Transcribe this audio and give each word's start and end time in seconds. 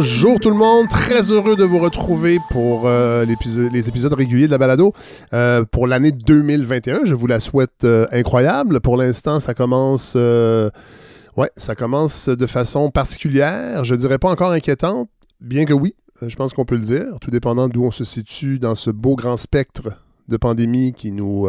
Bonjour 0.00 0.40
tout 0.40 0.48
le 0.48 0.56
monde, 0.56 0.88
très 0.88 1.30
heureux 1.30 1.56
de 1.56 1.64
vous 1.64 1.78
retrouver 1.78 2.38
pour 2.48 2.86
euh, 2.86 3.26
les 3.26 3.88
épisodes 3.90 4.14
réguliers 4.14 4.46
de 4.46 4.50
la 4.50 4.56
balado 4.56 4.94
euh, 5.34 5.62
pour 5.70 5.86
l'année 5.86 6.10
2021. 6.10 7.00
Je 7.04 7.14
vous 7.14 7.26
la 7.26 7.38
souhaite 7.38 7.84
euh, 7.84 8.06
incroyable. 8.10 8.80
Pour 8.80 8.96
l'instant, 8.96 9.40
ça 9.40 9.52
commence, 9.52 10.14
ouais, 10.14 11.50
ça 11.54 11.74
commence 11.74 12.30
de 12.30 12.46
façon 12.46 12.90
particulière. 12.90 13.84
Je 13.84 13.94
dirais 13.94 14.16
pas 14.16 14.30
encore 14.30 14.52
inquiétante, 14.52 15.10
bien 15.42 15.66
que 15.66 15.74
oui, 15.74 15.94
je 16.26 16.34
pense 16.34 16.54
qu'on 16.54 16.64
peut 16.64 16.76
le 16.76 16.80
dire, 16.80 17.04
tout 17.20 17.30
dépendant 17.30 17.68
d'où 17.68 17.84
on 17.84 17.90
se 17.90 18.04
situe 18.04 18.58
dans 18.58 18.76
ce 18.76 18.88
beau 18.88 19.16
grand 19.16 19.36
spectre 19.36 19.90
de 20.28 20.38
pandémie 20.38 20.94
qui 20.94 21.12
nous 21.12 21.46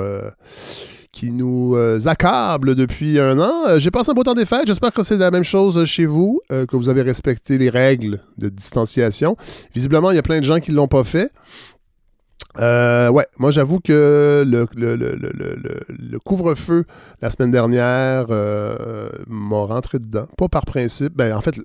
qui 1.12 1.32
nous 1.32 1.76
euh, 1.76 2.00
accable 2.06 2.76
depuis 2.76 3.20
un 3.20 3.40
an. 3.40 3.68
Euh, 3.68 3.80
j'ai 3.80 3.92
passé 3.92 4.12
un 4.12 4.14
beau 4.14 4.24
temps 4.24 4.34
des 4.34 4.46
fêtes. 4.46 4.68
J'espère 4.68 4.94
que 4.94 5.04
c'est 5.04 5.18
la 5.18 5.32
même 5.32 5.44
chose 5.44 5.84
chez 5.86 6.06
vous, 6.06 6.42
euh, 6.52 6.66
que 6.66 6.76
vous 6.76 6.90
avez 6.90 7.02
respecté 7.02 7.58
les 7.58 7.70
règles 7.70 8.22
de 8.38 8.50
distanciation. 8.50 9.36
Visiblement, 9.74 10.12
il 10.12 10.16
y 10.16 10.20
a 10.20 10.24
plein 10.24 10.40
de 10.40 10.46
gens 10.46 10.60
qui 10.60 10.72
ne 10.72 10.78
l'ont 10.78 10.88
pas 10.88 11.04
fait. 11.04 11.32
ouais, 12.58 13.28
moi 13.38 13.52
j'avoue 13.52 13.80
que 13.80 14.44
le, 14.48 14.68
le, 14.74 16.20
couvre-feu 16.20 16.86
la 17.22 17.30
semaine 17.30 17.52
dernière 17.52 18.28
m'a 18.30 19.66
rentré 19.66 20.00
dedans. 20.00 20.28
Pas 20.38 20.48
par 20.48 20.66
principe. 20.66 21.16
Ben, 21.16 21.36
en 21.36 21.42
fait, 21.42 21.60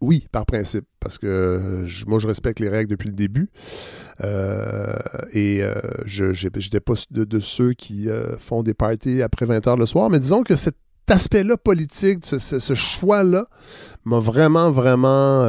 oui, 0.00 0.26
par 0.32 0.46
principe, 0.46 0.86
parce 0.98 1.18
que 1.18 1.84
moi, 2.06 2.18
je 2.18 2.26
respecte 2.26 2.58
les 2.58 2.68
règles 2.68 2.90
depuis 2.90 3.08
le 3.08 3.14
début. 3.14 3.50
Euh, 4.22 4.92
et 5.32 5.62
euh, 5.62 5.74
je 6.04 6.26
n'étais 6.26 6.80
pas 6.80 6.94
de, 7.10 7.40
ceux 7.40 7.72
qui 7.72 8.08
euh, 8.08 8.36
font 8.38 8.62
des 8.62 8.74
parties 8.74 9.22
après 9.22 9.46
20 9.46 9.66
h 9.66 9.78
le 9.78 9.86
soir, 9.86 10.10
mais 10.10 10.20
disons 10.20 10.42
que 10.42 10.56
cet 10.56 10.76
aspect-là 11.08 11.56
politique, 11.56 12.24
ce, 12.24 12.74
choix-là, 12.74 13.46
m'a 14.04 14.18
vraiment, 14.18 14.70
vraiment 14.70 15.44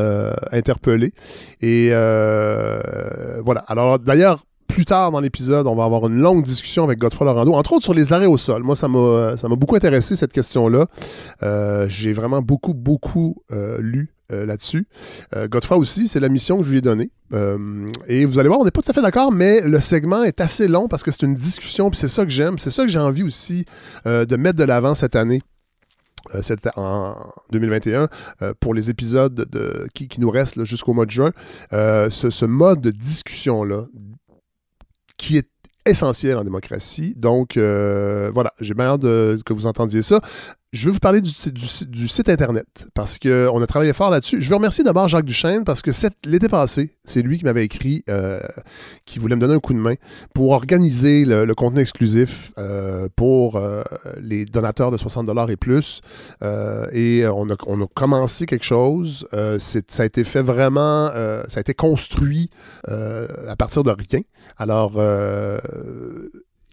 interpellé. 0.52 1.13
Et 1.61 1.89
voilà. 1.89 3.61
Alors, 3.67 3.99
d'ailleurs, 3.99 4.44
plus 4.67 4.85
tard 4.85 5.11
dans 5.11 5.19
l'épisode, 5.19 5.67
on 5.67 5.75
va 5.75 5.83
avoir 5.83 6.07
une 6.07 6.17
longue 6.17 6.44
discussion 6.44 6.85
avec 6.85 6.97
Godfrey 6.97 7.25
Lorando, 7.25 7.53
entre 7.53 7.73
autres 7.73 7.83
sur 7.83 7.94
les 7.94 8.11
arrêts 8.11 8.25
au 8.25 8.38
sol. 8.38 8.63
Moi, 8.63 8.75
ça 8.75 8.88
m'a, 8.88 9.38
ça 9.38 9.49
m'a 9.49 9.55
beaucoup 9.55 9.75
intéressé, 9.75 10.16
cette 10.16 10.33
question-là. 10.33 10.88
j'ai 11.89 12.13
vraiment 12.13 12.41
beaucoup, 12.41 12.73
beaucoup 12.73 13.44
lu 13.77 14.16
euh, 14.31 14.45
là-dessus. 14.45 14.87
Euh, 15.35 15.47
Godfrey 15.47 15.75
aussi, 15.75 16.07
c'est 16.07 16.19
la 16.19 16.29
mission 16.29 16.57
que 16.59 16.63
je 16.63 16.71
lui 16.71 16.77
ai 16.77 16.81
donnée. 16.81 17.11
Euh, 17.33 17.89
et 18.07 18.25
vous 18.25 18.39
allez 18.39 18.47
voir, 18.47 18.59
on 18.59 18.65
n'est 18.65 18.71
pas 18.71 18.81
tout 18.81 18.91
à 18.91 18.93
fait 18.93 19.01
d'accord, 19.01 19.31
mais 19.31 19.61
le 19.61 19.79
segment 19.79 20.23
est 20.23 20.41
assez 20.41 20.67
long 20.67 20.88
parce 20.88 21.03
que 21.03 21.11
c'est 21.11 21.23
une 21.23 21.35
discussion, 21.35 21.89
puis 21.89 21.99
c'est 21.99 22.07
ça 22.07 22.23
que 22.23 22.31
j'aime. 22.31 22.57
C'est 22.57 22.71
ça 22.71 22.83
que 22.83 22.89
j'ai 22.89 22.99
envie 22.99 23.23
aussi 23.23 23.65
de 24.05 24.35
mettre 24.35 24.57
de 24.57 24.63
l'avant 24.63 24.95
cette 24.95 25.15
année. 25.15 25.41
en 26.75 27.15
2021 27.51 28.09
pour 28.59 28.73
les 28.73 28.89
épisodes 28.89 29.33
de, 29.33 29.88
qui, 29.93 30.07
nous 30.19 30.29
restent 30.29 30.63
jusqu'au 30.66 30.93
mois 30.93 31.05
de 31.05 31.11
juin, 31.11 31.31
ce, 31.71 32.45
mode 32.45 32.81
de 32.81 32.91
discussion-là, 32.91 33.85
qui 35.17 35.38
est 35.38 35.49
essentiel 35.85 36.38
en 36.38 36.43
démocratie. 36.43 37.13
Donc, 37.17 37.57
voilà, 37.57 38.53
j'ai 38.59 38.73
bien 38.73 38.85
hâte 38.85 39.01
que 39.01 39.53
vous 39.53 39.66
entendiez 39.67 40.01
ça 40.01 40.21
je 40.73 40.86
vais 40.86 40.94
vous 40.94 41.00
parler 41.00 41.19
du, 41.19 42.08
site 42.08 42.30
Internet 42.30 42.88
parce 42.94 43.19
qu'on 43.19 43.61
a 43.61 43.67
travaillé 43.67 43.91
fort 43.91 44.09
là-dessus. 44.09 44.41
Je 44.41 44.47
veux 44.47 44.55
remercier 44.55 44.86
d'abord 44.86 45.09
Jacques 45.09 45.25
Duchesne 45.25 45.66
parce 45.66 45.81
que 45.81 45.91
l'été 46.25 46.47
passé, 46.47 46.95
c'est 47.03 47.22
lui 47.22 47.38
qui 47.38 47.44
m'avait 47.44 47.66
écrit, 47.66 48.05
euh, 48.09 48.39
qui 49.05 49.19
voulait 49.19 49.36
me 49.36 49.41
donner 49.41 49.55
un 49.55 49.59
coup 49.59 49.73
de 49.73 49.80
main 49.80 49.95
pour 50.33 50.52
organiser 50.52 51.25
le, 51.25 51.53
contenu 51.55 51.81
exclusif 51.81 52.53
euh, 52.58 53.09
pour 53.17 53.58
euh, 53.58 53.83
les 54.22 54.45
donateurs 54.45 54.91
de 54.91 54.97
60 54.97 55.30
et 55.50 55.58
plus. 55.58 56.00
et 56.41 57.25
on 57.28 57.50
a, 57.50 57.56
on 57.67 57.81
a, 57.81 57.88
commencé 57.94 58.45
quelque 58.45 58.63
chose. 58.63 59.28
ça 59.59 60.03
a 60.03 60.06
été 60.06 60.24
fait 60.24 60.41
vraiment, 60.41 61.07
ça 61.50 61.57
a 61.57 61.59
été 61.59 61.74
construit 61.74 62.50
à 62.88 63.56
partir 63.57 63.84
de 63.84 63.91
rien. 63.91 64.22
Alors, 64.57 64.94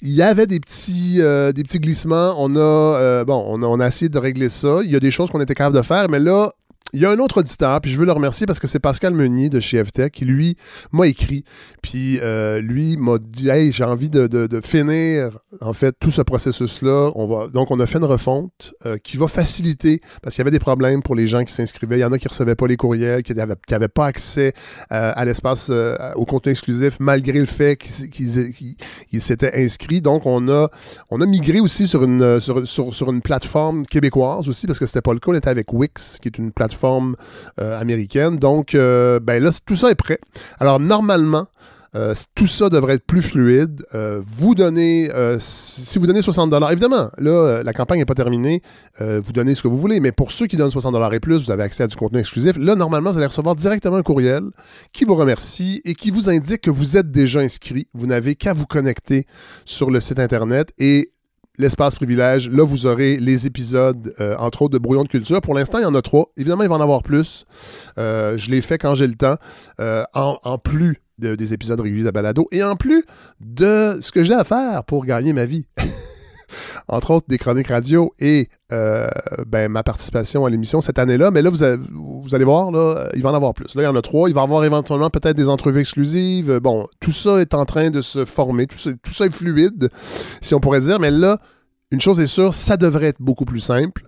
il 0.01 0.11
y 0.11 0.23
avait 0.23 0.47
des 0.47 0.61
petits, 0.61 1.17
euh, 1.21 1.53
des 1.53 1.63
petits 1.63 1.81
glissements. 1.81 2.35
On 2.39 2.55
a, 2.55 2.59
euh, 2.59 3.25
bon, 3.25 3.45
on 3.49 3.63
a, 3.63 3.67
on 3.67 3.81
a, 3.81 3.87
essayé 3.87 4.09
de 4.09 4.19
régler 4.19 4.49
ça. 4.49 4.79
Il 4.85 4.91
y 4.91 4.97
a 4.97 5.01
des 5.01 5.11
choses 5.11 5.31
qu'on 5.31 5.41
était 5.41 5.55
capable 5.55 5.77
de 5.77 5.83
faire, 5.83 6.09
mais 6.09 6.21
là, 6.21 6.53
il 6.95 7.01
y 7.01 7.05
a 7.05 7.11
un 7.11 7.19
autre 7.19 7.41
auditeur, 7.41 7.81
puis 7.81 7.91
je 7.91 7.99
veux 7.99 8.07
le 8.07 8.13
remercier 8.13 8.47
parce 8.47 8.59
que 8.59 8.67
c'est 8.67 8.79
Pascal 8.79 9.13
Meunier 9.13 9.51
de 9.51 9.61
chez 9.61 9.85
FTech 9.85 10.13
qui, 10.13 10.25
lui, 10.25 10.57
m'a 10.93 11.07
écrit. 11.07 11.45
Puis 11.83 12.19
euh, 12.23 12.61
lui 12.61 12.97
m'a 12.97 13.19
dit 13.19 13.51
Hey, 13.51 13.73
j'ai 13.73 13.85
envie 13.85 14.09
de, 14.09 14.61
finir, 14.65 15.39
en 15.61 15.73
fait, 15.73 15.95
tout 16.01 16.11
ce 16.11 16.23
processus-là. 16.23 17.13
On 17.15 17.27
va... 17.27 17.49
Donc, 17.49 17.71
on 17.71 17.79
a 17.81 17.87
fait 17.87 17.99
une 17.99 18.05
refonte 18.05 18.73
euh, 18.87 18.97
qui 18.97 19.17
va 19.17 19.29
faciliter, 19.29 20.01
parce 20.23 20.35
qu'il 20.35 20.41
y 20.41 20.45
avait 20.45 20.51
des 20.51 20.59
problèmes 20.59 21.03
pour 21.03 21.15
les 21.15 21.27
gens 21.27 21.45
qui 21.45 21.53
s'inscrivaient. 21.53 21.99
Il 21.99 22.03
y 22.03 22.05
en 22.05 22.13
a 22.13 22.19
qui 22.19 22.27
ne 22.27 22.31
recevaient 22.31 22.55
pas 22.55 22.67
les 22.67 22.77
courriels, 22.77 23.23
qui 23.23 23.35
n'avaient 23.35 23.89
pas 23.89 24.07
accès 24.07 24.55
euh, 24.93 25.13
à 25.15 25.25
l'espace, 25.25 25.71
au 26.15 26.25
contenu 26.25 26.53
exclusif, 26.53 26.97
malgré 27.01 27.39
le 27.39 27.47
fait 27.47 27.77
qu'ils 27.77 29.21
s'étaient 29.21 29.63
inscrits. 29.63 30.01
Donc, 30.01 30.25
on 30.25 30.49
a, 30.49 30.69
on 31.11 31.21
a 31.21 31.27
migré 31.27 31.61
aussi 31.61 31.87
sur 31.87 32.03
une, 32.03 32.41
sur, 32.41 32.67
sur 32.67 33.11
une 33.11 33.21
plateforme 33.21 33.85
québécoise 33.85 34.49
aussi, 34.49 34.67
parce 34.67 34.79
que 34.79 34.87
c'était 34.87 35.03
pas 35.03 35.13
le 35.13 35.21
cas. 35.21 35.33
On 35.33 35.35
était 35.35 35.51
avec 35.51 35.73
Wix, 35.73 36.19
qui 36.21 36.29
est 36.29 36.39
une 36.39 36.51
plateforme 36.51 36.78
forme 36.79 37.17
euh, 37.61 37.81
américaine. 37.81 38.39
Donc, 38.39 38.75
euh, 38.75 39.21
ben 39.21 39.43
là, 39.43 39.51
tout 39.67 39.77
ça 39.77 39.91
est 39.91 39.95
prêt. 39.95 40.19
Alors, 40.59 40.81
normalement, 40.81 41.47
euh, 41.97 42.15
tout 42.35 42.47
ça 42.47 42.69
devrait 42.69 42.95
être 42.95 43.07
plus 43.07 43.23
fluide. 43.23 43.85
vous 43.93 44.55
donnez, 44.55 45.11
si 45.41 45.99
vous 45.99 46.07
donnez 46.07 46.23
60 46.23 46.53
évidemment, 46.71 47.09
là, 47.17 47.63
la 47.63 47.73
campagne 47.73 47.99
n'est 47.99 48.05
pas 48.05 48.15
terminée. 48.15 48.63
vous 49.01 49.33
donnez 49.33 49.55
ce 49.55 49.63
que 49.63 49.69
vous 49.69 49.79
voulez, 49.79 49.99
mais 49.99 50.13
pour 50.13 50.31
ceux 50.31 50.47
qui 50.47 50.57
donnent 50.57 50.71
60 50.71 50.95
et 51.13 51.21
plus, 51.21 51.45
vous 51.45 51.51
avez 51.51 51.63
accès 51.63 51.85
à 51.85 51.87
du 51.87 51.97
contenu 51.97 52.21
exclusif. 52.21 52.57
Là, 52.59 52.75
normalement, 52.75 53.11
vous 53.11 53.17
allez 53.17 53.27
recevoir 53.27 53.57
directement 53.57 53.97
un 53.97 54.03
courriel 54.03 54.43
qui 54.93 55.05
vous 55.05 55.15
remercie 55.15 55.81
et 55.85 55.95
qui 55.95 56.11
vous 56.11 56.29
indique 56.29 56.61
que 56.61 56.71
vous 56.71 56.97
êtes 56.99 57.11
déjà 57.11 57.41
inscrit. 57.41 57.89
Vous 57.95 58.07
n'avez 58.07 58.35
qu'à 58.35 58.53
vous 58.53 58.67
connecter 58.67 59.27
sur 59.65 59.91
le 59.91 59.99
site 59.99 60.19
Internet 60.19 60.73
et 60.79 61.11
l'espace 61.59 61.97
privilège. 61.97 62.49
Là, 62.49 62.65
vous 62.65 62.87
aurez 62.87 63.19
les 63.19 63.47
épisodes, 63.47 64.15
euh, 64.21 64.37
entre 64.39 64.63
autres, 64.63 64.75
de 64.75 64.79
Brouillon 64.79 65.03
de 65.03 65.09
culture. 65.09 65.41
Pour 65.41 65.55
l'instant, 65.55 65.79
il 65.79 65.83
y 65.83 65.87
en 65.87 65.95
a 65.95 66.03
trois. 66.03 66.33
Évidemment, 66.37 66.63
il 66.63 66.69
va 66.69 66.77
en 66.77 66.81
avoir 66.81 67.03
plus. 67.03 67.45
Euh, 67.99 68.37
je 68.37 68.51
l'ai 68.51 68.61
fait 68.61 68.79
quand 68.79 68.95
j'ai 68.95 69.07
le 69.07 69.15
temps. 69.15 69.37
Euh, 69.81 70.05
en, 70.15 70.59
plus 70.59 71.03
des 71.19 71.53
épisodes 71.53 71.81
réguliers 71.81 72.05
de 72.05 72.11
balado 72.11 72.47
et 72.53 72.63
en 72.63 72.77
plus 72.77 73.05
de 73.41 73.99
ce 74.01 74.13
que 74.13 74.23
j'ai 74.25 74.35
à 74.35 74.45
faire 74.45 74.85
pour 74.85 75.05
gagner 75.05 75.33
ma 75.33 75.47
vie. 75.47 75.67
entre 76.89 77.11
autres 77.13 77.27
des 77.29 77.39
chroniques 77.39 77.69
radio 77.69 78.13
et 78.19 78.49
ben, 78.71 79.69
ma 79.69 79.83
participation 79.83 80.45
à 80.45 80.51
l'émission 80.51 80.81
cette 80.81 80.99
année-là. 80.99 81.31
Mais 81.31 81.43
là, 81.43 81.51
vous, 81.51 82.23
vous, 82.23 82.35
allez 82.35 82.45
voir, 82.45 82.71
là, 82.71 83.09
il 83.15 83.23
va 83.23 83.31
en 83.31 83.35
avoir 83.35 83.55
plus. 83.55 83.75
Là, 83.75 83.83
il 83.83 83.85
y 83.85 83.89
en 83.89 83.97
a 83.97 84.03
trois. 84.03 84.29
Il 84.29 84.35
va 84.35 84.43
y 84.43 84.45
avoir 84.45 84.65
éventuellement 84.65 85.11
peut-être 85.11 85.37
des 85.37 85.49
entrevues 85.49 85.81
exclusives. 85.81 86.59
Bon, 86.61 86.87
tout 87.01 87.13
ça 87.13 87.41
est 87.41 87.55
en 87.55 87.65
train 87.65 87.91
de 87.91 88.03
se 88.03 88.25
former. 88.25 88.67
Tout 88.67 88.79
ça, 88.79 88.91
tout 89.03 89.13
ça 89.13 89.27
est 89.27 89.31
fluide, 89.31 89.91
si 90.41 90.55
on 90.55 90.61
pourrait 90.61 90.81
dire. 90.81 91.01
Mais 91.01 91.11
là, 91.11 91.39
une 91.91 92.01
chose 92.01 92.21
est 92.21 92.27
sûre, 92.27 92.53
ça 92.53 92.77
devrait 92.77 93.07
être 93.07 93.21
beaucoup 93.21 93.45
plus 93.45 93.61
simple. 93.61 94.03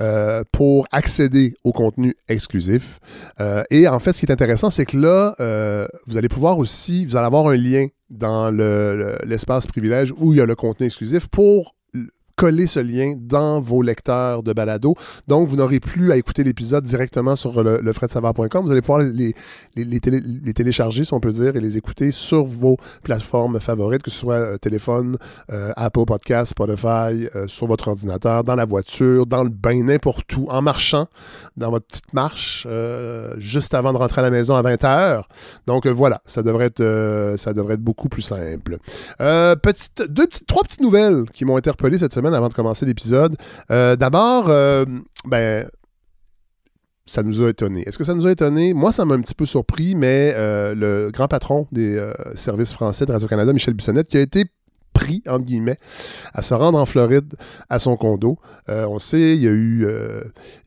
Euh, 0.00 0.44
pour 0.52 0.86
accéder 0.92 1.54
au 1.64 1.72
contenu 1.72 2.14
exclusif. 2.28 2.98
Euh, 3.40 3.62
et 3.70 3.88
en 3.88 3.98
fait, 3.98 4.12
ce 4.12 4.20
qui 4.20 4.26
est 4.26 4.32
intéressant, 4.32 4.70
c'est 4.70 4.86
que 4.86 4.96
là, 4.96 5.34
euh, 5.40 5.86
vous 6.06 6.16
allez 6.16 6.28
pouvoir 6.28 6.58
aussi, 6.58 7.06
vous 7.06 7.16
allez 7.16 7.26
avoir 7.26 7.48
un 7.48 7.56
lien 7.56 7.86
dans 8.08 8.50
l'espace 9.24 9.66
privilège 9.66 10.12
où 10.16 10.32
il 10.32 10.38
y 10.38 10.40
a 10.40 10.46
le 10.46 10.54
contenu 10.54 10.86
exclusif 10.86 11.28
pour 11.28 11.76
coller 12.40 12.66
ce 12.66 12.80
lien 12.80 13.16
dans 13.18 13.60
vos 13.60 13.82
lecteurs 13.82 14.42
de 14.42 14.54
balado. 14.54 14.94
Donc, 15.28 15.46
vous 15.46 15.56
n'aurez 15.56 15.78
plus 15.78 16.10
à 16.10 16.16
écouter 16.16 16.42
l'épisode 16.42 16.84
directement 16.84 17.36
sur 17.36 17.62
le, 17.62 17.80
le 17.82 17.92
Vous 17.92 18.70
allez 18.72 18.80
pouvoir 18.80 19.00
les, 19.00 19.34
les, 19.76 20.00
télécharger, 20.54 21.04
si 21.04 21.12
on 21.12 21.20
peut 21.20 21.32
dire, 21.32 21.54
et 21.54 21.60
les 21.60 21.76
écouter 21.76 22.10
sur 22.12 22.44
vos 22.44 22.78
plateformes 23.02 23.60
favorites, 23.60 24.02
que 24.02 24.10
ce 24.10 24.18
soit 24.18 24.36
euh, 24.36 24.56
téléphone, 24.56 25.18
euh, 25.52 25.72
Apple 25.76 26.06
Podcast, 26.06 26.52
Spotify, 26.52 27.28
euh, 27.36 27.46
sur 27.46 27.66
votre 27.66 27.88
ordinateur, 27.88 28.42
dans 28.42 28.54
la 28.54 28.64
voiture, 28.64 29.26
dans 29.26 29.44
le 29.44 29.50
bain, 29.50 29.84
n'importe 29.84 30.34
où, 30.34 30.46
en 30.48 30.62
marchant, 30.62 31.08
dans 31.58 31.70
votre 31.70 31.88
petite 31.88 32.14
marche, 32.14 32.66
juste 33.36 33.74
avant 33.74 33.92
de 33.92 33.98
rentrer 33.98 34.20
à 34.20 34.24
la 34.24 34.30
maison 34.30 34.54
à 34.54 34.62
20h. 34.62 35.24
Donc, 35.66 35.86
voilà, 35.86 36.22
ça 36.24 36.42
devrait 36.42 36.66
être, 36.66 37.34
ça 37.36 37.52
devrait 37.52 37.74
être 37.74 37.82
beaucoup 37.82 38.08
plus 38.08 38.22
simple. 38.22 38.78
petite, 39.18 40.02
deux 40.08 40.26
petites, 40.26 40.46
trois 40.46 40.62
petites 40.62 40.80
nouvelles 40.80 41.26
qui 41.34 41.44
m'ont 41.44 41.58
interpellé 41.58 41.98
cette 41.98 42.14
semaine 42.14 42.29
avant 42.34 42.48
de 42.48 42.54
commencer 42.54 42.86
l'épisode. 42.86 43.36
Euh, 43.70 43.96
d'abord, 43.96 44.46
euh, 44.48 44.84
ben, 45.26 45.68
ça 47.06 47.22
nous 47.22 47.42
a 47.42 47.50
étonné. 47.50 47.82
Est-ce 47.86 47.98
que 47.98 48.04
ça 48.04 48.14
nous 48.14 48.26
a 48.26 48.32
étonné? 48.32 48.74
Moi, 48.74 48.92
ça 48.92 49.04
m'a 49.04 49.14
un 49.14 49.20
petit 49.20 49.34
peu 49.34 49.46
surpris, 49.46 49.94
mais 49.94 50.32
euh, 50.36 50.74
le 50.74 51.10
grand 51.10 51.28
patron 51.28 51.66
des 51.72 52.00
services 52.36 52.72
français 52.72 53.06
de 53.06 53.12
Radio-Canada, 53.12 53.52
Michel 53.52 53.74
Bissonnette, 53.74 54.08
qui 54.08 54.16
a 54.16 54.20
été 54.20 54.44
pris, 54.92 55.22
entre 55.26 55.44
guillemets, 55.44 55.78
à 56.34 56.42
se 56.42 56.54
rendre 56.54 56.78
en 56.78 56.84
Floride 56.84 57.34
à 57.68 57.78
son 57.78 57.96
condo. 57.96 58.38
on 58.68 58.98
sait, 58.98 59.34
il 59.36 59.42
y, 59.42 59.48
a 59.48 59.50
eu, 59.50 59.86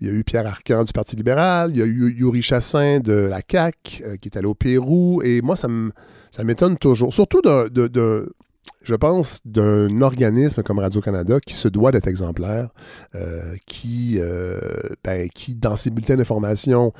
il 0.02 0.08
y 0.08 0.10
a 0.10 0.14
eu 0.14 0.24
Pierre 0.24 0.48
Arcan 0.48 0.84
du 0.84 0.92
Parti 0.92 1.16
libéral, 1.16 1.72
il 1.72 1.78
y 1.78 1.82
a 1.82 1.86
eu 1.86 2.14
Yuri 2.18 2.42
Chassin 2.42 3.00
de 3.00 3.14
la 3.14 3.42
CAQ 3.50 4.18
qui 4.20 4.30
est 4.30 4.38
allé 4.38 4.48
au 4.48 4.56
Pérou, 4.56 5.22
et 5.24 5.42
moi, 5.42 5.56
ça 5.56 5.68
m'étonne 6.44 6.78
toujours. 6.78 7.14
Surtout 7.14 7.42
de, 7.42 8.34
je 8.84 8.96
pense, 8.96 9.40
d'un 9.46 10.02
organisme 10.02 10.62
comme 10.62 10.80
Radio-Canada 10.80 11.40
qui 11.40 11.54
se 11.54 11.68
doit 11.70 11.92
d'être 11.92 12.08
exemplaire, 12.08 12.70
euh, 13.16 13.56
qui, 13.66 14.18
euh, 14.20 14.60
ben, 15.04 15.30
qui, 15.30 15.56
dans 15.56 15.78
ses 15.78 15.90
bulletins 15.90 16.18
d'information, 16.18 16.92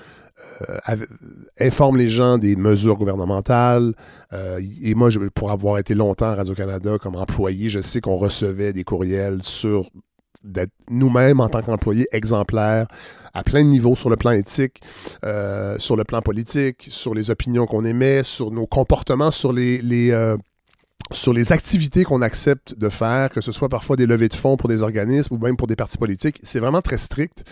euh, 0.90 0.96
informe 1.60 1.98
les 1.98 2.10
gens 2.10 2.38
des 2.38 2.56
mesures 2.56 2.96
gouvernementales. 2.96 3.94
et 4.82 4.96
moi, 4.96 5.10
je, 5.10 5.20
pour 5.20 5.52
avoir 5.52 5.78
été 5.78 5.94
longtemps 5.94 6.28
à 6.28 6.36
Radio-Canada 6.36 6.98
comme 7.00 7.16
employé, 7.16 7.70
je 7.70 7.82
sais 7.82 8.02
qu'on 8.02 8.18
recevait 8.18 8.74
des 8.74 8.84
courriels 8.84 9.44
sur 9.44 9.92
d'être 10.44 10.74
nous-mêmes 10.90 11.40
en 11.40 11.48
tant 11.48 11.62
qu'employés 11.62 12.08
exemplaires 12.12 12.88
à 13.34 13.44
plein 13.44 13.64
de 13.64 13.70
niveaux 13.70 13.96
sur 13.96 14.10
le 14.10 14.18
plan 14.18 14.32
éthique, 14.32 14.82
sur 15.78 15.96
le 15.96 16.04
plan 16.04 16.22
politique, 16.22 16.88
sur 16.90 17.14
les 17.14 17.30
opinions 17.30 17.66
qu'on 17.66 17.86
émet, 17.86 18.24
sur 18.24 18.52
nos 18.52 18.68
comportements, 18.68 19.32
sur 19.32 19.54
les, 19.54 19.82
les, 19.82 20.12
sur 21.16 21.34
les 21.34 21.52
activités 21.52 22.04
qu'on 22.04 22.22
accepte 22.22 22.78
de 22.78 22.90
faire, 22.90 23.30
que 23.30 23.42
ce 23.42 23.52
soit 23.52 23.70
parfois 23.70 23.96
des 23.96 24.06
levées 24.06 24.30
de 24.30 24.34
fonds 24.34 24.58
pour 24.58 24.70
des 24.70 24.82
organismes 24.82 25.36
ou 25.36 25.38
même 25.38 25.58
pour 25.58 25.68
des 25.68 25.76
partis 25.76 25.98
politiques, 25.98 26.40
c'est 26.44 26.60
vraiment 26.60 26.82
très 26.82 26.98
strict. 26.98 27.44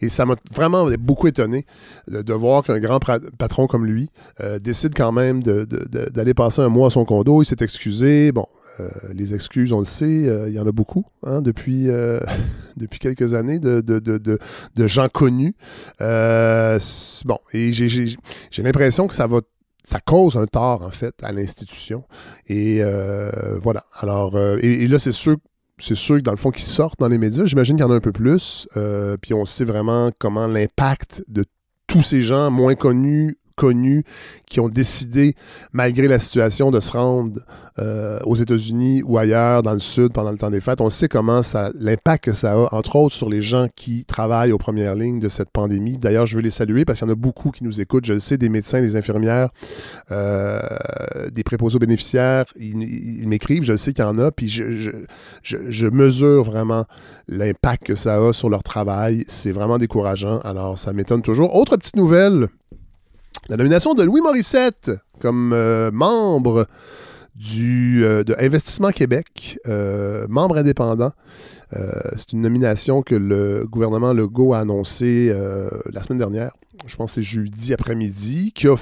Et 0.00 0.08
ça 0.08 0.26
m'a 0.26 0.34
vraiment 0.50 0.88
beaucoup 0.98 1.26
étonné 1.26 1.66
de, 2.08 2.32
voir 2.32 2.62
qu'un 2.62 2.80
grand 2.80 2.98
patron 3.38 3.66
comme 3.66 3.86
lui 3.86 4.10
euh, 4.40 4.58
décide 4.58 4.94
quand 4.94 5.12
même 5.12 5.42
d'aller 5.42 6.34
passer 6.34 6.62
un 6.62 6.68
mois 6.68 6.88
à 6.88 6.90
son 6.90 7.04
condo. 7.04 7.42
Il 7.42 7.44
s'est 7.44 7.56
excusé. 7.60 8.32
Bon, 8.32 8.46
euh, 8.80 8.88
les 9.14 9.34
excuses, 9.34 9.72
on 9.72 9.80
le 9.80 9.84
sait, 9.84 10.04
euh, 10.04 10.48
il 10.48 10.54
y 10.54 10.60
en 10.60 10.66
a 10.66 10.72
beaucoup 10.72 11.04
hein, 11.24 11.42
depuis, 11.42 11.88
depuis 12.76 12.98
quelques 12.98 13.34
années 13.34 13.58
de, 13.58 13.80
de 13.80 14.86
gens 14.86 15.08
connus. 15.08 15.54
bon, 16.00 17.38
et 17.52 17.72
j'ai 17.72 18.16
l'impression 18.58 19.06
que 19.06 19.14
ça 19.14 19.26
va 19.26 19.40
ça 19.84 20.00
cause 20.00 20.36
un 20.36 20.46
tort, 20.46 20.82
en 20.82 20.90
fait, 20.90 21.14
à 21.22 21.32
l'institution. 21.32 22.04
Et 22.46 22.78
euh, 22.80 23.58
voilà. 23.60 23.84
Alors, 24.00 24.36
euh, 24.36 24.58
et, 24.62 24.86
là, 24.86 24.98
c'est 24.98 25.12
sûr, 25.12 25.36
c'est 25.78 25.96
sûr 25.96 26.16
que 26.16 26.22
dans 26.22 26.32
le 26.32 26.36
fond, 26.36 26.50
qu'ils 26.50 26.64
sortent 26.64 27.00
dans 27.00 27.08
les 27.08 27.18
médias. 27.18 27.44
J'imagine 27.46 27.76
qu'il 27.76 27.84
y 27.84 27.88
en 27.88 27.92
a 27.92 27.96
un 27.96 28.00
peu 28.00 28.12
plus. 28.12 28.68
Euh, 28.76 29.16
puis 29.20 29.34
on 29.34 29.44
sait 29.44 29.64
vraiment 29.64 30.10
comment 30.18 30.46
l'impact 30.46 31.24
de 31.28 31.44
tous 31.86 32.02
ces 32.02 32.22
gens 32.22 32.50
moins 32.50 32.74
connus 32.74 33.38
connus 33.56 34.04
qui 34.46 34.60
ont 34.60 34.68
décidé, 34.68 35.34
malgré 35.72 36.08
la 36.08 36.18
situation, 36.18 36.70
de 36.70 36.80
se 36.80 36.92
rendre 36.92 37.40
euh, 37.78 38.18
aux 38.24 38.34
États-Unis 38.34 39.02
ou 39.02 39.16
ailleurs 39.16 39.62
dans 39.62 39.72
le 39.72 39.78
Sud 39.78 40.12
pendant 40.12 40.30
le 40.30 40.38
temps 40.38 40.50
des 40.50 40.60
fêtes. 40.60 40.80
On 40.80 40.90
sait 40.90 41.08
comment 41.08 41.42
ça, 41.42 41.70
l'impact 41.78 42.24
que 42.24 42.32
ça 42.32 42.52
a, 42.52 42.74
entre 42.74 42.96
autres, 42.96 43.14
sur 43.14 43.30
les 43.30 43.40
gens 43.40 43.68
qui 43.74 44.04
travaillent 44.04 44.52
aux 44.52 44.58
premières 44.58 44.94
lignes 44.94 45.20
de 45.20 45.28
cette 45.28 45.50
pandémie. 45.50 45.96
D'ailleurs, 45.96 46.26
je 46.26 46.36
veux 46.36 46.42
les 46.42 46.50
saluer 46.50 46.84
parce 46.84 46.98
qu'il 46.98 47.08
y 47.08 47.10
en 47.10 47.14
a 47.14 47.16
beaucoup 47.16 47.50
qui 47.50 47.64
nous 47.64 47.80
écoutent. 47.80 48.04
Je 48.04 48.12
le 48.12 48.20
sais, 48.20 48.36
des 48.36 48.48
médecins, 48.48 48.80
des 48.80 48.96
infirmières, 48.96 49.48
euh, 50.10 50.60
des 51.32 51.44
préposés 51.44 51.78
bénéficiaires, 51.78 52.44
ils, 52.56 53.26
m'écrivent. 53.26 53.64
Je 53.64 53.72
le 53.72 53.78
sais 53.78 53.92
qu'il 53.92 54.04
y 54.04 54.08
en 54.08 54.18
a. 54.18 54.30
Puis 54.30 54.48
je 54.48 55.86
mesure 55.86 56.42
vraiment 56.42 56.84
l'impact 57.28 57.84
que 57.84 57.94
ça 57.94 58.16
a 58.16 58.32
sur 58.32 58.48
leur 58.48 58.62
travail. 58.62 59.24
C'est 59.28 59.52
vraiment 59.52 59.78
décourageant. 59.78 60.40
Alors, 60.40 60.78
ça 60.78 60.92
m'étonne 60.92 61.22
toujours. 61.22 61.54
Autre 61.54 61.76
petite 61.76 61.96
nouvelle 61.96 62.48
la 63.48 63.56
nomination 63.56 63.94
de 63.94 64.04
Louis 64.04 64.20
Morissette 64.20 64.90
comme 65.20 65.52
euh, 65.52 65.90
membre 65.92 66.66
du, 67.34 68.04
euh, 68.04 68.24
de 68.24 68.34
Investissement 68.38 68.90
Québec, 68.90 69.58
euh, 69.66 70.26
membre 70.28 70.58
indépendant. 70.58 71.12
c'est 72.16 72.32
une 72.32 72.42
nomination 72.42 73.02
que 73.02 73.14
le 73.14 73.64
gouvernement 73.66 74.12
Legault 74.12 74.52
a 74.52 74.58
annoncée 74.58 75.34
la 75.90 76.02
semaine 76.02 76.18
dernière. 76.18 76.52
Je 76.86 76.96
pense 76.96 77.12
que 77.12 77.14
c'est 77.16 77.22
jeudi 77.22 77.72
après-midi, 77.72 78.52
qui 78.52 78.68
a, 78.68 78.76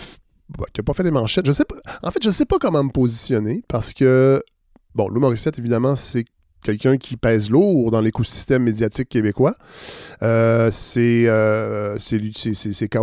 bah, 0.59 0.65
pas 0.85 0.93
fait 0.93 1.05
les 1.05 1.13
manchettes. 1.13 1.47
Je 1.47 1.53
sais 1.53 1.65
en 2.03 2.11
fait, 2.11 2.21
je 2.21 2.29
ne 2.29 2.35
sais 2.35 2.47
pas 2.47 2.59
comment 2.59 2.83
me 2.83 2.91
positionner 2.91 3.63
parce 3.69 3.93
que, 3.93 4.43
bon, 4.97 5.09
Louis 5.09 5.21
Morissette, 5.21 5.59
évidemment, 5.61 5.95
c'est 5.95 6.25
quelqu'un 6.63 6.97
qui 6.97 7.17
pèse 7.17 7.51
lourd 7.51 7.91
dans 7.91 8.01
l'écosystème 8.01 8.63
médiatique 8.65 9.09
québécois. 9.09 9.55
Euh, 10.23 10.71
c'est 10.73 11.25
euh, 11.27 11.97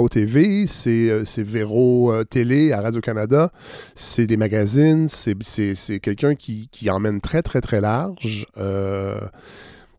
TV, 0.10 0.66
euh, 0.88 1.22
c'est 1.26 1.44
Véro 1.44 2.12
euh, 2.12 2.24
Télé 2.24 2.72
à 2.72 2.82
Radio-Canada, 2.82 3.50
c'est 3.96 4.28
des 4.28 4.38
magazines, 4.38 5.08
c'est 5.10 6.00
quelqu'un 6.00 6.36
qui, 6.36 6.70
qui, 6.72 6.90
emmène 6.90 7.22
très, 7.22 7.42
très, 7.42 7.62
très 7.62 7.82
large. 7.82 8.46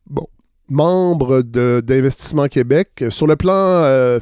bon, 0.06 0.26
membre 0.68 1.42
d'Investissement 1.42 2.46
Québec. 2.46 3.04
Sur 3.10 3.26
le 3.26 3.36
plan 3.36 4.18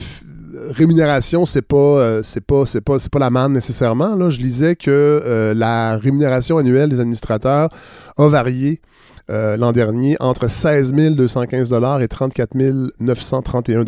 rémunération, 0.71 1.45
c'est 1.45 1.63
pas, 1.63 2.23
c'est 2.23 2.41
pas, 2.41 2.65
c'est 2.65 2.81
pas, 2.81 2.99
c'est 2.99 3.11
pas 3.11 3.19
la 3.19 3.31
manne 3.31 3.53
nécessairement. 3.53 4.15
Là. 4.17 4.31
Je 4.31 4.41
lisais 4.41 4.77
que 4.77 5.53
la 5.55 5.99
rémunération 5.99 6.57
annuelle 6.57 6.89
des 6.89 7.01
administrateurs 7.01 7.71
a 8.17 8.29
varié 8.29 8.81
euh, 9.29 9.57
l'an 9.57 9.73
dernier 9.73 10.17
entre 10.21 10.49
16 10.49 10.93
215 10.93 11.75
et 12.01 12.09
34 12.09 12.55
931 13.01 13.85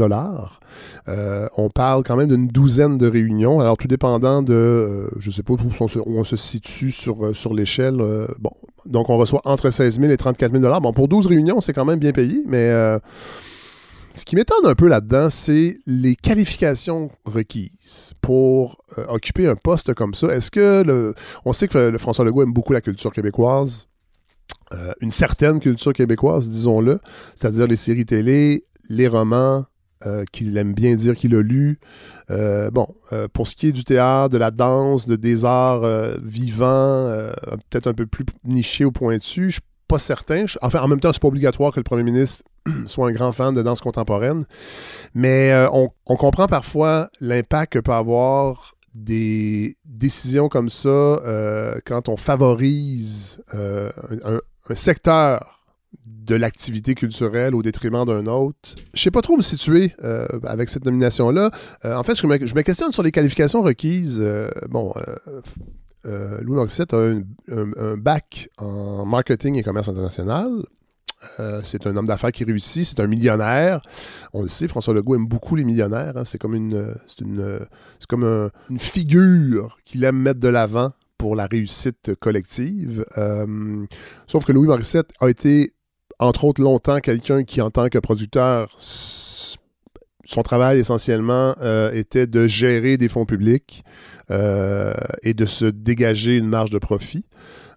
euh, 1.09 1.49
on 1.57 1.71
parle 1.71 2.03
quand 2.03 2.17
même 2.17 2.29
d'une 2.29 2.49
douzaine 2.49 2.99
de 2.99 3.07
réunions. 3.09 3.61
Alors, 3.61 3.77
tout 3.77 3.87
dépendant 3.87 4.43
de, 4.43 4.53
euh, 4.53 5.09
je 5.19 5.29
ne 5.29 5.33
sais 5.33 5.43
pas 5.43 5.55
où 5.55 5.59
on 6.07 6.25
se, 6.25 6.37
situe 6.37 6.91
sur, 6.91 7.35
sur 7.37 7.55
l'échelle. 7.55 7.97
bon, 8.39 8.51
donc 8.85 9.11
on 9.11 9.17
reçoit 9.17 9.41
entre 9.45 9.71
16 9.71 10.01
000 10.01 10.11
et 10.13 10.17
34 10.17 10.59
000 10.59 10.81
Bon, 10.81 10.93
pour 10.93 11.09
12 11.09 11.29
réunions, 11.29 11.61
c'est 11.61 11.73
quand 11.73 11.85
même 11.85 11.99
bien 11.99 12.13
payé, 12.13 12.43
mais 12.47 12.71
ce 14.15 14.25
qui 14.25 14.35
m'étonne 14.35 14.67
un 14.67 14.75
peu 14.75 14.89
là-dedans, 14.89 15.31
c'est 15.31 15.79
les 15.87 16.17
qualifications 16.17 17.11
requises 17.25 18.15
pour 18.21 18.85
occuper 19.09 19.47
un 19.47 19.57
poste 19.57 19.95
comme 19.95 20.15
ça. 20.15 20.35
Est-ce 20.35 20.51
que 20.51 20.83
le, 20.85 21.15
on 21.45 21.53
sait 21.53 21.69
que 21.69 21.79
le 21.79 21.99
François 21.99 22.25
Legault 22.25 22.43
aime 22.43 22.53
beaucoup 22.53 22.73
la 22.73 22.81
culture 22.81 23.13
québécoise. 23.13 23.89
Euh, 24.75 24.93
une 25.01 25.11
certaine 25.11 25.61
culture 25.61 25.93
québécoise, 25.93 26.49
disons-le, 26.49 27.01
c'est-à-dire 27.35 27.67
les 27.67 27.77
séries 27.77 28.05
télé, 28.05 28.65
les 28.89 29.09
romans, 29.09 29.65
euh, 30.07 30.25
qu'il 30.31 30.57
aime 30.57 30.75
bien 30.75 30.95
dire 30.95 31.17
qu'il 31.17 31.35
a 31.35 31.43
lu. 31.43 31.81
Euh, 32.31 32.71
bon, 32.71 32.87
pour 33.33 33.49
ce 33.49 33.57
qui 33.57 33.69
est 33.69 33.73
du 33.73 33.85
théâtre, 33.85 34.33
de 34.33 34.39
la 34.39 34.51
danse, 34.51 35.07
de 35.07 35.17
des 35.17 35.45
arts 35.45 35.83
vivants, 36.23 37.11
peut-être 37.71 37.87
un 37.87 37.95
peu 37.95 38.07
plus 38.07 38.25
niché 38.45 38.85
au 38.85 38.91
point 38.91 39.17
dessus, 39.17 39.47
je 39.47 39.55
suis 39.55 39.63
pas 39.89 39.99
certain. 39.99 40.45
enfin, 40.61 40.83
en 40.83 40.89
même 40.89 41.01
temps, 41.01 41.13
c'est 41.13 41.23
pas 41.23 41.29
obligatoire 41.29 41.73
que 41.73 41.81
le 41.81 41.85
premier 41.85 42.03
ministre 42.03 42.45
soit 42.87 43.09
un 43.09 43.13
grand 43.13 43.33
fan 43.33 43.55
de 43.55 43.63
danse 43.63 43.81
contemporaine, 43.81 44.45
mais 45.15 45.67
on, 45.73 45.91
on, 46.07 46.17
comprend 46.17 46.47
parfois 46.47 47.09
l'impact 47.21 47.73
que 47.73 47.79
peut 47.79 47.93
avoir 47.93 48.75
des 48.95 49.79
décisions 49.87 50.49
comme 50.49 50.69
ça 50.69 51.21
quand 51.87 52.09
on 52.09 52.17
favorise 52.17 53.43
un, 53.53 54.41
un 54.71 54.75
secteur 54.75 55.59
de 56.29 56.35
l'activité 56.35 56.95
culturelle 56.95 57.55
au 57.55 57.63
détriment 57.63 58.05
d'un 58.05 58.27
autre. 58.27 58.75
Je 58.95 59.03
sais 59.03 59.11
pas 59.11 59.23
trop 59.23 59.37
me 59.37 59.43
situer 59.43 59.93
euh, 60.05 60.27
avec 60.45 60.69
cette 60.69 60.85
nomination-là. 60.85 61.51
Euh, 61.85 61.97
en 61.97 62.03
fait, 62.03 62.15
je 62.15 62.27
me, 62.27 62.63
questionne 62.63 62.93
sur 62.93 63.03
les 63.03 63.11
qualifications 63.11 63.63
requises. 63.63 64.19
Euh, 64.21 64.51
bon, 64.69 64.93
Louis 66.05 66.57
Morissette 66.57 66.95
a 66.95 67.15
un, 67.51 67.97
bac 67.97 68.49
en 68.59 69.05
marketing 69.07 69.57
et 69.57 69.63
commerce 69.63 69.89
international. 69.89 70.51
c'est 71.65 71.87
un 71.87 71.97
homme 71.97 72.07
d'affaires 72.07 72.33
qui 72.33 72.45
réussit, 72.45 72.85
c'est 72.85 73.01
un 73.01 73.07
millionnaire. 73.07 73.81
On 74.33 74.43
le 74.43 74.49
sait, 74.49 74.69
François 74.69 74.95
Legault 74.95 75.17
aime 75.17 75.27
beaucoup 75.27 75.57
les 75.57 75.65
millionnaires. 75.65 76.17
Hein. 76.17 76.25
C'est 76.25 76.39
comme 76.39 76.55
une, 76.55 76.95
c'est 77.07 77.21
une, 77.21 77.59
comme 78.09 78.51
une 78.71 78.79
figure 78.79 79.79
qu'il 79.85 80.05
aime 80.05 80.19
mettre 80.19 80.41
de 80.41 80.49
l'avant 80.49 80.93
pour 81.19 81.37
la 81.37 81.47
réussite 81.47 82.15
collective. 82.15 83.05
Euh, 83.19 83.85
sauf 84.27 84.45
que 84.45 84.53
Louis 84.53 84.69
Morissette 84.69 85.11
a 85.21 85.29
été, 85.29 85.75
entre 86.19 86.45
autres, 86.45 86.63
longtemps 86.63 87.01
quelqu'un 87.01 87.45
qui, 87.45 87.61
en 87.61 87.71
tant 87.71 87.89
que 87.89 87.99
producteur, 87.99 88.75
son 88.79 90.43
travail 90.43 90.79
essentiellement 90.79 91.55
euh, 91.61 91.91
était 91.93 92.27
de 92.27 92.47
gérer 92.47 92.97
des 92.97 93.09
fonds 93.09 93.25
publics 93.27 93.83
euh, 94.31 94.93
et 95.23 95.35
de 95.35 95.47
se 95.47 95.65
dégager 95.65 96.37
une 96.37 96.49
marge 96.49 96.71
de 96.71 96.79
profit. 96.79 97.27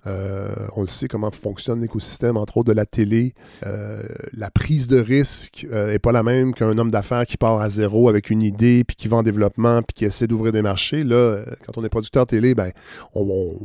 Euh, 0.07 0.49
on 0.75 0.85
sait 0.85 1.07
comment 1.07 1.31
fonctionne 1.31 1.81
l'écosystème, 1.81 2.37
entre 2.37 2.57
autres 2.57 2.69
de 2.69 2.73
la 2.73 2.85
télé. 2.85 3.33
Euh, 3.65 4.01
la 4.33 4.49
prise 4.49 4.87
de 4.87 4.99
risque 4.99 5.67
n'est 5.69 5.75
euh, 5.75 5.99
pas 5.99 6.11
la 6.11 6.23
même 6.23 6.53
qu'un 6.53 6.77
homme 6.77 6.91
d'affaires 6.91 7.25
qui 7.25 7.37
part 7.37 7.61
à 7.61 7.69
zéro 7.69 8.09
avec 8.09 8.29
une 8.29 8.43
idée, 8.43 8.83
puis 8.83 8.95
qui 8.95 9.07
va 9.07 9.17
en 9.17 9.23
développement, 9.23 9.81
puis 9.83 9.93
qui 9.93 10.05
essaie 10.05 10.27
d'ouvrir 10.27 10.51
des 10.51 10.61
marchés. 10.61 11.03
Là, 11.03 11.43
quand 11.65 11.77
on 11.77 11.83
est 11.83 11.89
producteur 11.89 12.25
télé, 12.25 12.55
ben, 12.55 12.71
on, 13.13 13.57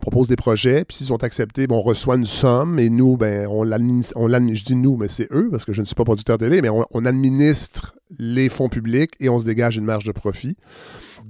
propose 0.00 0.28
des 0.28 0.36
projets, 0.36 0.84
puis 0.84 0.96
s'ils 0.96 1.08
sont 1.08 1.24
acceptés, 1.24 1.66
ben, 1.66 1.74
on 1.74 1.82
reçoit 1.82 2.16
une 2.16 2.26
somme, 2.26 2.78
et 2.78 2.90
nous, 2.90 3.16
ben, 3.16 3.46
on 3.48 3.64
l'administre. 3.64 4.14
Je 4.18 4.64
dis 4.64 4.76
nous, 4.76 4.96
mais 4.96 5.08
c'est 5.08 5.28
eux, 5.32 5.48
parce 5.50 5.64
que 5.64 5.72
je 5.72 5.80
ne 5.80 5.86
suis 5.86 5.96
pas 5.96 6.04
producteur 6.04 6.38
télé, 6.38 6.62
mais 6.62 6.70
on 6.70 7.04
administre 7.04 7.94
les 8.18 8.48
fonds 8.48 8.68
publics 8.68 9.12
et 9.20 9.28
on 9.28 9.38
se 9.38 9.44
dégage 9.44 9.76
une 9.76 9.84
marge 9.84 10.04
de 10.04 10.12
profit. 10.12 10.56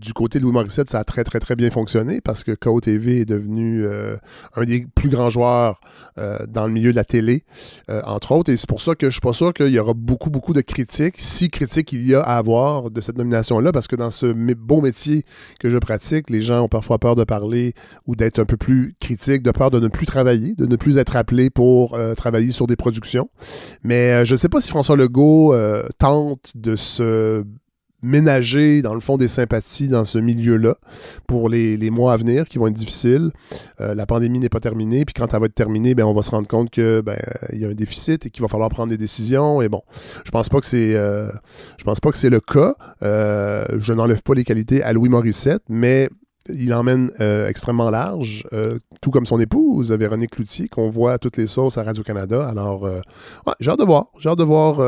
Du 0.01 0.15
côté 0.15 0.39
de 0.39 0.45
Louis 0.45 0.53
Morissette, 0.53 0.89
ça 0.89 0.99
a 0.99 1.05
très, 1.05 1.25
très, 1.25 1.41
très 1.41 1.57
bien 1.57 1.71
fonctionné 1.71 2.21
parce 2.23 2.43
que 2.43 2.53
KO 2.53 2.81
TV 2.81 3.21
est 3.21 3.25
devenu 3.27 3.85
euh, 3.85 4.17
un 4.57 4.65
des 4.65 4.87
plus 4.95 5.11
grands 5.11 5.29
joueurs 5.29 5.79
euh, 6.19 6.39
dans 6.49 6.67
le 6.67 6.73
milieu 6.73 6.91
de 6.91 6.97
la 6.97 7.05
télé, 7.05 7.45
euh, 7.91 8.01
entre 8.07 8.33
autres. 8.33 8.51
Et 8.51 8.57
c'est 8.57 8.69
pour 8.69 8.81
ça 8.81 8.95
que 8.95 9.07
je 9.07 9.13
suis 9.13 9.21
pas 9.21 9.35
sûr 9.35 9.53
qu'il 9.53 9.69
y 9.69 9.79
aura 9.79 9.93
beaucoup, 9.95 10.31
beaucoup 10.31 10.55
de 10.55 10.63
critiques, 10.63 11.17
si 11.19 11.51
critiques 11.51 11.93
il 11.93 12.07
y 12.07 12.15
a 12.15 12.23
à 12.23 12.39
avoir 12.39 12.91
de 12.91 13.01
cette 13.01 13.19
nomination-là, 13.19 13.73
parce 13.73 13.89
que 13.89 13.97
dans 13.97 14.11
ce 14.11 14.27
beau 14.55 14.81
métier 14.81 15.25
que 15.59 15.69
je 15.69 15.77
pratique, 15.77 16.31
les 16.31 16.41
gens 16.41 16.63
ont 16.63 16.69
parfois 16.69 16.99
peur 16.99 17.15
de 17.15 17.25
parler 17.25 17.75
ou 18.07 18.17
d'être 18.17 18.39
un 18.39 18.47
peu 18.47 18.57
plus 18.57 18.95
critiques, 19.01 19.43
de 19.43 19.51
peur 19.51 19.71
de 19.71 19.81
ne 19.81 19.89
plus 19.89 20.07
travailler, 20.07 20.55
de 20.55 20.67
ne 20.67 20.77
plus 20.77 20.97
être 20.97 21.17
appelé 21.17 21.51
pour 21.51 21.99
travailler 22.17 22.53
sur 22.53 22.67
des 22.67 22.77
productions. 22.77 23.29
Mais 23.83 24.25
je 24.25 24.33
ne 24.33 24.37
sais 24.37 24.49
pas 24.49 24.61
si 24.61 24.69
François 24.71 24.97
Legault 24.97 25.55
tente 25.99 26.53
de 26.55 26.77
se 26.77 27.45
ménager, 28.03 28.83
dans 28.83 28.95
le 28.95 29.01
fond, 29.01 29.17
des 29.17 29.29
sympathies 29.29 29.89
dans 29.89 30.05
ce 30.05 30.19
milieu-là 30.19 30.77
pour 31.27 31.49
les, 31.49 31.91
mois 31.91 32.13
à 32.13 32.17
venir 32.17 32.47
qui 32.47 32.59
vont 32.59 32.69
être 32.69 32.75
difficiles. 32.75 33.31
Euh, 33.81 33.95
la 33.95 34.07
pandémie 34.07 34.39
n'est 34.39 34.49
pas 34.49 34.61
terminée, 34.61 35.05
puis 35.05 35.15
quand 35.15 35.33
elle 35.35 35.41
va 35.41 35.47
être 35.47 35.55
terminée, 35.55 35.95
ben, 35.95 36.05
on 36.05 36.15
va 36.15 36.23
se 36.23 36.31
rendre 36.31 36.47
compte 36.47 36.71
qu'il 36.71 37.03
ben, 37.05 37.19
y 37.53 37.65
a 37.65 37.69
un 37.69 37.75
déficit 37.75 38.27
et 38.27 38.31
qu'il 38.31 38.43
va 38.43 38.49
falloir 38.49 38.69
prendre 38.71 38.91
des 38.91 38.97
décisions. 38.97 39.61
Et 39.61 39.69
bon, 39.69 39.83
je 40.25 40.31
pense 40.31 40.49
pas 40.49 40.61
que 40.61 40.67
c'est 40.67 40.95
euh, 40.95 41.29
je 41.79 41.85
pense 41.85 42.01
pas 42.01 42.11
que 42.11 42.17
c'est 42.17 42.31
le 42.31 42.41
cas. 42.41 42.75
Euh, 43.03 43.65
je 43.79 43.93
n'enlève 43.93 44.23
pas 44.23 44.35
les 44.35 44.45
qualités 44.45 44.83
à 44.83 44.93
Louis 44.93 45.09
Morissette, 45.09 45.63
mais 45.69 46.09
il 46.49 46.73
emmène 46.73 47.11
extrêmement 47.47 47.91
large, 47.91 48.49
tout 49.03 49.11
comme 49.11 49.27
son 49.27 49.39
épouse, 49.39 49.93
Véronique 49.93 50.31
Cloutier, 50.31 50.69
qu'on 50.69 50.89
voit 50.89 51.13
à 51.13 51.19
toutes 51.19 51.37
les 51.37 51.47
sources 51.47 51.77
à 51.77 51.83
Radio-Canada. 51.83 52.49
Alors, 52.49 52.89
j'ai 53.61 53.71
de 53.71 53.85
voir. 53.85 54.07
J'ai 54.19 54.31
hâte 54.31 54.39
de 54.39 54.45
voir 54.45 54.81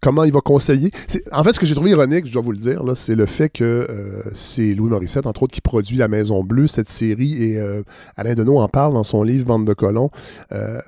comment 0.00 0.24
il 0.24 0.32
va 0.32 0.40
conseiller. 0.40 0.90
En 1.32 1.42
fait, 1.44 1.52
ce 1.52 1.60
que 1.60 1.66
j'ai 1.66 1.74
trouvé 1.74 1.90
ironique, 1.90 2.26
je 2.26 2.32
dois 2.32 2.42
vous 2.42 2.52
le 2.52 2.58
dire, 2.58 2.82
c'est 2.94 3.14
le 3.14 3.26
fait 3.26 3.48
que 3.48 3.64
euh, 3.64 4.22
c'est 4.34 4.74
Louis 4.74 4.90
Morissette, 4.90 5.26
entre 5.26 5.42
autres, 5.42 5.54
qui 5.54 5.60
produit 5.60 5.96
La 5.96 6.08
Maison 6.08 6.42
Bleue, 6.42 6.66
cette 6.66 6.88
série, 6.88 7.42
et 7.42 7.58
euh, 7.58 7.82
Alain 8.16 8.34
Deneau 8.34 8.58
en 8.58 8.68
parle 8.68 8.94
dans 8.94 9.02
son 9.02 9.22
livre 9.22 9.46
Bande 9.46 9.66
de 9.66 9.74
colons. 9.74 10.10
Euh, 10.52 10.80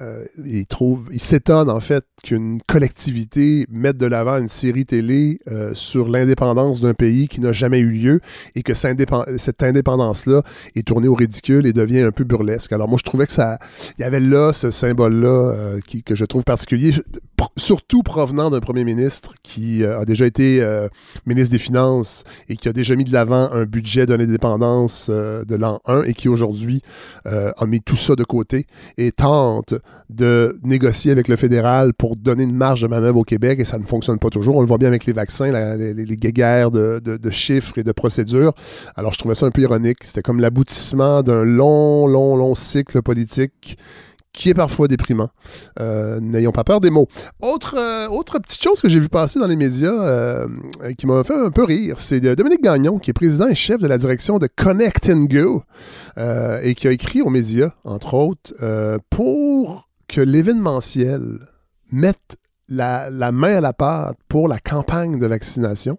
il 0.44 0.66
trouve, 0.66 1.08
il 1.12 1.20
s'étonne 1.20 1.70
en 1.70 1.80
fait 1.80 2.04
qu'une 2.22 2.60
collectivité 2.66 3.66
mette 3.70 3.96
de 3.96 4.06
l'avant 4.06 4.38
une 4.38 4.48
série 4.48 4.84
télé 4.84 5.38
sur 5.74 6.08
l'indépendance 6.08 6.80
d'un 6.80 6.94
pays 6.94 7.28
qui 7.28 7.40
n'a 7.40 7.52
jamais 7.52 7.78
eu 7.78 7.90
lieu 7.90 8.20
et 8.54 8.62
que 8.62 8.74
cette 8.74 9.62
indépendance-là 9.62 10.42
est 10.74 10.86
tournée 10.86 11.08
au 11.08 11.14
ridicule 11.14 11.66
et 11.66 11.72
devient 11.72 12.00
un 12.00 12.12
peu 12.12 12.24
burlesque. 12.24 12.72
Alors 12.72 12.88
moi, 12.88 12.98
je 12.98 13.04
trouvais 13.04 13.26
que 13.26 13.32
ça, 13.32 13.58
il 13.98 14.02
y 14.02 14.04
avait 14.04 14.20
là 14.20 14.52
ce 14.52 14.70
symbole-là 14.70 15.78
que 16.04 16.14
je 16.14 16.24
trouve 16.24 16.44
particulier, 16.44 16.92
surtout 17.56 18.02
provenant 18.02 18.50
d'un 18.50 18.60
premier 18.60 18.84
ministre 18.84 19.34
qui 19.42 19.82
euh, 19.82 20.00
a 20.00 20.04
déjà 20.04 20.26
été 20.26 20.62
euh, 20.62 20.88
ministre 21.26 21.52
des 21.52 21.58
Finances 21.58 22.24
et 22.48 22.56
qui 22.56 22.68
a 22.68 22.72
déjà 22.72 22.96
mis 22.96 23.04
de 23.04 23.12
l'avant 23.12 23.50
un 23.52 23.64
budget 23.64 24.06
de 24.06 24.14
l'indépendance 24.14 25.08
euh, 25.10 25.44
de 25.44 25.54
l'an 25.54 25.80
1 25.86 26.04
et 26.04 26.14
qui 26.14 26.28
aujourd'hui 26.28 26.82
a 27.24 27.66
mis 27.66 27.80
tout 27.80 27.96
ça 27.96 28.16
de 28.16 28.24
côté 28.24 28.66
et 28.96 29.12
tente 29.12 29.74
de 30.08 30.58
négocier 30.62 31.12
avec 31.12 31.28
le 31.28 31.36
fédéral 31.36 31.92
pour 31.94 32.09
donner 32.16 32.44
une 32.44 32.54
marge 32.54 32.82
de 32.82 32.86
manœuvre 32.86 33.18
au 33.18 33.24
Québec 33.24 33.60
et 33.60 33.64
ça 33.64 33.78
ne 33.78 33.84
fonctionne 33.84 34.18
pas 34.18 34.30
toujours. 34.30 34.56
On 34.56 34.60
le 34.60 34.66
voit 34.66 34.78
bien 34.78 34.88
avec 34.88 35.06
les 35.06 35.12
vaccins, 35.12 35.50
les, 35.50 35.94
les, 35.94 36.16
guéguerres 36.16 36.70
de, 36.70 37.00
de, 37.00 37.30
chiffres 37.30 37.78
et 37.78 37.82
de 37.82 37.92
procédures. 37.92 38.52
Alors 38.96 39.12
je 39.12 39.18
trouvais 39.18 39.34
ça 39.34 39.46
un 39.46 39.50
peu 39.50 39.62
ironique. 39.62 39.98
C'était 40.02 40.22
comme 40.22 40.40
l'aboutissement 40.40 41.22
d'un 41.22 41.44
long, 41.44 42.06
long, 42.06 42.36
long 42.36 42.54
cycle 42.54 43.02
politique 43.02 43.78
qui 44.32 44.50
est 44.50 44.54
parfois 44.54 44.88
déprimant. 44.88 45.28
Euh, 45.80 46.20
n'ayons 46.20 46.52
pas 46.52 46.64
peur 46.64 46.80
des 46.80 46.90
mots. 46.90 47.08
Autre, 47.40 47.76
euh, 47.76 48.08
autre 48.08 48.38
petite 48.38 48.62
chose 48.62 48.80
que 48.80 48.88
j'ai 48.88 49.00
vu 49.00 49.08
passer 49.08 49.40
dans 49.40 49.46
les 49.46 49.56
médias 49.56 49.90
euh, 49.90 50.46
qui 50.96 51.06
m'a 51.06 51.24
fait 51.24 51.34
un 51.34 51.50
peu 51.50 51.64
rire, 51.64 51.98
c'est 51.98 52.20
Dominique 52.20 52.62
Gagnon, 52.62 52.98
qui 52.98 53.10
est 53.10 53.14
président 53.14 53.48
et 53.48 53.54
chef 53.54 53.80
de 53.80 53.88
la 53.88 53.98
direction 53.98 54.38
de 54.38 54.46
Connect 54.46 55.10
and 55.10 55.24
Go, 55.24 55.62
et 56.62 56.74
qui 56.74 56.86
a 56.88 56.92
écrit 56.92 57.22
aux 57.22 57.30
médias, 57.30 57.72
entre 57.84 58.14
autres, 58.14 58.54
pour 59.10 59.88
que 60.08 60.20
l'événementiel 60.20 61.38
mette 61.92 62.36
la, 62.70 63.32
main 63.32 63.56
à 63.56 63.60
la 63.60 63.72
pâte 63.72 64.16
pour 64.28 64.48
la 64.48 64.58
campagne 64.58 65.18
de 65.18 65.26
vaccination. 65.26 65.98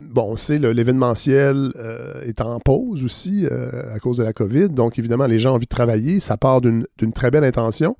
Bon, 0.00 0.28
on 0.30 0.36
sait, 0.36 0.58
l'événementiel 0.58 1.72
euh, 1.76 2.22
est 2.22 2.40
en 2.40 2.60
pause 2.60 3.02
aussi 3.02 3.48
euh, 3.50 3.92
à 3.92 3.98
cause 3.98 4.18
de 4.18 4.22
la 4.22 4.32
COVID. 4.32 4.68
Donc, 4.68 4.96
évidemment, 4.96 5.26
les 5.26 5.40
gens 5.40 5.50
ont 5.50 5.54
envie 5.54 5.66
de 5.66 5.74
travailler. 5.74 6.20
Ça 6.20 6.36
part 6.36 6.60
d'une 6.60 6.86
très 7.12 7.32
belle 7.32 7.42
intention. 7.42 7.96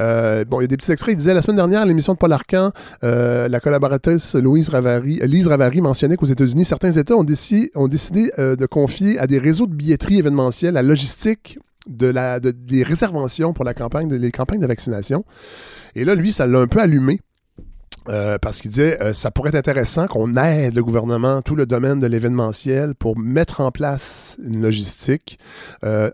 Euh, 0.00 0.46
bon, 0.46 0.60
il 0.60 0.62
y 0.62 0.64
a 0.64 0.68
des 0.68 0.78
petits 0.78 0.90
extraits. 0.92 1.12
Il 1.12 1.18
disait 1.18 1.34
la 1.34 1.42
semaine 1.42 1.56
dernière, 1.56 1.84
l'émission 1.84 2.14
de 2.14 2.18
Paul 2.18 2.32
Arcan, 2.32 2.70
la 3.02 3.60
collaboratrice 3.60 4.34
Louise 4.34 4.70
Ravary, 4.70 5.20
Lise 5.24 5.46
Ravary 5.46 5.82
mentionnait 5.82 6.16
qu'aux 6.16 6.24
États-Unis, 6.24 6.64
certains 6.64 6.92
États 6.92 7.16
ont, 7.16 7.24
décidé, 7.24 7.70
ont 7.74 7.88
décidé 7.88 8.30
de 8.38 8.66
confier 8.66 9.18
à 9.18 9.26
des 9.26 9.38
réseaux 9.38 9.66
de 9.66 9.74
billetterie 9.74 10.18
événementielle 10.18 10.74
la 10.74 10.82
logistique 10.82 11.58
de 11.86 12.06
la, 12.06 12.40
des 12.40 12.82
réservations 12.82 13.52
pour 13.52 13.64
la 13.64 13.74
campagne 13.74 14.08
de, 14.08 14.16
les 14.16 14.30
campagnes 14.30 14.60
de 14.60 14.66
vaccination. 14.66 15.24
Et 15.94 16.04
là, 16.04 16.14
lui, 16.14 16.32
ça 16.32 16.46
l'a 16.46 16.60
un 16.60 16.66
peu 16.66 16.80
allumé. 16.80 17.20
Euh, 18.08 18.36
parce 18.38 18.60
qu'il 18.60 18.72
disait 18.72 19.00
euh, 19.00 19.12
ça 19.12 19.30
pourrait 19.30 19.50
être 19.50 19.54
intéressant 19.54 20.08
qu'on 20.08 20.36
aide 20.36 20.74
le 20.74 20.82
gouvernement, 20.82 21.40
tout 21.40 21.54
le 21.54 21.66
domaine 21.66 22.00
de 22.00 22.08
l'événementiel, 22.08 22.96
pour 22.96 23.16
mettre 23.16 23.60
en 23.60 23.70
place 23.70 24.36
une 24.44 24.60
logistique. 24.60 25.38
Euh, 25.84 26.10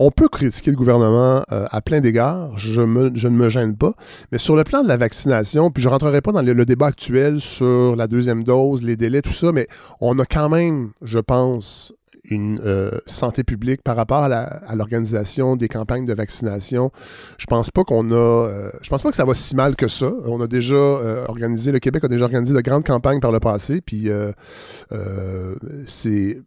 on 0.00 0.10
peut 0.10 0.28
critiquer 0.28 0.70
le 0.70 0.78
gouvernement 0.78 1.44
à 1.50 1.80
plein 1.82 2.00
d'égards, 2.00 2.56
je, 2.56 2.72
je, 2.72 3.28
ne 3.28 3.36
me 3.36 3.48
gêne 3.50 3.76
pas, 3.76 3.92
mais 4.32 4.38
sur 4.38 4.56
le 4.56 4.64
plan 4.64 4.82
de 4.82 4.88
la 4.88 4.96
vaccination, 4.96 5.70
puis 5.70 5.82
je 5.82 5.88
ne 5.88 5.92
rentrerai 5.92 6.22
pas 6.22 6.32
dans 6.32 6.40
le, 6.40 6.64
débat 6.64 6.86
actuel 6.86 7.38
sur 7.42 7.96
la 7.96 8.06
deuxième 8.06 8.42
dose, 8.42 8.82
les 8.82 8.96
délais, 8.96 9.20
tout 9.20 9.34
ça, 9.34 9.52
mais 9.52 9.68
on 10.00 10.18
a 10.18 10.24
quand 10.24 10.48
même, 10.48 10.92
je 11.02 11.18
pense, 11.18 11.92
une 12.24 12.60
euh, 12.64 12.90
santé 13.06 13.44
publique 13.44 13.82
par 13.82 13.96
rapport 13.96 14.24
à 14.24 14.74
l'organisation 14.74 15.56
des 15.56 15.68
campagnes 15.68 16.04
de 16.04 16.14
vaccination. 16.14 16.90
Je 17.38 17.46
pense 17.46 17.70
pas 17.70 17.84
qu'on 17.84 18.10
a, 18.10 18.14
euh, 18.14 18.70
je 18.82 18.88
pense 18.88 19.02
pas 19.02 19.10
que 19.10 19.16
ça 19.16 19.24
va 19.24 19.34
si 19.34 19.56
mal 19.56 19.76
que 19.76 19.88
ça. 19.88 20.12
On 20.26 20.40
a 20.40 20.46
déjà 20.46 20.74
euh, 20.74 21.24
organisé, 21.28 21.72
le 21.72 21.78
Québec 21.78 22.04
a 22.04 22.08
déjà 22.08 22.24
organisé 22.24 22.54
de 22.54 22.60
grandes 22.60 22.84
campagnes 22.84 23.20
par 23.20 23.32
le 23.32 23.40
passé, 23.40 23.80
puis 23.80 24.08
c'est, 25.86 26.42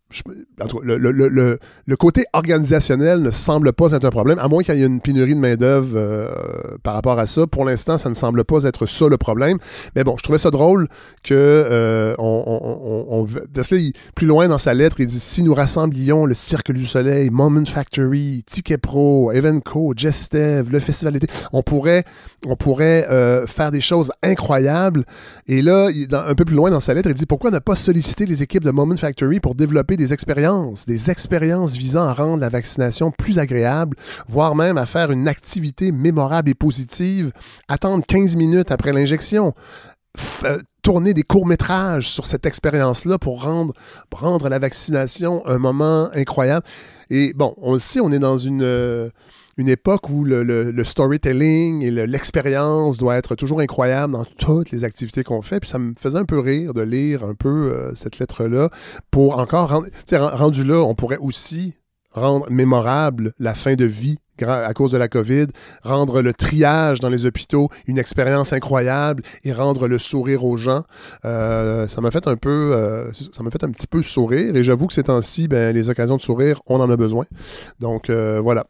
le, 0.84 1.96
côté 1.96 2.26
organisationnel 2.34 3.22
ne 3.22 3.32
semble 3.32 3.74
pas 3.74 3.92
être 3.92 4.06
un 4.06 4.12
problème, 4.12 4.40
à 4.40 4.48
moins 4.48 4.64
qu'il 4.64 4.76
y 4.76 4.84
ait 4.84 4.86
une 4.86 5.02
pénurie 5.02 5.36
de 5.36 5.40
main 5.40 5.56
d'œuvre 5.56 6.78
par 6.84 6.94
rapport 6.94 7.20
à 7.20 7.28
ça. 7.28 7.48
Pour 7.48 7.66
l'instant, 7.66 7.98
ça 7.98 8.10
ne 8.10 8.16
semble 8.16 8.44
pas 8.44 8.64
être 8.64 8.86
ça 8.86 9.08
le 9.08 9.18
problème. 9.18 9.58
Mais 9.96 10.04
bon, 10.04 10.16
je 10.18 10.24
trouvais 10.24 10.40
ça 10.40 10.52
drôle 10.52 10.88
que 11.24 12.16
on, 12.18 13.28
parce 13.54 13.68
que 13.68 13.76
plus 14.16 14.28
loin 14.28 14.48
dans 14.48 14.58
sa 14.58 14.74
lettre, 14.74 14.98
il 15.00 15.08
dit 15.08 15.20
si 15.20 15.44
nous 15.44 15.54
rassemblions 15.54 16.26
le 16.26 16.34
Cirque 16.34 16.72
du 16.72 16.86
Soleil, 16.86 17.30
Moment 17.30 17.66
Factory, 17.66 18.44
Ticket 18.46 18.78
Pro, 18.78 19.32
Evenco, 19.32 19.94
Gestev, 19.96 20.72
le 20.72 20.80
Festival 20.80 21.14
d'été, 21.14 21.28
on 21.52 21.64
pourrait, 21.64 22.04
on 22.48 22.56
pourrait 22.56 23.08
euh, 23.10 23.48
faire 23.48 23.72
des 23.72 23.82
choses 23.82 24.12
incroyables. 24.22 25.06
Et 25.48 25.62
là, 25.62 25.90
un 26.12 26.36
peu 26.36 26.46
plus 26.46 26.56
loin 26.56 26.70
dans 26.70 26.80
sa 26.80 26.94
lettre, 26.94 27.10
il 27.10 27.16
dit 27.16 27.26
pourquoi 27.26 27.52
ne 27.52 27.60
pas 27.60 27.76
solliciter 27.76 28.26
les 28.26 28.44
équipes 28.44 28.64
de 28.64 28.72
Moment 28.72 28.98
Factory 28.98 29.40
pour 29.40 29.56
développer 29.56 29.96
des 29.96 30.03
expériences, 30.12 30.86
des 30.86 31.10
expériences 31.10 31.74
visant 31.74 32.04
à 32.04 32.14
rendre 32.14 32.42
la 32.42 32.50
vaccination 32.50 33.12
plus 33.12 33.40
agréable, 33.40 33.96
voire 34.28 34.56
même 34.56 34.78
à 34.78 34.86
faire 34.86 35.12
une 35.12 35.28
activité 35.28 35.92
mémorable 35.92 36.50
et 36.50 36.56
positive, 36.56 37.32
attendre 37.70 38.04
15 38.06 38.36
minutes 38.36 38.72
après 38.72 38.92
l'injection. 38.92 39.54
Euh, 40.44 40.60
tourner 40.84 41.14
des 41.14 41.24
courts-métrages 41.24 42.10
sur 42.10 42.26
cette 42.26 42.46
expérience-là 42.46 43.18
pour 43.18 43.42
rendre, 43.42 44.50
la 44.50 44.60
vaccination 44.60 45.42
un 45.48 45.58
moment 45.58 46.10
incroyable. 46.14 46.66
Et 47.10 47.34
bon, 47.34 47.56
on 47.58 47.78
on 48.02 48.12
est 48.12 48.20
dans 48.20 48.38
une, 48.38 48.64
euh, 48.64 49.10
une 49.58 49.70
époque 49.70 50.10
où 50.10 50.24
le, 50.24 50.84
storytelling 50.84 51.84
et 51.84 51.92
l'expérience 51.92 52.98
doit 52.98 53.18
être 53.18 53.36
toujours 53.36 53.62
incroyable 53.62 54.14
dans 54.14 54.26
toutes 54.26 54.72
les 54.72 54.84
activités 54.84 55.24
qu'on 55.24 55.42
fait. 55.42 55.60
Puis 55.60 55.70
ça 55.70 55.80
me 55.80 55.94
faisait 55.98 56.18
un 56.18 56.26
peu 56.26 56.40
rire 56.40 56.74
de 56.74 56.82
lire 56.82 57.24
un 57.24 57.36
peu 57.36 57.72
euh, 57.72 57.94
cette 57.96 58.20
lettre-là 58.20 58.70
pour 59.12 59.40
encore 59.40 59.70
rendre... 59.70 59.88
Rendu 60.12 60.64
là, 60.64 60.84
on 60.84 60.96
pourrait 60.96 61.18
aussi 61.18 61.76
rendre 62.12 62.50
mémorable 62.50 63.34
la 63.40 63.54
fin 63.54 63.76
de 63.76 63.86
vie 63.86 64.20
à 64.42 64.74
cause 64.74 64.92
de 64.92 64.98
la 64.98 65.08
COVID, 65.08 65.48
rendre 65.84 66.22
le 66.22 66.34
triage 66.34 67.00
dans 67.00 67.10
les 67.10 67.26
hôpitaux 67.26 67.70
une 67.88 67.98
expérience 67.98 68.54
incroyable 68.54 69.24
et 69.44 69.54
rendre 69.54 69.88
le 69.88 70.00
sourire 70.00 70.44
aux 70.44 70.58
gens. 70.58 70.84
Euh, 71.26 71.88
ça 71.88 72.02
m'a 72.02 72.12
fait 72.12 72.28
un 72.28 72.36
peu, 72.36 72.72
euh, 72.74 73.12
ça 73.14 73.44
m'a 73.44 73.52
fait 73.52 73.64
un 73.64 73.72
petit 73.72 73.88
peu 73.88 74.02
sourire 74.04 74.56
et 74.56 74.64
j'avoue 74.64 74.88
que 74.88 74.94
ces 74.94 75.04
temps-ci, 75.04 75.48
ben, 75.48 75.74
les 75.74 75.90
occasions 75.90 76.18
de 76.18 76.22
sourire, 76.22 76.62
on 76.68 76.80
en 76.80 76.90
a 76.90 76.98
besoin. 76.98 77.26
Donc 77.80 78.10
euh, 78.10 78.40
voilà. 78.42 78.66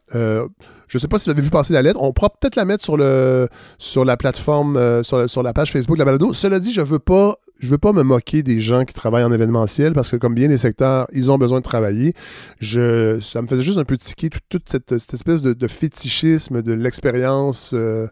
Je 0.94 0.98
ne 0.98 1.00
sais 1.00 1.08
pas 1.08 1.18
si 1.18 1.24
vous 1.24 1.32
avez 1.32 1.42
vu 1.42 1.50
passer 1.50 1.72
la 1.72 1.82
lettre. 1.82 2.00
On 2.00 2.12
pourra 2.12 2.30
peut-être 2.30 2.56
la 2.56 2.64
mettre 2.64 2.84
sur, 2.84 2.96
le, 2.96 3.48
sur 3.78 4.04
la 4.04 4.16
plateforme, 4.16 4.76
euh, 4.76 5.02
sur, 5.02 5.42
la 5.42 5.52
page 5.52 5.72
Facebook 5.72 5.96
de 5.96 6.00
la 6.00 6.04
balado. 6.04 6.32
Cela 6.34 6.60
dit, 6.60 6.72
je 6.72 6.82
ne 6.82 6.86
veux 6.86 6.98
pas 6.98 7.36
je 7.64 7.70
veux 7.70 7.78
pas 7.78 7.92
me 7.92 8.02
moquer 8.02 8.42
des 8.42 8.60
gens 8.60 8.84
qui 8.84 8.94
travaillent 8.94 9.24
en 9.24 9.32
événementiel 9.32 9.94
parce 9.94 10.10
que 10.10 10.16
comme 10.16 10.34
bien 10.34 10.48
des 10.48 10.58
secteurs, 10.58 11.08
ils 11.12 11.30
ont 11.30 11.38
besoin 11.38 11.58
de 11.58 11.64
travailler. 11.64 12.12
Je, 12.60 13.18
ça 13.20 13.40
me 13.40 13.46
faisait 13.46 13.62
juste 13.62 13.78
un 13.78 13.84
peu 13.84 13.96
tiquer 13.96 14.28
toute, 14.48 14.70
cette, 14.70 14.92
espèce 14.92 15.42
de, 15.42 15.68
fétichisme 15.68 16.62
de 16.62 16.72
l'expérience 16.72 17.72
euh, 17.74 18.06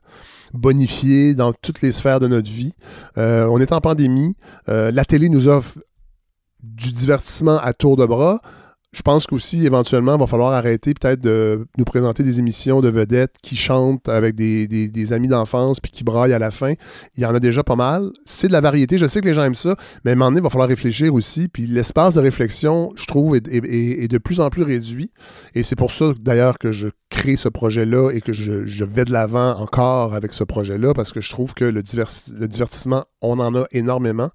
bonifiée 0.55 1.35
dans 1.35 1.53
toutes 1.53 1.83
les 1.83 1.93
sphères 1.93 2.19
de 2.19 2.29
notre 2.29 2.51
vie. 2.51 2.73
Euh, 3.19 3.47
on 3.47 3.61
est 3.61 3.73
en 3.73 3.81
pandémie. 3.81 4.37
la 4.67 5.05
télé 5.05 5.29
nous 5.29 5.49
offre 5.49 5.79
du 6.63 6.93
divertissement 6.93 7.59
à 7.59 7.73
tour 7.73 7.97
de 7.97 8.07
bras, 8.07 8.41
je 8.93 9.01
pense 9.01 9.27
qu'aussi, 9.27 9.65
éventuellement, 9.65 10.17
il 10.17 10.21
va 10.21 10.27
falloir 10.27 10.53
arrêter 10.53 10.93
peut-être 10.93 11.21
de 11.21 11.67
nous 11.79 11.85
présenter 11.85 12.23
des 12.23 12.39
émissions 12.39 12.83
de 12.83 12.91
vedettes 12.91 13.37
qui 13.43 13.57
chantent 13.57 14.09
avec 14.09 14.35
des, 14.35 15.13
amis 15.13 15.29
d'enfance 15.29 15.81
puis 15.81 15.91
qui 15.91 16.05
braillent 16.05 16.35
à 16.35 16.39
la 16.39 16.51
fin. 16.51 16.75
Il 17.17 17.23
y 17.23 17.27
en 17.27 17.35
a 17.35 17.41
déjà 17.41 17.65
pas 17.65 17.77
mal. 17.77 18.11
C'est 18.27 18.49
de 18.49 18.53
la 18.53 18.61
variété. 18.61 18.99
Je 18.99 19.07
sais 19.07 19.21
que 19.23 19.27
les 19.27 19.35
gens 19.35 19.45
aiment 19.45 19.55
ça, 19.55 19.77
mais 20.05 20.11
à 20.11 20.15
un 20.15 20.17
moment 20.17 20.31
donné, 20.31 20.41
il 20.41 20.45
va 20.45 20.51
falloir 20.51 20.69
réfléchir 20.69 21.15
aussi. 21.15 21.49
Puis 21.49 21.67
l'espace 21.67 22.15
de 22.15 22.21
réflexion, 22.21 22.93
je 22.97 23.07
trouve, 23.07 23.35
est, 23.35 23.49
est, 23.49 24.05
est 24.05 24.09
de 24.09 24.19
plus 24.19 24.41
en 24.41 24.51
plus 24.51 24.63
réduit. 24.63 25.11
Et 25.55 25.63
c'est 25.63 25.77
pour 25.77 25.91
ça, 25.91 26.13
d'ailleurs, 26.21 26.59
que 26.59 26.71
je 26.71 26.89
crée 27.13 27.37
ce 27.37 27.49
projet-là 27.49 28.11
et 28.11 28.21
que 28.21 28.33
je, 28.33 28.85
vais 28.85 29.05
de 29.05 29.13
l'avant 29.13 29.57
encore 29.59 30.15
avec 30.15 30.33
ce 30.33 30.43
projet-là 30.43 30.95
parce 30.95 31.13
que 31.13 31.21
je 31.21 31.31
trouve 31.31 31.55
que 31.55 31.65
le 31.65 31.83
divertissement, 31.83 33.05
on 33.21 33.39
en 33.39 33.55
a 33.55 33.67
énormément 33.71 34.31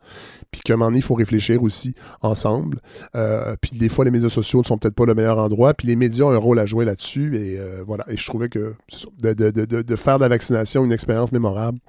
puis 0.51 0.61
qu'à 0.61 0.73
un 0.73 0.77
moment 0.77 0.89
donné, 0.89 0.99
il 0.99 1.03
faut 1.03 1.15
réfléchir 1.15 1.61
aussi 1.61 1.95
ensemble. 2.21 2.79
Euh, 3.15 3.55
puis 3.61 3.71
des 3.77 3.89
fois, 3.89 4.05
les 4.05 4.11
médias 4.11 4.29
sociaux 4.29 4.59
ne 4.59 4.65
sont 4.65 4.77
peut-être 4.77 4.95
pas 4.95 5.05
le 5.05 5.13
meilleur 5.13 5.37
endroit, 5.37 5.73
puis 5.73 5.87
les 5.87 5.95
médias 5.95 6.25
ont 6.25 6.31
un 6.31 6.37
rôle 6.37 6.59
à 6.59 6.65
jouer 6.65 6.85
là-dessus, 6.85 7.37
et 7.37 7.59
euh, 7.59 7.83
voilà. 7.85 8.05
Et 8.07 8.17
je 8.17 8.25
trouvais 8.25 8.49
que 8.49 8.73
de, 9.21 9.33
de, 9.33 9.51
de, 9.51 9.81
de, 9.81 9.95
faire 9.95 10.17
de 10.17 10.23
la 10.23 10.29
vaccination 10.29 10.85
une 10.85 10.91
expérience 10.91 11.31
mémorable, 11.31 11.79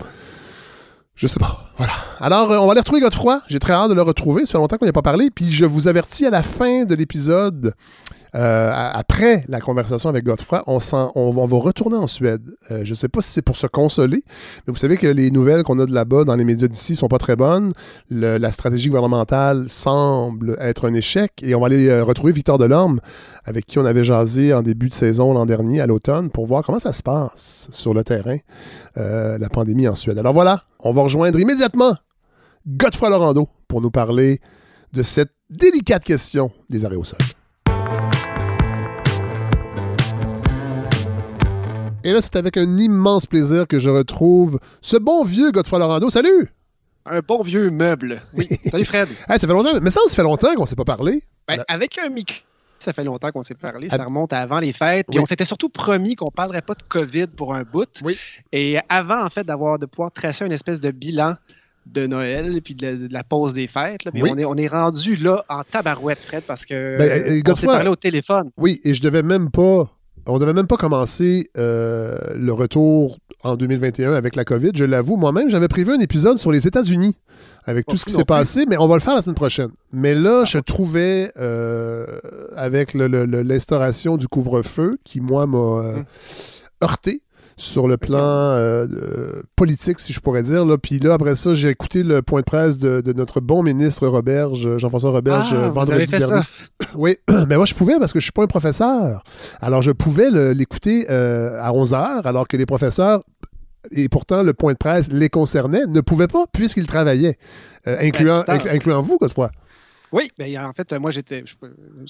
je 1.15 1.27
sais 1.27 1.41
pas. 1.41 1.73
Voilà. 1.77 1.93
Alors, 2.21 2.51
euh, 2.53 2.59
on 2.59 2.67
va 2.67 2.73
aller 2.73 2.81
retrouver 2.81 3.01
Godefroy. 3.01 3.41
J'ai 3.49 3.59
très 3.59 3.73
hâte 3.73 3.91
de 3.91 3.95
le 3.95 4.03
retrouver. 4.03 4.47
Ça 4.47 4.53
fait 4.53 4.59
longtemps 4.59 4.79
qu'on 4.79 4.87
n'y 4.87 4.91
a 4.91 4.93
pas 4.93 5.03
parlé. 5.03 5.31
Puis 5.31 5.51
je 5.51 5.65
vous 5.65 5.89
avertis 5.89 6.27
à 6.27 6.31
la 6.31 6.43
fin 6.43 6.85
de 6.85 6.95
l'épisode 6.95 7.75
euh, 8.35 8.73
après 8.75 9.45
la 9.49 9.61
conversation 9.61 10.09
avec 10.09 10.25
Godefroy, 10.25 10.63
on, 10.67 10.79
on, 11.15 11.47
va 11.47 11.57
retourner 11.57 11.97
en 11.97 12.07
Suède. 12.07 12.43
Euh, 12.71 12.85
je 12.85 12.91
ne 12.91 12.95
sais 12.95 13.09
pas 13.09 13.21
si 13.21 13.31
c'est 13.31 13.43
pour 13.43 13.57
se 13.57 13.67
consoler, 13.67 14.23
mais 14.67 14.73
vous 14.73 14.79
savez 14.79 14.97
que 14.97 15.07
les 15.07 15.31
nouvelles 15.31 15.63
qu'on 15.63 15.79
a 15.79 15.87
de 15.87 15.93
là-bas 15.93 16.25
dans 16.25 16.37
les 16.37 16.45
médias 16.45 16.69
d'ici 16.69 16.97
sont 16.97 17.09
pas 17.09 17.19
très 17.19 17.37
bonnes. 17.37 17.73
la 18.11 18.53
stratégie 18.53 18.89
gouvernementale 18.89 19.67
semble 19.69 20.57
être 20.61 20.89
un 20.89 20.95
échec 20.95 21.33
et 21.43 21.55
on 21.55 21.61
va 21.61 21.67
aller 21.67 21.89
euh, 21.89 22.05
retrouver 22.05 22.33
Victor 22.33 22.59
Delorme, 22.59 23.01
avec 23.45 23.67
qui 23.67 23.79
on 23.79 23.85
avait 23.85 24.05
jasé 24.05 24.53
en 24.53 24.63
début 24.63 24.89
de 24.89 24.95
saison 24.95 25.33
l'an 25.33 25.47
dernier, 25.47 25.81
à 25.81 25.87
l'automne, 25.87 26.31
pour 26.31 26.47
voir 26.47 26.63
comment 26.65 26.79
ça 26.79 26.93
se 26.93 27.03
passe 27.03 27.69
sur 27.71 27.95
le 27.95 28.05
terrain, 28.05 28.39
la 28.97 29.49
pandémie 29.49 29.89
en 29.89 29.95
Suède. 29.95 30.19
Alors 30.19 30.33
voilà, 30.33 30.65
on 30.81 30.93
va 30.93 31.03
rejoindre 31.03 31.39
immédiatement 31.39 31.97
Godefroy 32.67 33.11
Lorando 33.11 33.49
pour 33.69 33.81
nous 33.81 33.91
parler 33.91 34.41
de 34.93 35.03
cette 35.03 35.33
délicate 35.49 36.05
question 36.05 36.51
des 36.69 36.85
arrêts 36.85 36.97
au 36.97 37.05
sol. 37.05 37.19
Et 42.05 42.13
là, 42.13 42.21
c'est 42.21 42.37
avec 42.37 42.57
un 42.57 42.77
immense 42.77 43.27
plaisir 43.27 43.67
que 43.67 43.81
je 43.81 43.91
retrouve 43.91 44.61
ce 44.81 44.97
bon 44.97 45.25
vieux 45.25 45.51
Godefroy 45.51 45.81
Lorando. 45.81 46.11
Salut! 46.11 46.49
Un 47.05 47.21
bon 47.21 47.43
vieux 47.43 47.71
meuble. 47.71 48.23
Oui. 48.35 48.49
Salut 48.71 48.85
Fred. 48.85 49.09
ça 49.27 49.39
fait 49.39 49.47
longtemps. 49.49 49.81
Mais 49.83 49.91
ça, 49.91 50.01
ça 50.07 50.15
fait 50.15 50.23
longtemps 50.23 50.55
qu'on 50.55 50.63
ne 50.63 50.67
s'est 50.67 50.77
pas 50.77 50.85
parlé. 50.85 51.25
Ben, 51.49 51.65
avec 51.67 51.99
un 51.99 52.09
micro. 52.09 52.37
Ça 52.79 52.93
fait 52.93 53.03
longtemps 53.03 53.33
qu'on 53.33 53.43
s'est 53.43 53.57
parlé. 53.57 53.89
Ça 53.89 54.05
remonte 54.05 54.33
à 54.33 54.41
avant 54.41 54.61
les 54.61 54.73
fêtes. 54.73 55.07
Puis 55.11 55.19
on 55.19 55.27
s'était 55.27 55.45
surtout 55.45 55.69
promis 55.69 56.15
qu'on 56.15 56.27
ne 56.27 56.31
parlerait 56.31 56.63
pas 56.63 56.75
de 56.75 56.83
COVID 56.87 57.27
pour 57.29 57.53
un 57.55 57.65
bout. 57.65 57.89
Oui. 58.05 58.17
Et 58.53 58.79
avant, 58.89 59.25
en 59.25 59.31
fait, 59.31 59.43
d'avoir 59.43 59.81
de 59.81 59.87
pouvoir 59.87 60.13
tracer 60.13 60.47
une 60.47 60.53
espèce 60.53 60.79
de 60.79 60.93
bilan 60.93 61.35
de 61.87 62.07
Noël 62.07 62.61
puis 62.63 62.75
de, 62.75 63.09
la 63.11 63.25
pause 63.25 63.55
des 63.55 63.67
fêtes. 63.67 64.05
Là. 64.05 64.13
on, 64.15 64.39
est, 64.39 64.45
on 64.45 64.57
est 64.57 64.69
rendu 64.69 65.17
là 65.17 65.45
en 65.49 65.63
tabarouette, 65.65 66.23
Fred, 66.23 66.45
parce 66.47 66.65
que 66.65 66.99
ben, 66.99 67.43
on 67.49 67.57
s'est 67.57 67.67
parlé 67.67 67.89
au 67.89 67.97
téléphone. 67.97 68.51
Oui, 68.57 68.81
et 68.85 68.95
je 68.95 69.03
devais 69.03 69.23
même 69.23 69.51
pas 69.51 69.98
on 70.29 70.39
devait 70.39 70.53
même 70.53 70.67
pas 70.67 70.77
commencer 70.77 71.51
euh, 71.57 72.17
le 72.37 72.53
retour 72.53 73.19
en 73.43 73.57
2021 73.57 74.13
avec 74.13 74.37
la 74.37 74.45
COVID. 74.45 74.73
Je 74.75 74.85
l'avoue, 74.85 75.17
moi-même, 75.17 75.49
j'avais 75.49 75.69
prévu 75.69 75.93
un 75.93 76.01
épisode 76.01 76.39
sur 76.39 76.53
les 76.53 76.67
États-Unis 76.67 77.17
avec 77.65 77.87
tout 77.87 77.97
ce 77.97 78.05
qui 78.05 78.13
s'est 78.13 78.25
passé, 78.25 78.65
mais 78.67 78.79
on 78.79 78.87
va 78.87 78.95
le 78.95 79.01
faire 79.01 79.15
la 79.15 79.23
semaine 79.23 79.35
prochaine. 79.35 79.71
Mais 79.93 80.15
là, 80.15 80.41
ah, 80.43 80.45
je 80.45 80.59
trouvais, 80.59 81.31
euh, 81.39 82.19
avec 82.57 82.95
l'instauration 82.95 84.17
du 84.17 84.27
couvre-feu, 84.27 84.99
qui, 85.05 85.21
moi, 85.21 85.47
m'a 85.47 85.59
euh, 85.59 85.97
hum. 85.97 86.05
heurté, 86.83 87.21
sur 87.59 87.89
le 87.89 87.97
plan 87.97 88.19
euh, 88.23 89.43
politique, 89.57 90.01
si 90.01 90.13
je 90.13 90.21
pourrais 90.21 90.43
dire. 90.43 90.65
Là. 90.65 90.79
Puis 90.79 90.99
là, 91.01 91.15
après 91.15 91.35
ça, 91.35 91.55
j'ai 91.55 91.69
écouté 91.69 92.03
le 92.03 92.23
point 92.23 92.41
de 92.41 92.45
presse 92.45 92.79
de, 92.79 93.13
notre 93.13 93.41
bon 93.41 93.63
ministre 93.63 94.07
Roberge, 94.07 94.79
Jean-François 94.79 95.11
Roberge, 95.11 95.53
ah, 95.53 95.71
vendredi 95.71 96.07
fait 96.07 96.19
dernier. 96.19 96.43
Ça. 96.43 96.89
Oui, 96.95 97.17
mais 97.49 97.57
moi, 97.57 97.67
je 97.67 97.75
pouvais 97.75 97.99
parce 97.99 98.13
que 98.13 98.21
je 98.21 98.25
suis 98.25 98.33
pas 98.33 98.45
un 98.45 98.47
professeur. 98.47 99.23
Alors, 99.61 99.83
je 99.83 99.91
pouvais 99.91 100.31
l'écouter 100.55 101.07
euh, 101.11 101.61
à 101.61 101.73
11 101.73 101.93
heures, 101.93 102.27
alors 102.27 102.49
que 102.49 102.57
les 102.57 102.67
professeurs 102.67 103.23
et 103.93 104.09
pourtant 104.09 104.43
le 104.43 104.53
point 104.55 104.73
de 104.73 104.79
presse 104.79 105.09
les 105.11 105.29
concernait, 105.29 105.87
ne 105.87 106.01
pouvaient 106.01 106.29
pas 106.29 106.47
puisqu'ils 106.53 106.87
travaillaient, 106.87 107.39
euh, 107.87 107.97
incluant, 108.01 108.45
incluant 108.47 109.03
vous, 109.03 109.19
Godefroy. 109.19 109.51
Oui, 110.13 110.31
ben, 110.39 110.65
en 110.65 110.73
fait, 110.73 110.93
moi, 110.95 111.11
j'étais. 111.11 111.45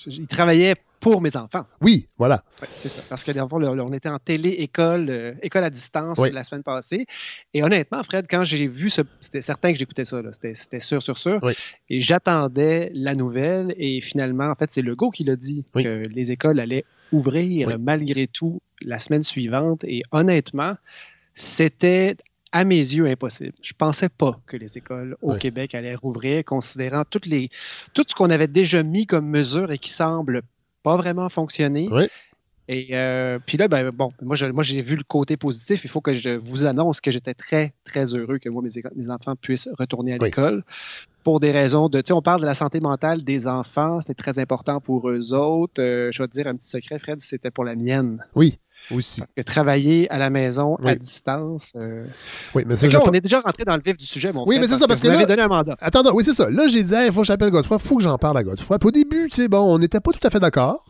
Il 0.06 0.26
travaillait 0.26 0.74
pour 1.00 1.20
mes 1.20 1.36
enfants. 1.36 1.66
Oui, 1.80 2.06
voilà. 2.16 2.42
c'est 2.62 2.88
ça. 2.88 3.02
Parce 3.08 3.24
que 3.24 3.38
on 3.38 3.92
était 3.92 4.08
en 4.08 4.18
télé-école, 4.18 5.10
euh, 5.10 5.34
école 5.42 5.64
à 5.64 5.70
distance 5.70 6.18
la 6.18 6.42
semaine 6.42 6.62
passée. 6.62 7.06
Et 7.54 7.62
honnêtement, 7.62 8.02
Fred, 8.02 8.26
quand 8.28 8.44
j'ai 8.44 8.66
vu 8.66 8.90
ce. 8.90 9.02
C'était 9.20 9.42
certain 9.42 9.72
que 9.72 9.78
j'écoutais 9.78 10.04
ça. 10.04 10.20
C'était 10.32 10.80
sûr, 10.80 11.02
sûr, 11.02 11.18
sûr. 11.18 11.40
Et 11.88 12.00
j'attendais 12.00 12.90
la 12.94 13.14
nouvelle. 13.14 13.74
Et 13.76 14.00
finalement, 14.00 14.48
en 14.48 14.54
fait, 14.54 14.70
c'est 14.70 14.82
Legault 14.82 15.10
qui 15.10 15.24
l'a 15.24 15.36
dit 15.36 15.64
que 15.74 16.06
les 16.06 16.32
écoles 16.32 16.60
allaient 16.60 16.84
ouvrir 17.12 17.78
malgré 17.78 18.26
tout 18.26 18.60
la 18.80 18.98
semaine 18.98 19.22
suivante. 19.22 19.84
Et 19.84 20.02
honnêtement, 20.12 20.74
c'était 21.34 22.16
à 22.52 22.64
mes 22.64 22.76
yeux, 22.76 23.06
impossible. 23.06 23.52
Je 23.62 23.72
ne 23.74 23.76
pensais 23.76 24.08
pas 24.08 24.40
que 24.46 24.56
les 24.56 24.78
écoles 24.78 25.16
au 25.22 25.34
Québec 25.34 25.74
allaient 25.74 25.94
rouvrir, 25.94 26.44
considérant 26.44 27.04
toutes 27.08 27.26
les, 27.26 27.50
tout 27.94 28.04
ce 28.06 28.14
qu'on 28.14 28.30
avait 28.30 28.48
déjà 28.48 28.82
mis 28.82 29.06
comme 29.06 29.26
mesure 29.26 29.70
et 29.72 29.78
qui 29.78 29.90
semble 29.90 30.42
pas 30.82 30.96
vraiment 30.96 31.28
fonctionner. 31.28 31.88
Et 32.70 32.88
euh, 32.92 33.38
puis 33.44 33.56
là, 33.56 33.66
ben, 33.66 33.90
bon, 33.90 34.12
moi, 34.20 34.36
moi, 34.52 34.62
j'ai 34.62 34.82
vu 34.82 34.96
le 34.96 35.02
côté 35.02 35.38
positif. 35.38 35.84
Il 35.84 35.90
faut 35.90 36.02
que 36.02 36.12
je 36.12 36.36
vous 36.38 36.66
annonce 36.66 37.00
que 37.00 37.10
j'étais 37.10 37.32
très, 37.32 37.72
très 37.84 38.14
heureux 38.14 38.38
que 38.38 38.50
moi, 38.50 38.62
mes, 38.62 38.82
mes 38.94 39.08
enfants 39.08 39.36
puissent 39.36 39.70
retourner 39.78 40.12
à 40.12 40.18
l'école 40.18 40.62
pour 41.24 41.40
des 41.40 41.50
raisons 41.50 41.88
de, 41.88 42.00
tu 42.00 42.08
sais, 42.08 42.12
on 42.12 42.22
parle 42.22 42.40
de 42.40 42.46
la 42.46 42.54
santé 42.54 42.80
mentale 42.80 43.22
des 43.22 43.46
enfants, 43.48 44.00
c'était 44.00 44.14
très 44.14 44.38
important 44.38 44.80
pour 44.80 45.10
eux 45.10 45.34
autres. 45.34 45.82
Euh, 45.82 46.10
je 46.12 46.22
vais 46.22 46.28
te 46.28 46.32
dire 46.32 46.46
un 46.46 46.56
petit 46.56 46.68
secret, 46.68 46.98
Fred, 46.98 47.20
c'était 47.20 47.50
pour 47.50 47.64
la 47.64 47.74
mienne. 47.74 48.24
Oui. 48.34 48.58
Aussi. 48.90 49.20
Parce 49.20 49.34
que 49.34 49.42
travailler 49.42 50.10
à 50.10 50.18
la 50.18 50.30
maison, 50.30 50.76
à 50.76 50.94
distance. 50.94 51.72
Euh, 51.76 52.06
oui, 52.54 52.64
mais 52.66 52.76
ça, 52.76 52.86
on 53.04 53.12
est 53.12 53.20
déjà 53.20 53.40
rentré 53.40 53.64
dans 53.64 53.76
le 53.76 53.82
vif 53.84 53.98
du 53.98 54.06
sujet, 54.06 54.32
mon 54.32 54.46
Oui, 54.46 54.58
mais 54.58 54.66
c'est 54.66 54.76
ça, 54.76 54.86
parce 54.86 55.00
que. 55.00 55.08
Vous 55.08 55.26
donné 55.26 55.42
un 55.42 55.48
mandat. 55.48 55.76
Attends, 55.80 56.02
oui, 56.12 56.24
c'est 56.24 56.32
ça. 56.32 56.48
Là, 56.50 56.68
j'ai 56.68 56.82
dit, 56.82 56.94
il 56.94 57.12
faut 57.12 57.20
que 57.20 57.26
j'appelle 57.26 57.50
Godefroy, 57.50 57.78
il 57.80 57.86
faut 57.86 57.96
que 57.96 58.02
j'en 58.02 58.18
parle 58.18 58.38
à 58.38 58.42
Godefroy. 58.42 58.78
Puis 58.78 58.88
au 58.88 58.92
début, 58.92 59.28
tu 59.28 59.42
sais, 59.42 59.48
bon, 59.48 59.60
on 59.60 59.78
n'était 59.78 60.00
pas 60.00 60.12
tout 60.12 60.26
à 60.26 60.30
fait 60.30 60.40
d'accord. 60.40 60.84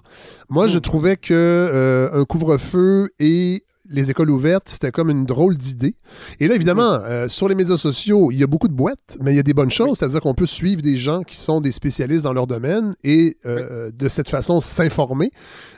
Moi, 0.48 0.66
je 0.66 0.78
hmm. 0.78 0.82
trouvais 0.82 1.16
que 1.16 1.34
euh, 1.34 2.20
un 2.20 2.24
couvre-feu 2.24 3.10
et 3.18 3.64
les 3.90 4.10
écoles 4.10 4.30
ouvertes, 4.30 4.68
c'était 4.68 4.90
comme 4.90 5.10
une 5.10 5.24
drôle 5.24 5.56
d'idée. 5.56 5.96
Et 6.40 6.48
là, 6.48 6.54
évidemment, 6.54 7.00
euh, 7.04 7.28
sur 7.28 7.48
les 7.48 7.54
médias 7.54 7.76
sociaux, 7.76 8.30
il 8.30 8.38
y 8.38 8.42
a 8.42 8.46
beaucoup 8.46 8.68
de 8.68 8.74
boîtes, 8.74 9.16
mais 9.20 9.32
il 9.32 9.36
y 9.36 9.40
a 9.40 9.42
des 9.42 9.54
bonnes 9.54 9.70
choses, 9.70 9.98
c'est-à-dire 9.98 10.20
qu'on 10.20 10.34
peut 10.34 10.46
suivre 10.46 10.82
des 10.82 10.96
gens 10.96 11.22
qui 11.22 11.36
sont 11.36 11.60
des 11.60 11.72
spécialistes 11.72 12.24
dans 12.24 12.32
leur 12.32 12.46
domaine 12.46 12.94
et 13.04 13.36
euh, 13.46 13.90
de 13.90 14.08
cette 14.08 14.28
façon 14.28 14.60
s'informer, 14.60 15.30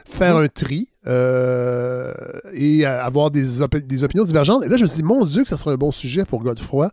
faire 0.05 0.37
un 0.37 0.49
tri 0.49 0.89
euh, 1.07 2.13
et 2.53 2.85
avoir 2.85 3.31
des, 3.31 3.45
des, 3.87 4.05
opinions 4.05 4.25
divergentes. 4.25 4.65
Et 4.65 4.69
là, 4.69 4.77
je 4.77 4.83
me 4.83 4.87
suis 4.87 4.97
dit, 4.97 5.03
mon 5.03 5.25
Dieu, 5.25 5.43
que 5.43 5.49
ça 5.49 5.57
serait 5.57 5.75
un 5.75 5.79
bon 5.79 5.93
sujet 5.93 6.25
pour 6.25 6.43
Godefroy 6.43 6.91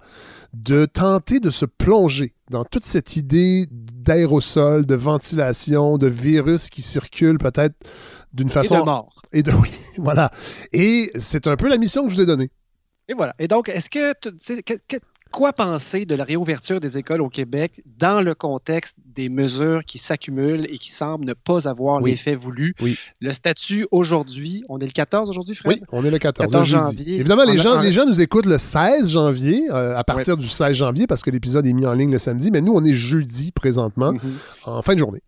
de 0.54 0.86
tenter 0.86 1.40
de 1.40 1.50
se 1.50 1.66
plonger 1.66 2.34
dans 2.50 2.64
toute 2.64 2.86
cette 2.86 3.18
idée 3.18 3.68
d'aérosol, 3.70 4.86
de 4.86 4.96
ventilation, 4.96 5.98
de 5.98 6.08
virus 6.08 6.70
qui 6.70 6.82
circulent 6.82 7.38
peut-être 7.38 7.76
d'une 8.38 8.50
façon. 8.50 8.76
Et 8.76 8.80
de 8.80 8.86
mort. 8.86 9.22
Et 9.34 9.44
de, 9.44 9.52
oui, 9.62 9.72
voilà. 9.98 10.32
Et 10.72 11.12
c'est 11.16 11.48
un 11.48 11.58
peu 11.58 11.68
la 11.68 11.78
mission 11.78 12.04
que 12.04 12.10
je 12.10 12.16
vous 12.16 12.22
ai 12.22 12.26
donnée. 12.26 12.50
Et 13.10 13.14
voilà. 13.14 13.34
Et 13.40 13.48
donc, 13.48 13.70
est-ce 13.70 13.90
que, 13.90 14.14
quoi 15.32 15.54
penser 15.54 16.06
de 16.06 16.14
la 16.14 16.24
réouverture 16.24 16.80
des 16.80 16.98
écoles 16.98 17.22
au 17.22 17.30
Québec 17.30 17.82
dans 17.86 18.22
le 18.22 18.36
contexte 18.36 18.96
des 19.06 19.30
mesures 19.30 19.84
qui 19.86 19.98
s'accumulent 19.98 20.68
et 20.70 20.78
qui 20.78 20.92
semblent 20.92 21.26
ne 21.26 21.34
pas 21.34 21.68
avoir 21.68 22.02
l'effet 22.02 22.36
voulu? 22.36 22.76
Oui. 22.82 22.98
Le 23.22 23.34
statut 23.34 23.88
aujourd'hui, 23.92 24.64
on 24.70 24.80
est 24.80 24.86
le 24.86 24.92
14 24.92 25.30
aujourd'hui, 25.30 25.56
Fred? 25.56 25.80
Oui, 25.80 25.84
on 25.92 26.06
est 26.06 26.12
le 26.12 26.20
14, 26.20 26.64
janvier. 26.64 27.16
Évidemment, 27.16 27.46
les 27.46 27.58
gens, 27.58 27.80
les 27.80 27.92
gens 27.92 28.06
nous 28.06 28.22
écoutent 28.22 28.46
le 28.46 28.58
16 28.58 29.10
janvier, 29.10 29.68
euh, 29.72 29.98
à 29.98 30.04
partir 30.04 30.38
du 30.38 30.48
16 30.48 30.76
janvier, 30.76 31.08
parce 31.08 31.24
que 31.24 31.32
l'épisode 31.32 31.66
est 31.66 31.74
mis 31.74 31.86
en 31.86 31.94
ligne 31.94 32.12
le 32.12 32.20
samedi, 32.20 32.52
mais 32.52 32.62
nous, 32.62 32.74
on 32.74 32.84
est 32.84 32.94
jeudi 32.94 33.52
présentement, 33.52 34.14
mm-hmm. 34.14 34.70
en 34.70 34.82
fin 34.82 34.94
de 34.94 35.00
journée. 35.00 35.22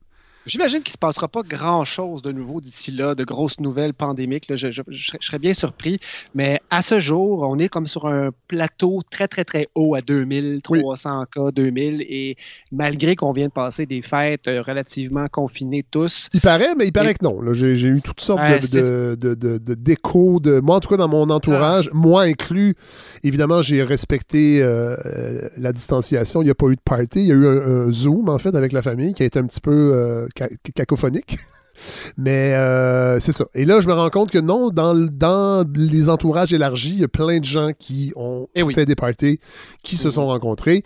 J'imagine 0.45 0.81
qu'il 0.81 0.91
ne 0.91 0.93
se 0.93 0.97
passera 0.97 1.27
pas 1.27 1.41
grand-chose 1.43 2.21
de 2.21 2.31
nouveau 2.31 2.61
d'ici 2.61 2.91
là, 2.91 3.13
de 3.13 3.23
grosses 3.23 3.59
nouvelles 3.59 3.93
pandémiques. 3.93 4.45
Je, 4.55 4.81
serais 5.21 5.39
bien 5.39 5.53
surpris. 5.53 5.99
Mais 6.33 6.59
à 6.69 6.81
ce 6.81 6.99
jour, 6.99 7.41
on 7.47 7.59
est 7.59 7.69
comme 7.69 7.87
sur 7.87 8.07
un 8.07 8.31
plateau 8.47 9.01
très, 9.11 9.27
très, 9.27 9.43
très 9.43 9.67
haut 9.75 9.95
à 9.95 10.01
2300 10.01 11.25
cas, 11.31 11.51
2000. 11.51 12.01
Et 12.01 12.37
malgré 12.71 13.15
qu'on 13.15 13.31
vient 13.31 13.47
de 13.47 13.51
passer 13.51 13.85
des 13.85 14.01
fêtes 14.01 14.47
euh, 14.47 14.61
relativement 14.61 15.27
confinées 15.27 15.85
tous. 15.89 16.29
Il 16.33 16.41
paraît, 16.41 16.73
mais 16.75 16.87
il 16.87 16.93
paraît 16.93 17.13
que 17.13 17.23
non. 17.23 17.53
J'ai 17.53 17.87
eu 17.87 18.01
toutes 18.01 18.21
sortes 18.21 18.41
de, 18.41 19.15
de, 19.15 20.59
moi, 20.61 20.77
en 20.77 20.79
tout 20.79 20.89
cas, 20.89 20.97
dans 20.97 21.09
mon 21.09 21.29
entourage, 21.29 21.89
ah. 21.91 21.95
moi 21.95 22.23
inclus, 22.23 22.75
évidemment, 23.23 23.61
j'ai 23.61 23.83
respecté 23.83 24.61
euh, 24.61 24.95
la 25.57 25.73
distanciation. 25.73 26.41
Il 26.41 26.45
n'y 26.45 26.51
a 26.51 26.55
pas 26.55 26.67
eu 26.67 26.75
de 26.75 26.81
party. 26.81 27.21
Il 27.21 27.27
y 27.27 27.31
a 27.31 27.35
eu 27.35 27.47
un, 27.47 27.91
Zoom, 27.91 28.29
en 28.29 28.37
fait, 28.37 28.55
avec 28.55 28.71
la 28.71 28.81
famille 28.81 29.13
qui 29.13 29.23
a 29.23 29.25
été 29.25 29.39
un 29.39 29.45
petit 29.45 29.61
peu 29.61 29.71
euh, 29.93 30.27
cacophonique. 30.75 31.37
Mais 32.17 32.53
euh, 32.53 33.19
c'est 33.19 33.31
ça. 33.31 33.45
Et 33.53 33.65
là, 33.65 33.81
je 33.81 33.87
me 33.87 33.93
rends 33.93 34.09
compte 34.09 34.31
que 34.31 34.39
non, 34.39 34.69
dans, 34.69 34.95
dans 34.95 35.65
les 35.73 36.09
entourages 36.09 36.53
élargis, 36.53 36.91
il 36.91 36.99
y 36.99 37.03
a 37.03 37.07
plein 37.07 37.39
de 37.39 37.45
gens 37.45 37.71
qui 37.77 38.11
ont 38.15 38.47
eh 38.55 38.65
fait 38.73 38.85
des 38.85 38.95
parties, 38.95 39.39
qui 39.83 39.97
se 39.97 40.11
sont 40.11 40.27
rencontrés. 40.27 40.83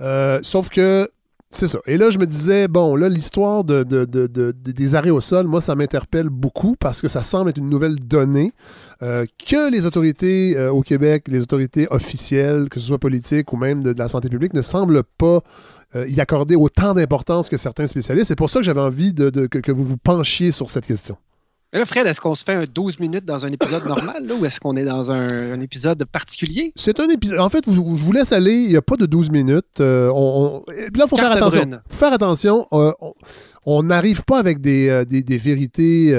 Euh, 0.00 0.40
sauf 0.42 0.68
que 0.68 1.08
c'est 1.50 1.68
ça. 1.68 1.78
Et 1.86 1.96
là, 1.96 2.10
je 2.10 2.18
me 2.18 2.26
disais, 2.26 2.66
bon, 2.66 2.96
là, 2.96 3.08
l'histoire 3.08 3.62
de, 3.62 3.84
des 3.84 4.94
arrêts 4.96 5.10
au 5.10 5.20
sol, 5.20 5.46
moi, 5.46 5.60
ça 5.60 5.76
m'interpelle 5.76 6.28
beaucoup 6.28 6.74
parce 6.80 7.00
que 7.00 7.06
ça 7.06 7.22
semble 7.22 7.50
être 7.50 7.58
une 7.58 7.70
nouvelle 7.70 7.94
donnée 7.94 8.52
euh, 9.02 9.24
que 9.38 9.70
les 9.70 9.86
autorités 9.86 10.58
au 10.68 10.80
Québec, 10.80 11.26
les 11.28 11.42
autorités 11.42 11.86
officielles, 11.90 12.68
que 12.68 12.80
ce 12.80 12.88
soit 12.88 12.98
politiques 12.98 13.52
ou 13.52 13.56
même 13.56 13.84
de, 13.84 13.94
la 13.96 14.08
santé 14.08 14.28
publique, 14.28 14.52
ne 14.52 14.62
semblent 14.62 15.04
pas 15.16 15.42
euh, 15.96 16.08
y 16.08 16.20
accorder 16.20 16.56
autant 16.56 16.94
d'importance 16.94 17.48
que 17.48 17.56
certains 17.56 17.86
spécialistes. 17.86 18.28
C'est 18.28 18.36
pour 18.36 18.50
ça 18.50 18.60
que 18.60 18.64
j'avais 18.64 18.80
envie 18.80 19.12
de, 19.12 19.46
que, 19.46 19.72
vous 19.72 19.84
vous 19.84 19.96
penchiez 19.96 20.52
sur 20.52 20.70
cette 20.70 20.86
question. 20.86 21.16
là, 21.72 21.84
Fred, 21.84 22.06
est-ce 22.06 22.20
qu'on 22.20 22.34
se 22.34 22.44
fait 22.44 22.54
un 22.54 22.64
12 22.64 22.98
minutes 23.00 23.24
dans 23.24 23.44
un 23.46 23.52
épisode 23.52 23.84
normal 23.86 24.30
ou 24.32 24.44
est-ce 24.44 24.60
qu'on 24.60 24.76
est 24.76 24.84
dans 24.84 25.10
un, 25.10 25.60
épisode 25.60 26.04
particulier? 26.04 26.72
C'est 26.76 27.00
un 27.00 27.08
épisode. 27.08 27.38
En 27.38 27.48
fait, 27.48 27.64
je 27.66 27.80
vous 27.80 28.12
laisse 28.12 28.32
aller. 28.32 28.54
Il 28.54 28.68
n'y 28.68 28.76
a 28.76 28.82
pas 28.82 28.96
de 28.96 29.06
12 29.06 29.30
minutes. 29.30 29.80
Euh, 29.80 30.10
là, 30.68 30.88
il 30.94 31.08
faut 31.08 31.16
faire 31.16 31.32
attention. 31.32 31.70
faut 31.88 31.96
faire 31.96 32.12
attention. 32.12 32.66
Euh, 32.72 32.92
on 33.66 33.82
n'arrive 33.82 34.24
pas 34.24 34.38
avec 34.38 34.60
des, 34.60 35.04
des, 35.06 35.36
vérités 35.38 36.12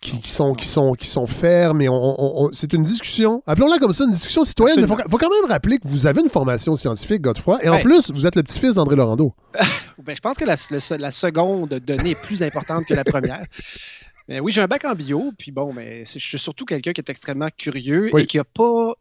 qui, 0.00 0.30
sont, 0.30 0.54
qui, 0.54 0.66
sont, 0.66 0.94
qui 0.94 1.06
sont 1.06 1.26
fermes. 1.26 1.82
Et 1.82 1.88
on, 1.88 2.50
c'est 2.52 2.72
une 2.72 2.84
discussion, 2.84 3.42
appelons-la 3.46 3.78
comme 3.78 3.92
ça, 3.92 4.04
une 4.04 4.12
discussion 4.12 4.44
citoyenne. 4.44 4.78
Il 4.80 4.86
faut, 4.86 5.18
quand 5.18 5.30
même 5.30 5.50
rappeler 5.50 5.78
que 5.78 5.86
vous 5.86 6.06
avez 6.06 6.22
une 6.22 6.28
formation 6.28 6.74
scientifique, 6.76 7.22
Godefroy, 7.22 7.62
et 7.62 7.68
en 7.68 7.78
plus, 7.80 8.10
vous 8.10 8.26
êtes 8.26 8.36
le 8.36 8.42
petit-fils 8.42 8.74
d'André 8.74 8.96
Laurando. 8.96 9.34
ben, 10.02 10.16
je 10.16 10.20
pense 10.20 10.36
que 10.36 10.44
la, 10.44 10.56
la, 10.98 11.10
seconde 11.10 11.68
donnée 11.68 12.10
est 12.10 12.22
plus 12.22 12.42
importante 12.42 12.86
que 12.86 12.94
la 12.94 13.04
première. 13.04 13.44
Mais 14.28 14.38
oui, 14.38 14.52
j'ai 14.52 14.60
un 14.60 14.68
bac 14.68 14.84
en 14.84 14.94
bio, 14.94 15.32
puis 15.36 15.50
bon, 15.50 15.72
mais 15.72 16.04
je 16.04 16.20
suis 16.20 16.38
surtout 16.38 16.64
quelqu'un 16.64 16.92
qui 16.92 17.00
est 17.00 17.10
extrêmement 17.10 17.48
curieux 17.56 18.16
et 18.16 18.26
qui 18.26 18.36
n'a 18.36 18.44
pas 18.44 18.92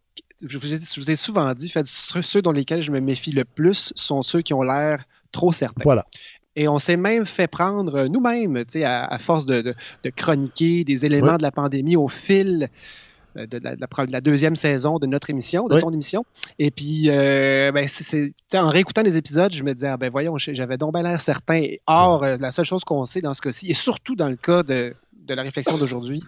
je 0.44 0.58
vous, 0.58 0.74
ai, 0.74 0.80
je 0.80 1.00
vous, 1.00 1.12
ai, 1.12 1.16
souvent 1.16 1.54
dit, 1.54 1.70
fait, 1.70 1.86
ceux 1.86 2.42
dont 2.42 2.52
lesquels 2.52 2.82
je 2.82 2.92
me 2.92 3.00
méfie 3.00 3.32
le 3.32 3.46
plus 3.46 3.94
sont 3.96 4.22
ceux 4.22 4.42
qui 4.42 4.54
ont 4.54 4.64
l'air 4.64 5.04
trop 5.32 5.52
certains. 5.52 5.84
Voilà. 5.84 6.06
Et 6.56 6.68
on 6.68 6.80
s'est 6.80 6.98
même 6.98 7.26
fait 7.26 7.48
prendre 7.48 7.96
euh, 7.96 8.08
nous-mêmes, 8.08 8.64
à, 8.84 9.14
à 9.14 9.20
force 9.20 9.46
de, 9.46 9.74
chroniquer 10.16 10.84
des 10.84 11.06
éléments 11.06 11.38
de 11.38 11.44
la 11.44 11.52
pandémie 11.52 11.96
au 11.96 12.08
fil 12.08 12.70
euh, 13.38 13.46
de 13.46 13.60
la, 14.12 14.22
deuxième 14.22 14.56
saison 14.56 14.98
de 14.98 15.06
notre 15.06 15.30
émission, 15.30 15.68
de 15.68 15.80
ton 15.80 15.92
émission. 15.92 16.26
Et 16.58 16.72
puis, 16.72 17.10
euh, 17.10 17.72
ben, 17.72 17.88
en 18.56 18.70
réécoutant 18.70 19.04
les 19.04 19.18
épisodes, 19.18 19.54
je 19.54 19.64
me 19.64 19.74
disais, 19.74 19.88
ah, 19.88 19.98
ben 19.98 20.10
voyons, 20.10 20.38
j'avais 20.38 20.78
donc 20.78 20.94
bien 20.94 21.04
l'air 21.04 21.22
certain. 21.22 21.64
Or, 21.86 22.26
la 22.26 22.52
seule 22.52 22.66
chose 22.66 22.84
qu'on 22.84 23.06
sait 23.06 23.22
dans 23.22 23.34
ce 23.34 23.42
cas-ci, 23.42 23.70
et 23.70 23.76
surtout 23.76 24.16
dans 24.16 24.30
le 24.30 24.36
cas 24.36 24.64
de, 24.64 24.96
de 25.30 25.34
la 25.36 25.44
réflexion 25.44 25.78
d'aujourd'hui. 25.78 26.22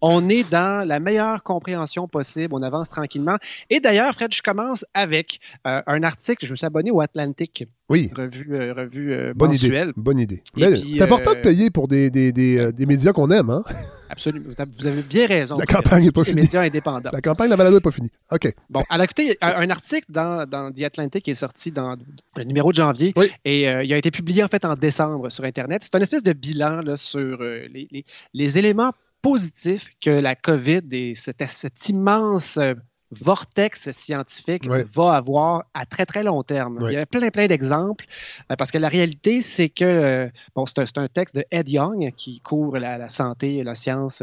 On 0.00 0.28
est 0.28 0.50
dans 0.50 0.86
la 0.86 1.00
meilleure 1.00 1.42
compréhension 1.42 2.08
possible. 2.08 2.54
On 2.54 2.62
avance 2.62 2.88
tranquillement. 2.88 3.36
Et 3.68 3.80
d'ailleurs, 3.80 4.14
Fred, 4.14 4.32
je 4.32 4.40
commence 4.40 4.86
avec 4.94 5.40
euh, 5.66 5.82
un 5.86 6.02
article. 6.02 6.46
Je 6.46 6.52
me 6.52 6.56
suis 6.56 6.64
abonné 6.64 6.90
au 6.90 7.00
Atlantic. 7.00 7.66
Oui. 7.90 8.10
Revue, 8.16 8.46
euh, 8.50 8.72
revue 8.72 9.12
euh, 9.12 9.34
Bonne 9.34 9.50
mensuelle. 9.50 9.90
Idée. 9.90 9.92
Bonne 9.96 10.18
idée. 10.18 10.42
C'est 10.56 11.02
important 11.02 11.34
de 11.34 11.40
payer 11.42 11.70
pour 11.70 11.86
des, 11.86 12.10
des, 12.10 12.32
des, 12.32 12.72
des 12.72 12.86
médias 12.86 13.12
qu'on 13.12 13.30
aime. 13.30 13.50
Hein? 13.50 13.62
Absolument. 14.10 14.46
Vous 14.78 14.86
avez 14.86 15.02
bien 15.02 15.26
raison. 15.26 15.58
La 15.58 15.66
campagne 15.66 16.04
n'est 16.04 16.12
pas 16.12 16.24
finie. 16.24 16.42
médias 16.42 16.62
indépendants. 16.62 17.10
La 17.12 17.20
campagne 17.20 17.48
de 17.48 17.50
la 17.50 17.56
balado 17.56 17.76
n'est 17.76 17.80
pas 17.80 17.90
finie. 17.90 18.10
OK. 18.30 18.52
Bon, 18.70 18.82
à 18.88 19.02
écoutez, 19.04 19.36
un 19.42 19.68
article 19.70 20.06
dans, 20.08 20.48
dans 20.48 20.72
The 20.72 20.82
Atlantic 20.82 21.24
qui 21.24 21.32
est 21.32 21.34
sorti 21.34 21.70
dans 21.70 21.96
le 22.36 22.44
numéro 22.44 22.70
de 22.72 22.76
janvier 22.76 23.12
et 23.44 23.62
il 23.62 23.92
a 23.92 23.96
été 23.98 24.10
publié 24.10 24.42
en 24.42 24.48
fait 24.48 24.64
en 24.64 24.74
décembre 24.74 25.30
sur 25.30 25.44
Internet. 25.44 25.82
C'est 25.84 25.94
une 25.94 26.02
espèce 26.02 26.22
de 26.22 26.32
bilan 26.32 26.80
là, 26.80 26.96
sur 26.96 27.42
les, 27.42 27.88
les, 27.90 28.04
les 28.32 28.58
éléments 28.58 28.92
positif 29.24 29.88
que 30.04 30.10
la 30.10 30.36
COVID 30.36 30.82
et 30.92 31.14
cet, 31.14 31.88
immense 31.88 32.58
euh, 32.58 32.74
vortex 33.20 33.90
scientifique 33.90 34.66
va 34.68 35.14
avoir 35.14 35.64
à 35.74 35.86
très, 35.86 36.06
très 36.06 36.22
long 36.22 36.42
terme. 36.42 36.78
Il 36.88 36.92
y 36.92 36.96
a 36.96 37.06
plein, 37.06 37.28
plein 37.30 37.46
d'exemples, 37.46 38.06
euh, 38.50 38.56
parce 38.56 38.70
que 38.70 38.78
la 38.78 38.88
réalité, 38.88 39.42
c'est 39.42 39.68
que, 39.68 39.84
euh, 39.84 40.28
bon, 40.54 40.66
c'est 40.66 40.98
un, 40.98 41.08
texte 41.08 41.36
de 41.36 41.44
Ed 41.50 41.68
Young 41.68 42.12
qui 42.16 42.40
couvre 42.40 42.78
la, 42.78 43.08
santé 43.08 43.56
et 43.56 43.64
la 43.64 43.74
science 43.74 44.22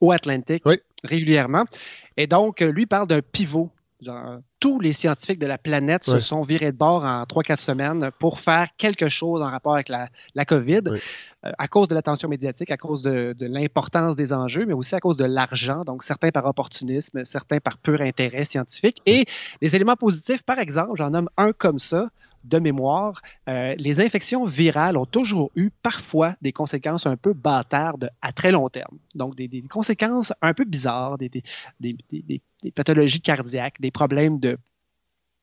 au 0.00 0.12
Atlantique 0.12 0.64
régulièrement. 1.04 1.64
Et 2.16 2.26
donc, 2.26 2.60
lui 2.60 2.86
parle 2.86 3.08
d'un 3.08 3.22
pivot. 3.22 3.70
Tous 4.60 4.80
les 4.80 4.92
scientifiques 4.92 5.38
de 5.38 5.46
la 5.46 5.58
planète 5.58 6.04
se 6.04 6.18
sont 6.18 6.40
virés 6.40 6.72
de 6.72 6.76
bord 6.76 7.04
en 7.04 7.22
3-4 7.24 7.60
semaines 7.60 8.10
pour 8.18 8.40
faire 8.40 8.68
quelque 8.76 9.08
chose 9.08 9.42
en 9.42 9.48
rapport 9.48 9.74
avec 9.74 9.88
la, 9.88 10.08
la 10.34 10.44
COVID. 10.44 10.82
Euh, 11.46 11.52
à 11.56 11.68
cause 11.68 11.88
de 11.88 11.94
l'attention 11.94 12.28
médiatique, 12.28 12.70
à 12.70 12.76
cause 12.76 13.00
de, 13.00 13.34
l'importance 13.40 14.14
des 14.14 14.34
enjeux, 14.34 14.66
mais 14.66 14.74
aussi 14.74 14.94
à 14.94 15.00
cause 15.00 15.16
de 15.16 15.24
l'argent, 15.24 15.84
donc 15.84 16.02
certains 16.02 16.30
par 16.30 16.44
opportunisme, 16.44 17.24
certains 17.24 17.60
par 17.60 17.78
pur 17.78 18.02
intérêt 18.02 18.44
scientifique. 18.44 19.00
Et 19.06 19.24
les 19.62 19.74
éléments 19.74 19.96
positifs, 19.96 20.42
par 20.42 20.58
exemple, 20.58 20.92
j'en 20.96 21.10
nomme 21.10 21.30
un 21.38 21.52
comme 21.52 21.78
ça, 21.78 22.10
de 22.44 22.58
mémoire, 22.58 23.20
euh, 23.48 23.74
les 23.76 24.00
infections 24.00 24.44
virales 24.44 24.96
ont 24.96 25.06
toujours 25.06 25.50
eu 25.56 25.70
parfois 25.82 26.34
des 26.40 26.52
conséquences 26.52 27.06
un 27.06 27.16
peu 27.16 27.32
bâtardes 27.32 28.10
à 28.22 28.32
très 28.32 28.50
long 28.50 28.68
terme. 28.68 28.98
Donc, 29.14 29.36
des, 29.36 29.48
conséquences 29.68 30.32
un 30.42 30.54
peu 30.54 30.64
bizarres, 30.64 31.18
des, 31.18 31.30
des, 31.80 32.42
pathologies 32.74 33.20
cardiaques, 33.20 33.80
des 33.80 33.90
problèmes 33.90 34.38
de 34.38 34.58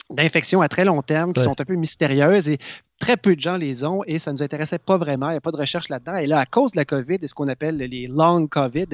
d'infections 0.10 0.62
à 0.62 0.70
très 0.70 0.86
long 0.86 1.02
terme 1.02 1.34
qui 1.34 1.44
sont 1.44 1.60
un 1.60 1.66
peu 1.66 1.76
mystérieuses 1.76 2.48
et 2.48 2.60
très 2.98 3.18
peu 3.18 3.36
de 3.36 3.42
gens 3.42 3.58
les 3.58 3.84
ont 3.84 4.04
et 4.08 4.20
ça 4.20 4.32
ne 4.32 4.38
nous 4.38 4.44
intéressait 4.44 4.80
pas 4.80 4.98
vraiment. 4.98 5.30
Il 5.30 5.34
n'y 5.34 5.38
a 5.38 5.42
pas 5.42 5.52
de 5.52 5.58
recherche 5.58 5.90
là-dedans. 5.90 6.16
Et 6.16 6.28
là, 6.28 6.40
à 6.40 6.46
cause 6.46 6.72
de 6.72 6.78
la 6.78 6.86
COVID 6.86 7.18
et 7.22 7.28
ce 7.28 7.34
qu'on 7.34 7.50
appelle 7.50 7.78
les 7.78 8.08
long 8.08 8.48
COVID, 8.48 8.88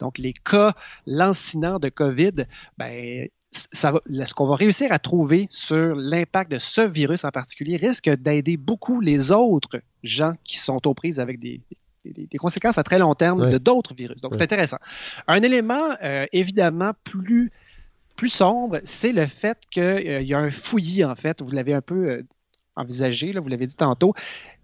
donc 0.00 0.18
les 0.18 0.32
cas 0.32 0.72
lancinants 1.06 1.78
de 1.78 1.88
COVID, 1.88 2.46
ben, 2.78 3.28
ça 3.72 3.92
ce 4.24 4.34
qu'on 4.34 4.46
va 4.46 4.54
réussir 4.54 4.92
à 4.92 4.98
trouver 4.98 5.46
sur 5.50 5.94
l'impact 5.94 6.50
de 6.50 6.58
ce 6.58 6.80
virus 6.80 7.24
en 7.24 7.30
particulier 7.30 7.76
risque 7.76 8.08
d'aider 8.08 8.56
beaucoup 8.56 9.00
les 9.00 9.30
autres 9.30 9.80
gens 10.02 10.34
qui 10.44 10.58
sont 10.58 10.86
aux 10.86 10.94
prises 10.94 11.20
avec 11.20 11.40
des, 11.40 11.60
des, 12.04 12.38
conséquences 12.38 12.78
à 12.78 12.82
très 12.82 12.98
long 12.98 13.14
terme 13.14 13.50
de 13.50 13.58
d'autres 13.58 13.94
virus. 13.94 14.20
Donc, 14.20 14.34
c'est 14.34 14.42
intéressant. 14.42 14.78
Un 15.26 15.42
élément 15.42 15.96
euh, 16.02 16.26
évidemment 16.32 16.92
plus 17.04 17.50
plus 18.16 18.30
sombre, 18.30 18.80
c'est 18.84 19.12
le 19.12 19.26
fait 19.26 19.58
qu'il 19.70 19.82
euh, 19.82 20.22
y 20.22 20.32
a 20.32 20.38
un 20.38 20.50
fouillis, 20.50 21.04
en 21.04 21.14
fait. 21.14 21.42
Vous 21.42 21.50
l'avez 21.50 21.74
un 21.74 21.82
peu 21.82 22.10
euh, 22.10 22.22
envisagé, 22.76 23.32
là, 23.32 23.40
vous 23.40 23.48
l'avez 23.48 23.66
dit 23.66 23.76
tantôt. 23.76 24.14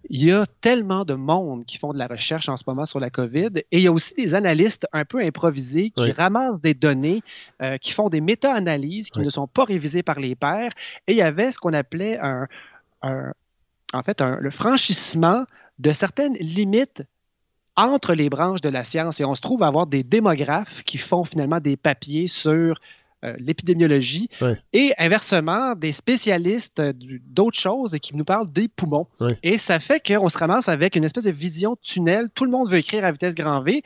Il 0.09 0.23
y 0.23 0.31
a 0.31 0.45
tellement 0.61 1.05
de 1.05 1.13
monde 1.13 1.65
qui 1.65 1.77
font 1.77 1.93
de 1.93 1.97
la 1.97 2.07
recherche 2.07 2.49
en 2.49 2.57
ce 2.57 2.63
moment 2.67 2.85
sur 2.85 2.99
la 2.99 3.09
COVID 3.09 3.51
et 3.55 3.77
il 3.77 3.81
y 3.81 3.87
a 3.87 3.91
aussi 3.91 4.13
des 4.15 4.35
analystes 4.35 4.85
un 4.91 5.05
peu 5.05 5.19
improvisés 5.19 5.91
qui 5.91 6.11
ramassent 6.11 6.61
des 6.61 6.73
données, 6.73 7.23
euh, 7.61 7.77
qui 7.77 7.91
font 7.91 8.09
des 8.09 8.21
méta-analyses 8.21 9.09
qui 9.09 9.21
ne 9.21 9.29
sont 9.29 9.47
pas 9.47 9.63
révisées 9.63 10.03
par 10.03 10.19
les 10.19 10.35
pairs. 10.35 10.71
Et 11.07 11.13
il 11.13 11.17
y 11.17 11.21
avait 11.21 11.51
ce 11.51 11.59
qu'on 11.59 11.73
appelait 11.73 12.19
un, 12.19 12.47
en 13.01 14.03
fait, 14.03 14.21
le 14.21 14.51
franchissement 14.51 15.45
de 15.79 15.91
certaines 15.91 16.35
limites 16.35 17.03
entre 17.75 18.13
les 18.13 18.29
branches 18.29 18.61
de 18.61 18.69
la 18.69 18.83
science. 18.83 19.19
Et 19.19 19.25
on 19.25 19.35
se 19.35 19.41
trouve 19.41 19.63
à 19.63 19.67
avoir 19.67 19.87
des 19.87 20.03
démographes 20.03 20.83
qui 20.83 20.97
font 20.97 21.23
finalement 21.23 21.59
des 21.59 21.77
papiers 21.77 22.27
sur 22.27 22.79
euh, 23.23 23.35
l'épidémiologie, 23.39 24.29
et 24.73 24.93
inversement, 24.97 25.75
des 25.75 25.91
spécialistes 25.91 26.81
d'autres 27.27 27.59
choses 27.59 27.95
et 27.95 27.99
qui 27.99 28.15
nous 28.15 28.25
parlent 28.25 28.51
des 28.51 28.67
poumons. 28.67 29.07
Et 29.43 29.57
ça 29.57 29.79
fait 29.79 30.05
qu'on 30.05 30.29
se 30.29 30.37
ramasse 30.37 30.69
avec 30.69 30.95
une 30.95 31.05
espèce 31.05 31.23
de 31.23 31.31
vision 31.31 31.75
tunnel. 31.81 32.29
Tout 32.33 32.45
le 32.45 32.51
monde 32.51 32.69
veut 32.69 32.77
écrire 32.77 33.05
à 33.05 33.11
vitesse 33.11 33.35
grand 33.35 33.61
V. 33.61 33.83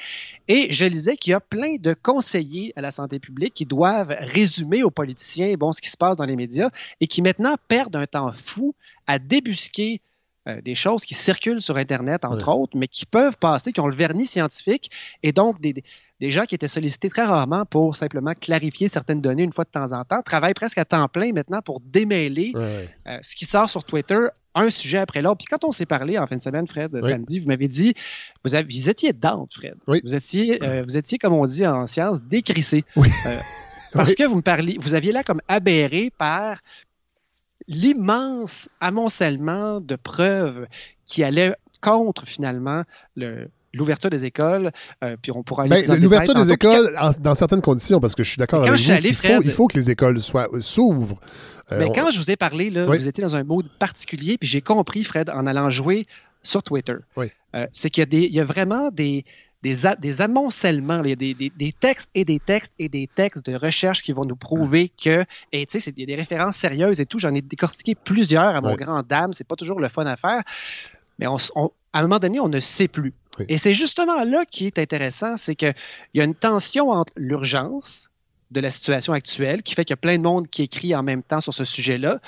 Et 0.48 0.72
je 0.72 0.86
lisais 0.86 1.18
qu'il 1.18 1.32
y 1.32 1.34
a 1.34 1.40
plein 1.40 1.76
de 1.80 1.94
conseillers 1.94 2.74
à 2.76 2.82
la 2.82 2.92
santé 2.92 3.20
publique 3.20 3.54
qui 3.54 3.66
doivent 3.66 4.16
résumer 4.20 4.84
aux 4.84 4.92
politiciens 4.92 5.56
bon, 5.58 5.72
ce 5.72 5.82
qui 5.82 5.90
se 5.90 5.98
passe 5.98 6.18
dans 6.18 6.26
les 6.26 6.36
médias 6.36 6.70
et 7.02 7.08
qui 7.08 7.22
maintenant 7.22 7.56
perdent 7.68 7.96
un 7.96 8.08
temps 8.08 8.32
fou 8.34 8.76
à 9.08 9.20
débusquer 9.20 10.02
euh, 10.48 10.62
des 10.62 10.76
choses 10.76 11.04
qui 11.04 11.14
circulent 11.14 11.62
sur 11.62 11.78
Internet, 11.78 12.26
entre 12.26 12.50
autres, 12.50 12.78
mais 12.78 12.88
qui 12.88 13.06
peuvent 13.06 13.38
passer, 13.38 13.72
qui 13.74 13.80
ont 13.80 13.88
le 13.88 13.96
vernis 13.96 14.26
scientifique, 14.26 14.90
et 15.24 15.32
donc 15.32 15.60
des, 15.62 15.84
des 16.20 16.32
gens 16.32 16.46
qui 16.46 16.56
étaient 16.56 16.68
sollicités 16.68 17.10
très 17.10 17.26
rarement 17.26 17.66
pour 17.66 17.96
simplement 17.96 18.34
clarifier 18.34 18.88
certaines 18.88 19.22
données 19.22 19.44
une 19.44 19.54
fois 19.54 19.66
de 19.66 19.70
temps 19.70 19.94
en 19.94 20.04
temps, 20.04 20.22
travaillent 20.22 20.54
presque 20.54 20.78
à 20.78 20.86
temps 20.86 21.08
plein 21.08 21.34
maintenant 21.34 21.62
pour 21.62 21.80
démêler 21.82 22.54
euh, 22.56 22.86
ce 23.22 23.36
qui 23.36 23.46
sort 23.46 23.70
sur 23.70 23.84
Twitter 23.84 24.20
un 24.56 24.70
sujet 24.70 24.98
après 24.98 25.22
l'autre. 25.22 25.38
Puis 25.38 25.48
quand 25.48 25.64
on 25.64 25.72
s'est 25.72 25.86
parlé 25.86 26.18
en 26.18 26.26
fin 26.26 26.38
de 26.38 26.42
semaine, 26.42 26.66
Fred, 26.66 26.92
samedi, 27.04 27.40
vous 27.40 27.48
m'avez 27.48 27.68
dit, 27.68 27.94
vous, 28.44 28.56
étiez 28.56 29.14
dedans, 29.14 29.48
Fred. 29.52 29.76
Vous, 29.86 30.16
étiez, 30.16 30.64
euh, 30.64 30.84
vous 30.88 30.98
étiez, 30.98 31.18
comme 31.20 31.34
on 31.34 31.46
dit 31.46 31.66
en 31.68 31.86
sciences, 31.86 32.22
décrissé. 32.22 32.84
Oui. 32.96 33.10
parce 33.94 34.16
que 34.16 34.24
vous 34.24 34.38
me 34.38 34.42
parliez, 34.42 34.78
vous 34.80 34.96
aviez 34.96 35.12
là 35.12 35.24
comme 35.24 35.42
aberré 35.48 36.12
par 36.18 36.58
l'immense 37.68 38.70
amoncellement 38.80 39.82
de 39.82 39.96
preuves 39.96 40.68
qui 41.06 41.24
allaient 41.24 41.56
contre 41.82 42.26
finalement 42.26 42.84
le, 43.16 43.50
l'ouverture 43.74 44.10
des 44.10 44.26
écoles, 44.26 44.72
euh, 45.04 45.16
puis 45.22 45.32
on 45.32 45.44
pourra 45.44 45.68
ben, 45.68 45.86
L'ouverture 46.00 46.34
des 46.34 46.52
écoles, 46.52 46.98
dans 47.20 47.36
certaines 47.36 47.62
conditions, 47.62 48.00
parce 48.00 48.16
que 48.16 48.24
je 48.24 48.30
suis 48.30 48.40
d'accord 48.40 48.64
avec 48.64 48.80
vous, 48.80 48.92
il, 48.92 49.16
faut, 49.16 49.42
il 49.44 49.52
faut 49.52 49.68
que 49.68 49.78
les 49.78 49.90
écoles 49.92 50.20
soient, 50.22 50.48
euh, 50.54 50.60
s'ouvrent. 50.60 51.20
Euh, 51.72 51.80
Mais 51.80 51.92
quand 51.94 52.10
je 52.12 52.18
vous 52.18 52.32
ai 52.32 52.36
parlé, 52.36 52.70
là, 52.70 52.86
vous 52.86 53.08
étiez 53.08 53.22
dans 53.22 53.36
un 53.36 53.44
mode 53.44 53.70
particulier, 53.80 54.38
puis 54.38 54.48
j'ai 54.48 54.62
compris, 54.62 55.04
Fred, 55.04 55.30
en 55.30 55.46
allant 55.46 55.70
jouer 55.70 56.08
sur 56.44 56.64
Twitter, 56.64 56.96
c'est 57.72 57.90
qu'il 57.90 58.14
y, 58.14 58.28
y 58.28 58.40
a 58.40 58.46
vraiment 58.46 58.90
des, 58.92 59.26
des, 59.64 59.76
des 60.00 60.22
amoncellements, 60.22 61.04
il 61.04 61.10
y 61.10 61.14
a 61.14 61.16
des, 61.16 61.34
des, 61.34 61.72
textes 61.72 62.10
et 62.14 62.24
des 62.24 62.40
textes 62.40 62.74
et 62.78 62.90
des 62.90 63.08
textes 63.08 63.46
de 63.46 63.56
recherche 63.56 64.02
qui 64.02 64.12
vont 64.12 64.26
nous 64.26 64.36
prouver 64.36 64.90
que, 64.90 65.26
et 65.52 65.66
tu 65.66 65.80
sais, 65.80 65.92
il 65.96 66.00
y 66.00 66.04
a 66.04 66.06
des 66.06 66.16
références 66.16 66.58
sérieuses 66.58 67.00
et 67.00 67.06
tout, 67.06 67.20
j'en 67.20 67.34
ai 67.34 67.42
décortiqué 67.42 67.96
plusieurs 67.96 68.56
à 68.56 68.62
mon 68.62 68.76
grand 68.76 69.04
dame, 69.04 69.34
c'est 69.34 69.48
pas 69.48 69.56
toujours 69.56 69.80
le 69.80 69.88
fun 69.88 70.06
à 70.06 70.16
faire, 70.16 70.44
mais 71.20 71.28
on, 71.28 71.38
à 71.94 72.00
un 72.00 72.02
moment 72.04 72.20
donné, 72.20 72.40
on 72.40 72.50
ne 72.50 72.60
sait 72.60 72.88
plus. 72.88 73.14
Et 73.50 73.58
c'est 73.58 73.74
justement 73.74 74.24
là 74.24 74.46
qui 74.46 74.68
est 74.68 74.80
intéressant, 74.80 75.38
c'est 75.38 75.56
qu'il 75.56 75.74
y 76.14 76.22
a 76.22 76.24
une 76.24 76.36
tension 76.36 76.90
entre 76.90 77.14
l'urgence 77.16 78.10
de 78.52 78.62
la 78.62 78.72
situation 78.72 79.14
actuelle, 79.14 79.64
qui 79.64 79.76
fait 79.76 79.86
qu'il 79.86 79.94
y 79.94 79.96
a 79.96 79.98
plein 79.98 80.18
de 80.18 80.24
monde 80.24 80.48
qui 80.48 80.64
écrit 80.64 80.96
en 80.96 81.04
même 81.04 81.24
temps 81.24 81.42
sur 81.42 81.54
ce 81.54 81.66
sujet-là, 81.66 82.20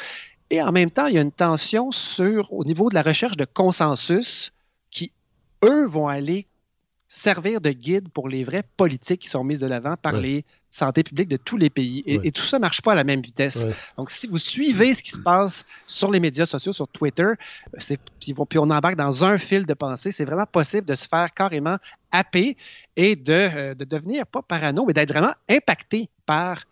et 0.50 0.62
en 0.62 0.72
même 0.72 0.89
temps, 0.89 1.06
il 1.06 1.15
y 1.15 1.18
a 1.18 1.22
une 1.22 1.32
tension 1.32 1.92
sur, 1.92 2.52
au 2.54 2.63
niveau 2.63 2.89
de 2.89 2.96
la 2.96 3.04
recherche 3.04 3.38
de 3.38 3.46
consensus 3.46 4.52
qui, 4.89 5.12
eux, 5.63 5.86
vont 5.86 6.08
aller 6.08 6.48
servir 7.12 7.60
de 7.60 7.72
guide 7.72 8.08
pour 8.10 8.30
les 8.30 8.43
vraies 8.43 8.63
politiques 8.78 9.22
qui 9.22 9.30
sont 9.30 9.43
mises 9.43 9.60
de 9.60 9.65
l'avant 9.65 9.98
par 9.98 10.13
les 10.13 10.45
santé 10.69 11.04
publiques 11.04 11.28
de 11.28 11.38
tous 11.38 11.58
les 11.58 11.72
pays. 11.72 12.04
Et, 12.06 12.32
tout 12.32 12.43
ça 12.43 12.58
ne 12.58 12.62
marche 12.62 12.84
pas 12.84 12.91
à 12.91 12.95
la 12.95 13.04
même 13.04 13.22
vitesse. 13.22 13.65
Donc, 13.98 14.12
si 14.12 14.28
vous 14.28 14.38
suivez 14.38 14.93
ce 14.93 15.02
qui 15.02 15.10
se 15.10 15.19
passe 15.19 15.65
sur 15.88 16.12
les 16.12 16.19
médias 16.19 16.45
sociaux, 16.45 16.72
sur 16.72 16.88
Twitter, 16.88 17.32
puis, 18.19 18.36
puis 18.48 18.60
on 18.60 18.69
embarque 18.69 18.95
dans 18.95 19.26
un 19.26 19.39
fil 19.39 19.65
de 19.65 19.74
pensée, 19.74 20.12
c'est 20.12 20.24
vraiment 20.24 20.45
possible 20.45 20.86
de 20.86 20.93
se 20.93 21.08
faire 21.08 21.34
carrément 21.34 21.78
happer 22.12 22.56
et 22.95 23.15
de, 23.15 23.34
euh, 23.34 23.74
de 23.74 23.86
devenir, 23.86 24.28
pas 24.28 24.43
parano, 24.43 24.86
mais 24.86 24.93
d'être 24.93 25.12
vraiment 25.12 25.34
impacté 25.50 26.10
par, 26.28 26.63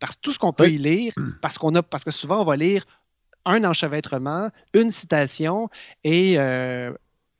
par 0.00 0.16
tout 0.16 0.32
ce 0.32 0.38
qu'on 0.38 0.54
peut 0.54 0.70
y 0.70 0.78
lire, 0.78 1.12
parce, 1.42 1.58
qu'on 1.58 1.74
a, 1.74 1.82
parce 1.82 2.02
que 2.02 2.10
souvent, 2.10 2.40
on 2.40 2.44
va 2.44 2.56
lire 2.56 2.86
un 3.44 3.62
enchevêtrement, 3.64 4.48
une 4.72 4.90
citation 4.90 5.68
et 6.02 6.38
euh, 6.38 6.92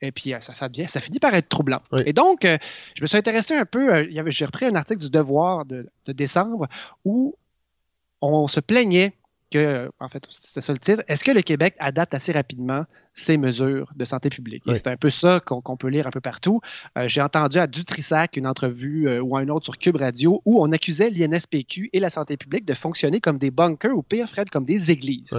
et 0.02 0.12
puis, 0.12 0.34
euh, 0.34 0.40
ça, 0.40 1.00
finit 1.00 1.20
par 1.20 1.34
être 1.34 1.48
troublant. 1.48 1.80
Et 2.04 2.12
donc, 2.12 2.44
euh, 2.44 2.58
je 2.94 3.02
me 3.02 3.06
suis 3.06 3.16
intéressé 3.16 3.54
un 3.54 3.64
peu. 3.64 3.94
Euh, 3.94 4.22
j'ai 4.26 4.44
repris 4.44 4.66
un 4.66 4.74
article 4.74 5.00
du 5.00 5.10
Devoir 5.10 5.64
de, 5.64 5.88
décembre 6.08 6.66
où 7.04 7.36
on 8.20 8.48
se 8.48 8.60
plaignait 8.60 9.14
que, 9.50 9.90
en 10.00 10.08
fait, 10.08 10.24
c'était 10.30 10.62
ça 10.62 10.72
le 10.72 10.78
titre, 10.78 11.02
est-ce 11.08 11.24
que 11.24 11.30
le 11.30 11.42
Québec 11.42 11.74
adapte 11.78 12.14
assez 12.14 12.32
rapidement 12.32 12.84
ses 13.14 13.36
mesures 13.36 13.92
de 13.94 14.04
santé 14.04 14.30
publique? 14.30 14.62
C'est 14.66 14.86
un 14.86 14.96
peu 14.96 15.10
ça 15.10 15.40
qu'on 15.40 15.76
peut 15.76 15.88
lire 15.88 16.06
un 16.06 16.10
peu 16.10 16.22
partout. 16.22 16.62
J'ai 17.04 17.20
entendu 17.20 17.58
à 17.58 17.66
Dutrissac 17.66 18.38
une 18.38 18.46
entrevue 18.46 19.20
ou 19.20 19.36
un 19.36 19.48
autre 19.48 19.66
sur 19.66 19.76
Cube 19.76 19.96
Radio 19.96 20.40
où 20.46 20.62
on 20.62 20.72
accusait 20.72 21.10
l'INSPQ 21.10 21.90
et 21.92 22.00
la 22.00 22.08
santé 22.08 22.38
publique 22.38 22.64
de 22.64 22.72
fonctionner 22.72 23.20
comme 23.20 23.36
des 23.36 23.50
bunkers 23.50 23.94
ou 23.94 24.02
pire, 24.02 24.26
Fred, 24.26 24.48
comme 24.48 24.64
des 24.64 24.90
églises. 24.90 25.36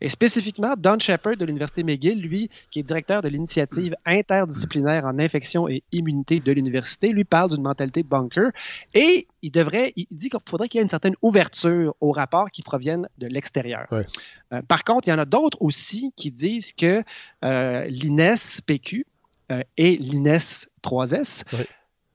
Et 0.00 0.08
spécifiquement, 0.08 0.74
Don 0.76 0.98
Shepard 0.98 1.36
de 1.36 1.44
l'Université 1.44 1.82
McGill, 1.82 2.20
lui, 2.20 2.50
qui 2.70 2.80
est 2.80 2.82
directeur 2.82 3.22
de 3.22 3.28
l'initiative 3.28 3.94
interdisciplinaire 4.04 5.04
en 5.04 5.18
infection 5.18 5.68
et 5.68 5.82
immunité 5.92 6.40
de 6.40 6.52
l'université, 6.52 7.12
lui 7.12 7.24
parle 7.24 7.50
d'une 7.50 7.62
mentalité 7.62 8.02
bunker. 8.02 8.50
Et 8.94 9.26
il 9.42 9.50
devrait, 9.50 9.92
il 9.96 10.06
dit 10.10 10.28
qu'il 10.28 10.40
faudrait 10.48 10.68
qu'il 10.68 10.78
y 10.78 10.80
ait 10.80 10.82
une 10.82 10.88
certaine 10.88 11.16
ouverture 11.22 11.94
aux 12.00 12.12
rapports 12.12 12.50
qui 12.50 12.62
proviennent 12.62 13.08
de 13.18 13.26
l'extérieur. 13.26 13.86
Euh, 13.92 14.62
par 14.62 14.84
contre, 14.84 15.08
il 15.08 15.10
y 15.10 15.14
en 15.14 15.18
a 15.18 15.24
d'autres 15.24 15.58
aussi 15.60 16.12
qui 16.16 16.30
disent 16.30 16.72
que 16.72 17.02
euh, 17.44 17.84
l'INES 17.86 18.60
PQ 18.64 19.06
euh, 19.52 19.62
et 19.76 19.96
l'INES 19.96 20.66
3S 20.82 21.42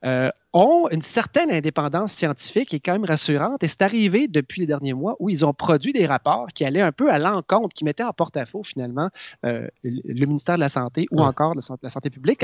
euh, 0.04 0.30
ont 0.54 0.88
une 0.92 1.02
certaine 1.02 1.52
indépendance 1.52 2.12
scientifique 2.12 2.74
et 2.74 2.80
quand 2.80 2.92
même 2.94 3.06
rassurante. 3.06 3.64
Et 3.64 3.68
c'est 3.68 3.84
arrivé 3.84 4.28
depuis 4.28 4.62
les 4.62 4.68
derniers 4.68 4.94
mois 4.94 5.16
où 5.20 5.30
ils 5.30 5.46
ont 5.46 5.54
produit 5.54 5.94
des 5.94 6.06
rapports 6.06 6.48
qui 6.48 6.66
allaient 6.66 6.82
un 6.82 6.92
peu 6.92 7.10
à 7.12 7.20
l'encontre, 7.20 7.74
qui 7.74 7.86
mettaient 7.86 8.04
en 8.04 8.12
porte-à-faux 8.12 8.64
finalement 8.64 9.10
euh, 9.46 9.68
le 9.84 10.26
ministère 10.26 10.56
de 10.56 10.60
la 10.60 10.70
Santé 10.70 11.08
ou 11.12 11.22
encore 11.22 11.54
la 11.56 11.90
santé 11.90 12.10
publique 12.10 12.44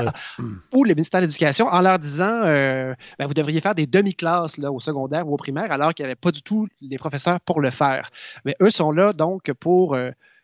ou 0.72 0.84
le 0.86 0.94
ministère 0.94 1.20
de 1.20 1.26
l'Éducation 1.26 1.66
en 1.66 1.82
leur 1.82 2.00
disant 2.00 2.44
euh, 2.44 2.94
ben, 3.20 3.26
vous 3.26 3.34
devriez 3.34 3.60
faire 3.60 3.76
des 3.76 3.88
demi-classes 3.88 4.58
au 4.60 4.80
secondaire 4.80 5.28
ou 5.28 5.34
au 5.34 5.38
primaire 5.38 5.72
alors 5.72 5.94
qu'il 5.94 6.06
n'y 6.06 6.12
avait 6.12 6.16
pas 6.16 6.32
du 6.32 6.42
tout 6.42 6.68
les 6.80 6.98
professeurs 6.98 7.42
pour 7.42 7.60
le 7.60 7.72
faire. 7.72 8.10
Mais 8.46 8.56
eux 8.62 8.70
sont 8.70 8.92
là 8.92 9.12
donc 9.12 9.52
pour 9.54 9.98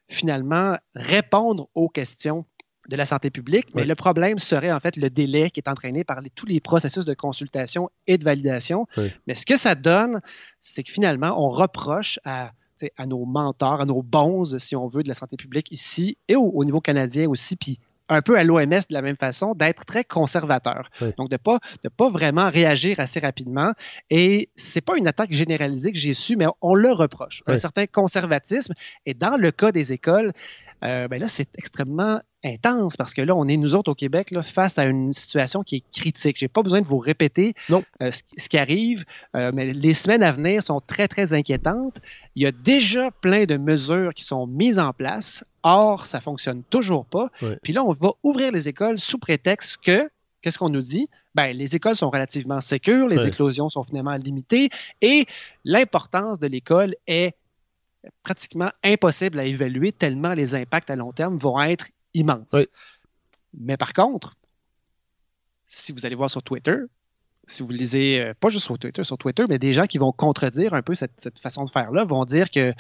finalement 0.10 0.76
répondre 0.96 1.70
aux 1.76 1.90
questions 1.90 2.46
de 2.90 2.96
la 2.96 3.06
santé 3.06 3.30
publique, 3.30 3.68
mais 3.76 3.86
le 3.86 3.96
problème 3.96 4.40
serait 4.40 4.72
en 4.72 4.80
fait 4.80 4.98
le 4.98 5.10
délai 5.10 5.50
qui 5.50 5.60
est 5.60 5.70
entraîné 5.70 6.04
par 6.04 6.20
tous 6.36 6.46
les 6.46 6.60
processus 6.60 7.06
de 7.06 7.14
consultation 7.14 7.90
et 8.08 8.18
de 8.18 8.26
validation. 8.26 8.88
Mais 9.28 9.36
ce 9.36 9.46
que 9.46 9.58
ça 9.58 9.76
donne, 9.76 10.22
c'est 10.60 10.84
que 10.84 10.92
finalement, 10.92 11.34
on 11.38 11.50
reproche 11.50 12.20
à, 12.26 12.52
à 12.98 13.06
nos 13.06 13.26
mentors, 13.26 13.82
à 13.82 13.86
nos 13.86 14.02
bons, 14.02 14.58
si 14.60 14.76
on 14.76 14.88
veut, 14.88 15.04
de 15.04 15.08
la 15.08 15.14
santé 15.14 15.38
publique 15.38 15.72
ici 15.72 16.18
et 16.28 16.36
au, 16.36 16.64
niveau 16.66 16.82
canadien 16.82 17.30
aussi, 17.30 17.56
puis 17.56 17.80
un 18.10 18.22
peu 18.22 18.38
à 18.38 18.44
l'OMS 18.44 18.68
de 18.68 18.94
la 18.94 19.02
même 19.02 19.16
façon, 19.16 19.54
d'être 19.56 19.86
très 19.86 20.04
conservateur. 20.04 20.90
Donc, 21.18 21.30
de 21.30 21.36
ne 21.36 21.38
pas, 21.38 21.60
de 21.84 21.90
pas 21.90 22.10
vraiment 22.10 22.50
réagir 22.50 23.00
assez 23.00 23.20
rapidement. 23.20 23.72
Et 24.10 24.50
ce 24.58 24.78
n'est 24.78 24.82
pas 24.82 24.98
une 24.98 25.08
attaque 25.08 25.32
généralisée 25.32 25.94
que 25.94 25.98
j'ai 25.98 26.14
su, 26.14 26.36
mais 26.36 26.46
on 26.62 26.76
le 26.76 26.92
reproche. 26.92 27.42
Un 27.48 27.56
certain 27.56 27.86
conservatisme. 27.88 28.74
Et 29.06 29.14
dans 29.14 29.38
le 29.38 29.52
cas 29.52 29.72
des 29.72 29.94
écoles, 29.94 30.34
euh, 30.84 31.08
ben 31.08 31.20
là, 31.20 31.28
c'est 31.28 31.48
extrêmement 31.58 32.22
intense 32.44 32.98
parce 32.98 33.14
que 33.14 33.22
là, 33.22 33.36
on 33.36 33.48
est, 33.48 33.56
nous 33.56 33.74
autres 33.74 33.92
au 33.92 33.96
Québec, 33.96 34.32
là, 34.32 34.44
face 34.44 34.78
à 34.78 34.84
une 34.84 35.14
situation 35.14 35.64
qui 35.64 35.78
est 35.78 35.84
critique. 35.94 36.38
Je 36.40 36.46
n'ai 36.46 36.50
pas 36.50 36.62
besoin 36.62 36.82
de 36.82 36.88
vous 36.88 36.98
répéter 36.98 37.54
euh, 37.72 38.12
ce, 38.12 38.50
qui 38.50 38.58
arrive, 38.58 39.06
euh, 39.36 39.52
mais 39.54 39.74
les 39.74 39.94
semaines 39.94 40.24
à 40.24 40.32
venir 40.32 40.62
sont 40.62 40.82
très, 40.82 41.08
très 41.08 41.32
inquiétantes. 41.34 42.02
Il 42.36 42.44
y 42.44 42.46
a 42.46 42.52
déjà 42.52 43.12
plein 43.12 43.46
de 43.46 43.58
mesures 43.58 44.14
qui 44.14 44.26
sont 44.26 44.46
mises 44.46 44.80
en 44.80 44.92
place. 44.92 45.44
Or, 45.64 46.06
ça 46.06 46.18
ne 46.18 46.24
fonctionne 46.24 46.64
toujours 46.64 47.06
pas. 47.06 47.30
Puis 47.62 47.72
là, 47.72 47.84
on 47.86 47.92
va 47.92 48.12
ouvrir 48.24 48.52
les 48.52 48.68
écoles 48.68 49.00
sous 49.00 49.18
prétexte 49.18 49.78
que, 49.82 50.10
qu'est-ce 50.42 50.58
qu'on 50.58 50.70
nous 50.70 50.82
dit? 50.82 51.08
Ben, 51.36 51.56
les 51.56 51.76
écoles 51.76 51.96
sont 51.96 52.10
relativement 52.10 52.60
sécures, 52.60 53.08
les 53.08 53.26
éclosions 53.26 53.70
sont 53.70 53.84
finalement 53.84 54.16
limitées 54.18 54.70
et 55.02 55.26
l'importance 55.64 56.38
de 56.38 56.48
l'école 56.48 56.96
est 57.08 57.34
pratiquement 58.24 58.72
impossible 58.84 59.40
à 59.40 59.46
évaluer 59.46 59.92
tellement 59.92 60.34
les 60.34 60.56
impacts 60.56 60.90
à 60.90 60.96
long 60.96 61.12
terme 61.12 61.38
vont 61.38 61.62
être 61.62 61.88
immenses. 62.14 62.56
Mais 63.54 63.78
par 63.78 63.94
contre, 63.94 64.36
si 65.68 65.92
vous 65.92 66.06
allez 66.06 66.16
voir 66.16 66.30
sur 66.30 66.44
Twitter, 66.44 66.78
si 67.46 67.64
vous 67.64 67.72
lisez, 67.72 68.22
euh, 68.22 68.34
pas 68.40 68.50
juste 68.50 68.66
sur 68.66 68.78
Twitter, 68.78 69.04
sur 69.04 69.18
Twitter, 69.18 69.46
mais 69.50 69.60
des 69.60 69.74
gens 69.74 69.86
qui 69.86 69.98
vont 69.98 70.12
contredire 70.12 70.74
un 70.74 70.82
peu 70.82 70.96
cette, 70.96 71.40
façon 71.40 71.66
de 71.66 71.70
faire-là, 71.70 72.06
vont 72.06 72.26
dire 72.26 72.50
que 72.52 72.74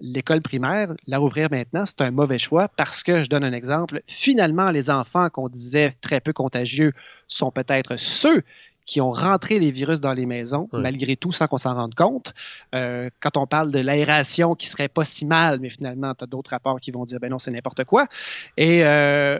l'école 0.00 0.40
primaire, 0.42 0.94
la 1.06 1.18
rouvrir 1.18 1.48
maintenant, 1.50 1.84
c'est 1.86 2.00
un 2.02 2.10
mauvais 2.10 2.38
choix 2.38 2.68
parce 2.68 3.02
que, 3.02 3.24
je 3.24 3.28
donne 3.28 3.42
un 3.42 3.52
exemple, 3.52 4.02
finalement, 4.06 4.70
les 4.70 4.90
enfants 4.90 5.28
qu'on 5.30 5.48
disait 5.48 5.96
très 6.00 6.20
peu 6.20 6.32
contagieux 6.32 6.92
sont 7.26 7.50
peut-être 7.50 7.96
ceux 7.96 8.42
qui 8.90 9.00
ont 9.00 9.12
rentré 9.12 9.60
les 9.60 9.70
virus 9.70 10.00
dans 10.00 10.14
les 10.14 10.26
maisons, 10.26 10.68
malgré 10.72 11.14
tout, 11.14 11.30
sans 11.30 11.46
qu'on 11.46 11.58
s'en 11.58 11.74
rende 11.74 11.94
compte. 11.94 12.34
Euh, 12.74 13.08
quand 13.20 13.36
on 13.36 13.46
parle 13.46 13.70
de 13.70 13.78
l'aération 13.78 14.56
qui 14.56 14.66
serait 14.66 14.88
pas 14.88 15.04
si 15.04 15.26
mal, 15.26 15.60
mais 15.60 15.70
finalement, 15.70 16.12
tu 16.12 16.24
as 16.24 16.26
d'autres 16.26 16.50
rapports 16.50 16.80
qui 16.80 16.90
vont 16.90 17.04
dire, 17.04 17.20
ben 17.20 17.30
non, 17.30 17.38
c'est 17.38 17.52
n'importe 17.52 17.84
quoi. 17.84 18.08
Et 18.56 18.84
euh, 18.84 19.38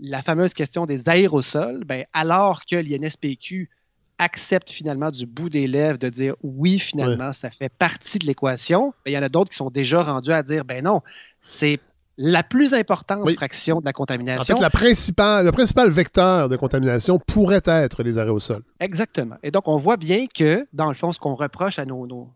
la 0.00 0.20
fameuse 0.20 0.52
question 0.52 0.84
des 0.84 1.08
aérosols, 1.08 1.84
ben, 1.84 2.06
alors 2.12 2.66
que 2.66 2.74
l'INSPQ 2.74 3.70
accepte 4.18 4.68
finalement 4.68 5.12
du 5.12 5.26
bout 5.26 5.48
des 5.48 5.68
lèvres 5.68 5.98
de 5.98 6.08
dire 6.08 6.34
oui, 6.42 6.80
finalement, 6.80 7.32
ça 7.32 7.52
fait 7.52 7.72
partie 7.72 8.18
de 8.18 8.26
l'équation. 8.26 8.94
Ben, 9.04 9.12
il 9.12 9.14
y 9.14 9.18
en 9.18 9.22
a 9.22 9.28
d'autres 9.28 9.50
qui 9.50 9.58
sont 9.58 9.70
déjà 9.70 10.02
rendus 10.02 10.32
à 10.32 10.42
dire 10.42 10.64
ben 10.64 10.82
non, 10.82 11.02
c'est 11.40 11.78
la 12.18 12.42
plus 12.42 12.74
importante 12.74 13.28
fraction 13.32 13.80
de 13.80 13.84
la 13.84 13.92
contamination. 13.92 14.54
En 14.54 14.58
fait, 14.58 14.62
la 14.62 14.70
principale, 14.70 15.44
le 15.44 15.52
principal 15.52 15.90
vecteur 15.90 16.48
de 16.48 16.56
contamination 16.56 17.18
pourrait 17.18 17.62
être 17.64 18.02
les 18.02 18.18
aérosols. 18.18 18.62
Exactement. 18.80 19.36
Et 19.42 19.50
donc, 19.50 19.66
on 19.66 19.78
voit 19.78 19.96
bien 19.96 20.26
que, 20.26 20.66
dans 20.72 20.88
le 20.88 20.94
fond, 20.94 21.12
ce 21.12 21.18
qu'on 21.18 21.34
reproche 21.34 21.78
à, 21.78 21.84
nos, 21.84 22.30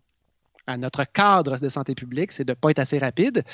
à 0.66 0.76
notre 0.76 1.04
cadre 1.04 1.58
de 1.58 1.68
santé 1.68 1.94
publique, 1.94 2.32
c'est 2.32 2.44
de 2.44 2.52
ne 2.52 2.54
pas 2.54 2.70
être 2.70 2.78
assez 2.78 2.98
rapide. 2.98 3.44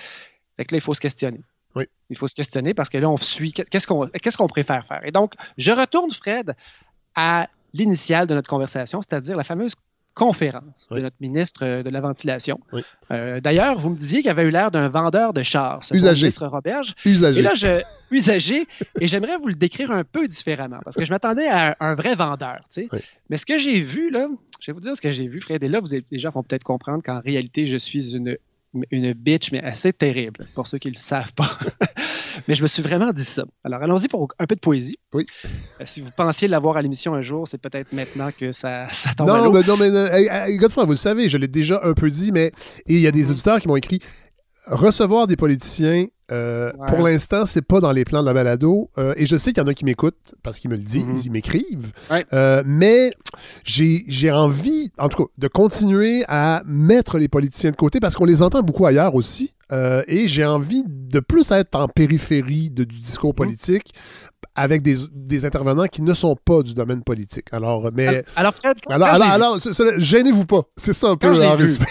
Fait 0.56 0.64
que 0.64 0.74
là, 0.74 0.78
il 0.78 0.82
faut 0.82 0.94
se 0.94 1.00
questionner. 1.00 1.40
Oui. 1.74 1.84
Il 2.10 2.16
faut 2.16 2.28
se 2.28 2.34
questionner 2.34 2.74
parce 2.74 2.88
que 2.88 2.98
là, 2.98 3.08
on 3.08 3.16
suit. 3.16 3.52
Qu'est-ce 3.52 3.86
qu'on 3.86 4.06
qu'est-ce 4.06 4.36
qu'on 4.36 4.46
préfère 4.46 4.86
faire? 4.86 5.04
Et 5.04 5.10
donc, 5.10 5.32
je 5.56 5.72
retourne, 5.72 6.10
Fred, 6.10 6.54
à 7.14 7.48
l'initiale 7.72 8.26
de 8.26 8.34
notre 8.34 8.48
conversation, 8.50 9.00
c'est-à-dire 9.00 9.36
la 9.36 9.44
fameuse 9.44 9.74
conférence 10.14 10.88
de 10.90 11.00
notre 11.00 11.16
ministre 11.20 11.82
de 11.82 11.90
la 11.90 12.00
Ventilation. 12.00 12.58
D'ailleurs, 13.10 13.78
vous 13.78 13.90
me 13.90 13.96
disiez 13.96 14.20
qu'il 14.20 14.30
avait 14.30 14.44
eu 14.44 14.50
l'air 14.50 14.70
d'un 14.70 14.88
vendeur 14.88 15.32
de 15.32 15.42
chars, 15.42 15.82
ce 15.84 15.94
ministre 15.94 16.46
Roberge. 16.46 16.94
Usagé. 17.04 17.40
Et 17.40 17.42
là, 17.42 17.54
je, 17.54 17.82
usagé, 18.10 18.66
et 19.00 19.08
j'aimerais 19.08 19.36
vous 19.38 19.48
le 19.48 19.54
décrire 19.54 19.90
un 19.90 20.04
peu 20.04 20.28
différemment, 20.28 20.78
parce 20.84 20.96
que 20.96 21.04
je 21.04 21.10
m'attendais 21.10 21.48
à 21.48 21.76
un 21.80 21.94
vrai 21.94 22.14
vendeur. 22.14 22.60
Mais 23.30 23.38
ce 23.38 23.46
que 23.46 23.58
j'ai 23.58 23.80
vu, 23.80 24.10
là, 24.10 24.28
je 24.60 24.70
vais 24.70 24.74
vous 24.74 24.80
dire 24.80 24.96
ce 24.96 25.00
que 25.00 25.12
j'ai 25.12 25.26
vu, 25.26 25.40
Fred, 25.40 25.62
et 25.62 25.68
là, 25.68 25.80
vous, 25.80 25.88
les 26.10 26.18
gens 26.18 26.30
vont 26.30 26.42
peut-être 26.42 26.64
comprendre 26.64 27.02
qu'en 27.02 27.20
réalité, 27.20 27.66
je 27.66 27.76
suis 27.76 28.14
une 28.14 28.36
une 28.90 29.12
bitch, 29.12 29.52
mais 29.52 29.62
assez 29.62 29.92
terrible, 29.92 30.46
pour 30.54 30.66
ceux 30.66 30.78
qui 30.78 30.88
ne 30.88 30.94
le 30.94 30.98
savent 30.98 31.32
pas. 31.34 31.58
mais 32.48 32.54
je 32.54 32.62
me 32.62 32.66
suis 32.66 32.82
vraiment 32.82 33.12
dit 33.12 33.24
ça. 33.24 33.44
Alors, 33.64 33.82
allons-y 33.82 34.08
pour 34.08 34.28
un 34.38 34.46
peu 34.46 34.54
de 34.54 34.60
poésie. 34.60 34.98
Oui. 35.12 35.26
Euh, 35.80 35.84
si 35.86 36.00
vous 36.00 36.10
pensiez 36.16 36.48
l'avoir 36.48 36.76
à 36.76 36.82
l'émission 36.82 37.14
un 37.14 37.22
jour, 37.22 37.46
c'est 37.46 37.58
peut-être 37.58 37.92
maintenant 37.92 38.30
que 38.36 38.52
ça, 38.52 38.88
ça 38.90 39.12
tombe 39.14 39.28
non, 39.28 39.34
à 39.34 39.50
mais, 39.50 39.62
non, 39.66 39.76
mais 39.76 39.90
euh, 39.90 40.56
Godefroy, 40.56 40.84
vous 40.84 40.92
le 40.92 40.96
savez, 40.96 41.28
je 41.28 41.36
l'ai 41.36 41.48
déjà 41.48 41.80
un 41.84 41.92
peu 41.92 42.10
dit, 42.10 42.32
mais 42.32 42.52
il 42.86 42.98
y 42.98 43.06
a 43.06 43.10
des 43.10 43.24
mm-hmm. 43.24 43.30
auditeurs 43.30 43.60
qui 43.60 43.68
m'ont 43.68 43.76
écrit 43.76 44.00
recevoir 44.66 45.26
des 45.26 45.36
politiciens, 45.36 46.06
euh, 46.32 46.72
pour 46.88 47.00
l'instant, 47.06 47.44
c'est 47.46 47.62
pas 47.62 47.80
dans 47.80 47.92
les 47.92 48.04
plans 48.04 48.22
de 48.22 48.26
la 48.26 48.32
balado. 48.32 48.90
Euh, 48.96 49.12
et 49.16 49.26
je 49.26 49.36
sais 49.36 49.52
qu'il 49.52 49.62
y 49.62 49.66
en 49.66 49.68
a 49.68 49.74
qui 49.74 49.84
m'écoutent 49.84 50.34
parce 50.42 50.58
qu'ils 50.58 50.70
me 50.70 50.76
le 50.76 50.82
disent, 50.82 51.04
mhm. 51.04 51.20
ils 51.24 51.30
m'écrivent. 51.30 51.92
Euh, 52.32 52.62
mais 52.64 53.12
j'ai 53.64 54.30
envie, 54.30 54.90
en 54.98 55.08
tout 55.08 55.24
cas, 55.24 55.30
de 55.36 55.48
continuer 55.48 56.24
à 56.28 56.62
mettre 56.64 57.18
les 57.18 57.28
politiciens 57.28 57.70
de 57.70 57.76
côté 57.76 58.00
parce 58.00 58.14
qu'on 58.14 58.24
les 58.24 58.42
entend 58.42 58.62
beaucoup 58.62 58.86
ailleurs 58.86 59.14
aussi. 59.14 59.54
et 60.06 60.28
j'ai 60.28 60.44
envie 60.44 60.84
de 60.86 61.20
plus 61.20 61.50
être 61.50 61.74
en 61.76 61.88
périphérie 61.88 62.70
du 62.70 62.86
discours 62.86 63.30
mhm. 63.30 63.36
politique. 63.36 63.92
avec 64.54 64.82
des, 64.82 65.44
intervenants 65.44 65.86
qui 65.86 66.02
ne 66.02 66.14
sont 66.14 66.36
pas 66.36 66.62
du 66.62 66.74
domaine 66.74 67.02
politique. 67.02 67.46
Alors, 67.52 67.90
mais. 67.92 68.24
Alors, 68.36 68.54
Fred, 68.54 68.76
alors, 68.88 69.08
alors, 69.08 69.58
gênez-vous 69.98 70.46
pas. 70.46 70.62
C'est 70.76 70.92
ça 70.92 71.08
un 71.08 71.16
peu 71.16 71.28
en 71.42 71.56
résumé. 71.56 71.86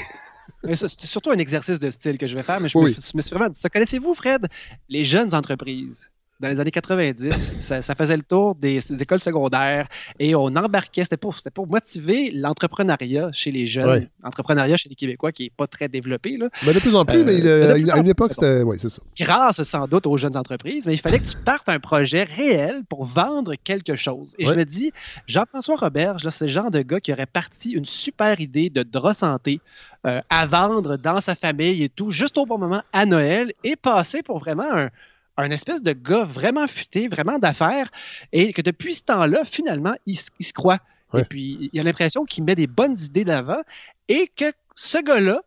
C'est 0.64 1.06
surtout 1.06 1.32
un 1.32 1.38
exercice 1.38 1.80
de 1.80 1.90
style 1.90 2.18
que 2.18 2.28
je 2.28 2.36
vais 2.36 2.44
faire, 2.44 2.60
mais 2.60 2.70
je, 2.70 2.78
me, 2.78 2.88
je 2.88 3.00
me, 3.16 3.22
suis 3.22 3.32
vraiment 3.32 3.50
dit 3.50 3.58
ça. 3.58 3.70
Connaissez-vous, 3.70 4.14
Fred, 4.14 4.48
les 4.90 5.06
jeunes 5.06 5.34
entreprises? 5.34 6.11
Dans 6.42 6.48
les 6.48 6.60
années 6.60 6.72
90, 6.72 7.58
ça, 7.62 7.96
faisait 7.96 8.18
le 8.18 8.24
tour 8.24 8.56
des, 8.56 8.80
écoles 9.02 9.20
secondaires 9.20 9.88
et 10.20 10.34
on 10.36 10.48
embarquait, 10.48 11.04
c'était 11.04 11.18
pour, 11.18 11.36
pour 11.54 11.68
motiver 11.68 12.32
l'entrepreneuriat 12.32 13.30
chez 13.32 13.52
les 13.52 13.68
jeunes, 13.68 14.08
l'entrepreneuriat 14.24 14.76
chez 14.78 14.90
les 14.90 14.96
Québécois 14.96 15.32
qui 15.32 15.44
n'est 15.44 15.52
pas 15.56 15.68
très 15.68 15.88
développé. 15.88 16.38
Là. 16.38 16.50
Mais 16.66 16.74
de 16.74 16.80
plus 16.80 16.96
en 16.96 17.06
plus, 17.06 17.24
mais 17.24 17.40
euh, 17.46 17.76
à 17.92 17.98
une 17.98 18.08
époque, 18.08 18.34
c'était. 18.34 18.64
Oui, 18.64 18.78
c'est 18.80 18.90
ça. 18.90 19.02
Grâce 19.20 19.62
sans 19.64 19.88
doute 19.88 20.08
aux 20.08 20.18
jeunes 20.18 20.36
entreprises, 20.36 20.86
mais 20.88 20.94
il 20.94 21.00
fallait 21.00 21.20
que 21.20 21.30
tu 21.30 21.38
partes 21.38 21.70
un 21.70 21.80
projet 21.80 22.24
réel 22.24 22.82
pour 22.90 23.06
vendre 23.06 23.54
quelque 23.64 23.96
chose. 23.96 24.36
Et 24.40 24.46
je 24.46 24.54
me 24.54 24.64
dis, 24.64 24.92
Jean-François 25.28 25.76
Roberge, 25.76 26.28
c'est 26.30 26.46
le 26.46 26.52
genre 26.52 26.72
de 26.72 26.82
gars 26.82 27.00
qui 27.00 27.14
aurait 27.14 27.28
parti 27.28 27.72
une 27.72 27.86
super 27.86 28.40
idée 28.40 28.70
de 28.70 28.82
drap 28.84 29.14
santé 29.14 29.62
euh, 30.08 30.22
à 30.30 30.48
vendre 30.48 30.98
dans 30.98 31.22
sa 31.22 31.36
famille 31.36 31.84
et 31.84 31.90
tout, 31.90 32.10
juste 32.10 32.38
au 32.40 32.46
bon 32.48 32.58
moment 32.58 32.82
à 32.94 33.06
Noël 33.06 33.54
et 33.64 33.76
passer 33.76 34.24
pour 34.24 34.40
vraiment 34.40 34.72
un 34.74 34.90
un 35.38 35.52
espèce 35.52 35.82
de 35.82 35.94
gars 35.94 36.24
vraiment 36.24 36.68
futé, 36.68 37.08
vraiment 37.08 37.40
d'affaires, 37.40 37.92
et 38.32 38.54
que 38.54 38.62
depuis 38.62 38.96
ce 38.96 39.04
temps-là, 39.04 39.44
finalement, 39.44 39.96
il, 40.06 40.18
se 40.18 40.54
croit. 40.54 40.80
Et 41.14 41.26
puis, 41.26 41.70
il 41.74 41.80
a 41.80 41.84
l'impression 41.84 42.26
qu'il 42.26 42.44
met 42.44 42.56
des 42.56 42.68
bonnes 42.68 42.98
idées 42.98 43.26
d'avant 43.26 43.62
et 44.08 44.28
que 44.28 44.52
ce 44.76 44.98
gars-là, 44.98 45.42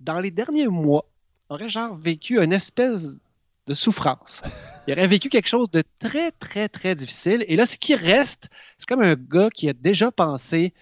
dans 0.00 0.20
les 0.20 0.30
derniers 0.30 0.68
mois, 0.68 1.04
aurait 1.48 1.68
genre 1.68 1.94
vécu 1.96 2.40
une 2.40 2.52
espèce 2.52 3.18
de 3.66 3.74
souffrance. 3.74 4.42
Il 4.86 4.92
aurait 4.94 5.06
vécu 5.06 5.28
quelque 5.28 5.48
chose 5.48 5.70
de 5.70 5.82
très, 5.98 6.30
très, 6.32 6.68
très 6.68 6.94
difficile. 6.94 7.44
Et 7.46 7.56
là, 7.56 7.66
ce 7.66 7.76
qui 7.76 7.94
reste, 7.94 8.48
c'est 8.78 8.88
comme 8.88 9.02
un 9.02 9.14
gars 9.14 9.50
qui 9.50 9.68
a 9.68 9.72
déjà 9.72 10.10
pensé 10.10 10.72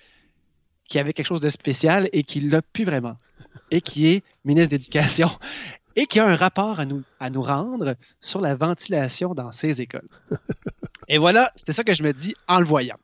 qu'il 0.85 1.01
avait 1.01 1.13
quelque 1.13 1.27
chose 1.27 1.41
de 1.41 1.51
spécial 1.51 2.09
et 2.13 2.23
qui 2.23 2.41
l'a 2.41 2.63
plus 2.63 2.85
vraiment. 2.85 3.17
Et 3.71 3.81
qui 3.81 4.09
est 4.09 4.23
ministre 4.45 4.71
d'Éducation 4.71 5.31
et 5.97 6.07
qui 6.07 6.21
a 6.21 6.27
un 6.27 6.37
rapport 6.37 6.81
à 6.81 6.87
nous, 6.87 7.03
à 7.19 7.31
nous 7.31 7.43
rendre 7.43 7.95
sur 8.21 8.41
la 8.41 8.55
ventilation 8.55 9.35
dans 9.35 9.53
ces 9.53 9.81
écoles. 9.81 10.09
Et 11.09 11.19
voilà, 11.19 11.51
c'est 11.57 11.73
ça 11.73 11.83
que 11.83 11.93
je 11.93 12.05
me 12.05 12.13
dis 12.13 12.37
en 12.47 12.61
le 12.61 12.65
voyant. 12.65 12.95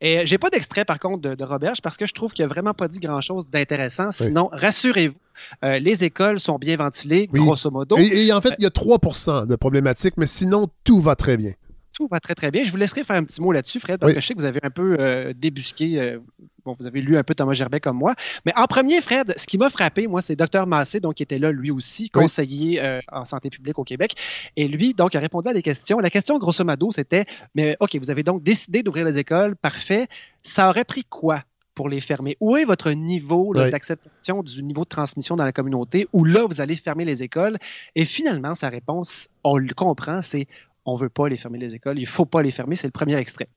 Et 0.00 0.24
j'ai 0.26 0.38
pas 0.38 0.48
d'extrait, 0.48 0.84
par 0.84 1.00
contre, 1.00 1.22
de, 1.22 1.34
de 1.34 1.44
Roberge 1.44 1.82
parce 1.82 1.96
que 1.96 2.06
je 2.06 2.12
trouve 2.12 2.32
qu'il 2.32 2.44
n'a 2.44 2.48
vraiment 2.48 2.72
pas 2.72 2.86
dit 2.86 3.00
grand-chose 3.00 3.48
d'intéressant. 3.48 4.12
Sinon, 4.12 4.48
rassurez-vous, 4.52 5.18
euh, 5.64 5.80
les 5.80 6.04
écoles 6.04 6.38
sont 6.38 6.56
bien 6.56 6.76
ventilées, 6.76 7.26
grosso 7.26 7.68
modo. 7.72 7.96
Et, 7.98 8.32
en 8.32 8.40
fait, 8.40 8.54
il 8.58 8.62
y 8.62 8.66
a 8.66 8.70
3% 8.70 9.46
de 9.46 9.56
problématiques, 9.56 10.14
mais 10.16 10.26
sinon, 10.26 10.68
tout 10.84 11.00
va 11.00 11.16
très 11.16 11.36
bien 11.36 11.52
tout 11.98 12.06
va 12.06 12.20
très, 12.20 12.36
très 12.36 12.52
bien. 12.52 12.62
Je 12.62 12.70
vous 12.70 12.76
laisserai 12.76 13.02
faire 13.02 13.16
un 13.16 13.24
petit 13.24 13.40
mot 13.40 13.50
là-dessus, 13.50 13.80
Fred, 13.80 13.98
parce 13.98 14.12
que 14.12 14.20
je 14.20 14.26
sais 14.26 14.32
que 14.32 14.38
vous 14.38 14.44
avez 14.44 14.60
un 14.62 14.70
peu 14.70 14.96
euh, 15.00 15.32
débusqué. 15.34 16.00
Euh, 16.00 16.20
bon, 16.64 16.76
vous 16.78 16.86
avez 16.86 17.00
lu 17.00 17.16
un 17.16 17.24
peu 17.24 17.34
Thomas 17.34 17.54
Gerbet 17.54 17.80
comme 17.80 17.96
moi. 17.96 18.14
Mais 18.46 18.52
en 18.54 18.66
premier, 18.66 19.00
Fred, 19.00 19.34
ce 19.36 19.48
qui 19.48 19.58
m'a 19.58 19.68
frappé, 19.68 20.06
moi, 20.06 20.22
c'est 20.22 20.36
Dr 20.36 20.64
Massé, 20.68 21.00
donc, 21.00 21.14
qui 21.14 21.24
était 21.24 21.40
là, 21.40 21.50
lui 21.50 21.72
aussi, 21.72 22.08
conseiller 22.08 22.80
euh, 22.80 23.00
en 23.10 23.24
santé 23.24 23.50
publique 23.50 23.80
au 23.80 23.84
Québec. 23.84 24.14
Et 24.56 24.68
lui, 24.68 24.94
donc, 24.94 25.16
a 25.16 25.18
répondu 25.18 25.48
à 25.48 25.52
des 25.52 25.62
questions. 25.62 25.98
La 25.98 26.08
question, 26.08 26.38
grosso 26.38 26.62
modo, 26.62 26.92
c'était 26.92 27.24
Mais 27.56 27.76
OK, 27.80 27.96
vous 27.96 28.12
avez 28.12 28.22
donc 28.22 28.44
décidé 28.44 28.84
d'ouvrir 28.84 29.04
les 29.04 29.18
écoles, 29.18 29.56
parfait. 29.56 30.06
Ça 30.44 30.68
aurait 30.68 30.84
pris 30.84 31.02
quoi 31.02 31.42
pour 31.74 31.88
les 31.88 32.00
fermer? 32.00 32.36
Où 32.40 32.56
est 32.56 32.64
votre 32.64 32.92
niveau 32.92 33.54
d'acceptation 33.54 34.44
du 34.44 34.62
niveau 34.62 34.82
de 34.82 34.88
transmission 34.88 35.34
dans 35.34 35.44
la 35.44 35.52
communauté 35.52 36.06
où 36.12 36.24
là, 36.24 36.44
vous 36.44 36.60
allez 36.60 36.76
fermer 36.76 37.04
les 37.04 37.24
écoles? 37.24 37.56
Et 37.96 38.04
finalement, 38.04 38.54
sa 38.54 38.68
réponse, 38.68 39.28
on 39.42 39.56
le 39.56 39.74
comprend, 39.74 40.22
c'est 40.22 40.46
on 40.88 40.96
ne 40.96 41.00
veut 41.00 41.08
pas 41.08 41.28
les 41.28 41.36
fermer 41.36 41.58
les 41.58 41.74
écoles, 41.74 41.98
il 41.98 42.02
ne 42.02 42.08
faut 42.08 42.24
pas 42.24 42.42
les 42.42 42.50
fermer, 42.50 42.76
c'est 42.76 42.86
le 42.86 42.92
premier 42.92 43.16
extrait. 43.16 43.48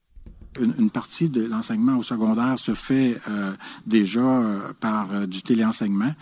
Une, 0.60 0.89
partie 0.89 1.30
de 1.30 1.46
l'enseignement 1.46 1.98
au 1.98 2.04
secondaire 2.04 2.60
se 2.60 2.74
fait 2.74 3.17
euh, 3.30 3.54
déjà 3.86 4.20
euh, 4.20 4.74
par 4.82 5.13
euh, 5.13 5.26
du 5.26 5.41
téléenseignement. 5.41 6.13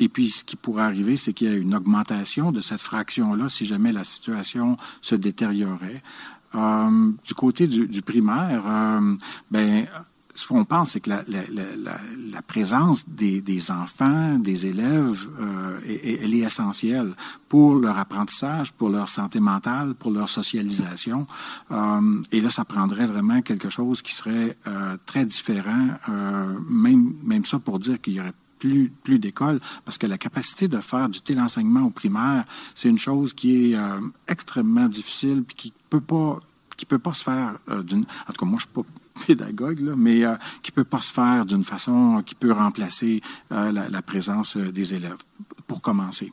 et 0.00 0.08
puis, 0.08 0.30
ce 0.30 0.44
qui 0.44 0.56
pourrait 0.56 0.84
arriver, 0.84 1.18
c'est 1.18 1.34
qu'il 1.34 1.50
y 1.50 1.52
a 1.52 1.56
une 1.56 1.74
augmentation 1.74 2.52
de 2.52 2.62
cette 2.62 2.80
fraction-là 2.80 3.50
si 3.50 3.66
jamais 3.66 3.92
la 3.92 4.04
situation 4.04 4.78
se 5.02 5.14
détériorait. 5.14 6.02
du 6.54 7.34
côté 7.34 7.66
du, 7.66 7.86
du 7.86 8.00
primaire, 8.00 8.62
ben 9.50 9.86
ce 10.34 10.46
qu'on 10.46 10.64
pense, 10.64 10.92
c'est 10.92 11.00
que 11.00 11.10
la, 11.10 12.42
présence 12.46 13.08
des, 13.08 13.70
enfants, 13.70 14.38
des 14.38 14.66
élèves, 14.66 15.28
euh, 15.40 15.78
elle 15.86 16.34
est 16.34 16.38
essentielle 16.38 17.12
pour 17.48 17.74
leur 17.74 17.98
apprentissage, 17.98 18.72
pour 18.72 18.88
leur 18.88 19.08
santé 19.08 19.40
mentale, 19.40 19.94
pour 19.94 20.10
leur 20.10 20.28
socialisation. 20.28 21.26
Euh, 21.70 22.22
et 22.32 22.40
là, 22.40 22.50
ça 22.50 22.64
prendrait 22.64 23.06
vraiment 23.06 23.42
quelque 23.42 23.68
chose 23.68 24.00
qui 24.00 24.14
serait 24.14 24.56
euh, 24.66 24.96
très 25.06 25.26
différent, 25.26 25.88
même, 26.68 27.44
ça 27.44 27.58
pour 27.58 27.78
dire 27.78 28.00
qu'il 28.00 28.14
y 28.14 28.20
aurait 28.20 28.32
plus, 28.58 28.90
plus 29.02 29.18
d'écoles, 29.18 29.60
parce 29.84 29.98
que 29.98 30.06
la 30.06 30.18
capacité 30.18 30.68
de 30.68 30.78
faire 30.78 31.08
du 31.08 31.20
téléenseignement 31.20 31.82
au 31.82 31.90
primaire, 31.90 32.44
c'est 32.74 32.88
une 32.88 32.98
chose 32.98 33.34
qui 33.34 33.72
est 33.72 33.78
extrêmement 34.28 34.88
difficile, 34.88 35.42
puis 35.46 35.56
qui 35.56 35.74
peut 35.90 36.00
peut 36.88 36.98
pas 36.98 37.14
se 37.14 37.22
faire 37.22 37.58
d'une. 37.84 38.04
En 38.28 38.32
tout 38.32 38.44
cas, 38.44 38.46
moi, 38.46 38.58
je 38.58 38.64
suis 38.64 38.74
pas 38.74 38.82
pédagogue, 39.26 39.80
là, 39.80 39.94
mais 39.96 40.24
euh, 40.24 40.34
qui 40.62 40.72
peut 40.72 40.84
pas 40.84 41.00
se 41.00 41.12
faire 41.12 41.44
d'une 41.44 41.64
façon 41.64 42.22
qui 42.24 42.34
peut 42.34 42.52
remplacer 42.52 43.20
euh, 43.52 43.72
la, 43.72 44.02
présence 44.02 44.56
des 44.56 44.94
élèves. 44.94 45.16
Pour 45.66 45.80
commencer. 45.80 46.32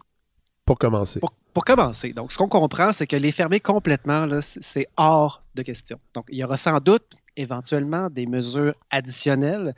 Pour 0.66 0.78
commencer. 0.78 1.20
Pour, 1.54 1.66
commencer. 1.66 2.14
Donc, 2.14 2.32
ce 2.32 2.38
qu'on 2.38 2.48
comprend, 2.48 2.94
c'est 2.94 3.08
que 3.08 3.16
les 3.16 3.32
fermer 3.32 3.60
complètement, 3.60 4.28
c'est 4.42 4.88
hors 4.98 5.44
de 5.56 5.62
question. 5.62 6.00
Donc, 6.14 6.26
il 6.30 6.38
y 6.38 6.44
aura 6.44 6.58
sans 6.58 6.80
doute 6.80 7.16
éventuellement 7.36 8.10
des 8.10 8.26
mesures 8.26 8.74
additionnelles, 8.90 9.74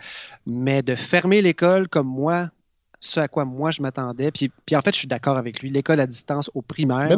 mais 0.46 0.82
de 0.82 0.96
fermer 0.96 1.42
l'école 1.42 1.88
comme 1.88 2.08
moi, 2.08 2.50
ce 3.04 3.20
à 3.20 3.28
quoi 3.28 3.46
moi 3.46 3.72
je 3.72 3.82
m'attendais. 3.82 4.32
Puis, 4.32 4.52
puis 4.66 4.76
en 4.76 4.82
fait, 4.82 4.94
je 4.94 5.00
suis 5.00 5.08
d'accord 5.08 5.36
avec 5.36 5.60
lui. 5.62 5.72
L'école 5.72 6.00
à 6.00 6.08
distance 6.08 6.50
au 6.54 6.62
primaire, 6.62 7.10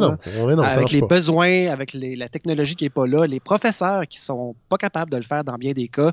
avec 0.72 0.90
les 0.90 1.02
besoins, 1.02 1.66
avec 1.68 1.94
la 1.94 2.28
technologie 2.28 2.74
qui 2.74 2.84
n'est 2.84 2.90
pas 2.90 3.06
là, 3.06 3.26
les 3.26 3.38
professeurs 3.38 4.08
qui 4.08 4.18
sont 4.18 4.56
pas 4.68 4.78
capables 4.78 5.10
de 5.10 5.18
le 5.18 5.22
faire 5.22 5.44
dans 5.44 5.56
bien 5.56 5.72
des 5.72 5.88
cas, 5.88 6.12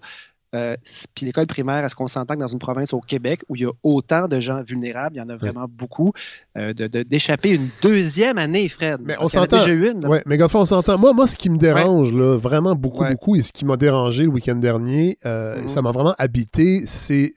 euh, 0.54 0.76
puis 1.16 1.26
l'école 1.26 1.48
primaire, 1.48 1.84
est-ce 1.86 1.96
qu'on 1.96 2.08
s'entend 2.08 2.36
que 2.36 2.40
dans 2.40 2.48
une 2.48 2.60
province 2.60 2.94
au 2.94 3.00
Québec 3.00 3.42
où 3.48 3.56
il 3.56 3.62
y 3.62 3.66
a 3.66 3.72
autant 3.84 4.28
de 4.28 4.40
gens 4.40 4.62
vulnérables, 4.64 5.16
il 5.16 5.20
y 5.20 5.22
en 5.22 5.30
a 5.30 5.38
vraiment 5.38 5.66
beaucoup, 5.70 6.12
euh, 6.58 6.74
d'échapper 6.74 7.52
une 7.52 7.70
deuxième 7.82 8.38
année, 8.38 8.68
Fred? 8.68 9.00
Mais 9.04 9.16
on 9.20 9.30
s'entend. 9.30 9.58
déjà 9.60 9.72
une. 9.72 10.06
Ouais, 10.06 10.22
mais 10.26 10.38
on 10.42 10.66
s'entend. 10.66 10.98
Moi, 10.98 11.14
moi, 11.14 11.28
ce 11.28 11.38
qui 11.38 11.50
me 11.50 11.58
dérange, 11.58 12.14
là, 12.14 12.36
vraiment 12.38 12.76
beaucoup, 12.76 13.06
beaucoup, 13.06 13.36
et 13.36 13.42
ce 13.42 13.54
qui 13.54 13.64
m'a 13.64 13.78
dérangé 13.78 14.24
le 14.24 14.30
week-end 14.30 14.56
dernier, 14.56 15.18
euh, 15.26 15.62
mm-hmm. 15.62 15.68
ça 15.70 15.82
m'a 15.82 15.92
vraiment 15.92 16.16
habité, 16.18 16.84
c'est 16.86 17.32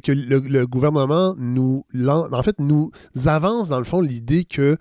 que 0.00 0.12
le, 0.12 0.40
le, 0.40 0.66
gouvernement 0.66 1.34
nous, 1.38 1.84
en 2.04 2.42
fait, 2.42 2.58
nous 2.58 2.90
avance, 3.26 3.68
dans 3.68 3.78
le 3.78 3.84
fond, 3.84 4.00
l'idée 4.00 4.44
que 4.44 4.76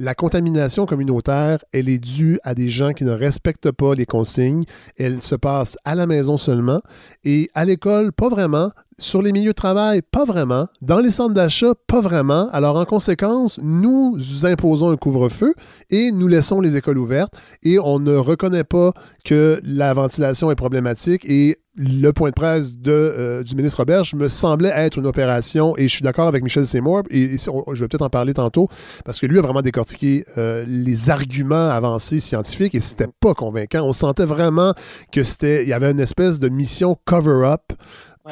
la 0.00 0.14
contamination 0.14 0.86
communautaire, 0.86 1.62
elle 1.74 1.90
est 1.90 1.98
due 1.98 2.40
à 2.42 2.54
des 2.54 2.70
gens 2.70 2.94
qui 2.94 3.04
ne 3.04 3.10
respectent 3.10 3.70
pas 3.70 3.94
les 3.94 4.06
consignes. 4.06 4.64
Elle 4.96 5.22
se 5.22 5.34
passe 5.34 5.76
à 5.84 5.94
la 5.94 6.06
maison 6.06 6.38
seulement 6.38 6.80
et 7.22 7.50
à 7.54 7.66
l'école, 7.66 8.10
pas 8.10 8.30
vraiment. 8.30 8.70
Sur 8.96 9.20
les 9.20 9.32
milieux 9.32 9.50
de 9.50 9.54
travail, 9.54 10.00
pas 10.02 10.24
vraiment. 10.24 10.68
Dans 10.80 11.00
les 11.00 11.10
centres 11.10 11.34
d'achat, 11.34 11.74
pas 11.86 12.00
vraiment. 12.00 12.48
Alors 12.50 12.76
en 12.76 12.86
conséquence, 12.86 13.60
nous 13.62 14.16
imposons 14.44 14.90
un 14.90 14.96
couvre-feu 14.96 15.54
et 15.90 16.12
nous 16.12 16.28
laissons 16.28 16.62
les 16.62 16.76
écoles 16.78 16.98
ouvertes 16.98 17.34
et 17.62 17.78
on 17.78 17.98
ne 17.98 18.16
reconnaît 18.16 18.64
pas 18.64 18.92
que 19.24 19.60
la 19.64 19.92
ventilation 19.92 20.50
est 20.50 20.56
problématique 20.56 21.26
et 21.26 21.58
le 21.82 22.12
point 22.12 22.28
de 22.28 22.34
presse 22.34 22.74
de, 22.74 22.92
euh, 22.92 23.42
du 23.42 23.54
ministre 23.54 23.78
Roberge 23.78 24.14
me 24.14 24.28
semblait 24.28 24.72
être 24.74 24.98
une 24.98 25.06
opération, 25.06 25.74
et 25.78 25.88
je 25.88 25.94
suis 25.94 26.02
d'accord 26.02 26.28
avec 26.28 26.42
Michel 26.42 26.66
Seymour, 26.66 27.04
et, 27.08 27.38
je 27.38 27.80
vais 27.80 27.88
peut-être 27.88 28.02
en 28.02 28.10
parler 28.10 28.34
tantôt, 28.34 28.68
parce 29.02 29.18
que 29.18 29.24
lui 29.24 29.38
a 29.38 29.42
vraiment 29.42 29.62
décortiqué 29.62 30.26
euh, 30.36 30.62
les 30.68 31.08
arguments 31.08 31.70
avancés 31.70 32.20
scientifiques, 32.20 32.74
et 32.74 32.80
c'était 32.80 33.08
pas 33.20 33.32
convaincant. 33.32 33.80
On 33.82 33.92
sentait 33.92 34.26
vraiment 34.26 34.74
que 35.10 35.22
c'était, 35.22 35.62
il 35.62 35.70
y 35.70 35.72
avait 35.72 35.90
une 35.90 36.00
espèce 36.00 36.38
de 36.38 36.50
mission 36.50 36.98
cover-up 37.06 37.72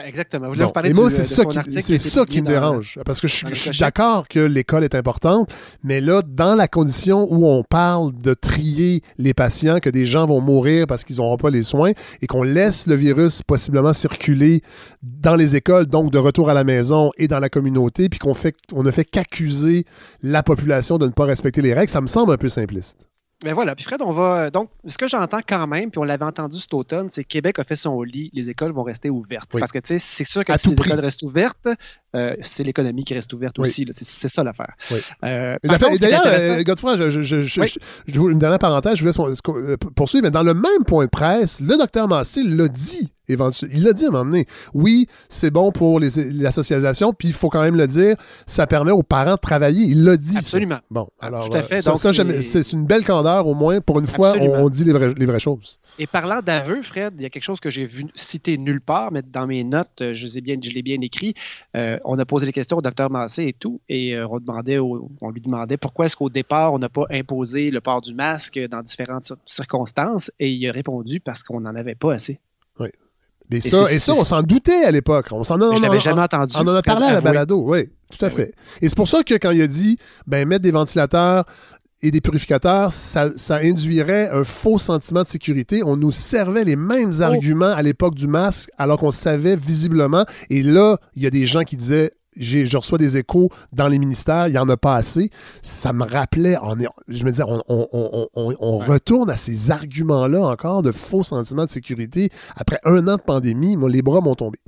exactement. 0.05 0.53
et 0.85 0.93
moi, 0.93 1.11
c'est 1.11 1.25
ça, 1.25 1.45
qui, 1.45 1.81
c'est 1.81 1.99
ça 1.99 2.25
qui 2.25 2.43
me 2.43 2.47
dérange. 2.47 2.99
Parce 3.05 3.21
que 3.21 3.29
je, 3.29 3.55
suis 3.55 3.79
d'accord 3.79 4.29
que 4.29 4.41
l'école 4.41 4.85
est 4.85 4.95
importante, 4.95 5.51
mais 5.83 6.01
là, 6.01 6.23
dans 6.23 6.55
la 6.55 6.69
condition 6.69 7.27
où 7.31 7.47
on 7.47 7.63
parle 7.63 8.13
de 8.15 8.35
trier 8.35 9.03
les 9.17 9.35
patients, 9.35 9.79
que 9.79 9.91
des 9.91 10.07
gens 10.07 10.27
vont 10.27 10.41
mourir 10.41 10.87
parce 10.87 11.05
qu'ils 11.05 11.17
n'auront 11.17 11.37
pas 11.37 11.51
les 11.51 11.63
soins, 11.63 11.93
et 12.21 12.27
qu'on 12.27 12.43
laisse 12.43 12.87
le 12.87 12.95
virus 12.95 13.43
possiblement 13.43 13.93
circuler 13.93 14.63
dans 15.03 15.37
les 15.37 15.57
écoles, 15.57 15.87
donc 15.87 16.11
de 16.11 16.19
retour 16.19 16.51
à 16.51 16.55
la 16.55 16.65
maison 16.65 17.11
et 17.17 17.29
dans 17.29 17.41
la 17.41 17.49
communauté, 17.49 18.09
puis 18.09 18.19
qu'on 18.19 18.35
fait, 18.35 18.55
on 18.73 18.83
ne 18.83 18.91
fait 18.91 19.05
qu'accuser 19.05 19.85
la 20.23 20.43
population 20.43 20.99
de 20.99 21.07
ne 21.07 21.13
pas 21.13 21.25
respecter 21.25 21.63
les 21.63 21.75
règles, 21.75 21.91
ça 21.91 22.01
me 22.01 22.09
semble 22.09 22.33
un 22.33 22.37
peu 22.37 22.49
simpliste. 22.49 23.08
Mais 23.45 23.51
ben 23.51 23.55
voilà, 23.55 23.77
puis 23.77 23.85
Fred, 23.85 24.03
on 24.03 24.11
va. 24.11 24.51
Donc, 24.51 24.69
ce 24.85 24.99
que 24.99 25.07
j'entends 25.07 25.39
quand 25.47 25.69
même, 25.69 25.93
puis 25.93 25.99
on 26.01 26.05
l'avait 26.05 26.25
entendu 26.25 26.59
cet 26.59 26.75
automne, 26.75 27.09
c'est 27.09 27.23
que 27.23 27.29
Québec 27.29 27.61
a 27.61 27.65
fait 27.65 27.77
son 27.77 28.03
lit, 28.03 28.33
les 28.35 28.51
écoles 28.51 28.73
vont 28.73 28.83
rester 28.83 29.11
ouvertes. 29.11 29.57
Parce 29.57 29.71
que, 29.71 29.79
tu 29.79 29.87
sais, 29.87 29.99
c'est 30.01 30.25
sûr 30.25 30.45
que 30.45 30.59
si 30.59 30.71
les 30.71 30.75
écoles 30.75 30.99
restent 30.99 31.23
ouvertes, 31.23 31.69
euh, 32.17 32.35
c'est 32.43 32.65
l'économie 32.65 33.05
qui 33.05 33.15
reste 33.15 33.33
ouverte 33.33 33.57
aussi. 33.61 33.87
C'est 33.93 34.29
ça 34.29 34.43
l'affaire. 34.43 34.75
Euh, 35.25 35.57
D'ailleurs, 35.63 36.23
euh, 36.27 36.65
Godefroy, 36.65 36.97
je, 36.97 37.23
je, 37.23 37.43
je, 37.43 38.21
une 38.21 38.41
dernière 38.41 38.59
parenthèse, 38.59 38.97
je 38.97 39.09
vous 39.09 39.29
laisse 39.29 39.41
euh, 39.49 39.77
poursuivre, 39.77 40.25
mais 40.25 40.33
dans 40.33 40.43
le 40.43 40.55
même 40.55 40.85
point 40.85 41.05
de 41.05 41.11
presse, 41.11 41.61
le 41.61 41.77
docteur 41.77 42.09
Massé 42.09 42.43
l'a 42.43 42.67
dit 42.67 43.13
il 43.29 43.83
l'a 43.83 43.93
dit 43.93 44.05
à 44.05 44.09
un 44.09 44.11
moment 44.11 44.25
donné. 44.25 44.47
Oui, 44.75 45.07
c'est 45.29 45.51
bon 45.51 45.73
pour 45.73 46.01
l'association, 46.01 47.13
puis 47.13 47.29
il 47.29 47.35
faut 47.35 47.49
quand 47.49 47.63
même 47.63 47.77
le 47.77 47.87
dire, 47.87 48.17
ça 48.47 48.67
permet 48.67 48.93
aux 48.93 49.03
parents 49.03 49.35
de 49.35 49.41
travailler. 49.41 49.85
Il 49.85 50.05
l'a 50.05 50.17
dit. 50.17 50.37
Absolument. 50.37 50.79
Bon, 50.91 51.09
alors, 51.21 51.49
euh, 51.55 51.81
ça, 51.81 51.95
c'est 51.97 52.73
une 52.73 52.87
belle 52.87 53.05
candeur, 53.05 53.47
au 53.47 53.55
moins, 53.55 53.81
pour 53.81 53.99
une 53.99 54.07
fois, 54.07 54.35
on, 54.39 54.69
dit 54.69 54.85
les, 54.85 54.93
vraies 54.93 55.39
choses. 55.39 55.79
Et 55.99 56.07
parlant 56.07 56.41
d'aveu, 56.41 56.83
Fred, 56.83 57.15
il 57.17 57.23
y 57.23 57.27
a 57.27 57.31
quelque 57.31 57.45
chose 57.45 57.61
que 57.61 57.71
j'ai 57.71 57.85
vu 57.85 58.07
citer 58.15 58.59
nulle 58.59 58.81
part, 58.81 59.13
mais 59.13 59.23
dans 59.23 59.47
mes 59.47 59.65
notes, 59.65 60.01
euh, 60.01 60.15
je, 60.15 60.27
les 60.35 60.41
bien, 60.41 60.57
je 60.63 60.71
l'ai 60.71 60.83
bien 60.83 61.01
écrit. 61.01 61.35
Euh, 61.77 61.99
on 62.05 62.19
a 62.19 62.25
posé 62.25 62.47
des 62.47 62.53
questions 62.53 62.79
au 62.79 62.83
docteur 62.83 63.11
Massé 63.11 63.45
et 63.45 63.53
tout, 63.53 63.81
et 63.89 64.19
on, 64.21 64.39
demandait 64.39 64.79
on 64.79 65.31
lui 65.31 65.41
demandait 65.41 65.77
pourquoi 65.77 66.07
est-ce 66.07 66.17
qu'au 66.17 66.31
départ, 66.31 66.73
on 66.73 66.79
n'a 66.79 66.89
pas 66.89 67.05
imposé 67.11 67.71
le 67.71 67.81
port 67.81 68.03
du 68.03 68.15
masque 68.15 68.59
dans 68.71 68.83
différentes 68.83 69.33
circonstances, 69.45 70.31
et 70.39 70.51
il 70.51 70.69
a 70.69 70.73
répondu 70.73 71.21
parce 71.21 71.43
qu'on 71.43 71.61
n'en 71.61 71.75
avait 71.75 71.95
pas 71.95 72.15
assez. 72.15 72.41
Oui. 72.79 72.89
Et, 73.51 73.61
ça, 73.61 73.91
et 73.91 73.99
ça, 73.99 74.13
on 74.13 74.25
s'en 74.25 74.43
doutait 74.43 74.85
à 74.85 74.91
l'époque. 74.91 75.29
On 75.31 75.45
s'en 75.45 75.61
a, 75.61 75.99
jamais 75.99 76.23
entendu. 76.23 76.53
On 76.57 76.67
en 76.67 76.75
a 76.75 76.83
parlé 76.83 77.07
à 77.07 77.15
la 77.15 77.21
balado, 77.21 77.63
oui, 77.67 77.89
tout 78.11 78.25
à 78.25 78.29
ben 78.29 78.35
fait. 78.35 78.55
Et 78.83 78.89
c'est 78.89 78.97
pour 78.97 79.09
ça 79.09 79.23
que 79.23 79.35
quand 79.35 79.51
il 79.51 79.63
a 79.63 79.67
dit, 79.67 79.99
ben, 80.27 80.47
mettre 80.47 80.63
des 80.63 80.71
ventilateurs 80.71 81.45
et 82.03 82.11
des 82.11 82.21
purificateurs, 82.21 82.93
ça, 82.93 83.31
ça, 83.37 83.57
induirait 83.57 84.29
un 84.31 84.45
faux 84.45 84.79
sentiment 84.79 85.23
de 85.23 85.29
sécurité. 85.29 85.83
On 85.83 85.97
nous 85.97 86.13
servait 86.13 86.65
les 86.65 86.77
mêmes 86.77 87.13
oh. 87.19 87.23
arguments 87.23 87.73
à 87.75 87.83
l'époque 87.83 88.15
du 88.15 88.29
masque, 88.29 88.71
alors 88.79 88.99
qu'on 88.99 89.11
savait 89.11 89.57
visiblement. 89.57 90.25
Et 90.51 90.63
là, 90.63 90.97
il 91.17 91.23
y 91.23 91.27
a 91.27 91.31
des 91.31 91.47
gens 91.47 91.63
qui 91.63 91.77
disaient 91.77 92.13
je 92.39 92.77
reçois 92.77 92.99
des 92.99 93.17
échos 93.17 93.51
dans 93.73 93.89
les 93.89 93.99
ministères, 93.99 94.49
il 94.49 94.53
n'y 94.53 94.59
en 94.59 94.69
a 94.69 94.77
pas 94.77 94.97
assez. 94.97 95.31
Ça 95.63 95.93
me 95.93 96.05
rappelait, 96.05 96.57
on 96.63 96.77
je 97.09 97.25
me 97.25 97.31
disais, 97.31 97.45
on, 97.47 98.79
retourne 98.79 99.31
à 99.31 99.37
ces 99.37 99.71
arguments-là 99.71 100.41
encore 100.41 100.83
de 100.83 100.93
faux 100.93 101.25
sentiments 101.25 101.65
de 101.65 101.71
sécurité. 101.71 102.31
Après 102.57 102.79
un 102.85 103.07
an 103.09 103.17
de 103.17 103.23
pandémie, 103.23 103.77
moi, 103.77 103.91
les 103.91 104.03
bras 104.03 104.21
m'ont 104.21 104.35
tombé. 104.35 104.59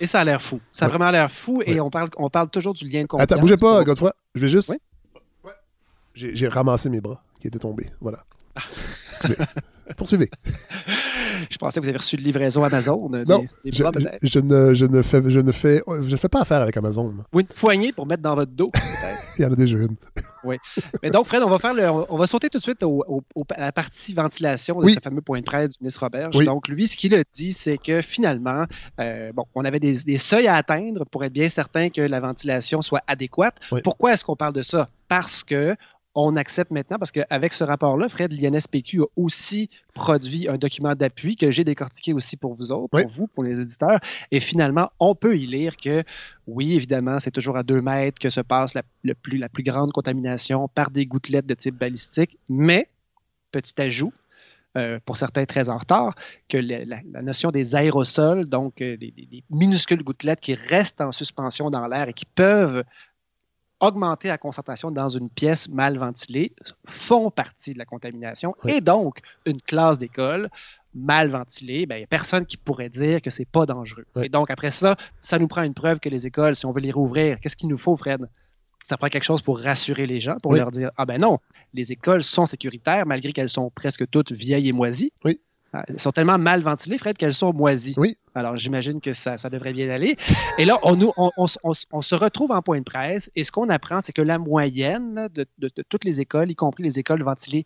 Et 0.00 0.06
ça 0.06 0.20
a 0.20 0.24
l'air 0.24 0.40
fou. 0.40 0.60
Ça 0.72 0.86
a 0.86 0.88
vraiment 0.88 1.10
l'air 1.10 1.30
fou 1.30 1.62
et 1.64 1.80
on, 1.80 1.90
parle, 1.90 2.08
on 2.16 2.30
parle 2.30 2.48
toujours 2.48 2.74
du 2.74 2.88
lien 2.88 3.02
de 3.02 3.06
confiance. 3.06 3.30
Attends, 3.30 3.40
bougez 3.40 3.56
pas, 3.56 3.84
Godefroy. 3.84 4.12
Je 4.34 4.40
vais 4.40 4.48
juste. 4.48 4.68
Oui? 4.70 4.76
J'ai 6.14 6.48
ramassé 6.48 6.90
mes 6.90 7.00
bras 7.00 7.22
qui 7.40 7.48
étaient 7.48 7.58
tombés. 7.58 7.90
Voilà. 8.00 8.24
Ah. 8.54 8.60
Excusez. 9.10 9.36
Poursuivez. 9.96 10.30
je 11.50 11.58
pensais 11.58 11.80
que 11.80 11.84
vous 11.84 11.88
avez 11.88 11.98
reçu 11.98 12.16
de 12.16 12.22
livraison 12.22 12.64
Amazon. 12.64 13.10
Euh, 13.14 13.24
non, 13.26 13.44
je, 13.64 14.38
ne, 14.38 14.74
je, 14.74 14.86
ne 14.86 15.02
fais, 15.02 15.22
je, 15.30 15.40
ne 15.40 15.52
fais, 15.52 15.82
je 16.02 16.16
fais 16.16 16.28
pas 16.28 16.42
affaire 16.42 16.60
avec 16.60 16.76
Amazon. 16.76 17.14
Ou 17.32 17.40
une 17.40 17.46
poignée 17.46 17.92
pour 17.92 18.06
mettre 18.06 18.22
dans 18.22 18.34
votre 18.34 18.52
dos, 18.52 18.70
Il 19.38 19.42
y 19.42 19.46
en 19.46 19.52
a 19.52 19.56
déjà 19.56 19.78
une. 19.78 19.96
oui. 20.44 20.56
Mais 21.02 21.10
donc, 21.10 21.26
Fred, 21.26 21.42
on 21.42 21.48
va, 21.48 21.58
faire 21.58 21.74
le, 21.74 21.88
on 21.88 22.16
va 22.16 22.26
sauter 22.26 22.50
tout 22.50 22.58
de 22.58 22.62
suite 22.62 22.82
au, 22.82 23.22
à 23.50 23.60
la 23.60 23.72
partie 23.72 24.14
ventilation 24.14 24.80
de 24.80 24.88
ce 24.88 25.00
fameux 25.00 25.22
point 25.22 25.40
de 25.40 25.44
presse 25.44 25.70
du 25.70 25.76
ministre 25.80 26.00
Robert. 26.00 26.30
Donc, 26.30 26.68
lui, 26.68 26.88
ce 26.88 26.96
qu'il 26.96 27.14
a 27.14 27.22
dit, 27.24 27.52
c'est 27.52 27.78
que 27.78 28.02
finalement, 28.02 28.64
euh, 29.00 29.32
bon, 29.32 29.44
on 29.54 29.64
avait 29.64 29.80
des, 29.80 29.94
des, 30.04 30.18
seuils 30.18 30.48
à 30.48 30.56
atteindre 30.56 31.04
pour 31.06 31.24
être 31.24 31.32
bien 31.32 31.48
certain 31.48 31.88
que 31.88 32.00
la 32.00 32.20
ventilation 32.20 32.82
soit 32.82 33.02
adéquate. 33.06 33.56
Pourquoi 33.82 34.12
est-ce 34.12 34.24
qu'on 34.24 34.36
parle 34.36 34.52
de 34.52 34.62
ça? 34.62 34.88
Parce 35.08 35.42
que 35.42 35.76
on 36.14 36.36
accepte 36.36 36.70
maintenant 36.70 36.98
parce 36.98 37.10
qu'avec 37.10 37.52
ce 37.52 37.64
rapport-là, 37.64 38.08
Fred, 38.08 38.32
l'INSPQ 38.32 39.02
a 39.02 39.06
aussi 39.16 39.70
produit 39.94 40.48
un 40.48 40.56
document 40.56 40.94
d'appui 40.94 41.36
que 41.36 41.50
j'ai 41.50 41.64
décortiqué 41.64 42.12
aussi 42.12 42.36
pour 42.36 42.54
vous 42.54 42.70
autres, 42.70 42.88
pour 42.88 43.08
vous, 43.08 43.26
pour 43.26 43.44
les 43.44 43.60
éditeurs. 43.60 43.98
Et 44.30 44.40
finalement, 44.40 44.90
on 45.00 45.14
peut 45.14 45.36
y 45.36 45.46
lire 45.46 45.76
que, 45.76 46.02
oui, 46.46 46.74
évidemment, 46.74 47.18
c'est 47.18 47.30
toujours 47.30 47.56
à 47.56 47.62
deux 47.62 47.80
mètres 47.80 48.18
que 48.18 48.30
se 48.30 48.40
passe 48.40 48.74
la, 48.74 48.82
plus, 49.14 49.38
la 49.38 49.48
plus 49.48 49.62
grande 49.62 49.92
contamination 49.92 50.68
par 50.68 50.90
des 50.90 51.06
gouttelettes 51.06 51.46
de 51.46 51.54
type 51.54 51.76
balistique, 51.76 52.38
mais, 52.48 52.88
petit 53.50 53.80
ajout, 53.80 54.12
euh, 54.78 54.98
pour 55.04 55.18
certains 55.18 55.44
très 55.44 55.68
en 55.68 55.76
retard, 55.76 56.14
que 56.48 56.56
la, 56.56 57.02
notion 57.22 57.50
des 57.50 57.74
aérosols, 57.74 58.46
donc 58.46 58.80
euh, 58.80 58.96
des, 58.96 59.44
minuscules 59.50 60.02
gouttelettes 60.02 60.40
qui 60.40 60.54
restent 60.54 61.02
en 61.02 61.12
suspension 61.12 61.70
dans 61.70 61.86
l'air 61.86 62.08
et 62.08 62.14
qui 62.14 62.24
peuvent 62.24 62.82
augmenter 63.82 64.28
la 64.28 64.38
concentration 64.38 64.90
dans 64.90 65.08
une 65.08 65.28
pièce 65.28 65.68
mal 65.68 65.98
ventilée 65.98 66.52
font 66.88 67.30
partie 67.30 67.74
de 67.74 67.78
la 67.78 67.84
contamination. 67.84 68.54
Et 68.66 68.80
donc, 68.80 69.18
une 69.44 69.60
classe 69.60 69.98
d'école 69.98 70.48
mal 70.94 71.30
ventilée, 71.30 71.86
ben, 71.86 71.96
il 71.96 71.98
n'y 71.98 72.04
a 72.04 72.06
personne 72.06 72.46
qui 72.46 72.56
pourrait 72.56 72.90
dire 72.90 73.20
que 73.20 73.30
c'est 73.30 73.46
pas 73.46 73.66
dangereux. 73.66 74.04
Et 74.22 74.28
donc, 74.28 74.50
après 74.50 74.70
ça, 74.70 74.96
ça 75.20 75.38
nous 75.38 75.48
prend 75.48 75.62
une 75.62 75.74
preuve 75.74 75.98
que 75.98 76.08
les 76.08 76.26
écoles, 76.26 76.54
si 76.54 76.64
on 76.64 76.70
veut 76.70 76.80
les 76.80 76.92
rouvrir, 76.92 77.40
qu'est-ce 77.40 77.56
qu'il 77.56 77.68
nous 77.68 77.78
faut, 77.78 77.96
Fred? 77.96 78.28
Ça 78.84 78.96
prend 78.96 79.08
quelque 79.08 79.24
chose 79.24 79.42
pour 79.42 79.60
rassurer 79.60 80.06
les 80.06 80.20
gens, 80.20 80.36
pour 80.42 80.54
leur 80.54 80.70
dire 80.70 80.90
Ah 80.96 81.06
ben 81.06 81.20
non, 81.20 81.38
les 81.72 81.92
écoles 81.92 82.22
sont 82.22 82.46
sécuritaires 82.46 83.06
malgré 83.06 83.32
qu'elles 83.32 83.48
sont 83.48 83.70
presque 83.70 84.08
toutes 84.10 84.32
vieilles 84.32 84.68
et 84.68 84.72
moisies. 84.72 85.12
Oui. 85.24 85.40
Ah, 85.74 85.84
elles 85.88 86.00
sont 86.00 86.12
tellement 86.12 86.38
mal 86.38 86.62
ventilées, 86.62 86.98
Fred, 86.98 87.16
qu'elles 87.16 87.34
sont 87.34 87.54
moisies. 87.54 87.94
Oui. 87.96 88.18
Alors, 88.34 88.58
j'imagine 88.58 89.00
que 89.00 89.14
ça, 89.14 89.38
ça, 89.38 89.48
devrait 89.48 89.72
bien 89.72 89.88
aller. 89.88 90.16
Et 90.58 90.66
là, 90.66 90.76
on, 90.82 90.96
nous, 90.96 91.12
on, 91.16 91.46
se 91.46 92.14
retrouve 92.14 92.50
en 92.50 92.60
point 92.60 92.78
de 92.78 92.84
presse 92.84 93.30
et 93.36 93.44
ce 93.44 93.50
qu'on 93.52 93.70
apprend, 93.70 94.02
c'est 94.02 94.12
que 94.12 94.22
la 94.22 94.38
moyenne 94.38 95.28
de, 95.34 95.46
toutes 95.88 96.04
les 96.04 96.20
écoles, 96.20 96.50
y 96.50 96.54
compris 96.54 96.82
les 96.82 96.98
écoles 96.98 97.22
ventilées 97.22 97.64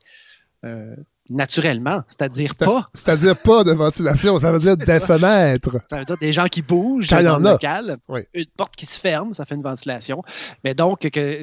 euh, 0.65 0.95
naturellement, 1.29 2.03
c'est-à-dire 2.07 2.55
pas. 2.55 2.89
C'est-à-dire 2.95 3.37
pas 3.37 3.65
de 3.65 3.73
ventilation, 3.73 4.39
ça 4.39 4.53
veut 4.53 4.61
dire 4.61 4.77
des 4.77 5.01
fenêtres. 5.01 5.81
Ça 5.91 5.99
veut 5.99 6.05
dire 6.05 6.19
des 6.19 6.33
gens 6.33 6.47
qui 6.47 6.63
bougent 6.63 7.09
dans 7.09 7.39
le 7.39 7.51
local. 7.51 7.99
Une 8.35 8.47
porte 8.57 8.77
qui 8.77 8.87
se 8.87 9.01
ferme, 9.01 9.33
ça 9.33 9.45
fait 9.45 9.57
une 9.57 9.63
ventilation. 9.63 10.23
Mais 10.63 10.75
donc, 10.75 11.01
que, 11.11 11.43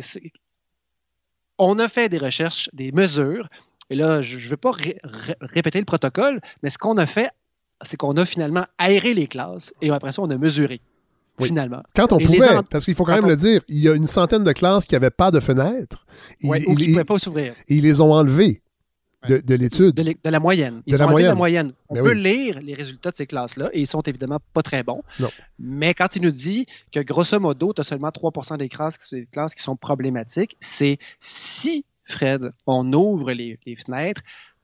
on 1.58 1.78
a 1.80 1.90
fait 1.90 2.10
des 2.10 2.18
recherches, 2.18 2.70
des 2.74 2.92
mesures 2.92 3.50
et 3.90 3.96
là, 3.96 4.22
je 4.22 4.38
ne 4.38 4.50
veux 4.50 4.58
pas 4.58 4.72
répéter 5.42 5.80
le 5.80 5.86
protocole, 5.86 6.42
mais 6.62 6.70
ce 6.70 6.78
qu'on 6.78 6.98
a 6.98 7.06
fait, 7.06 7.30
c'est 7.84 7.98
qu'on 7.98 8.14
a 8.14 8.26
finalement 8.26 8.66
aéré 8.78 9.14
les 9.14 9.28
classes 9.28 9.74
et 9.82 9.92
après 9.92 10.12
ça, 10.12 10.22
on 10.22 10.30
a 10.30 10.38
mesuré. 10.38 10.82
Finalement. 11.42 11.82
Quand 11.96 12.14
on 12.14 12.20
pouvait, 12.20 12.62
parce 12.70 12.86
qu'il 12.86 12.94
faut 12.94 13.06
quand 13.06 13.16
même 13.16 13.28
le 13.28 13.36
dire, 13.36 13.62
il 13.68 13.80
y 13.80 13.90
a 13.90 13.96
une 13.96 14.06
centaine 14.06 14.44
de 14.44 14.52
classes 14.52 14.86
qui 14.86 14.94
n'avaient 14.94 15.10
pas 15.10 15.32
de 15.32 15.40
fenêtres. 15.40 16.06
Oui, 16.44 16.64
ou 16.68 16.76
qui 16.76 16.90
ne 16.90 16.92
pouvaient 16.92 17.04
pas 17.06 17.18
s'ouvrir. 17.18 17.54
Et 17.68 17.78
ils 17.78 17.82
les 17.82 18.02
ont 18.02 18.14
enlevés 18.14 18.62
de, 19.28 19.56
l'étude. 19.56 19.96
De, 19.96 20.30
la 20.30 20.40
moyenne. 20.40 20.84
Ils 20.86 20.94
de 20.94 20.98
la 20.98 21.08
moyenne. 21.08 21.30
la 21.30 21.36
moyenne. 21.36 21.74
On 21.90 21.96
ben 21.96 22.04
peut 22.04 22.12
lire 22.12 22.60
les 22.62 22.74
résultats 22.74 23.12
de 23.12 23.16
ces 23.16 23.26
classes-là 23.26 23.70
et 23.74 23.82
ils 23.82 23.88
sont 23.88 24.02
évidemment 24.02 24.40
pas 24.54 24.62
très 24.62 24.84
bons. 24.84 25.02
Non. 25.20 25.30
Mais 25.60 25.94
quand 25.94 26.16
il 26.16 26.22
nous 26.22 26.32
dit 26.32 26.66
que 26.92 27.00
grosso 27.00 27.40
modo, 27.40 27.74
tu 27.74 27.82
as 27.82 27.84
seulement 27.84 28.12
3 28.12 28.58
des 28.58 28.70
classes, 28.70 28.98
des 29.12 29.26
classes 29.26 29.56
qui 29.56 29.64
sont 29.64 29.76
problématiques, 29.76 30.56
c'est 30.60 30.98
si 31.20 31.86
Fred, 32.06 32.52
on 32.68 32.92
ouvre 32.94 33.32
les, 33.32 33.58
fenêtres 33.86 34.22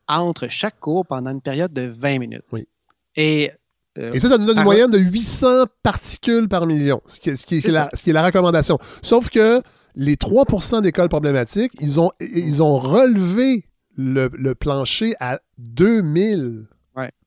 entre 0.08 0.48
chaque 0.50 0.80
cours 0.80 1.06
pendant 1.06 1.32
une 1.32 1.42
période 1.42 1.72
de 1.74 1.84
20 1.84 2.20
minutes. 2.20 2.44
Oui. 2.52 2.68
Et, 3.16 3.52
euh, 3.98 4.12
Et 4.14 4.20
ça, 4.20 4.30
ça 4.30 4.38
nous 4.38 4.46
donne 4.46 4.58
une 4.58 4.64
moyenne 4.64 4.92
de 4.92 4.98
800 4.98 5.66
particules 5.84 6.48
par 6.48 6.66
million, 6.66 7.02
ce 7.06 7.20
qui, 7.20 7.30
est, 7.30 8.12
la, 8.12 8.26
recommandation. 8.26 8.78
Sauf 9.02 9.30
que 9.30 9.62
les 9.96 10.16
3% 10.16 10.82
d'écoles 10.82 11.10
problématiques, 11.10 11.74
ils 11.80 12.00
ont, 12.00 12.12
ils 12.20 12.64
ont 12.64 12.78
relevé 12.78 13.66
le, 13.96 14.54
plancher 14.54 15.16
à 15.20 15.40
2000 15.58 16.68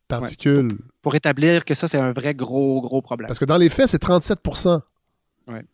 particules. 0.08 0.68
Pour, 0.76 0.86
pour, 1.02 1.14
établir 1.14 1.64
que 1.64 1.74
ça, 1.74 1.88
c'est 1.88 1.98
un 1.98 2.12
vrai 2.12 2.34
gros, 2.34 2.82
gros 2.82 3.00
problème. 3.00 3.28
Parce 3.28 3.38
que 3.38 3.44
dans 3.44 3.56
les 3.56 3.70
faits, 3.70 3.88
c'est 3.88 3.98
37 3.98 4.40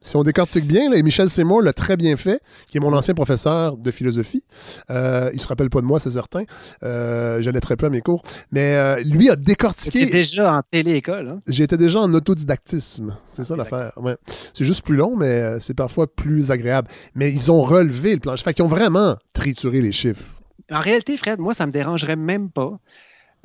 Si 0.01 0.17
on 0.17 0.23
décortique 0.23 0.67
bien, 0.67 0.93
et 0.93 1.03
Michel 1.03 1.29
Seymour 1.29 1.63
l'a 1.63 1.73
très 1.73 1.97
bien 1.97 2.17
fait, 2.17 2.41
qui 2.69 2.79
est 2.79 2.81
mon 2.81 2.93
ancien 2.93 3.15
professeur 3.15 3.77
de 3.77 3.91
philosophie. 3.91 4.45
Euh, 4.91 5.31
il 5.33 5.41
se 5.41 5.47
rappelle 5.47 5.71
pas 5.71 5.81
de 5.81 5.87
moi, 5.87 6.01
c'est 6.01 6.11
certain. 6.11 6.45
Euh, 6.83 7.41
J'allais 7.41 7.61
très 7.61 7.77
peu 7.77 7.87
à 7.87 7.91
mes 7.91 8.01
cours. 8.01 8.23
Mais 8.51 8.75
euh, 8.75 9.01
lui 9.05 9.31
a 9.31 9.37
décortiqué. 9.37 10.01
J'étais 10.01 10.13
déjà 10.13 10.55
en 10.55 10.63
télé-école. 10.71 11.29
Hein? 11.29 11.41
J'étais 11.47 11.77
déjà 11.77 12.01
en 12.01 12.13
autodidactisme. 12.15 13.17
C'est 13.33 13.45
ça 13.45 13.57
l'affaire. 13.57 13.93
Ouais. 13.97 14.17
C'est 14.53 14.65
juste 14.65 14.85
plus 14.85 14.97
long, 14.97 15.17
mais 15.17 15.27
euh, 15.27 15.61
c'est 15.61 15.75
parfois 15.75 16.07
plus 16.07 16.51
agréable. 16.51 16.89
Mais 17.15 17.31
ils 17.31 17.51
ont 17.51 17.63
relevé 17.63 18.15
le 18.15 18.21
plancher. 18.21 18.45
Fait 18.45 18.55
qu'ils 18.55 18.65
ont 18.65 18.69
vraiment 18.69 19.17
trituré 19.33 19.81
les 19.81 19.93
chiffres. 19.93 20.35
En 20.71 20.81
réalité, 20.81 21.17
Fred, 21.17 21.39
moi, 21.39 21.55
ça 21.55 21.67
me 21.67 21.73
dérangerait 21.73 22.17
même 22.17 22.51
pas 22.51 22.79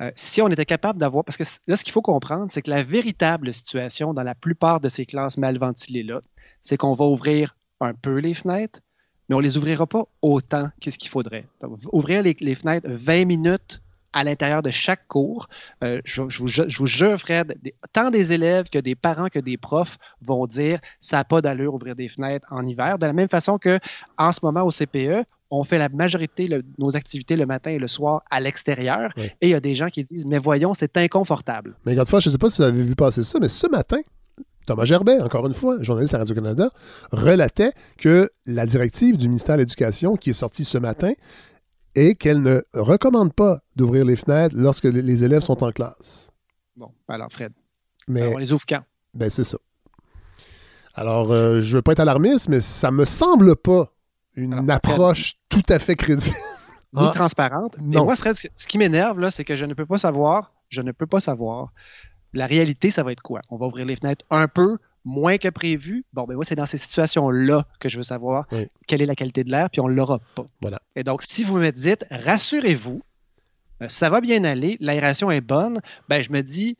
euh, 0.02 0.10
si 0.16 0.42
on 0.42 0.48
était 0.48 0.64
capable 0.64 0.98
d'avoir, 0.98 1.24
parce 1.24 1.36
que 1.36 1.44
là, 1.66 1.76
ce 1.76 1.84
qu'il 1.84 1.92
faut 1.92 2.02
comprendre, 2.02 2.46
c'est 2.48 2.62
que 2.62 2.70
la 2.70 2.82
véritable 2.82 3.52
situation 3.52 4.12
dans 4.12 4.22
la 4.22 4.34
plupart 4.34 4.80
de 4.80 4.88
ces 4.88 5.06
classes 5.06 5.38
mal 5.38 5.58
ventilées-là, 5.58 6.20
c'est 6.62 6.76
qu'on 6.76 6.94
va 6.94 7.04
ouvrir 7.04 7.56
un 7.80 7.94
peu 7.94 8.18
les 8.18 8.34
fenêtres, 8.34 8.80
mais 9.28 9.36
on 9.36 9.38
ne 9.38 9.44
les 9.44 9.56
ouvrira 9.56 9.86
pas 9.86 10.04
autant 10.22 10.68
qu'est-ce 10.80 10.98
qu'il 10.98 11.10
faudrait. 11.10 11.46
ouvrir 11.92 12.22
les, 12.22 12.54
fenêtres 12.54 12.88
20 12.88 13.24
minutes 13.24 13.80
à 14.12 14.24
l'intérieur 14.24 14.62
de 14.62 14.70
chaque 14.70 15.06
cours. 15.08 15.48
Euh, 15.82 16.00
je, 16.04 16.22
vous, 16.22 16.86
jure, 16.86 17.18
Fred, 17.18 17.58
tant 17.92 18.10
des 18.10 18.32
élèves 18.32 18.68
que 18.70 18.78
des 18.78 18.94
parents 18.94 19.28
que 19.28 19.40
des 19.40 19.56
profs 19.56 19.98
vont 20.20 20.46
dire 20.46 20.78
ça 21.00 21.18
n'a 21.18 21.24
pas 21.24 21.40
d'allure 21.40 21.74
ouvrir 21.74 21.96
des 21.96 22.08
fenêtres 22.08 22.46
en 22.50 22.66
hiver. 22.66 22.98
De 22.98 23.06
la 23.06 23.12
même 23.12 23.28
façon 23.28 23.58
que 23.58 23.78
en 24.16 24.30
ce 24.30 24.38
moment 24.42 24.62
au 24.62 24.70
CPE, 24.70 25.24
on 25.58 25.64
fait 25.64 25.78
la 25.78 25.88
majorité 25.88 26.48
de 26.48 26.64
nos 26.78 26.96
activités 26.96 27.36
le 27.36 27.46
matin 27.46 27.70
et 27.70 27.78
le 27.78 27.88
soir 27.88 28.22
à 28.30 28.40
l'extérieur. 28.40 29.12
Et 29.16 29.32
il 29.42 29.50
y 29.50 29.54
a 29.54 29.60
des 29.60 29.74
gens 29.74 29.88
qui 29.88 30.04
disent 30.04 30.26
Mais 30.26 30.38
voyons, 30.38 30.74
c'est 30.74 30.96
inconfortable. 30.96 31.76
Mais 31.86 31.94
fois, 32.04 32.20
je 32.20 32.28
ne 32.28 32.32
sais 32.32 32.38
pas 32.38 32.50
si 32.50 32.58
vous 32.58 32.68
avez 32.68 32.82
vu 32.82 32.94
passer 32.94 33.22
ça, 33.22 33.38
mais 33.40 33.48
ce 33.48 33.66
matin, 33.68 33.98
Thomas 34.66 34.84
Gerbet, 34.84 35.20
encore 35.20 35.46
une 35.46 35.54
fois, 35.54 35.80
journaliste 35.80 36.14
à 36.14 36.18
Radio-Canada, 36.18 36.70
relatait 37.12 37.72
que 37.98 38.30
la 38.46 38.66
directive 38.66 39.16
du 39.16 39.28
ministère 39.28 39.56
de 39.56 39.60
l'Éducation 39.60 40.16
qui 40.16 40.30
est 40.30 40.34
sortie 40.34 40.64
ce 40.64 40.78
matin 40.78 41.12
est 41.94 42.14
qu'elle 42.14 42.42
ne 42.42 42.62
recommande 42.72 43.32
pas 43.32 43.60
d'ouvrir 43.76 44.04
les 44.04 44.16
fenêtres 44.16 44.56
lorsque 44.58 44.84
les 44.84 45.24
élèves 45.24 45.42
sont 45.42 45.62
en 45.62 45.70
classe. 45.70 46.30
Bon, 46.76 46.90
alors 47.08 47.30
Fred, 47.30 47.52
mais, 48.08 48.34
on 48.34 48.38
les 48.38 48.52
ouvre 48.52 48.64
quand? 48.68 48.82
Ben 49.14 49.30
c'est 49.30 49.44
ça. 49.44 49.58
Alors, 50.94 51.32
euh, 51.32 51.60
je 51.60 51.70
ne 51.70 51.76
veux 51.76 51.82
pas 51.82 51.92
être 51.92 52.00
alarmiste, 52.00 52.48
mais 52.48 52.60
ça 52.60 52.90
me 52.90 53.04
semble 53.04 53.56
pas 53.56 53.93
une 54.36 54.70
approche 54.70 55.34
tout 55.48 55.62
à 55.68 55.78
fait 55.78 55.94
crédible. 55.94 56.36
Ni 56.92 57.02
ah. 57.02 57.12
transparente. 57.14 57.76
Non. 57.80 58.02
Et 58.02 58.04
moi, 58.04 58.16
ce 58.16 58.66
qui 58.66 58.78
m'énerve, 58.78 59.18
là, 59.18 59.30
c'est 59.30 59.44
que 59.44 59.56
je 59.56 59.64
ne 59.64 59.74
peux 59.74 59.86
pas 59.86 59.98
savoir, 59.98 60.52
je 60.68 60.80
ne 60.80 60.92
peux 60.92 61.06
pas 61.06 61.20
savoir, 61.20 61.72
la 62.32 62.46
réalité, 62.46 62.90
ça 62.90 63.02
va 63.02 63.12
être 63.12 63.22
quoi? 63.22 63.40
On 63.48 63.56
va 63.56 63.66
ouvrir 63.66 63.84
les 63.86 63.96
fenêtres 63.96 64.24
un 64.30 64.48
peu, 64.48 64.78
moins 65.04 65.38
que 65.38 65.48
prévu. 65.48 66.04
Bon, 66.12 66.24
ben 66.24 66.34
moi, 66.34 66.44
c'est 66.44 66.54
dans 66.54 66.66
ces 66.66 66.78
situations-là 66.78 67.66
que 67.80 67.88
je 67.88 67.96
veux 67.96 68.04
savoir 68.04 68.46
quelle 68.86 69.02
est 69.02 69.06
la 69.06 69.14
qualité 69.14 69.44
de 69.44 69.50
l'air, 69.50 69.70
puis 69.70 69.80
on 69.80 69.88
ne 69.88 69.94
l'aura 69.94 70.20
pas. 70.34 70.46
Voilà. 70.60 70.80
Et 70.96 71.04
donc, 71.04 71.22
si 71.22 71.44
vous 71.44 71.58
me 71.58 71.70
dites, 71.70 72.04
rassurez-vous, 72.10 73.02
euh, 73.82 73.88
ça 73.88 74.08
va 74.08 74.20
bien 74.20 74.44
aller, 74.44 74.76
l'aération 74.80 75.30
est 75.30 75.40
bonne, 75.40 75.80
ben 76.08 76.22
je 76.22 76.30
me 76.30 76.42
dis, 76.42 76.76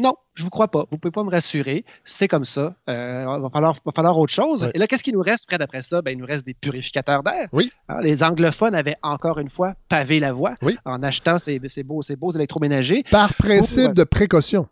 non, 0.00 0.14
je 0.34 0.42
ne 0.42 0.46
vous 0.46 0.50
crois 0.50 0.68
pas. 0.68 0.80
Vous 0.90 0.96
ne 0.96 0.98
pouvez 0.98 1.12
pas 1.12 1.24
me 1.24 1.30
rassurer. 1.30 1.84
C'est 2.04 2.28
comme 2.28 2.44
ça. 2.44 2.74
Euh, 2.88 3.24
il 3.36 3.42
va, 3.42 3.50
falloir, 3.50 3.76
va 3.84 3.92
falloir 3.92 4.18
autre 4.18 4.32
chose. 4.32 4.70
Et 4.74 4.78
là, 4.78 4.86
qu'est-ce 4.86 5.02
qui 5.02 5.12
nous 5.12 5.20
reste 5.20 5.46
près 5.46 5.58
d'après 5.58 5.82
ça? 5.82 6.02
Ben, 6.02 6.12
il 6.12 6.18
nous 6.18 6.26
reste 6.26 6.46
des 6.46 6.54
purificateurs 6.54 7.22
d'air. 7.22 7.48
Oui. 7.52 7.72
Hein, 7.88 8.00
les 8.02 8.22
anglophones 8.22 8.74
avaient 8.74 8.96
encore 9.02 9.38
une 9.38 9.48
fois 9.48 9.74
pavé 9.88 10.20
la 10.20 10.32
voie 10.32 10.54
en 10.84 11.02
achetant 11.02 11.38
ces, 11.38 11.58
beaux, 11.84 12.02
ces 12.02 12.16
beaux 12.16 12.30
électroménagers. 12.30 13.04
Par 13.10 13.34
principe 13.34 13.92
de 13.92 14.04
précaution 14.04 14.68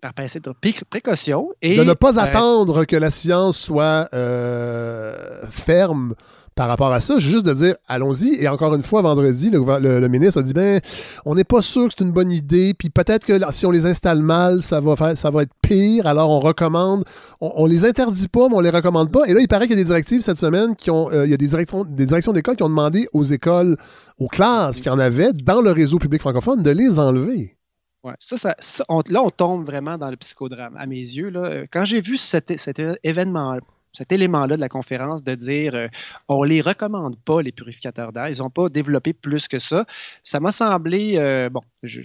par 0.00 0.14
principe 0.14 0.42
de 0.42 0.52
précaution. 0.90 1.50
Et, 1.62 1.76
de 1.76 1.84
ne 1.84 1.92
pas 1.94 2.18
euh, 2.18 2.22
attendre 2.22 2.84
que 2.84 2.96
la 2.96 3.12
science 3.12 3.56
soit 3.56 4.08
euh, 4.12 5.46
ferme 5.48 6.16
par 6.54 6.68
rapport 6.68 6.92
à 6.92 7.00
ça, 7.00 7.18
juste 7.18 7.46
de 7.46 7.52
dire 7.52 7.74
allons-y. 7.88 8.34
Et 8.40 8.48
encore 8.48 8.74
une 8.74 8.82
fois, 8.82 9.02
vendredi, 9.02 9.50
le, 9.50 10.08
ministre 10.08 10.40
a 10.40 10.42
dit 10.42 10.52
ben, 10.52 10.80
on 11.24 11.34
n'est 11.34 11.44
pas 11.44 11.62
sûr 11.62 11.88
que 11.88 11.94
c'est 11.96 12.04
une 12.04 12.12
bonne 12.12 12.30
idée, 12.30 12.74
puis 12.74 12.90
peut-être 12.90 13.24
que 13.24 13.38
si 13.50 13.66
on 13.66 13.70
les 13.70 13.86
installe 13.86 14.22
mal, 14.22 14.62
ça 14.62 14.80
va, 14.80 14.96
faire, 14.96 15.16
ça 15.16 15.30
être 15.40 15.52
pire. 15.62 16.06
Alors 16.06 16.30
on 16.30 16.40
recommande, 16.40 17.04
on, 17.40 17.66
les 17.66 17.84
interdit 17.84 18.28
pas, 18.28 18.48
mais 18.48 18.56
on 18.56 18.60
les 18.60 18.70
recommande 18.70 19.10
pas. 19.10 19.24
Et 19.26 19.32
là, 19.32 19.40
il 19.40 19.48
paraît 19.48 19.66
qu'il 19.66 19.76
y 19.76 19.80
a 19.80 19.82
des 19.82 19.86
directives 19.88 20.20
cette 20.20 20.38
semaine 20.38 20.76
qui 20.76 20.90
ont, 20.90 21.10
euh, 21.10 21.24
il 21.24 21.30
y 21.30 21.34
a 21.34 21.38
des 21.38 21.46
directions, 21.46 21.84
des 21.84 22.06
d'école 22.06 22.56
qui 22.56 22.62
ont 22.62 22.68
demandé 22.68 23.08
aux 23.12 23.24
écoles, 23.24 23.76
aux 24.18 24.28
classes 24.28 24.80
qui 24.80 24.90
en 24.90 24.98
avaient 24.98 25.32
dans 25.32 25.62
le 25.62 25.70
réseau 25.70 25.98
public 25.98 26.20
francophone 26.20 26.62
de 26.62 26.70
les 26.70 26.98
enlever. 26.98 27.56
Ouais, 28.04 28.14
ça, 28.18 28.36
ça, 28.36 28.84
là, 29.08 29.22
on 29.22 29.30
tombe 29.30 29.64
vraiment 29.64 29.96
dans 29.96 30.10
le 30.10 30.16
psychodrame, 30.16 30.76
à 30.76 30.86
mes 30.86 30.96
yeux. 30.96 31.30
Là. 31.30 31.66
Quand 31.70 31.84
j'ai 31.84 32.00
vu 32.00 32.16
cet, 32.16 32.58
cet 32.58 32.82
événement 33.04 33.58
cet 33.92 34.10
élément-là 34.12 34.56
de 34.56 34.60
la 34.60 34.68
conférence 34.68 35.22
de 35.22 35.34
dire 35.34 35.74
euh, 35.74 35.88
on 36.28 36.42
les 36.42 36.60
recommande 36.60 37.16
pas, 37.18 37.42
les 37.42 37.52
purificateurs 37.52 38.12
d'air. 38.12 38.28
Ils 38.28 38.38
n'ont 38.38 38.50
pas 38.50 38.68
développé 38.68 39.12
plus 39.12 39.48
que 39.48 39.58
ça. 39.58 39.84
Ça 40.22 40.40
m'a 40.40 40.52
semblé, 40.52 41.14
euh, 41.16 41.50
bon, 41.50 41.62
je, 41.82 42.00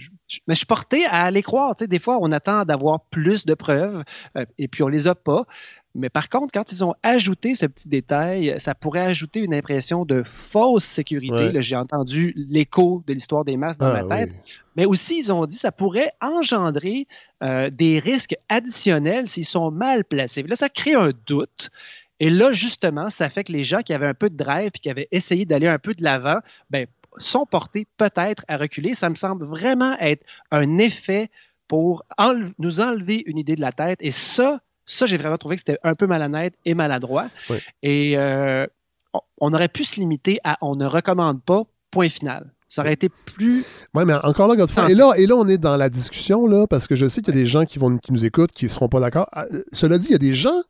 mais 0.46 0.54
je 0.54 0.58
suis 0.58 0.66
porté 0.66 1.06
à 1.06 1.24
aller 1.24 1.42
croire. 1.42 1.74
Des 1.74 1.98
fois, 1.98 2.18
on 2.20 2.30
attend 2.32 2.64
d'avoir 2.64 3.00
plus 3.06 3.46
de 3.46 3.54
preuves 3.54 4.04
euh, 4.36 4.44
et 4.58 4.68
puis 4.68 4.82
on 4.82 4.88
les 4.88 5.06
a 5.06 5.14
pas. 5.14 5.44
Mais 5.94 6.10
par 6.10 6.28
contre, 6.28 6.52
quand 6.52 6.70
ils 6.70 6.84
ont 6.84 6.94
ajouté 7.02 7.54
ce 7.54 7.66
petit 7.66 7.88
détail, 7.88 8.54
ça 8.58 8.74
pourrait 8.74 9.00
ajouter 9.00 9.40
une 9.40 9.54
impression 9.54 10.04
de 10.04 10.22
fausse 10.22 10.84
sécurité. 10.84 11.50
J'ai 11.60 11.76
entendu 11.76 12.34
l'écho 12.36 13.02
de 13.06 13.14
l'histoire 13.14 13.44
des 13.44 13.56
masques 13.56 13.80
dans 13.80 13.94
ah 13.94 14.02
ma 14.02 14.16
tête. 14.16 14.32
Mais 14.76 14.84
aussi, 14.84 15.18
ils 15.18 15.32
ont 15.32 15.44
dit 15.46 15.56
que 15.56 15.62
ça 15.62 15.72
pourrait 15.72 16.12
engendrer 16.20 17.08
euh, 17.42 17.68
des 17.70 17.98
risques 17.98 18.36
additionnels 18.48 19.26
s'ils 19.26 19.44
sont 19.44 19.70
mal 19.70 20.04
placés. 20.04 20.42
Là, 20.42 20.56
ça 20.56 20.68
crée 20.68 20.94
un 20.94 21.10
doute. 21.26 21.70
Et 22.20 22.30
là, 22.30 22.52
justement, 22.52 23.10
ça 23.10 23.30
fait 23.30 23.44
que 23.44 23.52
les 23.52 23.64
gens 23.64 23.80
qui 23.80 23.92
avaient 23.92 24.06
un 24.06 24.14
peu 24.14 24.28
de 24.28 24.36
drive 24.36 24.70
et 24.74 24.78
qui 24.78 24.90
avaient 24.90 25.08
essayé 25.10 25.44
d'aller 25.44 25.68
un 25.68 25.78
peu 25.78 25.94
de 25.94 26.04
l'avant, 26.04 26.38
ben, 26.70 26.86
sont 27.16 27.46
portés 27.46 27.86
peut-être 27.96 28.44
à 28.48 28.56
reculer. 28.56 28.94
Ça 28.94 29.08
me 29.08 29.14
semble 29.14 29.46
vraiment 29.46 29.96
être 29.98 30.24
un 30.50 30.78
effet 30.78 31.30
pour 31.66 32.04
nous 32.58 32.80
enlever 32.80 33.22
une 33.26 33.38
idée 33.38 33.56
de 33.56 33.60
la 33.60 33.72
tête. 33.72 33.98
Et 34.00 34.10
ça, 34.10 34.60
ça, 34.88 35.06
j'ai 35.06 35.16
vraiment 35.16 35.36
trouvé 35.36 35.56
que 35.56 35.62
c'était 35.64 35.78
un 35.84 35.94
peu 35.94 36.06
malhonnête 36.06 36.54
et 36.64 36.74
maladroit. 36.74 37.26
Et 37.82 38.14
euh, 38.16 38.66
on 39.38 39.52
aurait 39.52 39.68
pu 39.68 39.84
se 39.84 40.00
limiter 40.00 40.40
à 40.42 40.56
on 40.62 40.74
ne 40.76 40.86
recommande 40.86 41.42
pas, 41.42 41.62
point 41.90 42.08
final. 42.08 42.50
Ça 42.68 42.82
aurait 42.82 42.94
été 42.94 43.08
plus. 43.08 43.64
Oui, 43.94 44.04
mais 44.06 44.14
encore 44.14 44.48
là, 44.48 44.54
et 44.88 44.94
là, 44.94 45.12
et 45.16 45.26
là, 45.26 45.36
on 45.36 45.48
est 45.48 45.56
dans 45.56 45.76
la 45.76 45.88
discussion, 45.88 46.46
là, 46.46 46.66
parce 46.66 46.86
que 46.86 46.96
je 46.96 47.06
sais 47.06 47.22
qu'il 47.22 47.34
y 47.34 47.38
a 47.38 47.40
des 47.40 47.46
gens 47.46 47.64
qui, 47.64 47.78
vont, 47.78 47.96
qui 47.96 48.12
nous 48.12 48.26
écoutent 48.26 48.52
qui 48.52 48.66
ne 48.66 48.70
seront 48.70 48.88
pas 48.88 49.00
d'accord. 49.00 49.26
Ah, 49.32 49.46
cela 49.72 49.96
dit, 49.98 50.08
il 50.08 50.12
y 50.12 50.16
a 50.16 50.18
des 50.18 50.34
gens 50.34 50.62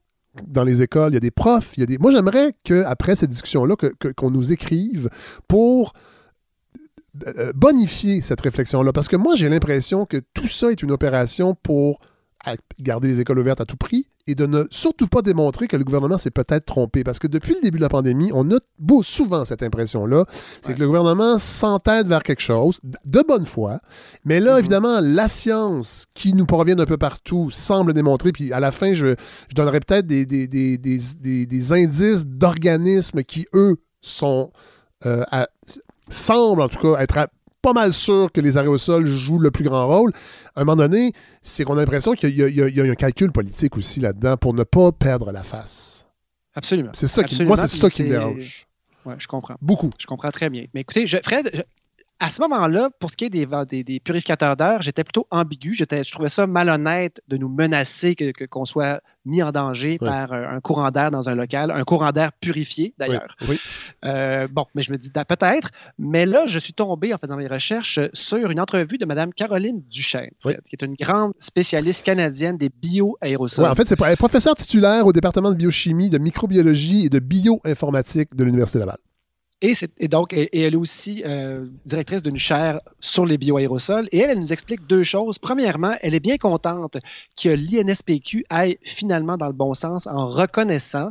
dans 0.46 0.62
les 0.62 0.82
écoles, 0.82 1.12
il 1.12 1.14
y 1.14 1.16
a 1.16 1.20
des 1.20 1.32
profs, 1.32 1.76
il 1.76 1.80
y 1.80 1.82
a 1.82 1.86
des. 1.86 1.98
Moi, 1.98 2.12
j'aimerais 2.12 2.52
qu'après 2.62 3.16
cette 3.16 3.30
discussion-là, 3.30 3.74
qu'on 4.16 4.30
nous 4.30 4.52
écrive 4.52 5.10
pour 5.48 5.92
euh, 7.26 7.52
bonifier 7.54 8.22
cette 8.22 8.40
réflexion-là. 8.40 8.92
Parce 8.92 9.08
que 9.08 9.16
moi, 9.16 9.34
j'ai 9.34 9.48
l'impression 9.48 10.06
que 10.06 10.18
tout 10.34 10.46
ça 10.46 10.70
est 10.70 10.82
une 10.82 10.92
opération 10.92 11.56
pour 11.56 11.98
à 12.48 12.56
garder 12.80 13.08
les 13.08 13.20
écoles 13.20 13.38
ouvertes 13.38 13.60
à 13.60 13.64
tout 13.64 13.76
prix 13.76 14.08
et 14.26 14.34
de 14.34 14.46
ne 14.46 14.64
surtout 14.70 15.08
pas 15.08 15.22
démontrer 15.22 15.68
que 15.68 15.76
le 15.76 15.84
gouvernement 15.84 16.18
s'est 16.18 16.30
peut-être 16.30 16.66
trompé. 16.66 17.02
Parce 17.02 17.18
que 17.18 17.26
depuis 17.26 17.54
le 17.54 17.60
début 17.62 17.78
de 17.78 17.82
la 17.82 17.88
pandémie, 17.88 18.30
on 18.34 18.50
a 18.50 18.58
beau 18.78 19.02
souvent 19.02 19.44
cette 19.44 19.62
impression-là, 19.62 20.26
c'est 20.62 20.74
que 20.74 20.80
le 20.80 20.86
gouvernement 20.86 21.38
s'entête 21.38 22.06
vers 22.06 22.22
quelque 22.22 22.42
chose 22.42 22.80
de 23.04 23.24
bonne 23.26 23.46
foi. 23.46 23.80
Mais 24.24 24.40
là, 24.40 24.56
mm-hmm. 24.56 24.58
évidemment, 24.60 25.00
la 25.00 25.28
science 25.28 26.06
qui 26.14 26.34
nous 26.34 26.46
provient 26.46 26.76
d'un 26.76 26.86
peu 26.86 26.98
partout 26.98 27.50
semble 27.50 27.94
démontrer, 27.94 28.32
puis 28.32 28.52
à 28.52 28.60
la 28.60 28.70
fin, 28.70 28.92
je, 28.92 29.14
je 29.48 29.54
donnerai 29.54 29.80
peut-être 29.80 30.06
des, 30.06 30.26
des, 30.26 30.46
des, 30.46 30.76
des, 30.78 31.72
indices 31.72 32.26
d'organismes 32.26 33.22
qui, 33.22 33.46
eux, 33.54 33.76
sont... 34.02 34.52
Euh, 35.06 35.24
semblent 36.10 36.62
en 36.62 36.68
tout 36.68 36.80
cas 36.80 37.00
être 37.00 37.18
à, 37.18 37.28
pas 37.62 37.72
mal 37.72 37.92
sûr 37.92 38.30
que 38.32 38.40
les 38.40 38.56
arrêts 38.56 38.68
au 38.68 38.78
sol 38.78 39.06
jouent 39.06 39.38
le 39.38 39.50
plus 39.50 39.64
grand 39.64 39.86
rôle. 39.86 40.12
À 40.54 40.60
un 40.60 40.64
moment 40.64 40.76
donné, 40.76 41.12
c'est 41.42 41.64
qu'on 41.64 41.76
a 41.76 41.80
l'impression 41.80 42.12
qu'il 42.12 42.30
y, 42.30 42.80
a 42.80 42.84
un 42.84 42.94
calcul 42.94 43.32
politique 43.32 43.76
aussi 43.76 44.00
là-dedans 44.00 44.36
pour 44.36 44.54
ne 44.54 44.64
pas 44.64 44.92
perdre 44.92 45.32
la 45.32 45.42
face. 45.42 46.06
Absolument. 46.54 46.90
C'est 46.94 47.08
ça 47.08 47.24
qui, 47.24 47.44
moi, 47.44 47.56
c'est 47.56 47.68
ça 47.68 47.90
qui 47.90 48.02
me 48.02 48.08
dérange. 48.08 48.66
Oui, 49.04 49.14
je 49.18 49.26
comprends. 49.26 49.56
Beaucoup. 49.60 49.90
Je 49.98 50.06
comprends 50.06 50.30
très 50.30 50.50
bien. 50.50 50.66
Mais 50.74 50.80
écoutez, 50.80 51.06
Fred, 51.06 51.64
à 52.20 52.30
ce 52.30 52.40
moment-là, 52.42 52.90
pour 52.98 53.10
ce 53.10 53.16
qui 53.16 53.26
est 53.26 53.30
des, 53.30 53.46
des, 53.84 54.00
purificateurs 54.00 54.56
d'air, 54.56 54.82
j'étais 54.82 55.04
plutôt 55.04 55.28
ambigu. 55.30 55.74
Je 55.74 55.84
trouvais 56.10 56.28
ça 56.28 56.46
malhonnête 56.46 57.20
de 57.28 57.36
nous 57.36 57.48
menacer 57.48 58.16
que, 58.16 58.44
qu'on 58.46 58.64
soit 58.64 59.00
mis 59.24 59.42
en 59.42 59.52
danger 59.52 59.98
par 59.98 60.32
euh, 60.32 60.48
un 60.48 60.60
courant 60.60 60.90
d'air 60.90 61.10
dans 61.10 61.28
un 61.28 61.34
local, 61.34 61.70
un 61.70 61.84
courant 61.84 62.10
d'air 62.10 62.32
purifié 62.32 62.94
d'ailleurs. 62.98 63.36
Oui. 63.48 63.60
Euh, 64.04 64.48
bon, 64.50 64.64
mais 64.74 64.82
je 64.82 64.90
me 64.90 64.98
dis 64.98 65.10
peut-être. 65.10 65.70
Mais 65.98 66.26
là, 66.26 66.46
je 66.46 66.58
suis 66.58 66.72
tombé 66.72 67.14
en 67.14 67.18
faisant 67.18 67.36
mes 67.36 67.46
recherches 67.46 68.00
sur 68.12 68.50
une 68.50 68.60
entrevue 68.60 68.98
de 68.98 69.06
Mme 69.06 69.32
Caroline 69.32 69.82
Duchesne, 69.88 70.30
qui 70.42 70.50
est 70.72 70.82
une 70.82 70.94
grande 70.94 71.32
spécialiste 71.38 72.04
canadienne 72.04 72.56
des 72.56 72.70
bioaérosols. 72.70 73.66
en 73.66 73.74
fait, 73.74 73.86
c'est 73.86 74.16
professeur 74.16 74.56
titulaire 74.56 75.06
au 75.06 75.12
département 75.12 75.50
de 75.50 75.56
biochimie, 75.56 76.10
de 76.10 76.18
microbiologie 76.18 77.06
et 77.06 77.10
de 77.10 77.18
bioinformatique 77.18 78.34
de 78.34 78.44
l'Université 78.44 78.78
Laval. 78.80 78.98
Et, 79.60 80.08
donc, 80.08 80.32
elle 80.32 80.48
est 80.52 80.76
aussi 80.76 81.22
euh, 81.26 81.66
directrice 81.84 82.22
d'une 82.22 82.36
chaire 82.36 82.80
sur 83.00 83.26
les 83.26 83.38
bioaérosols. 83.38 84.08
Et 84.12 84.18
elle, 84.18 84.30
elle 84.30 84.38
nous 84.38 84.52
explique 84.52 84.86
deux 84.86 85.02
choses. 85.02 85.38
Premièrement, 85.38 85.94
elle 86.00 86.14
est 86.14 86.20
bien 86.20 86.36
contente 86.36 86.96
que 87.40 87.48
l'INSPQ 87.48 88.44
aille 88.50 88.78
finalement 88.82 89.36
dans 89.36 89.48
le 89.48 89.52
bon 89.52 89.74
sens 89.74 90.06
en 90.06 90.26
reconnaissant 90.26 91.10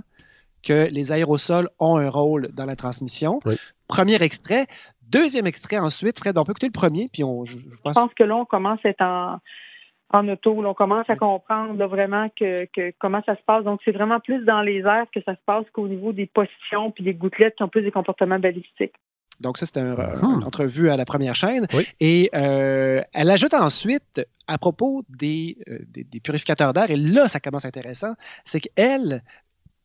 que 0.64 0.88
les 0.90 1.12
aérosols 1.12 1.70
ont 1.80 1.98
un 1.98 2.10
rôle 2.10 2.50
dans 2.54 2.66
la 2.66 2.76
transmission. 2.76 3.40
Premier 3.88 4.22
extrait. 4.22 4.68
Deuxième 5.10 5.48
extrait 5.48 5.78
ensuite, 5.78 6.18
Fred, 6.18 6.38
on 6.38 6.44
peut 6.44 6.52
écouter 6.52 6.68
le 6.68 6.72
premier, 6.74 7.10
puis 7.12 7.24
on, 7.24 7.46
je, 7.46 7.58
pense... 7.82 7.94
je 7.94 8.00
pense 8.00 8.14
que 8.14 8.24
là, 8.24 8.36
on 8.36 8.46
commence 8.46 8.80
à 8.84 8.90
être 8.90 9.02
en, 9.02 9.40
en 10.10 10.28
auto. 10.30 10.54
on 10.66 10.74
commence 10.74 11.10
à 11.10 11.16
comprendre 11.16 11.86
vraiment 11.86 12.30
que, 12.30 12.68
comment 13.00 13.22
ça 13.26 13.36
se 13.36 13.42
passe. 13.46 13.64
Donc, 13.64 13.82
c'est 13.84 13.92
vraiment 13.92 14.20
plus 14.20 14.44
dans 14.46 14.62
les 14.62 14.80
airs 14.80 15.08
que 15.14 15.22
ça 15.24 15.34
se 15.34 15.42
passe 15.46 15.66
qu'au 15.74 15.88
niveau 15.88 16.14
des 16.14 16.26
positions 16.26 16.92
puis 16.92 17.04
des 17.04 17.14
gouttelettes 17.14 17.56
qui 17.56 17.64
ont 17.64 17.70
plus 17.70 17.82
des 17.82 17.92
comportements 17.92 18.40
balistiques. 18.40 18.94
Donc, 19.40 19.58
ça, 19.58 19.66
c'était 19.66 19.82
un, 19.82 19.96
ah. 19.98 20.14
une 20.24 20.44
entrevue 20.44 20.90
à 20.90 20.98
la 20.98 21.06
première 21.06 21.36
chaîne. 21.36 21.68
Et 22.00 22.30
euh, 22.34 23.02
elle 23.14 23.30
ajoute 23.30 23.54
ensuite, 23.54 24.26
à 24.48 24.58
propos 24.58 25.04
des, 25.10 25.58
euh, 25.70 25.80
des, 25.88 26.20
purificateurs 26.20 26.74
d'air, 26.74 26.90
et 26.90 26.98
là, 26.98 27.28
ça 27.28 27.40
commence 27.40 27.66
intéressant, 27.66 28.14
c'est 28.46 28.62
qu'elle, 28.62 29.24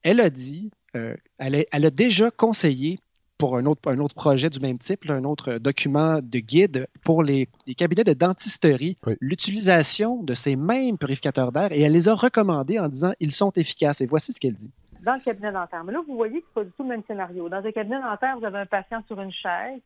elle 0.02 0.20
a 0.20 0.30
dit, 0.30 0.70
euh, 0.96 1.16
elle, 1.38 1.66
elle, 1.70 1.84
a 1.84 1.90
déjà 1.90 2.30
conseillé 2.30 2.98
pour 3.42 3.56
un 3.56 3.66
autre, 3.66 3.90
un 3.90 3.98
autre 3.98 4.14
projet 4.14 4.48
du 4.50 4.60
même 4.60 4.78
type, 4.78 5.10
un 5.10 5.24
autre 5.24 5.54
document 5.54 6.20
de 6.22 6.38
guide 6.38 6.86
pour 7.02 7.24
les, 7.24 7.48
cabinets 7.76 8.04
de 8.04 8.12
dentisterie, 8.12 8.96
l'utilisation 9.20 10.22
de 10.22 10.32
ces 10.32 10.54
mêmes 10.54 10.96
purificateurs 10.96 11.50
d'air 11.50 11.72
et 11.72 11.80
elle 11.80 11.90
les 11.90 12.08
a 12.08 12.14
recommandés 12.14 12.78
en 12.78 12.86
disant 12.86 13.14
ils 13.18 13.32
sont 13.32 13.50
efficaces. 13.56 14.00
Et 14.00 14.06
voici 14.06 14.32
ce 14.32 14.38
qu'elle 14.38 14.54
dit. 14.54 14.70
Dans 15.00 15.14
le 15.14 15.20
cabinet 15.20 15.50
dentaire. 15.50 15.82
Mais 15.82 15.92
là, 15.92 16.02
vous 16.06 16.14
voyez 16.14 16.40
que 16.40 16.46
ce 16.54 16.60
n'est 16.60 16.62
pas 16.62 16.64
du 16.66 16.70
tout 16.76 16.82
le 16.84 16.88
même 16.90 17.02
scénario. 17.08 17.48
Dans 17.48 17.66
un 17.66 17.72
cabinet 17.72 18.00
dentaire, 18.00 18.38
vous 18.38 18.44
avez 18.44 18.60
un 18.60 18.66
patient 18.66 19.02
sur 19.08 19.20
une 19.20 19.32
chaise. 19.32 19.80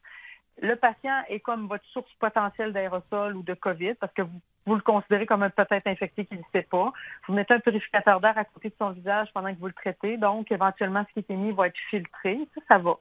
Le 0.60 0.76
patient 0.76 1.22
est 1.30 1.40
comme 1.40 1.66
votre 1.66 1.86
source 1.94 2.12
potentielle 2.20 2.74
d'aérosol 2.74 3.36
ou 3.36 3.42
de 3.42 3.54
COVID 3.54 3.94
parce 3.94 4.12
que 4.12 4.20
vous, 4.20 4.40
vous 4.66 4.74
le 4.74 4.82
considérez 4.82 5.24
comme 5.24 5.42
un 5.42 5.48
peut-être 5.48 5.86
infecté 5.86 6.26
qui 6.26 6.34
ne 6.34 6.42
sait 6.52 6.66
pas. 6.70 6.92
Vous 7.26 7.32
mettez 7.32 7.54
un 7.54 7.60
purificateur 7.60 8.20
d'air 8.20 8.36
à 8.36 8.44
côté 8.44 8.68
de 8.68 8.74
son 8.78 8.90
visage 8.90 9.28
pendant 9.32 9.54
que 9.54 9.58
vous 9.58 9.68
le 9.68 9.72
traitez. 9.72 10.18
Donc, 10.18 10.52
éventuellement, 10.52 11.06
ce 11.08 11.14
qui 11.14 11.20
est 11.20 11.32
émis 11.32 11.52
va 11.52 11.68
être 11.68 11.78
filtré. 11.88 12.38
Ça, 12.54 12.60
ça 12.72 12.78
va. 12.78 12.98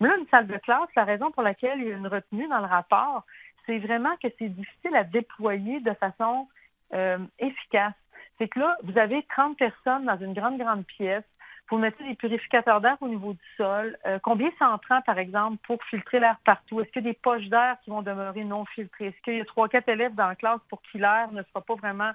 Mais 0.00 0.08
là, 0.08 0.16
une 0.18 0.28
salle 0.28 0.46
de 0.46 0.56
classe, 0.58 0.88
la 0.94 1.04
raison 1.04 1.30
pour 1.30 1.42
laquelle 1.42 1.80
il 1.80 1.88
y 1.88 1.92
a 1.92 1.96
une 1.96 2.06
retenue 2.06 2.48
dans 2.48 2.58
le 2.58 2.66
rapport, 2.66 3.24
c'est 3.66 3.78
vraiment 3.78 4.14
que 4.22 4.28
c'est 4.38 4.48
difficile 4.48 4.94
à 4.94 5.04
déployer 5.04 5.80
de 5.80 5.92
façon 5.94 6.48
euh, 6.94 7.18
efficace. 7.38 7.94
C'est 8.38 8.48
que 8.48 8.60
là, 8.60 8.76
vous 8.84 8.98
avez 8.98 9.22
30 9.34 9.56
personnes 9.56 10.04
dans 10.04 10.18
une 10.18 10.34
grande, 10.34 10.58
grande 10.58 10.84
pièce. 10.84 11.24
Vous 11.68 11.78
mettez 11.78 12.04
des 12.04 12.14
purificateurs 12.14 12.80
d'air 12.80 12.96
au 13.00 13.08
niveau 13.08 13.32
du 13.32 13.46
sol. 13.56 13.98
Euh, 14.06 14.20
combien 14.22 14.50
ça 14.58 14.70
en 14.70 14.78
par 14.78 15.18
exemple, 15.18 15.56
pour 15.66 15.82
filtrer 15.84 16.20
l'air 16.20 16.36
partout? 16.44 16.80
Est-ce 16.80 16.90
qu'il 16.90 17.04
y 17.04 17.08
a 17.08 17.12
des 17.12 17.18
poches 17.20 17.48
d'air 17.48 17.76
qui 17.82 17.90
vont 17.90 18.02
demeurer 18.02 18.44
non 18.44 18.64
filtrées? 18.66 19.06
Est-ce 19.06 19.20
qu'il 19.22 19.38
y 19.38 19.40
a 19.40 19.44
trois, 19.44 19.68
quatre 19.68 19.88
élèves 19.88 20.14
dans 20.14 20.28
la 20.28 20.36
classe 20.36 20.60
pour 20.68 20.80
qui 20.82 20.98
l'air 20.98 21.32
ne 21.32 21.42
sera 21.42 21.60
pas 21.62 21.74
vraiment 21.74 22.12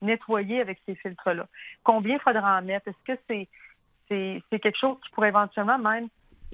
nettoyé 0.00 0.62
avec 0.62 0.80
ces 0.86 0.94
filtres-là? 0.94 1.46
Combien 1.82 2.18
faudra 2.18 2.58
en 2.58 2.62
mettre? 2.62 2.88
Est-ce 2.88 3.12
que 3.12 3.20
c'est, 3.28 3.48
c'est 4.08 4.60
quelque 4.60 4.78
chose 4.78 4.96
qui 5.04 5.10
pourrait 5.10 5.28
éventuellement 5.28 5.78
même 5.78 6.08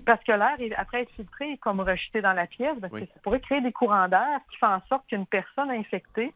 parce 0.05 0.23
que 0.25 0.33
l'air, 0.33 0.57
après 0.77 1.03
être 1.03 1.11
filtré, 1.13 1.59
comme 1.59 1.81
rejeté 1.81 2.21
dans 2.21 2.33
la 2.33 2.47
pièce, 2.47 2.77
parce 2.81 2.93
que 2.93 3.01
ça 3.07 3.21
pourrait 3.23 3.41
créer 3.41 3.61
des 3.61 3.73
courants 3.73 4.09
d'air 4.09 4.41
qui 4.51 4.57
font 4.59 4.69
en 4.69 4.81
sorte 4.89 5.07
qu'une 5.09 5.27
personne 5.27 5.71
infectée 5.71 6.33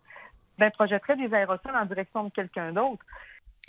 ben, 0.59 0.71
projetterait 0.71 1.17
des 1.17 1.33
aérosols 1.35 1.77
en 1.77 1.85
direction 1.85 2.25
de 2.25 2.31
quelqu'un 2.31 2.73
d'autre. 2.73 3.05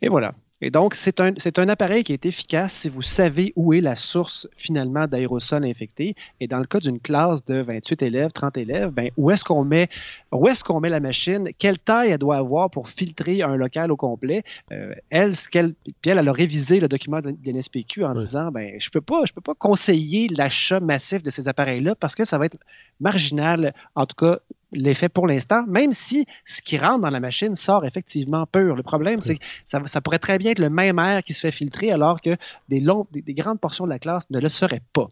Et 0.02 0.10
voilà. 0.10 0.34
Et 0.62 0.72
donc, 0.72 0.95
c'est 0.95 1.20
un, 1.20 1.34
un, 1.58 1.70
appareil 1.70 2.06
qui 2.06 2.14
est 2.14 2.26
efficace 2.26 2.72
si 2.72 2.89
vous 2.89 3.01
savez 3.01 3.51
où 3.58 3.74
est 3.74 3.82
la 3.82 3.95
source 3.95 4.47
finalement 4.56 5.06
d'aérosols 5.06 5.66
infectés. 5.66 6.16
Et 6.39 6.47
dans 6.47 6.60
le 6.60 6.66
cas 6.66 6.80
d'une 6.80 6.99
classe 6.99 7.43
de 7.43 7.62
28 7.62 8.01
élèves, 8.03 8.32
30 8.32 8.58
élèves, 8.58 8.89
ben, 8.89 9.10
où 9.18 9.32
est-ce 9.32 9.43
qu'on 9.43 9.66
met, 9.66 9.89
où 10.32 10.47
est-ce 10.47 10.64
qu'on 10.64 10.80
met 10.80 10.89
la 10.89 11.01
machine? 11.01 11.49
Quelle 11.60 11.78
taille 11.78 12.12
elle 12.12 12.20
doit 12.20 12.38
avoir 12.38 12.70
pour 12.70 12.88
filtrer 12.88 13.41
un 13.41 13.58
local 13.58 13.91
au 13.91 13.97
complet? 13.97 14.43
Euh, 14.72 14.95
elle, 15.10 15.34
puis 15.51 15.74
elle, 16.06 16.26
a 16.26 16.32
révisé 16.32 16.80
le 16.80 16.88
document 16.88 17.20
de 17.20 17.36
l'NSPQ 17.45 18.06
en 18.06 18.14
disant, 18.14 18.49
ben, 18.49 18.80
je 18.80 18.89
peux 18.89 19.01
pas, 19.01 19.24
je 19.26 19.34
peux 19.34 19.41
pas 19.41 19.56
conseiller 19.56 20.30
l'achat 20.30 20.80
massif 20.80 21.22
de 21.22 21.32
ces 21.32 21.49
appareils-là 21.49 21.95
parce 21.95 22.16
que 22.16 22.24
ça 22.24 22.38
va 22.38 22.45
être 22.45 22.58
marginal, 23.01 23.74
en 23.95 24.06
tout 24.06 24.16
cas 24.16 24.39
l'effet 24.72 25.09
pour 25.09 25.28
l'instant, 25.28 25.66
même 25.68 25.91
si 25.91 26.26
ce 26.45 26.61
qui 26.61 26.78
rentre 26.78 27.01
dans 27.01 27.09
la 27.09 27.20
machine 27.20 27.55
sort 27.55 27.86
effectivement 27.86 28.45
pur. 28.45 28.76
Le 28.76 28.84
problème, 28.84 29.22
c'est 29.22 29.36
que 29.36 29.43
ça, 29.66 30.01
pourrait 30.01 30.20
très 30.20 30.38
bien 30.38 30.51
être 30.51 30.59
le 30.59 30.70
même 30.70 30.99
air 30.99 31.24
qui 31.24 31.34
se 31.34 31.39
fait 31.39 31.51
filtrer 31.51 31.91
alors 31.91 32.22
que 32.22 32.36
des, 32.70 32.84
des, 33.11 33.34
grandes 33.34 33.59
portions 33.59 33.86
de 33.86 33.89
la 33.89 33.99
classe 33.99 34.30
ne 34.30 34.39
le 34.39 34.49
seraient 34.49 34.84
pas. 34.93 35.09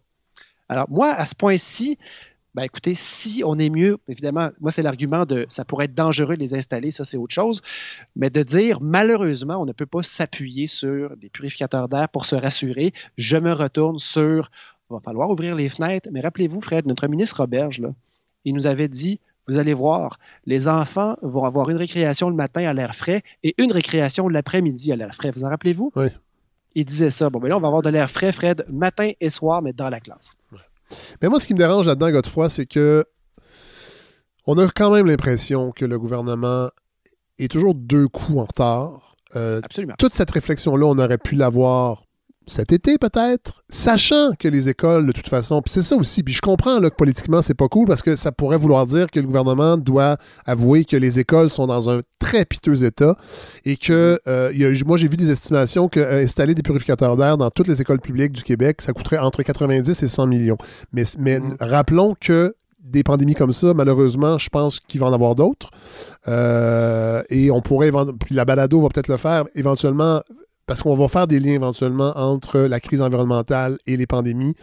Alors 0.68 0.86
moi, 0.90 1.10
à 1.10 1.26
ce 1.26 1.34
point-ci, 1.34 1.98
ben 2.54 2.62
écoutez, 2.62 2.94
si 2.94 3.42
on 3.44 3.58
est 3.58 3.68
mieux, 3.68 3.98
évidemment, 4.08 4.50
moi 4.60 4.70
c'est 4.70 4.82
l'argument 4.82 5.26
de 5.26 5.44
ça 5.48 5.64
pourrait 5.64 5.86
être 5.86 5.94
dangereux 5.94 6.36
de 6.36 6.40
les 6.40 6.54
installer, 6.54 6.92
ça 6.92 7.02
c'est 7.04 7.16
autre 7.16 7.34
chose, 7.34 7.62
mais 8.14 8.30
de 8.30 8.44
dire 8.44 8.80
malheureusement 8.80 9.56
on 9.60 9.66
ne 9.66 9.72
peut 9.72 9.86
pas 9.86 10.04
s'appuyer 10.04 10.68
sur 10.68 11.16
des 11.16 11.30
purificateurs 11.30 11.88
d'air 11.88 12.08
pour 12.08 12.26
se 12.26 12.36
rassurer, 12.36 12.92
je 13.18 13.36
me 13.36 13.52
retourne 13.52 13.98
sur, 13.98 14.50
il 14.88 14.94
va 14.94 15.00
falloir 15.00 15.30
ouvrir 15.30 15.56
les 15.56 15.68
fenêtres, 15.68 16.08
mais 16.12 16.20
rappelez-vous 16.20 16.60
Fred, 16.60 16.86
notre 16.86 17.08
ministre 17.08 17.38
Roberge, 17.38 17.80
là, 17.80 17.92
il 18.44 18.54
nous 18.54 18.66
avait 18.68 18.88
dit 18.88 19.18
vous 19.48 19.58
allez 19.58 19.74
voir, 19.74 20.18
les 20.46 20.68
enfants 20.68 21.16
vont 21.22 21.44
avoir 21.44 21.70
une 21.70 21.76
récréation 21.76 22.30
le 22.30 22.36
matin 22.36 22.66
à 22.66 22.72
l'air 22.72 22.94
frais 22.94 23.22
et 23.42 23.54
une 23.58 23.72
récréation 23.72 24.28
l'après-midi 24.28 24.92
à 24.92 24.96
l'air 24.96 25.14
frais. 25.14 25.30
Vous 25.30 25.44
en 25.44 25.48
rappelez-vous? 25.48 25.92
Oui. 25.96 26.08
Il 26.74 26.84
disait 26.84 27.10
ça. 27.10 27.30
Bon, 27.30 27.38
mais 27.38 27.44
ben 27.44 27.48
là, 27.50 27.56
on 27.58 27.60
va 27.60 27.68
avoir 27.68 27.82
de 27.82 27.90
l'air 27.90 28.10
frais, 28.10 28.32
Fred, 28.32 28.64
matin 28.68 29.12
et 29.20 29.30
soir, 29.30 29.62
mais 29.62 29.72
dans 29.72 29.90
la 29.90 30.00
classe. 30.00 30.34
Mais 31.22 31.28
moi, 31.28 31.38
ce 31.38 31.46
qui 31.46 31.54
me 31.54 31.58
dérange 31.58 31.86
là-dedans, 31.86 32.10
Godefroy, 32.10 32.50
c'est 32.50 32.66
que 32.66 33.04
on 34.46 34.58
a 34.58 34.68
quand 34.68 34.90
même 34.90 35.06
l'impression 35.06 35.72
que 35.72 35.84
le 35.84 35.98
gouvernement 35.98 36.68
est 37.38 37.50
toujours 37.50 37.74
deux 37.74 38.08
coups 38.08 38.38
en 38.38 38.44
retard. 38.44 39.16
Euh, 39.36 39.60
Absolument. 39.62 39.94
Toute 39.98 40.14
cette 40.14 40.30
réflexion-là, 40.30 40.86
on 40.86 40.98
aurait 40.98 41.18
pu 41.18 41.34
l'avoir 41.34 42.03
cet 42.46 42.72
été 42.72 42.98
peut-être, 42.98 43.62
sachant 43.68 44.32
que 44.38 44.48
les 44.48 44.68
écoles, 44.68 45.06
de 45.06 45.12
toute 45.12 45.28
façon, 45.28 45.62
puis 45.62 45.72
c'est 45.72 45.82
ça 45.82 45.96
aussi, 45.96 46.22
puis 46.22 46.34
je 46.34 46.40
comprends 46.40 46.78
là, 46.78 46.90
que 46.90 46.96
politiquement, 46.96 47.42
c'est 47.42 47.54
pas 47.54 47.68
cool 47.68 47.86
parce 47.86 48.02
que 48.02 48.16
ça 48.16 48.32
pourrait 48.32 48.58
vouloir 48.58 48.86
dire 48.86 49.10
que 49.10 49.20
le 49.20 49.26
gouvernement 49.26 49.76
doit 49.76 50.16
avouer 50.46 50.84
que 50.84 50.96
les 50.96 51.18
écoles 51.18 51.50
sont 51.50 51.66
dans 51.66 51.90
un 51.90 52.00
très 52.18 52.44
piteux 52.44 52.84
état 52.84 53.16
et 53.64 53.76
que, 53.76 54.20
euh, 54.26 54.52
y 54.54 54.64
a, 54.64 54.84
moi 54.86 54.96
j'ai 54.96 55.08
vu 55.08 55.16
des 55.16 55.30
estimations 55.30 55.88
qu'installer 55.88 56.52
euh, 56.52 56.56
des 56.56 56.62
purificateurs 56.62 57.16
d'air 57.16 57.36
dans 57.38 57.50
toutes 57.50 57.68
les 57.68 57.80
écoles 57.80 58.00
publiques 58.00 58.32
du 58.32 58.42
Québec, 58.42 58.82
ça 58.82 58.92
coûterait 58.92 59.18
entre 59.18 59.42
90 59.42 60.02
et 60.02 60.08
100 60.08 60.26
millions. 60.26 60.58
Mais, 60.92 61.04
mais 61.18 61.38
mm-hmm. 61.38 61.56
rappelons 61.60 62.14
que 62.18 62.54
des 62.84 63.02
pandémies 63.02 63.34
comme 63.34 63.52
ça, 63.52 63.72
malheureusement, 63.74 64.38
je 64.38 64.48
pense 64.50 64.78
qu'il 64.78 65.00
va 65.00 65.06
en 65.06 65.12
avoir 65.12 65.34
d'autres. 65.34 65.70
Euh, 66.28 67.22
et 67.30 67.50
on 67.50 67.62
pourrait, 67.62 67.90
puis 68.20 68.34
la 68.34 68.44
balado 68.44 68.80
va 68.82 68.88
peut-être 68.88 69.08
le 69.08 69.16
faire, 69.16 69.44
éventuellement 69.54 70.22
parce 70.66 70.82
qu'on 70.82 70.96
va 70.96 71.08
faire 71.08 71.26
des 71.26 71.40
liens 71.40 71.52
éventuellement 71.52 72.12
entre 72.16 72.60
la 72.60 72.80
crise 72.80 73.02
environnementale 73.02 73.78
et 73.86 73.96
les 73.96 74.06
pandémies, 74.06 74.54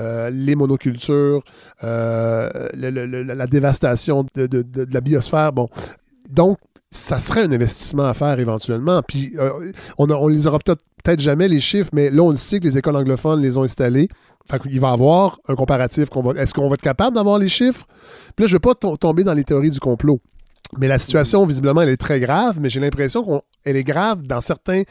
euh, 0.00 0.30
les 0.30 0.54
monocultures, 0.54 1.42
euh, 1.82 2.48
la 2.74 3.46
dévastation 3.46 4.26
de, 4.34 4.64
la 4.92 5.00
biosphère. 5.00 5.52
Donc 6.30 6.58
ça 6.90 7.20
serait 7.20 7.42
un 7.42 7.52
investissement 7.52 8.04
à 8.04 8.14
faire 8.14 8.38
éventuellement. 8.38 9.02
Puis 9.02 9.32
euh, 9.38 9.72
on, 9.98 10.06
ne 10.06 10.30
les 10.30 10.46
aura 10.46 10.58
peut-être 10.58 11.20
jamais 11.20 11.48
les 11.48 11.60
chiffres, 11.60 11.90
mais 11.92 12.10
là 12.10 12.22
on 12.22 12.30
le 12.30 12.36
sait 12.36 12.60
que 12.60 12.64
les 12.64 12.78
écoles 12.78 12.96
anglophones 12.96 13.40
les 13.40 13.58
ont 13.58 13.62
installés. 13.62 14.08
Fait 14.50 14.58
va 14.62 14.90
y 14.90 14.92
avoir 14.92 15.38
un 15.48 15.54
comparatif. 15.54 16.10
qu'on 16.10 16.34
est-ce 16.34 16.52
qu'on 16.52 16.68
va 16.68 16.74
être 16.74 16.82
capable 16.82 17.16
d'avoir 17.16 17.38
les 17.38 17.48
chiffres? 17.48 17.86
Puis 18.36 18.44
là, 18.44 18.46
je 18.46 18.54
ne 18.54 18.56
vais 18.56 18.60
pas 18.60 18.74
tomber 18.96 19.24
dans 19.24 19.32
les 19.32 19.44
théories 19.44 19.70
du 19.70 19.80
complot. 19.80 20.20
Mais 20.78 20.86
la 20.86 20.98
situation, 20.98 21.46
visiblement, 21.46 21.80
elle 21.80 21.88
est 21.88 21.96
très 21.96 22.20
grave, 22.20 22.58
mais 22.60 22.68
j'ai 22.68 22.80
l'impression 22.80 23.42
qu'elle 23.64 23.76
est 23.76 23.84
grave 23.84 24.22
dans, 24.22 24.40
certains, 24.40 24.82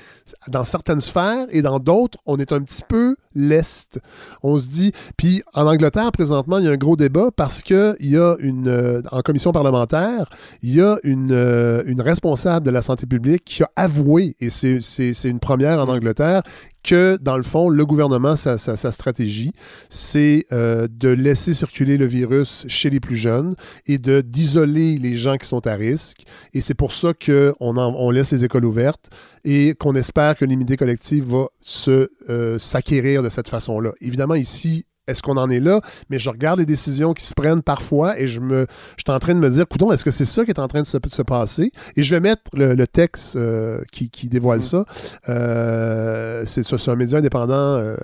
dans 0.48 0.64
certaines 0.64 1.02
sphères 1.02 1.48
et 1.50 1.62
dans 1.62 1.80
d'autres, 1.80 2.18
on 2.26 2.38
est 2.38 2.52
un 2.52 2.62
petit 2.62 2.84
peu 2.88 3.16
leste. 3.36 4.00
On 4.42 4.58
se 4.58 4.68
dit, 4.68 4.92
puis 5.18 5.44
en 5.54 5.66
Angleterre, 5.68 6.12
présentement, 6.12 6.58
il 6.58 6.66
y 6.66 6.68
a 6.68 6.72
un 6.72 6.78
gros 6.78 6.96
débat 6.96 7.30
parce 7.36 7.62
qu'il 7.62 7.96
y 8.00 8.18
a 8.18 8.36
une, 8.40 8.68
euh, 8.68 9.02
en 9.12 9.22
commission 9.22 9.52
parlementaire, 9.52 10.30
il 10.62 10.76
y 10.76 10.82
a 10.82 10.98
une, 11.04 11.32
euh, 11.32 11.84
une 11.86 12.02
responsable 12.02 12.66
de 12.66 12.72
la 12.72 12.82
santé 12.82 13.06
publique 13.06 13.44
qui 13.46 13.64
a 13.64 13.70
avoué, 13.76 14.36
et 14.40 14.50
c'est 14.50 15.24
une 15.24 15.40
première 15.40 15.80
en 15.80 15.90
Angleterre, 15.90 16.44
que, 16.84 17.18
dans 17.22 17.38
le 17.38 17.44
fond, 17.44 17.70
le 17.70 17.86
gouvernement, 17.86 18.36
sa, 18.36 18.58
stratégie, 18.58 19.54
c'est 19.90 20.46
euh, 20.52 20.88
de 20.90 21.10
laisser 21.10 21.54
circuler 21.54 21.98
le 21.98 22.06
virus 22.06 22.66
chez 22.68 22.90
les 22.90 23.00
plus 23.00 23.16
jeunes 23.16 23.56
et 23.86 23.98
de 23.98 24.22
d'isoler 24.22 24.98
les 24.98 25.18
gens 25.18 25.38
qui 25.38 25.48
sont 25.48 25.66
à 25.66 25.74
risque. 25.76 26.24
Et 26.54 26.62
c'est 26.62 26.74
pour 26.74 26.94
ça 26.94 27.14
qu'on 27.14 27.78
on 27.78 28.12
laisse 28.12 28.32
les 28.32 28.44
écoles 28.46 28.66
ouvertes 28.66 29.10
et 29.44 29.76
qu'on 29.76 29.96
espère 29.96 30.36
que 30.36 30.46
l'immunité 30.46 30.78
collective 30.78 31.26
va 31.26 31.48
se 31.62 32.10
euh, 32.30 32.60
s'acquérir 32.60 33.24
de 33.24 33.30
cette 33.30 33.48
façon-là. 33.48 33.94
Évidemment, 34.02 34.36
ici, 34.36 34.86
est-ce 35.08 35.22
qu'on 35.22 35.38
en 35.38 35.50
est 35.50 35.60
là? 35.60 35.82
Mais 36.10 36.20
je 36.20 36.30
regarde 36.30 36.60
les 36.60 36.66
décisions 36.66 37.14
qui 37.14 37.26
se 37.26 37.34
prennent 37.34 37.62
parfois 37.62 38.20
et 38.20 38.28
je 38.28 38.40
me, 38.40 38.66
je 38.98 39.04
suis 39.06 39.16
en 39.16 39.20
train 39.20 39.34
de 39.34 39.40
me 39.40 39.50
dire, 39.50 39.68
coudon, 39.68 39.92
est-ce 39.92 40.06
que 40.06 40.12
c'est 40.12 40.26
ça 40.26 40.46
qui 40.46 40.52
est 40.52 40.60
en 40.60 40.68
train 40.68 40.82
de 40.82 40.88
se, 40.88 41.22
passer? 41.22 41.72
Et 41.96 42.04
je 42.04 42.16
vais 42.16 42.22
mettre 42.22 42.44
le, 42.54 42.88
texte 42.88 43.36
euh, 43.36 43.82
qui, 43.92 44.30
dévoile 44.30 44.60
mm. 44.60 44.62
ça. 44.62 44.86
Euh, 45.30 46.44
c'est 46.46 46.90
un 46.90 46.96
média 46.96 47.20
indépendant 47.20 47.96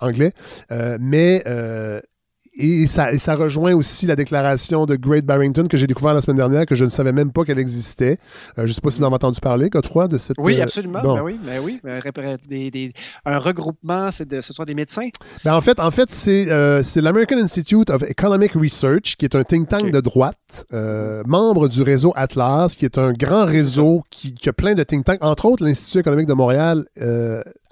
anglais. 0.00 0.32
mais 1.00 1.42
et 2.56 2.86
ça, 2.86 3.16
ça, 3.18 3.34
rejoint 3.34 3.74
aussi 3.74 4.06
la 4.06 4.14
déclaration 4.14 4.86
de 4.86 4.94
Great 4.94 5.26
Barrington 5.26 5.66
que 5.66 5.76
j'ai 5.76 5.86
découvert 5.86 6.14
la 6.14 6.20
semaine 6.20 6.36
dernière, 6.36 6.66
que 6.66 6.74
je 6.74 6.84
ne 6.84 6.90
savais 6.90 7.12
même 7.12 7.32
pas 7.32 7.44
qu'elle 7.44 7.58
existait. 7.58 8.18
Euh, 8.58 8.62
je 8.62 8.68
ne 8.68 8.72
sais 8.72 8.80
pas 8.80 8.90
si 8.90 8.98
vous 8.98 9.04
en 9.04 9.08
avez 9.08 9.16
entendu 9.16 9.40
parler, 9.40 9.70
Godefroy, 9.70 10.06
de 10.06 10.18
cette. 10.18 10.36
Oui, 10.38 10.60
euh, 10.60 10.64
absolument. 10.64 11.02
Ben 11.02 11.22
oui, 11.22 11.38
ben 11.42 11.60
oui. 11.62 11.80
Des, 12.48 12.92
un 13.24 13.38
regroupement, 13.38 14.10
c'est 14.12 14.28
de, 14.28 14.40
ce 14.40 14.52
sont 14.52 14.64
des 14.64 14.74
médecins. 14.74 15.08
Ben 15.44 15.54
en 15.54 15.60
fait, 15.60 15.80
en 15.80 15.90
fait 15.90 16.10
c'est 16.10 16.46
euh, 16.48 16.82
l'American 16.96 17.38
Institute 17.38 17.90
of 17.90 18.02
Economic 18.02 18.52
Research, 18.52 19.16
qui 19.16 19.24
est 19.24 19.34
un 19.34 19.42
think 19.42 19.68
tank 19.68 19.90
de 19.90 20.00
droite, 20.00 20.66
membre 21.26 21.68
du 21.68 21.82
réseau 21.82 22.12
Atlas, 22.14 22.76
qui 22.76 22.84
est 22.84 22.98
un 22.98 23.12
grand 23.12 23.46
réseau 23.46 24.02
qui, 24.10 24.34
qui, 24.34 24.48
a 24.48 24.52
plein 24.52 24.74
de 24.74 24.82
think 24.84 25.04
tanks, 25.04 25.22
entre 25.22 25.46
autres 25.46 25.64
l'Institut 25.64 25.98
économique 25.98 26.28
de 26.28 26.34
Montréal 26.34 26.86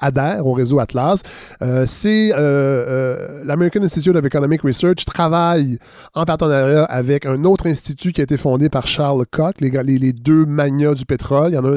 adhère 0.02 0.46
au 0.46 0.52
réseau 0.52 0.80
Atlas. 0.80 1.22
Euh, 1.62 1.84
c'est 1.86 2.32
euh, 2.32 2.36
euh, 2.36 3.44
l'American 3.44 3.82
Institute 3.82 4.14
of 4.14 4.24
Economic 4.24 4.62
Research 4.62 5.04
travaille 5.06 5.78
en 6.14 6.24
partenariat 6.24 6.84
avec 6.84 7.24
un 7.24 7.44
autre 7.44 7.66
institut 7.66 8.12
qui 8.12 8.20
a 8.20 8.24
été 8.24 8.36
fondé 8.36 8.68
par 8.68 8.86
Charles 8.86 9.24
Koch, 9.30 9.54
les, 9.60 10.12
deux 10.12 10.44
magnats 10.44 10.94
du 10.94 11.06
pétrole. 11.06 11.52
Il 11.52 11.54
y 11.54 11.58
en 11.58 11.64
a 11.64 11.76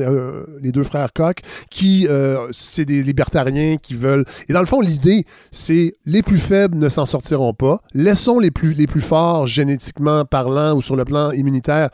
les 0.61 0.71
deux 0.71 0.83
frères 0.83 1.13
Koch 1.13 1.37
qui 1.69 2.07
c'est 2.51 2.85
des 2.85 3.03
libertariens 3.03 3.77
qui 3.81 3.95
veulent. 3.95 4.25
Et 4.49 4.53
dans 4.53 4.59
le 4.59 4.65
fond, 4.65 4.81
l'idée, 4.81 5.25
c'est 5.51 5.95
les 6.05 6.23
plus 6.23 6.37
faibles 6.37 6.77
ne 6.77 6.89
s'en 6.89 7.05
sortiront 7.05 7.53
pas. 7.53 7.79
Laissons 7.93 8.39
les 8.39 8.51
plus 8.51 8.73
les 8.73 8.87
plus 8.87 9.01
forts 9.01 9.47
génétiquement 9.47 10.25
parlant 10.25 10.75
ou 10.75 10.81
sur 10.81 10.95
le 10.95 11.05
plan 11.05 11.31
immunitaire 11.31 11.89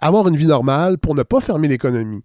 avoir 0.00 0.28
une 0.28 0.36
vie 0.36 0.46
normale 0.46 0.98
pour 0.98 1.14
ne 1.14 1.22
pas 1.22 1.40
fermer 1.40 1.68
l'économie. 1.68 2.22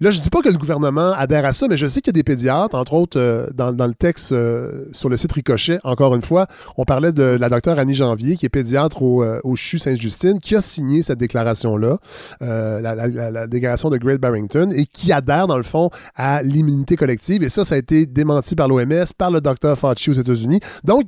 Là, 0.00 0.10
je 0.10 0.18
ne 0.18 0.22
dis 0.22 0.30
pas 0.30 0.42
que 0.42 0.48
le 0.48 0.58
gouvernement 0.58 1.12
adhère 1.12 1.44
à 1.44 1.52
ça, 1.52 1.68
mais 1.68 1.76
je 1.76 1.86
sais 1.86 2.00
qu'il 2.00 2.08
y 2.08 2.16
a 2.16 2.20
des 2.20 2.22
pédiatres, 2.22 2.74
entre 2.74 2.94
autres 2.94 3.18
euh, 3.18 3.46
dans, 3.54 3.70
le 3.70 3.94
texte 3.94 4.32
euh, 4.32 4.86
sur 4.92 5.08
le 5.08 5.16
site 5.16 5.32
Ricochet, 5.32 5.78
encore 5.84 6.14
une 6.14 6.22
fois, 6.22 6.46
on 6.76 6.84
parlait 6.84 7.12
de 7.12 7.22
la 7.22 7.48
docteure 7.48 7.78
Annie 7.78 7.94
Janvier, 7.94 8.36
qui 8.36 8.46
est 8.46 8.50
pédiatre 8.50 9.02
au, 9.02 9.22
euh, 9.22 9.40
CHU 9.54 9.78
Sainte-Justine, 9.78 10.38
qui 10.38 10.56
a 10.56 10.60
signé 10.60 11.02
cette 11.02 11.18
déclaration-là, 11.18 11.98
la, 12.40 13.46
déclaration 13.46 13.90
de 13.90 13.96
Great 13.96 14.20
Barrington, 14.20 14.70
et 14.74 14.86
qui 14.86 15.12
adhère, 15.12 15.46
dans 15.46 15.56
le 15.56 15.62
fond, 15.62 15.90
à 16.14 16.42
l'immunité 16.42 16.96
collective. 16.96 17.42
Et 17.42 17.48
ça, 17.48 17.64
ça 17.64 17.76
a 17.76 17.78
été 17.78 18.06
démenti 18.06 18.54
par 18.54 18.68
l'OMS, 18.68 19.04
par 19.16 19.30
le 19.30 19.40
docteur 19.40 19.78
Fauci 19.78 20.10
aux 20.10 20.14
États-Unis. 20.14 20.60
Donc, 20.82 21.04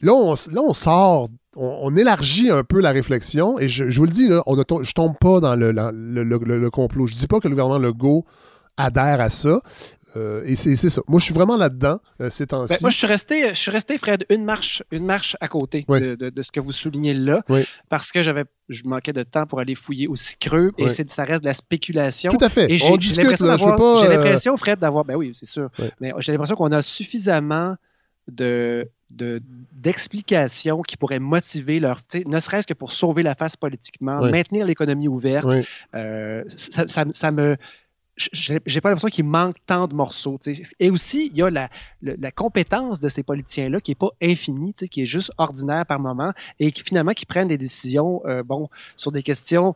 là, 0.00 0.12
on, 0.12 0.32
là, 0.32 0.62
on 0.62 0.74
sort 0.74 1.28
on, 1.56 1.94
élargit 1.96 2.50
un 2.50 2.64
peu 2.64 2.80
la 2.80 2.90
réflexion 2.90 3.58
et 3.58 3.68
je, 3.68 3.84
vous 3.84 4.04
le 4.04 4.10
dis, 4.10 4.28
là, 4.28 4.42
on 4.46 4.56
ne 4.56 4.62
je 4.82 4.92
tombe 4.92 5.14
pas 5.20 5.40
dans 5.40 5.56
le, 5.56 5.72
le, 5.72 6.70
complot. 6.70 7.06
Je 7.06 7.14
dis 7.14 7.26
pas 7.26 7.40
que 7.40 7.48
le 7.48 7.54
gouvernement 7.54 7.78
Legault 7.78 8.24
adhère 8.76 9.20
à 9.20 9.30
ça. 9.30 9.60
Euh, 10.16 10.44
et 10.44 10.54
c'est 10.54 10.76
ça. 10.76 11.02
Moi, 11.08 11.18
je 11.18 11.24
suis 11.24 11.34
vraiment 11.34 11.56
là-dedans 11.56 11.98
euh, 12.20 12.30
ces 12.30 12.46
temps-ci. 12.46 12.74
Ben, 12.74 12.78
moi, 12.82 12.90
je 12.90 12.98
suis 12.98 13.06
resté, 13.06 13.48
je 13.48 13.54
suis 13.54 13.70
resté, 13.70 13.98
Fred, 13.98 14.24
une 14.30 14.44
marche, 14.44 14.82
une 14.92 15.04
marche 15.04 15.36
à 15.40 15.48
côté 15.48 15.84
de, 15.88 16.42
ce 16.42 16.52
que 16.52 16.60
vous 16.60 16.72
soulignez 16.72 17.14
là, 17.14 17.42
parce 17.88 18.12
que 18.12 18.22
j'avais, 18.22 18.44
je 18.68 18.82
manquais 18.84 19.12
de 19.12 19.22
temps 19.24 19.46
pour 19.46 19.58
aller 19.58 19.74
fouiller 19.74 20.06
aussi 20.06 20.36
creux, 20.38 20.70
et 20.78 20.88
ça 20.88 21.24
reste 21.24 21.42
de 21.42 21.48
la 21.48 21.54
spéculation. 21.54 22.30
Tout 22.30 22.44
à 22.44 22.48
fait. 22.48 22.70
Et 22.70 22.78
j'ai 22.78 22.88
l'impression, 22.90 24.00
j'ai 24.00 24.08
l'impression, 24.08 24.56
Fred, 24.56 24.78
d'avoir, 24.78 25.04
ben 25.04 25.16
oui, 25.16 25.32
c'est 25.34 25.46
sûr, 25.46 25.68
mais 26.00 26.12
j'ai 26.18 26.32
l'impression 26.32 26.54
qu'on 26.54 26.72
a 26.72 26.82
suffisamment 26.82 27.74
de 28.28 28.88
d'explications 29.10 30.82
qui 30.82 30.96
pourraient 30.96 31.20
motiver 31.20 31.78
leur, 31.78 32.00
ne 32.26 32.40
serait-ce 32.40 32.66
que 32.66 32.74
pour 32.74 32.92
sauver 32.92 33.22
la 33.22 33.34
face 33.34 33.56
politiquement, 33.56 34.20
maintenir 34.22 34.66
l'économie 34.66 35.08
ouverte. 35.08 35.46
Euh, 35.94 36.42
ça, 36.46 37.30
me 37.30 37.56
j'ai 38.16 38.80
pas 38.80 38.90
l'impression 38.90 39.08
qu'il 39.08 39.24
manque 39.24 39.56
tant 39.66 39.88
de 39.88 39.94
morceaux. 39.94 40.38
Et 40.78 40.90
aussi, 40.90 41.30
il 41.32 41.36
y 41.36 41.42
a 41.42 41.50
la, 41.50 41.68
la, 42.00 42.30
compétence 42.30 43.00
de 43.00 43.08
ces 43.08 43.24
politiciens-là 43.24 43.80
qui 43.80 43.90
n'est 43.90 43.96
pas 43.96 44.10
infinie, 44.22 44.72
qui 44.72 45.02
est 45.02 45.06
juste 45.06 45.32
ordinaire 45.36 45.84
par 45.84 45.98
moment, 45.98 46.32
et 46.60 46.70
qui 46.70 46.82
finalement 46.84 47.12
qui 47.12 47.26
prennent 47.26 47.48
des 47.48 47.58
décisions 47.58 48.22
euh, 48.26 48.44
bon, 48.44 48.68
sur 48.96 49.10
des 49.10 49.22
questions 49.22 49.74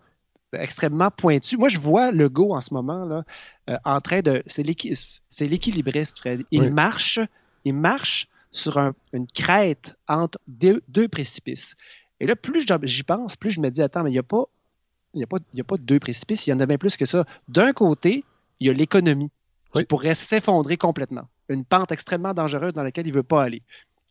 extrêmement 0.53 1.11
pointues. 1.11 1.57
Moi, 1.57 1.69
je 1.69 1.79
vois 1.79 2.13
le 2.13 2.29
go 2.29 2.55
en 2.55 2.61
ce 2.61 2.73
moment 2.73 3.05
là, 3.05 3.25
euh, 3.71 3.77
en 3.85 4.01
train 4.01 4.21
de. 4.21 4.43
C'est 4.47 4.63
l'équilibriste, 4.63 6.19
Fred. 6.19 6.45
Il 6.51 6.73
marche, 6.73 7.19
il 7.65 7.75
marche 7.75 8.29
sur 8.53 8.79
une 9.13 9.27
crête 9.27 9.95
entre 10.09 10.39
deux, 10.47 11.09
précipices. 11.09 11.75
Et 12.21 12.27
là, 12.27 12.37
plus 12.37 12.67
j'y 12.83 13.03
pense, 13.03 13.37
plus 13.37 13.51
je 13.51 13.61
me 13.61 13.71
dis, 13.71 13.83
attends, 13.83 14.03
mais 14.03 14.11
il 14.11 14.15
n'y 14.15 14.19
a, 14.19 14.23
pas, 14.23 14.45
a, 15.17 15.27
pas, 15.27 15.37
a 15.37 15.65
pas 15.65 15.77
deux 15.77 16.01
précipices, 16.01 16.47
il 16.47 16.51
y 16.51 16.53
en 16.53 16.61
a 16.61 16.67
bien 16.67 16.79
plus 16.79 16.97
que 16.97 17.07
ça. 17.07 17.25
D'un 17.49 17.73
côté, 17.73 18.25
il 18.61 18.67
y 18.67 18.71
a 18.71 18.73
l'économie 18.73 19.31
qui 19.75 19.85
pourrait 19.85 20.15
s'effondrer 20.15 20.77
complètement. 20.77 21.29
Une 21.49 21.65
pente 21.65 21.93
extrêmement 21.93 22.35
dangereuse 22.35 22.73
dans 22.73 22.83
laquelle 22.83 23.07
il 23.07 23.11
ne 23.11 23.17
veut 23.17 23.23
pas 23.23 23.43
aller. 23.43 23.63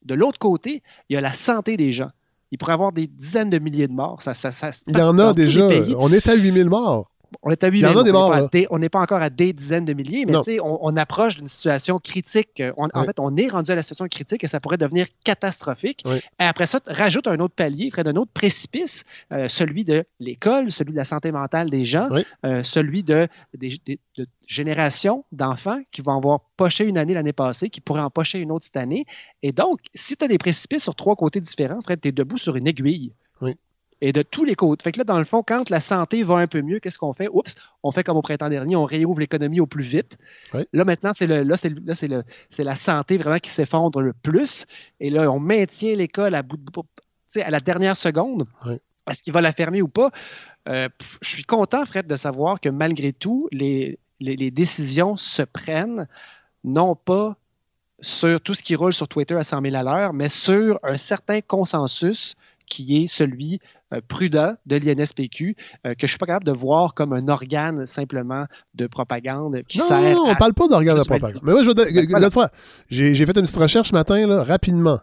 De 0.03 0.13
l'autre 0.13 0.39
côté, 0.39 0.83
il 1.09 1.13
y 1.13 1.17
a 1.17 1.21
la 1.21 1.33
santé 1.33 1.77
des 1.77 1.91
gens. 1.91 2.09
Il 2.51 2.57
pourrait 2.57 2.73
y 2.73 2.75
avoir 2.75 2.93
des 2.93 3.07
dizaines 3.07 3.49
de 3.49 3.59
milliers 3.59 3.87
de 3.87 3.93
morts. 3.93 4.21
Ça, 4.21 4.33
ça, 4.33 4.71
il 4.87 4.97
y 4.97 5.01
en 5.01 5.19
a 5.19 5.33
déjà. 5.33 5.67
On 5.97 6.11
est 6.11 6.27
à 6.29 6.35
8000 6.35 6.69
morts 6.69 7.11
on 7.43 7.51
est 7.51 7.63
à 7.63 7.69
8 7.69 7.85
On 8.69 8.79
n'est 8.79 8.89
pas, 8.89 8.99
encore 8.99 9.21
à 9.21 9.29
des 9.29 9.53
dizaines 9.53 9.85
de 9.85 9.93
milliers, 9.93 10.25
mais 10.25 10.35
on, 10.61 10.85
on, 10.85 10.97
approche 10.97 11.37
d'une 11.37 11.47
situation 11.47 11.99
critique. 11.99 12.61
En 12.77 13.03
fait, 13.03 13.19
on 13.19 13.35
est 13.37 13.47
rendu 13.47 13.71
à 13.71 13.75
la 13.75 13.81
situation 13.81 14.07
critique 14.07 14.43
et 14.43 14.47
ça 14.47 14.59
pourrait 14.59 14.77
devenir 14.77 15.07
catastrophique. 15.23 16.03
Et 16.05 16.43
après 16.43 16.65
ça, 16.65 16.79
rajoute 16.85 17.27
un 17.27 17.39
autre 17.39 17.53
palier, 17.55 17.89
près 17.89 18.03
d'un 18.03 18.15
autre 18.15 18.31
précipice, 18.33 19.03
euh, 19.31 19.47
celui 19.47 19.83
de 19.83 20.05
l'école, 20.19 20.71
celui 20.71 20.91
de 20.91 20.97
la 20.97 21.03
santé 21.03 21.31
mentale 21.31 21.69
des 21.69 21.85
gens, 21.85 22.07
euh, 22.45 22.63
celui 22.63 23.03
de, 23.03 23.27
générations 24.45 25.25
d'enfants 25.31 25.81
qui 25.91 26.01
vont 26.01 26.17
avoir 26.17 26.41
poché 26.57 26.85
une 26.85 26.97
année 26.97 27.13
l'année 27.13 27.33
passée, 27.33 27.69
qui 27.69 27.81
pourraient 27.81 28.01
en 28.01 28.09
pocher 28.09 28.39
une 28.39 28.51
autre 28.51 28.65
cette 28.65 28.77
année. 28.77 29.05
Et 29.43 29.51
donc, 29.51 29.79
si 29.93 30.15
tu 30.15 30.25
as 30.25 30.27
des 30.27 30.37
précipices 30.37 30.83
sur 30.83 30.95
trois 30.95 31.15
côtés 31.15 31.41
différents, 31.41 31.79
tu 31.81 31.93
es 32.07 32.11
debout 32.11 32.37
sur 32.37 32.55
une 32.55 32.67
aiguille. 32.67 33.13
Oui 33.41 33.55
et 34.01 34.11
de 34.11 34.21
tous 34.21 34.43
les 34.43 34.55
côtés. 34.55 34.83
Fait 34.83 34.91
que 34.91 34.99
là, 34.99 35.03
dans 35.03 35.17
le 35.17 35.25
fond, 35.25 35.43
quand 35.43 35.69
la 35.69 35.79
santé 35.79 36.23
va 36.23 36.35
un 36.35 36.47
peu 36.47 36.61
mieux, 36.61 36.79
qu'est-ce 36.79 36.99
qu'on 36.99 37.13
fait? 37.13 37.27
Oups, 37.31 37.55
on 37.83 37.91
fait 37.91 38.03
comme 38.03 38.17
au 38.17 38.21
printemps 38.21 38.49
dernier, 38.49 38.75
on 38.75 38.85
réouvre 38.85 39.19
l'économie 39.19 39.59
au 39.59 39.65
plus 39.65 39.83
vite. 39.83 40.17
Là, 40.73 40.85
maintenant, 40.85 41.11
c'est 41.13 41.27
le, 41.27 41.43
là, 41.43 41.57
c'est, 41.57 41.69
là, 41.69 41.95
c'est, 41.95 42.07
le, 42.07 42.23
c'est 42.49 42.63
la 42.63 42.75
santé 42.75 43.17
vraiment 43.17 43.39
qui 43.39 43.49
s'effondre 43.49 44.01
le 44.01 44.13
plus. 44.13 44.65
Et 44.99 45.09
là, 45.09 45.31
on 45.31 45.39
maintient 45.39 45.95
l'école 45.95 46.35
à 46.35 46.43
bout 46.43 46.57
de, 46.57 47.41
à 47.41 47.49
la 47.49 47.59
dernière 47.59 47.97
seconde. 47.97 48.45
Est-ce 49.09 49.23
qu'il 49.23 49.33
va 49.33 49.41
la 49.41 49.53
fermer 49.53 49.81
ou 49.81 49.87
pas? 49.87 50.11
Euh, 50.67 50.89
je 51.21 51.29
suis 51.29 51.43
content, 51.43 51.85
Fred, 51.85 52.07
de 52.07 52.15
savoir 52.15 52.59
que 52.59 52.69
malgré 52.69 53.13
tout, 53.13 53.47
les, 53.51 53.99
les, 54.19 54.35
les 54.35 54.51
décisions 54.51 55.15
se 55.15 55.41
prennent 55.41 56.07
non 56.63 56.95
pas 56.95 57.37
sur 58.01 58.39
tout 58.41 58.53
ce 58.53 58.61
qui 58.61 58.75
roule 58.75 58.93
sur 58.93 59.07
Twitter 59.07 59.35
à 59.35 59.43
100 59.43 59.61
000 59.61 59.75
à 59.75 59.83
l'heure, 59.83 60.13
mais 60.13 60.29
sur 60.29 60.79
un 60.83 60.97
certain 60.97 61.41
consensus 61.41 62.35
qui 62.67 63.03
est 63.03 63.07
celui 63.07 63.59
euh, 63.93 64.01
prudent 64.05 64.55
de 64.65 64.75
l'INSPQ, 64.75 65.55
euh, 65.85 65.93
que 65.93 66.01
je 66.01 66.05
ne 66.05 66.07
suis 66.09 66.17
pas 66.17 66.25
capable 66.25 66.45
de 66.45 66.51
voir 66.51 66.93
comme 66.93 67.13
un 67.13 67.29
organe 67.29 67.85
simplement 67.85 68.45
de 68.75 68.85
propagande 68.85 69.61
qui 69.67 69.77
sert. 69.77 70.13
Non, 70.13 70.25
on 70.25 70.29
ne 70.31 70.35
parle 70.35 70.53
pas 70.53 70.67
d'organe 70.67 70.97
de 70.97 71.03
propagande. 71.03 71.41
Mais 71.43 71.53
moi, 71.53 71.63
je 71.63 71.71
ben, 71.71 72.29
fois, 72.29 72.49
j'ai 72.89 73.15
fait 73.15 73.37
une 73.37 73.43
petite 73.43 73.55
recherche 73.55 73.89
ce 73.89 73.93
matin, 73.93 74.27
là, 74.27 74.43
rapidement. 74.43 74.99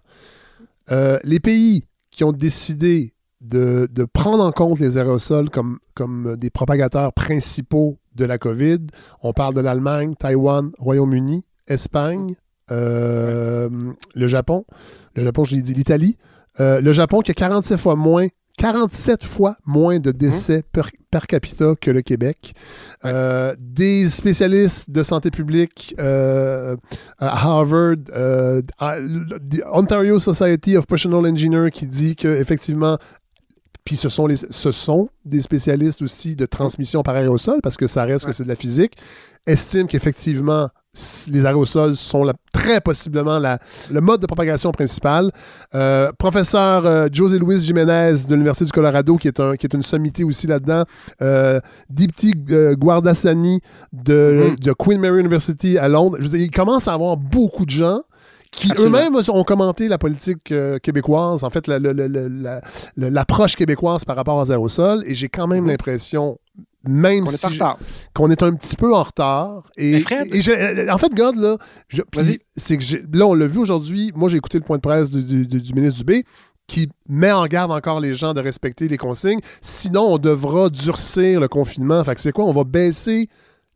Euh, 0.90 1.18
les 1.24 1.40
pays 1.40 1.86
qui 2.10 2.24
ont 2.24 2.32
décidé 2.32 3.14
de, 3.40 3.88
prendre 4.12 4.44
en 4.44 4.52
compte 4.52 4.78
les 4.80 4.98
aérosols 4.98 5.48
comme, 5.48 5.78
comme 5.94 6.36
des 6.36 6.50
propagateurs 6.50 7.14
principaux 7.14 7.98
de 8.14 8.26
la 8.26 8.36
COVID, 8.36 8.80
on 9.22 9.32
parle 9.32 9.54
de 9.54 9.60
l'Allemagne, 9.60 10.14
Taïwan, 10.14 10.72
Royaume-Uni, 10.78 11.46
Espagne, 11.66 12.36
le 12.68 13.70
Japon. 14.14 14.66
Le 15.14 15.24
Japon, 15.24 15.44
je 15.44 15.56
l'ai 15.56 15.62
dit, 15.62 15.72
l'Italie. 15.72 16.18
Le 16.58 16.92
Japon 16.92 17.20
qui 17.20 17.30
a 17.30 17.34
47 17.34 17.78
fois 17.78 17.96
moins 17.96 18.28
47 18.58 19.24
fois 19.24 19.56
moins 19.64 19.98
de 19.98 20.12
décès 20.12 20.58
mmh. 20.58 20.80
per, 21.10 21.26
capita 21.26 21.74
que 21.80 21.90
le 21.90 22.02
Québec. 22.02 22.54
Euh, 23.04 23.54
des 23.58 24.08
spécialistes 24.08 24.90
de 24.90 25.02
santé 25.02 25.30
publique 25.30 25.94
euh, 25.98 26.76
à 27.18 27.46
Harvard, 27.46 27.96
euh, 28.10 28.62
Ontario 29.72 30.18
Society 30.18 30.76
of 30.76 30.86
Professional 30.86 31.30
Engineers 31.30 31.70
qui 31.70 31.86
dit 31.86 32.16
qu'effectivement, 32.16 32.98
puis 33.84 33.96
ce 33.96 34.08
sont, 34.08 34.26
les, 34.26 34.36
ce 34.36 34.72
sont 34.72 35.08
des 35.24 35.42
spécialistes 35.42 36.02
aussi 36.02 36.36
de 36.36 36.46
transmission 36.46 37.02
par 37.02 37.16
aérosol, 37.16 37.60
parce 37.62 37.76
que 37.76 37.86
ça 37.86 38.04
reste 38.04 38.26
que 38.26 38.32
c'est 38.32 38.44
de 38.44 38.48
la 38.48 38.56
physique, 38.56 38.96
estiment 39.46 39.86
qu'effectivement, 39.86 40.68
les 41.30 41.44
aérosols 41.44 41.96
sont 41.96 42.30
très 42.52 42.80
possiblement 42.80 43.38
la, 43.38 43.58
le 43.90 44.00
mode 44.00 44.20
de 44.20 44.26
propagation 44.26 44.70
principal. 44.70 45.30
Euh, 45.74 46.12
professeur 46.18 46.86
euh, 46.86 47.08
José 47.12 47.38
Luis 47.38 47.60
Jiménez 47.60 48.14
de 48.28 48.34
l'Université 48.34 48.66
du 48.66 48.72
Colorado, 48.72 49.16
qui 49.16 49.28
est, 49.28 49.40
un, 49.40 49.56
qui 49.56 49.66
est 49.66 49.74
une 49.74 49.82
sommité 49.82 50.24
aussi 50.24 50.46
là-dedans. 50.46 50.84
Euh, 51.20 51.60
Dipti 51.90 52.32
euh, 52.50 52.74
Guardasani 52.74 53.60
de, 53.92 54.52
mm-hmm. 54.54 54.62
de, 54.62 54.72
Queen 54.72 55.00
Mary 55.00 55.20
University 55.20 55.78
à 55.78 55.88
Londres. 55.88 56.18
Je 56.20 56.28
veux 56.28 56.38
il 56.38 56.50
commence 56.50 56.88
à 56.88 56.92
avoir 56.92 57.16
beaucoup 57.16 57.64
de 57.64 57.70
gens 57.70 58.02
qui 58.50 58.70
eux-mêmes 58.78 59.16
ont 59.28 59.42
commenté 59.42 59.88
la 59.88 59.98
politique 59.98 60.54
québécoise, 60.80 61.42
en 61.42 61.50
fait, 61.50 61.66
l'approche 62.96 63.56
québécoise 63.56 64.04
par 64.04 64.14
rapport 64.14 64.36
aux 64.36 64.48
aérosols, 64.48 65.02
et 65.08 65.14
j'ai 65.14 65.28
quand 65.28 65.48
même 65.48 65.64
mm-hmm. 65.64 65.70
l'impression 65.70 66.38
même 66.86 67.26
si 67.26 67.58
qu'on 68.14 68.30
est 68.30 68.42
un 68.42 68.54
petit 68.54 68.76
peu 68.76 68.94
en 68.94 69.02
retard. 69.02 69.70
Et, 69.76 70.04
en 70.90 70.98
fait, 70.98 71.14
God, 71.14 71.36
là, 71.36 71.56
c'est 72.56 72.76
que 72.76 73.16
là, 73.16 73.26
on 73.26 73.34
l'a 73.34 73.46
vu 73.46 73.58
aujourd'hui. 73.58 74.12
Moi, 74.14 74.28
j'ai 74.28 74.36
écouté 74.36 74.58
le 74.58 74.64
point 74.64 74.76
de 74.76 74.82
presse 74.82 75.10
du, 75.10 75.46
du 75.46 75.74
ministre 75.74 75.98
Dubé 75.98 76.24
qui 76.66 76.88
met 77.08 77.32
en 77.32 77.46
garde 77.46 77.70
encore 77.70 78.00
les 78.00 78.14
gens 78.14 78.32
de 78.32 78.40
respecter 78.40 78.88
les 78.88 78.96
consignes. 78.96 79.40
Sinon, 79.60 80.14
on 80.14 80.18
devra 80.18 80.70
durcir 80.70 81.40
le 81.40 81.48
confinement. 81.48 82.02
Fait 82.04 82.14
que 82.14 82.20
c'est 82.20 82.32
quoi? 82.32 82.46
On 82.46 82.52
va 82.52 82.64
baisser 82.64 83.28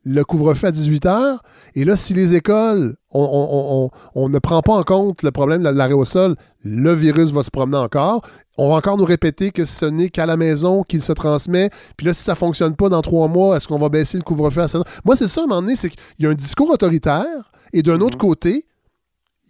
le 0.09 0.25
couvre-feu 0.25 0.69
à 0.69 0.71
18 0.71 1.07
heures. 1.07 1.43
Et 1.75 1.85
là, 1.85 1.95
si 1.95 2.15
les 2.15 2.35
écoles, 2.35 2.97
on, 3.11 3.91
ne 4.17 4.39
prend 4.39 4.63
pas 4.63 4.73
en 4.73 4.83
compte 4.83 5.23
le 5.23 5.31
problème 5.31 5.63
de 5.63 5.69
l'arrêt 5.69 5.93
au 5.93 6.07
sol, 6.07 6.35
le 6.65 6.95
virus 6.95 7.31
va 7.31 7.43
se 7.43 7.51
promener 7.51 7.77
encore. 7.77 8.23
On 8.57 8.71
va 8.71 8.77
encore 8.77 8.97
nous 8.97 9.05
répéter 9.05 9.51
que 9.51 9.67
ce 9.67 9.85
n'est 9.85 10.09
qu'à 10.09 10.25
la 10.25 10.39
maison 10.39 10.83
qu'il 10.83 11.03
se 11.03 11.13
transmet. 11.13 11.69
Puis 11.99 12.07
là, 12.07 12.15
si 12.15 12.23
ça 12.23 12.33
ne 12.33 12.37
fonctionne 12.37 12.75
pas 12.75 12.89
dans 12.89 13.03
trois 13.03 13.29
mois, 13.29 13.57
est-ce 13.57 13.69
qu'on 13.69 13.79
va 13.79 13.91
baisser 13.91 14.17
le 14.17 14.25
couvre-feu 14.25 14.63
à 14.63 14.69
7 14.69 14.77
heures? 14.77 14.85
Moi, 15.05 15.15
c'est 15.15 15.29
ça, 15.29 15.43
à 15.43 15.45
un 15.45 15.47
moment 15.47 15.61
donné, 15.61 15.77
c'est 15.77 15.91
qu'il 15.91 16.01
y 16.21 16.27
a 16.27 16.31
un 16.31 16.35
discours 16.35 16.71
autoritaire 16.71 17.53
et 17.75 17.83
d'un 17.83 18.01
autre 18.01 18.17
mhm. 18.17 18.23
côté, 18.23 18.67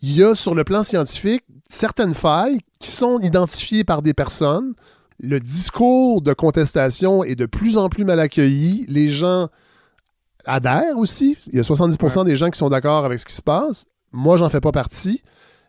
il 0.03 0.17
y 0.17 0.25
a 0.25 0.35
sur 0.35 0.57
le 0.57 0.65
plan 0.65 0.83
scientifique 0.83 1.45
certaines 1.69 2.15
failles 2.15 2.59
qui 2.81 2.91
sont 2.91 3.21
identifiées 3.21 3.85
par 3.85 4.03
des 4.03 4.15
personnes. 4.15 4.75
Le 5.21 5.39
discours 5.39 6.21
de 6.21 6.33
contestation 6.33 7.23
est 7.23 7.37
de 7.37 7.47
plus 7.47 7.79
en 7.79 7.89
plus 7.89 8.05
mal 8.05 8.19
accueilli. 8.19 8.87
Les 8.89 9.09
gens 9.09 9.49
adhèrent 10.49 10.97
aussi. 10.97 11.37
Il 11.53 11.57
y 11.57 11.61
a 11.61 11.63
70% 11.63 12.25
des 12.25 12.37
gens 12.37 12.51
qui 12.51 12.59
sont 12.59 12.69
d'accord 12.69 13.05
avec 13.05 13.21
ce 13.21 13.25
qui 13.27 13.35
se 13.35 13.43
passe. 13.43 13.87
Moi, 14.13 14.37
j'en 14.37 14.49
fais 14.49 14.61
pas 14.61 14.73
partie. 14.73 15.23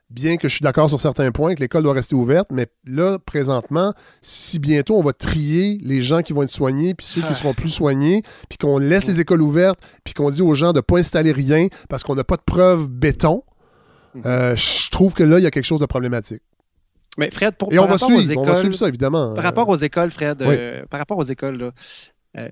Bien 0.09 0.37
que 0.37 0.47
je 0.47 0.55
suis 0.55 0.63
d'accord 0.63 0.89
sur 0.89 0.99
certains 0.99 1.31
points, 1.31 1.53
que 1.53 1.59
l'école 1.59 1.83
doit 1.83 1.93
rester 1.93 2.15
ouverte, 2.15 2.47
mais 2.51 2.65
là, 2.83 3.19
présentement, 3.19 3.93
si 4.23 4.57
bientôt 4.57 4.97
on 4.97 5.03
va 5.03 5.13
trier 5.13 5.77
les 5.83 6.01
gens 6.01 6.23
qui 6.23 6.33
vont 6.33 6.41
être 6.41 6.49
soignés, 6.49 6.95
puis 6.95 7.05
ceux 7.05 7.21
qui 7.21 7.35
seront 7.35 7.53
plus 7.53 7.69
soignés, 7.69 8.23
puis 8.49 8.57
qu'on 8.57 8.79
laisse 8.79 9.05
les 9.07 9.19
écoles 9.19 9.43
ouvertes, 9.43 9.79
puis 10.03 10.15
qu'on 10.15 10.31
dit 10.31 10.41
aux 10.41 10.55
gens 10.55 10.73
de 10.73 10.79
ne 10.79 10.81
pas 10.81 10.97
installer 10.97 11.31
rien 11.31 11.67
parce 11.89 12.03
qu'on 12.03 12.15
n'a 12.15 12.23
pas 12.23 12.37
de 12.37 12.41
preuves 12.41 12.87
béton, 12.87 13.43
Mhm. 14.15 14.23
Euh, 14.25 14.55
je 14.55 14.89
trouve 14.89 15.13
que 15.13 15.23
là, 15.23 15.39
il 15.39 15.43
y 15.43 15.47
a 15.47 15.51
quelque 15.51 15.65
chose 15.65 15.79
de 15.79 15.85
problématique. 15.85 16.41
Mais 17.17 17.29
Fred, 17.31 17.55
pour, 17.55 17.73
Et 17.73 17.79
on, 17.79 17.85
va 17.85 17.97
suivre, 17.97 18.37
on 18.37 18.43
va 18.43 18.55
suivre 18.55 18.75
ça, 18.75 18.87
évidemment. 18.87 19.33
Par 19.33 19.43
rapport 19.43 19.67
aux 19.67 19.75
écoles, 19.75 20.11
Fred, 20.11 20.41
euh, 20.41 20.85
par 20.89 20.99
rapport 20.99 21.17
aux 21.17 21.23
écoles, 21.23 21.71
euh, 22.37 22.49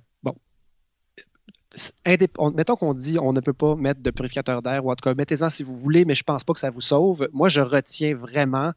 mettons 2.53 2.75
qu'on 2.75 2.93
dit 2.93 3.17
on 3.19 3.33
ne 3.33 3.39
peut 3.39 3.53
pas 3.53 3.75
mettre 3.75 4.01
de 4.01 4.11
purificateur 4.11 4.61
d'air, 4.61 4.85
ou 4.85 4.91
en 4.91 4.95
tout 4.95 5.03
cas, 5.03 5.13
mettez-en 5.15 5.49
si 5.49 5.63
vous 5.63 5.75
voulez, 5.75 6.05
mais 6.05 6.15
je 6.15 6.23
pense 6.23 6.43
pas 6.43 6.53
que 6.53 6.59
ça 6.59 6.69
vous 6.69 6.81
sauve. 6.81 7.27
Moi, 7.33 7.49
je 7.49 7.61
retiens 7.61 8.15
vraiment 8.15 8.71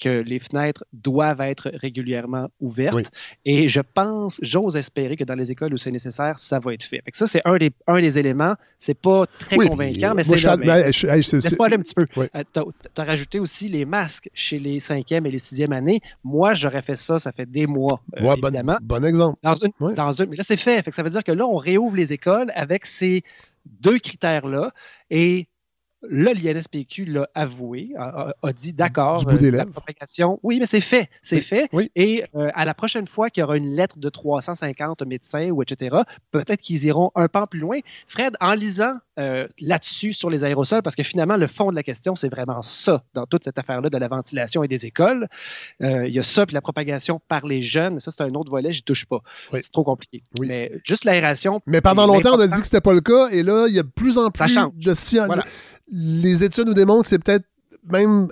que 0.00 0.22
les 0.22 0.38
fenêtres 0.38 0.84
doivent 0.92 1.40
être 1.40 1.70
régulièrement 1.74 2.48
ouvertes. 2.60 3.10
Et 3.44 3.68
je 3.68 3.80
pense, 3.80 4.38
j'ose 4.42 4.76
espérer 4.76 5.16
que 5.16 5.24
dans 5.24 5.34
les 5.34 5.50
écoles 5.50 5.74
où 5.74 5.78
c'est 5.78 5.90
nécessaire, 5.90 6.38
ça 6.38 6.58
va 6.58 6.74
être 6.74 6.82
fait. 6.82 7.02
ça, 7.12 7.26
c'est 7.26 7.42
un 7.44 7.56
des, 7.56 7.70
un 7.86 8.00
des 8.00 8.18
éléments. 8.18 8.54
C'est 8.78 8.98
pas 8.98 9.26
très 9.26 9.56
convaincant, 9.56 10.14
mais 10.14 10.24
c'est. 10.24 10.36
Laisse-moi 10.36 11.66
aller 11.66 11.76
un 11.76 11.82
petit 11.82 11.94
peu. 11.94 12.06
Euh, 12.16 12.42
tu 12.52 13.00
as, 13.00 13.04
rajouté 13.04 13.40
aussi 13.40 13.68
les 13.68 13.84
masques 13.84 14.28
chez 14.34 14.58
les 14.58 14.80
cinquième 14.80 15.26
et 15.26 15.30
les 15.30 15.38
sixième 15.38 15.72
années. 15.72 16.00
Moi, 16.24 16.54
j'aurais 16.54 16.82
fait 16.82 16.96
ça, 16.96 17.18
ça 17.18 17.32
fait 17.32 17.46
des 17.46 17.66
mois, 17.66 18.00
euh, 18.20 18.34
évidemment. 18.34 18.76
Bon, 18.82 19.04
exemple. 19.04 19.38
Dans 19.42 19.54
une, 19.54 19.72
dans 19.94 20.12
une, 20.12 20.30
mais 20.30 20.36
là, 20.36 20.44
c'est 20.44 20.56
fait. 20.56 20.82
fait 20.82 20.94
ça 20.94 21.02
veut 21.02 21.10
dire 21.10 21.24
que 21.24 21.32
là, 21.32 21.46
on 21.46 21.56
réouvre 21.56 21.96
les 21.96 22.12
écoles 22.12 22.50
avec 22.54 22.86
ces 22.86 23.22
deux 23.66 23.98
critères-là. 23.98 24.70
Et 25.10 25.48
Là, 26.02 26.32
l'INSPQ 26.32 27.06
l'a 27.06 27.28
avoué, 27.34 27.90
a, 27.96 28.52
dit 28.52 28.72
d'accord, 28.72 29.24
euh, 29.28 29.50
la 29.50 29.66
propagation. 29.66 30.38
Oui, 30.44 30.58
mais 30.60 30.66
c'est 30.66 30.80
fait, 30.80 31.10
c'est 31.22 31.40
fait. 31.40 31.68
Et 31.96 32.24
euh, 32.36 32.50
à 32.54 32.64
la 32.64 32.72
prochaine 32.72 33.08
fois 33.08 33.30
qu'il 33.30 33.40
y 33.40 33.44
aura 33.44 33.56
une 33.56 33.74
lettre 33.74 33.98
de 33.98 34.08
350 34.08 35.02
médecins 35.02 35.50
ou 35.50 35.60
etc., 35.60 35.96
peut-être 36.30 36.60
qu'ils 36.60 36.84
iront 36.84 37.10
un 37.16 37.26
pas 37.26 37.48
plus 37.48 37.58
loin. 37.58 37.80
Fred, 38.06 38.36
en 38.40 38.54
lisant 38.54 38.94
euh, 39.18 39.48
là-dessus 39.60 40.12
sur 40.12 40.30
les 40.30 40.44
aérosols, 40.44 40.82
parce 40.82 40.94
que 40.94 41.02
finalement, 41.02 41.36
le 41.36 41.48
fond 41.48 41.70
de 41.70 41.74
la 41.74 41.82
question, 41.82 42.14
c'est 42.14 42.28
vraiment 42.28 42.62
ça 42.62 43.02
dans 43.14 43.26
toute 43.26 43.42
cette 43.42 43.58
affaire-là 43.58 43.90
de 43.90 43.98
la 43.98 44.06
ventilation 44.06 44.62
et 44.62 44.68
des 44.68 44.86
écoles. 44.86 45.26
Il 45.80 46.12
y 46.12 46.20
a 46.20 46.22
ça, 46.22 46.46
puis 46.46 46.54
la 46.54 46.60
propagation 46.60 47.20
par 47.26 47.44
les 47.44 47.60
jeunes. 47.60 47.98
Ça, 47.98 48.12
c'est 48.12 48.22
un 48.22 48.34
autre 48.34 48.52
volet, 48.52 48.72
j'y 48.72 48.84
touche 48.84 49.04
pas. 49.04 49.20
C'est 49.50 49.72
trop 49.72 49.82
compliqué. 49.82 50.22
Mais 50.40 50.70
juste 50.84 51.04
l'aération. 51.04 51.60
Mais 51.66 51.80
pendant 51.80 52.06
longtemps, 52.06 52.36
on 52.36 52.40
a 52.40 52.46
dit 52.46 52.60
que 52.60 52.66
c'était 52.66 52.80
pas 52.80 52.94
le 52.94 53.00
cas, 53.00 53.30
et 53.30 53.42
là, 53.42 53.66
il 53.68 53.74
y 53.74 53.80
a 53.80 53.82
de 53.82 53.88
plus 53.88 54.16
en 54.16 54.30
plus 54.30 54.56
de 54.76 54.94
science 54.94 55.28
les 55.90 56.44
études 56.44 56.66
nous 56.66 56.74
démontrent 56.74 57.02
que 57.02 57.08
c'est 57.08 57.22
peut-être 57.22 57.46
même 57.90 58.28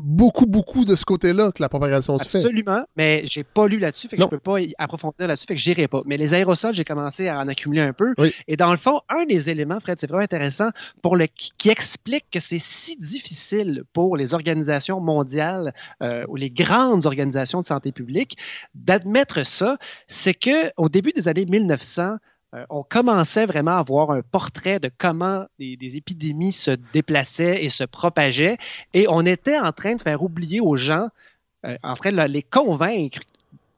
beaucoup, 0.00 0.46
beaucoup 0.46 0.84
de 0.84 0.94
ce 0.94 1.04
côté-là 1.04 1.52
que 1.52 1.62
la 1.62 1.68
propagation 1.68 2.18
se 2.18 2.28
fait. 2.28 2.38
Absolument, 2.38 2.84
mais 2.96 3.22
j'ai 3.26 3.44
pas 3.44 3.66
lu 3.66 3.78
là-dessus, 3.78 4.08
fait 4.08 4.16
que 4.16 4.22
je 4.22 4.28
peux 4.28 4.38
pas 4.38 4.56
approfondir 4.78 5.26
là-dessus, 5.26 5.46
fait 5.46 5.54
que 5.54 5.60
j'irai 5.60 5.88
pas. 5.88 6.02
Mais 6.06 6.16
les 6.16 6.34
aérosols, 6.34 6.74
j'ai 6.74 6.84
commencé 6.84 7.28
à 7.28 7.38
en 7.38 7.48
accumuler 7.48 7.82
un 7.82 7.92
peu. 7.92 8.14
Et 8.48 8.56
dans 8.56 8.70
le 8.70 8.76
fond, 8.76 9.00
un 9.08 9.24
des 9.24 9.50
éléments, 9.50 9.80
Fred, 9.80 9.98
c'est 9.98 10.06
vraiment 10.06 10.24
intéressant 10.24 10.70
pour 11.02 11.16
le 11.16 11.26
qui, 11.26 11.52
explique 11.68 12.26
que 12.30 12.40
c'est 12.40 12.60
si 12.60 12.96
difficile 12.96 13.84
pour 13.92 14.16
les 14.16 14.34
organisations 14.34 15.00
mondiales 15.00 15.74
euh, 16.02 16.24
ou 16.28 16.36
les 16.36 16.50
grandes 16.50 17.06
organisations 17.06 17.60
de 17.60 17.64
santé 17.64 17.90
publique 17.90 18.36
d'admettre 18.74 19.44
ça, 19.44 19.76
c'est 20.06 20.34
que 20.34 20.70
au 20.76 20.88
début 20.88 21.12
des 21.12 21.26
années 21.26 21.46
1900 21.46 22.16
euh, 22.54 22.64
on 22.70 22.82
commençait 22.82 23.46
vraiment 23.46 23.72
à 23.72 23.78
avoir 23.78 24.10
un 24.10 24.22
portrait 24.22 24.78
de 24.78 24.90
comment 24.96 25.46
des, 25.58 25.96
épidémies 25.96 26.52
se 26.52 26.72
déplaçaient 26.92 27.64
et 27.64 27.68
se 27.68 27.84
propageaient. 27.84 28.58
Et 28.92 29.06
on 29.08 29.26
était 29.26 29.58
en 29.58 29.72
train 29.72 29.94
de 29.94 30.00
faire 30.00 30.22
oublier 30.22 30.60
aux 30.60 30.76
gens, 30.76 31.08
euh, 31.66 31.76
en 31.82 31.94
train 31.94 32.12
de 32.12 32.22
les 32.22 32.42
convaincre 32.42 33.20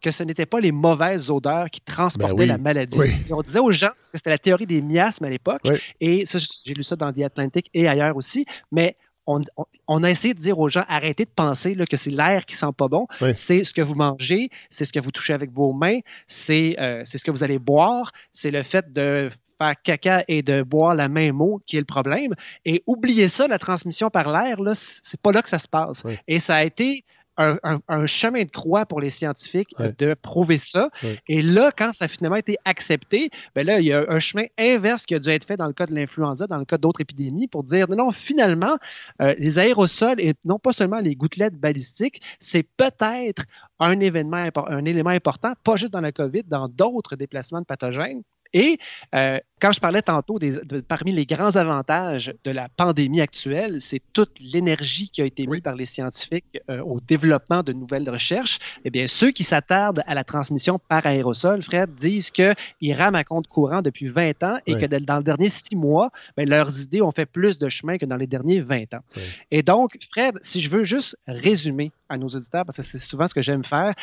que 0.02 0.10
ce 0.10 0.22
n'étaient 0.22 0.46
pas 0.46 0.60
les 0.60 0.72
mauvaises 0.72 1.30
odeurs 1.30 1.70
qui 1.70 1.80
transportaient 1.80 2.34
ben 2.34 2.48
la 2.48 2.58
maladie. 2.58 2.98
On 3.30 3.40
disait 3.40 3.58
aux 3.58 3.72
gens, 3.72 3.90
parce 3.96 4.10
que 4.10 4.18
c'était 4.18 4.30
la 4.30 4.38
théorie 4.38 4.66
des 4.66 4.82
miasmes 4.82 5.24
à 5.24 5.30
l'époque, 5.30 5.62
et 6.00 6.24
j'ai 6.64 6.74
lu 6.74 6.82
ça 6.82 6.96
dans 6.96 7.12
The 7.12 7.22
Atlantic 7.22 7.70
et 7.72 7.88
ailleurs 7.88 8.16
aussi, 8.16 8.44
mais 8.70 8.96
on, 9.26 10.04
a 10.04 10.10
essayé 10.10 10.34
de 10.34 10.38
dire 10.38 10.58
aux 10.58 10.68
gens 10.68 10.84
arrêtez 10.88 11.24
de 11.24 11.30
penser 11.30 11.76
que 11.76 11.96
c'est 11.96 12.10
l'air 12.10 12.44
qui 12.44 12.54
sent 12.54 12.72
pas 12.76 12.88
bon. 12.88 13.06
C'est 13.34 13.64
ce 13.64 13.72
que 13.72 13.82
vous 13.82 13.94
mangez, 13.94 14.50
c'est 14.70 14.84
ce 14.84 14.92
que 14.92 15.00
vous 15.00 15.10
touchez 15.10 15.32
avec 15.32 15.52
vos 15.52 15.72
mains, 15.72 15.98
euh, 15.98 17.02
c'est 17.04 17.18
ce 17.18 17.24
que 17.24 17.30
vous 17.30 17.42
allez 17.42 17.58
boire, 17.58 18.12
c'est 18.32 18.50
le 18.50 18.62
fait 18.62 18.92
de 18.92 19.30
faire 19.58 19.74
caca 19.82 20.24
et 20.28 20.42
de 20.42 20.62
boire 20.62 20.94
la 20.94 21.08
même 21.08 21.40
eau 21.40 21.60
qui 21.66 21.76
est 21.76 21.80
le 21.80 21.86
problème. 21.86 22.34
Et 22.64 22.82
oubliez 22.86 23.28
ça, 23.28 23.48
la 23.48 23.58
transmission 23.58 24.10
par 24.10 24.30
l'air, 24.32 24.58
c'est 24.74 25.20
pas 25.20 25.32
là 25.32 25.42
que 25.42 25.48
ça 25.48 25.58
se 25.58 25.68
passe. 25.68 26.02
Et 26.28 26.40
ça 26.40 26.56
a 26.56 26.64
été 26.64 27.04
un, 27.38 28.06
chemin 28.06 28.44
de 28.44 28.50
croix 28.50 28.86
pour 28.86 29.00
les 29.00 29.10
scientifiques 29.10 29.74
de 29.98 30.14
prouver 30.14 30.58
ça. 30.58 30.90
Et 31.28 31.42
là, 31.42 31.70
quand 31.76 31.92
ça 31.92 32.06
a 32.06 32.08
finalement 32.08 32.36
été 32.36 32.56
accepté, 32.64 33.30
ben 33.54 33.66
là, 33.66 33.80
il 33.80 33.86
y 33.86 33.92
a 33.92 34.04
un 34.08 34.20
chemin 34.20 34.44
inverse 34.58 35.06
qui 35.06 35.14
a 35.14 35.18
dû 35.18 35.28
être 35.28 35.46
fait 35.46 35.56
dans 35.56 35.66
le 35.66 35.72
cas 35.72 35.86
de 35.86 35.94
l'influenza, 35.94 36.46
dans 36.46 36.58
le 36.58 36.64
cas 36.64 36.78
d'autres 36.78 37.00
épidémies, 37.00 37.48
pour 37.48 37.62
dire 37.62 37.88
non, 37.88 38.10
finalement, 38.10 38.76
euh, 39.20 39.34
les 39.38 39.58
aérosols 39.58 40.20
et 40.20 40.34
non 40.44 40.58
pas 40.58 40.72
seulement 40.72 41.00
les 41.00 41.14
gouttelettes 41.14 41.56
balistiques, 41.56 42.20
c'est 42.40 42.66
peut-être 42.76 43.44
un 43.78 44.00
événement, 44.00 44.48
un 44.68 44.84
élément 44.84 45.10
important, 45.10 45.52
pas 45.64 45.76
juste 45.76 45.92
dans 45.92 46.00
la 46.00 46.12
COVID, 46.12 46.44
dans 46.44 46.68
d'autres 46.68 47.16
déplacements 47.16 47.60
de 47.60 47.66
pathogènes. 47.66 48.22
Et 48.52 48.78
euh, 49.14 49.38
quand 49.58 49.72
je 49.72 49.80
parlais 49.80 50.02
tantôt 50.02 50.38
des, 50.38 50.60
parmi 50.86 51.12
les 51.12 51.24
grands 51.24 51.56
avantages 51.56 52.34
de 52.44 52.50
la 52.50 52.68
pandémie 52.68 53.22
actuelle, 53.22 53.80
c'est 53.80 54.02
toute 54.12 54.38
l'énergie 54.38 55.08
qui 55.08 55.22
a 55.22 55.24
été 55.24 55.46
mise 55.46 55.62
par 55.62 55.74
les 55.74 55.86
scientifiques 55.86 56.60
euh, 56.68 56.82
au 56.82 57.00
développement 57.00 57.62
de 57.62 57.72
nouvelles 57.72 58.08
recherches. 58.10 58.58
Eh 58.84 58.90
bien, 58.90 59.06
ceux 59.08 59.30
qui 59.30 59.44
s'attardent 59.44 60.02
à 60.06 60.14
la 60.14 60.24
transmission 60.24 60.78
par 60.78 61.06
aérosol, 61.06 61.62
Fred, 61.62 61.94
disent 61.94 62.30
qu'ils 62.30 62.92
rament 62.92 63.14
à 63.14 63.24
compte 63.24 63.46
courant 63.46 63.80
depuis 63.80 64.08
20 64.08 64.42
ans 64.42 64.58
et 64.66 64.74
que 64.74 64.84
dans 64.84 65.18
les 65.18 65.24
derniers 65.24 65.48
six 65.48 65.74
mois, 65.74 66.10
ben, 66.36 66.46
leurs 66.46 66.82
idées 66.82 67.00
ont 67.00 67.12
fait 67.12 67.26
plus 67.26 67.58
de 67.58 67.70
chemin 67.70 67.96
que 67.96 68.04
dans 68.04 68.16
les 68.16 68.26
derniers 68.26 68.60
20 68.60 68.92
ans. 68.92 69.02
Et 69.50 69.62
donc, 69.62 69.96
Fred, 70.10 70.38
si 70.42 70.60
je 70.60 70.68
veux 70.68 70.84
juste 70.84 71.16
résumer 71.26 71.92
à 72.10 72.18
nos 72.18 72.28
auditeurs, 72.28 72.64
parce 72.66 72.76
que 72.76 72.82
c'est 72.82 72.98
souvent 72.98 73.26
ce 73.26 73.34
que 73.34 73.42
j'aime 73.42 73.64
faire, 73.64 73.94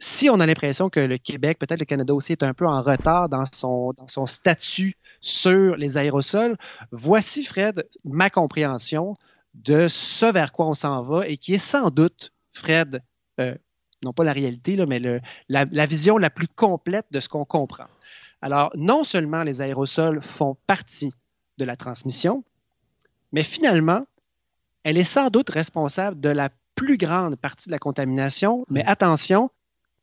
si 0.00 0.28
on 0.28 0.40
a 0.40 0.46
l'impression 0.46 0.90
que 0.90 1.00
le 1.00 1.16
Québec, 1.16 1.58
peut-être 1.58 1.80
le 1.80 1.86
Canada 1.86 2.12
aussi, 2.12 2.32
est 2.32 2.42
un 2.42 2.54
peu 2.54 2.66
en 2.66 2.82
retard 2.82 3.28
dans 3.28 3.44
son, 3.52 3.92
dans 3.96 4.08
son 4.08 4.26
statut 4.26 4.95
sur 5.20 5.76
les 5.76 5.96
aérosols. 5.96 6.56
Voici, 6.90 7.44
Fred, 7.44 7.86
ma 8.04 8.30
compréhension 8.30 9.14
de 9.54 9.88
ce 9.88 10.26
vers 10.26 10.52
quoi 10.52 10.66
on 10.66 10.74
s'en 10.74 11.02
va 11.02 11.26
et 11.26 11.36
qui 11.36 11.54
est 11.54 11.58
sans 11.58 11.90
doute, 11.90 12.32
Fred, 12.52 13.02
euh, 13.40 13.54
non 14.04 14.12
pas 14.12 14.24
la 14.24 14.32
réalité, 14.32 14.76
là, 14.76 14.86
mais 14.86 15.00
la, 15.48 15.86
vision 15.86 16.18
la 16.18 16.30
plus 16.30 16.48
complète 16.48 17.06
de 17.10 17.20
ce 17.20 17.28
qu'on 17.28 17.44
comprend. 17.44 17.86
Alors, 18.42 18.70
non 18.74 19.04
seulement 19.04 19.42
les 19.42 19.62
aérosols 19.62 20.20
font 20.22 20.56
partie 20.66 21.12
de 21.58 21.64
la 21.64 21.76
transmission, 21.76 22.44
mais 23.32 23.42
finalement, 23.42 24.06
elle 24.84 24.98
est 24.98 25.04
sans 25.04 25.30
doute 25.30 25.50
responsable 25.50 26.20
de 26.20 26.28
la 26.28 26.50
plus 26.74 26.98
grande 26.98 27.36
partie 27.36 27.68
de 27.68 27.72
la 27.72 27.78
contamination. 27.78 28.64
Mais 28.68 28.84
mmh. 28.84 28.88
attention, 28.88 29.50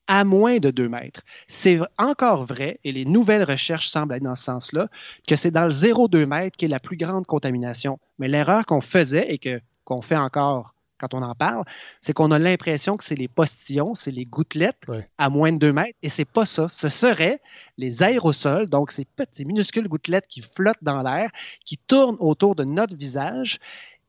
à 0.08 0.24
moins 0.24 0.60
de 0.60 0.70
2 0.70 0.90
mètres. 0.90 1.22
C'est 1.48 1.80
encore 1.98 2.46
vrai, 2.46 2.80
et 2.84 2.92
les 2.92 3.06
nouvelles 3.06 3.44
recherches 3.44 3.88
semblent 3.88 4.14
aller 4.14 4.24
dans 4.24 4.36
ce 4.36 4.44
sens-là, 4.44 4.88
que 5.28 5.36
c'est 5.36 5.52
dans 5.52 5.66
le 5.66 5.72
0,2 5.72 6.26
mètres 6.26 6.58
qui 6.58 6.66
est 6.66 6.70
la 6.70 6.80
plus 6.80 6.98
grande 6.98 7.26
contamination. 7.26 8.00
Mais 8.20 8.28
l'erreur 8.28 8.66
qu'on 8.66 8.82
faisait 8.82 9.32
et 9.32 9.38
que, 9.38 9.62
qu'on 9.86 10.02
fait 10.02 10.18
encore 10.18 10.74
quand 11.00 11.14
on 11.16 11.22
en 11.22 11.36
parle, 11.36 11.66
c'est 12.00 12.14
qu'on 12.14 12.32
a 12.32 12.40
l'impression 12.40 12.96
que 12.96 13.04
c'est 13.04 13.16
les 13.16 13.28
postillons, 13.28 13.94
c'est 13.94 14.12
les 14.12 14.24
gouttelettes 14.24 14.86
à 15.18 15.30
moins 15.30 15.52
de 15.52 15.58
2 15.58 15.74
mètres, 15.74 15.98
et 16.02 16.10
c'est 16.10 16.24
pas 16.24 16.46
ça. 16.46 16.70
Ce 16.70 16.88
serait 16.88 17.42
les 17.78 18.04
aérosols, 18.04 18.70
donc 18.70 18.92
ces 18.92 19.04
petites 19.04 19.46
minuscules 19.46 19.88
gouttelettes 19.90 20.28
qui 20.28 20.42
flottent 20.42 20.84
dans 20.84 21.04
l'air, 21.04 21.30
qui 21.66 21.78
tournent 21.78 22.18
autour 22.20 22.56
de 22.56 22.64
notre 22.64 22.96
visage, 22.96 23.60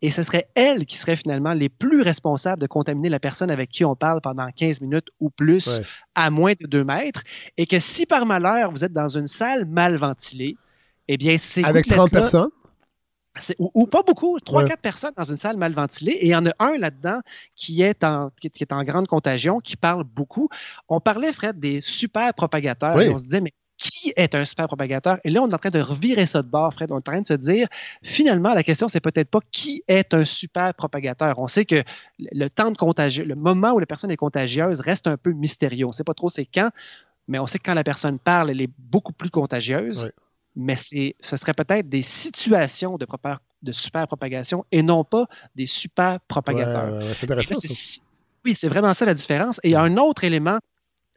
et 0.04 0.10
ce 0.10 0.22
serait 0.22 0.46
elles 0.54 0.84
qui 0.84 0.98
seraient 0.98 1.16
finalement 1.16 1.54
les 1.54 1.70
plus 1.70 2.02
responsables 2.02 2.60
de 2.60 2.66
contaminer 2.66 3.08
la 3.08 3.18
personne 3.18 3.50
avec 3.50 3.70
qui 3.70 3.86
on 3.86 3.96
parle 3.96 4.20
pendant 4.20 4.46
15 4.54 4.82
minutes 4.82 5.08
ou 5.18 5.30
plus 5.30 5.80
à 6.14 6.28
moins 6.28 6.52
de 6.60 6.66
2 6.66 6.84
mètres, 6.84 7.22
et 7.56 7.66
que 7.66 7.80
si 7.80 8.04
par 8.04 8.26
malheur 8.26 8.70
vous 8.70 8.84
êtes 8.84 8.92
dans 8.92 9.08
une 9.08 9.28
salle 9.28 9.64
mal 9.64 9.96
ventilée, 9.96 10.58
eh 11.08 11.16
bien, 11.16 11.38
c'est 11.38 11.64
avec 11.64 11.86
30 11.86 12.10
personnes? 12.10 12.50
Ou, 13.58 13.86
pas 13.86 14.02
beaucoup, 14.02 14.38
trois, 14.40 14.66
quatre 14.66 14.82
personnes 14.82 15.14
dans 15.16 15.24
une 15.24 15.38
salle 15.38 15.56
mal 15.56 15.72
ventilée, 15.72 16.12
et 16.12 16.26
il 16.26 16.30
y 16.30 16.36
en 16.36 16.44
a 16.44 16.52
un 16.58 16.76
là-dedans 16.76 17.20
qui 17.56 17.80
est, 17.80 18.04
en, 18.04 18.30
qui, 18.38 18.50
est 18.60 18.72
en 18.72 18.84
grande 18.84 19.08
contagion, 19.08 19.58
qui 19.58 19.76
parle 19.76 20.04
beaucoup. 20.04 20.50
On 20.90 21.00
parlait, 21.00 21.32
Fred, 21.32 21.58
des 21.58 21.80
super 21.80 22.34
propagateurs, 22.34 23.00
et 23.00 23.08
on 23.08 23.16
se 23.16 23.24
disait, 23.24 23.40
mais 23.40 23.54
qui 23.84 24.14
est 24.16 24.34
un 24.34 24.44
super 24.46 24.66
propagateur? 24.66 25.18
Et 25.24 25.30
là, 25.30 25.42
on 25.42 25.50
est 25.50 25.54
en 25.54 25.58
train 25.58 25.70
de 25.70 25.80
revirer 25.80 26.24
ça 26.24 26.40
de 26.40 26.48
bord, 26.48 26.72
Fred. 26.72 26.90
On 26.90 26.94
est 26.94 26.98
en 26.98 27.02
train 27.02 27.20
de 27.20 27.26
se 27.26 27.34
dire, 27.34 27.68
finalement, 28.02 28.54
la 28.54 28.62
question, 28.62 28.88
c'est 28.88 29.00
peut-être 29.00 29.28
pas 29.28 29.40
qui 29.52 29.84
est 29.86 30.14
un 30.14 30.24
super 30.24 30.72
propagateur. 30.72 31.38
On 31.38 31.48
sait 31.48 31.66
que 31.66 31.82
le 32.18 32.48
temps 32.48 32.70
de 32.70 32.78
contagion, 32.78 33.24
le 33.26 33.34
moment 33.34 33.72
où 33.72 33.78
la 33.78 33.86
personne 33.86 34.10
est 34.10 34.16
contagieuse 34.16 34.80
reste 34.80 35.06
un 35.06 35.18
peu 35.18 35.32
mystérieux. 35.32 35.84
On 35.84 35.88
ne 35.88 35.92
sait 35.92 36.04
pas 36.04 36.14
trop 36.14 36.30
c'est 36.30 36.46
quand, 36.46 36.70
mais 37.28 37.38
on 37.38 37.46
sait 37.46 37.58
que 37.58 37.64
quand 37.64 37.74
la 37.74 37.84
personne 37.84 38.18
parle, 38.18 38.50
elle 38.50 38.62
est 38.62 38.70
beaucoup 38.78 39.12
plus 39.12 39.30
contagieuse 39.30 40.10
mais 40.56 40.76
ce 40.76 41.36
serait 41.36 41.52
peut-être 41.52 41.88
des 41.88 42.02
situations 42.02 42.96
de, 42.96 43.06
de 43.62 43.72
super 43.72 44.06
propagation 44.06 44.64
et 44.70 44.84
non 44.84 45.02
pas 45.02 45.26
des 45.56 45.66
super 45.66 46.20
propagateurs. 46.20 47.14
c'est 47.16 47.24
intéressant. 47.24 48.00
Oui, 48.44 48.54
c'est 48.54 48.68
vraiment 48.68 48.92
ça 48.92 49.04
la 49.04 49.14
différence. 49.14 49.58
Et 49.62 49.70
il 49.70 49.72
y 49.72 49.74
a 49.74 49.80
un 49.80 49.96
autre 49.96 50.22
élément 50.22 50.58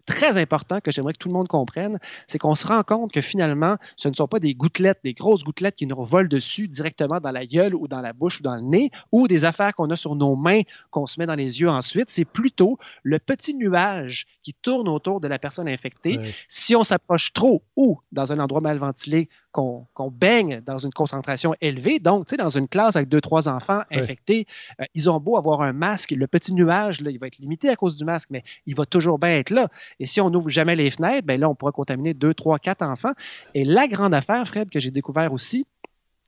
très 0.07 0.37
important 0.37 0.79
que 0.81 0.89
j'aimerais 0.89 1.13
que 1.13 1.19
tout 1.19 1.27
le 1.27 1.33
monde 1.33 1.47
comprenne, 1.47 1.99
c'est 2.25 2.39
qu'on 2.39 2.55
se 2.55 2.65
rend 2.65 2.81
compte 2.81 3.11
que 3.11 3.21
finalement, 3.21 3.75
ce 3.95 4.09
ne 4.09 4.15
sont 4.15 4.27
pas 4.27 4.39
des 4.39 4.55
gouttelettes, 4.55 4.99
des 5.03 5.13
grosses 5.13 5.43
gouttelettes 5.43 5.75
qui 5.75 5.85
nous 5.85 6.03
volent 6.03 6.27
dessus 6.27 6.67
directement 6.67 7.19
dans 7.19 7.31
la 7.31 7.45
gueule 7.45 7.75
ou 7.75 7.87
dans 7.87 8.01
la 8.01 8.13
bouche 8.13 8.39
ou 8.39 8.43
dans 8.43 8.55
le 8.55 8.61
nez, 8.61 8.89
ou 9.11 9.27
des 9.27 9.45
affaires 9.45 9.75
qu'on 9.75 9.89
a 9.91 9.95
sur 9.95 10.15
nos 10.15 10.35
mains 10.35 10.61
qu'on 10.89 11.05
se 11.05 11.19
met 11.19 11.27
dans 11.27 11.35
les 11.35 11.61
yeux 11.61 11.69
ensuite. 11.69 12.09
C'est 12.09 12.25
plutôt 12.25 12.79
le 13.03 13.19
petit 13.19 13.53
nuage 13.53 14.25
qui 14.41 14.53
tourne 14.53 14.87
autour 14.87 15.19
de 15.19 15.27
la 15.27 15.37
personne 15.37 15.67
infectée. 15.67 16.19
Si 16.47 16.75
on 16.75 16.83
s'approche 16.83 17.33
trop 17.33 17.63
ou 17.75 17.99
dans 18.11 18.31
un 18.31 18.39
endroit 18.39 18.61
mal 18.61 18.77
ventilé, 18.79 19.29
qu'on 19.57 20.11
baigne 20.11 20.61
dans 20.61 20.77
une 20.77 20.91
concentration 20.91 21.55
élevée. 21.61 21.99
Donc, 21.99 22.27
tu 22.27 22.31
sais, 22.31 22.37
dans 22.37 22.49
une 22.49 22.67
classe 22.67 22.95
avec 22.95 23.09
deux, 23.09 23.21
trois 23.21 23.49
enfants 23.49 23.81
infectés, 23.89 24.45
euh, 24.79 24.85
ils 24.93 25.09
ont 25.09 25.19
beau 25.19 25.35
avoir 25.35 25.61
un 25.61 25.73
masque, 25.73 26.11
le 26.11 26.27
petit 26.27 26.53
nuage, 26.53 27.01
là, 27.01 27.09
il 27.09 27.17
va 27.17 27.25
être 27.25 27.39
limité 27.39 27.69
à 27.69 27.75
cause 27.75 27.95
du 27.95 28.05
masque, 28.05 28.29
mais 28.29 28.43
il 28.67 28.75
va 28.75 28.85
toujours 28.85 29.17
bien 29.17 29.31
être 29.31 29.49
là. 29.49 29.67
Et 29.99 30.05
si 30.05 30.21
on 30.21 30.29
n'ouvre 30.29 30.49
jamais 30.49 30.75
les 30.75 30.91
fenêtres, 30.91 31.25
bien 31.25 31.37
là, 31.37 31.49
on 31.49 31.55
pourra 31.55 31.71
contaminer 31.71 32.13
deux, 32.13 32.35
trois, 32.35 32.59
quatre 32.59 32.83
enfants. 32.83 33.13
Et 33.55 33.65
la 33.65 33.87
grande 33.87 34.13
affaire, 34.13 34.47
Fred, 34.47 34.69
que 34.69 34.79
j'ai 34.79 34.91
découvert 34.91 35.33
aussi, 35.33 35.65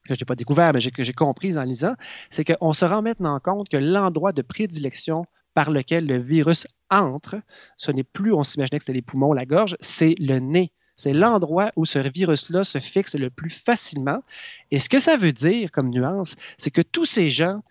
que 0.07 0.15
je 0.15 0.19
n'ai 0.19 0.25
pas 0.25 0.35
découvert, 0.35 0.73
mais 0.73 0.81
que 0.81 1.03
j'ai 1.03 1.13
compris 1.13 1.55
en 1.57 1.63
lisant, 1.63 1.93
c'est 2.31 2.43
qu'on 2.43 2.73
se 2.73 2.85
rend 2.85 3.03
maintenant 3.03 3.39
compte 3.39 3.69
que 3.69 3.77
l'endroit 3.77 4.31
de 4.31 4.41
prédilection 4.41 5.25
par 5.53 5.69
lequel 5.69 6.07
le 6.07 6.17
virus 6.17 6.65
entre, 6.89 7.35
ce 7.77 7.91
n'est 7.91 8.03
plus, 8.03 8.33
on 8.33 8.43
s'imaginait 8.43 8.79
que 8.79 8.85
c'était 8.85 8.93
les 8.93 9.03
poumons, 9.03 9.33
la 9.33 9.45
gorge, 9.45 9.75
c'est 9.81 10.15
le 10.17 10.39
nez. 10.39 10.71
C'est 10.99 11.13
l'endroit 11.13 11.71
où 11.77 11.85
ce 11.85 11.99
virus-là 11.99 12.65
se 12.65 12.77
fixe 12.77 13.15
le 13.15 13.29
plus 13.29 13.51
facilement. 13.51 14.21
Et 14.69 14.79
ce 14.79 14.89
que 14.89 14.99
ça 14.99 15.15
veut 15.15 15.31
dire 15.31 15.71
comme 15.71 15.91
nuance, 15.91 16.35
c'est 16.57 16.71
que 16.71 16.81
tous 16.81 17.05
ces 17.05 17.29
gens 17.29 17.61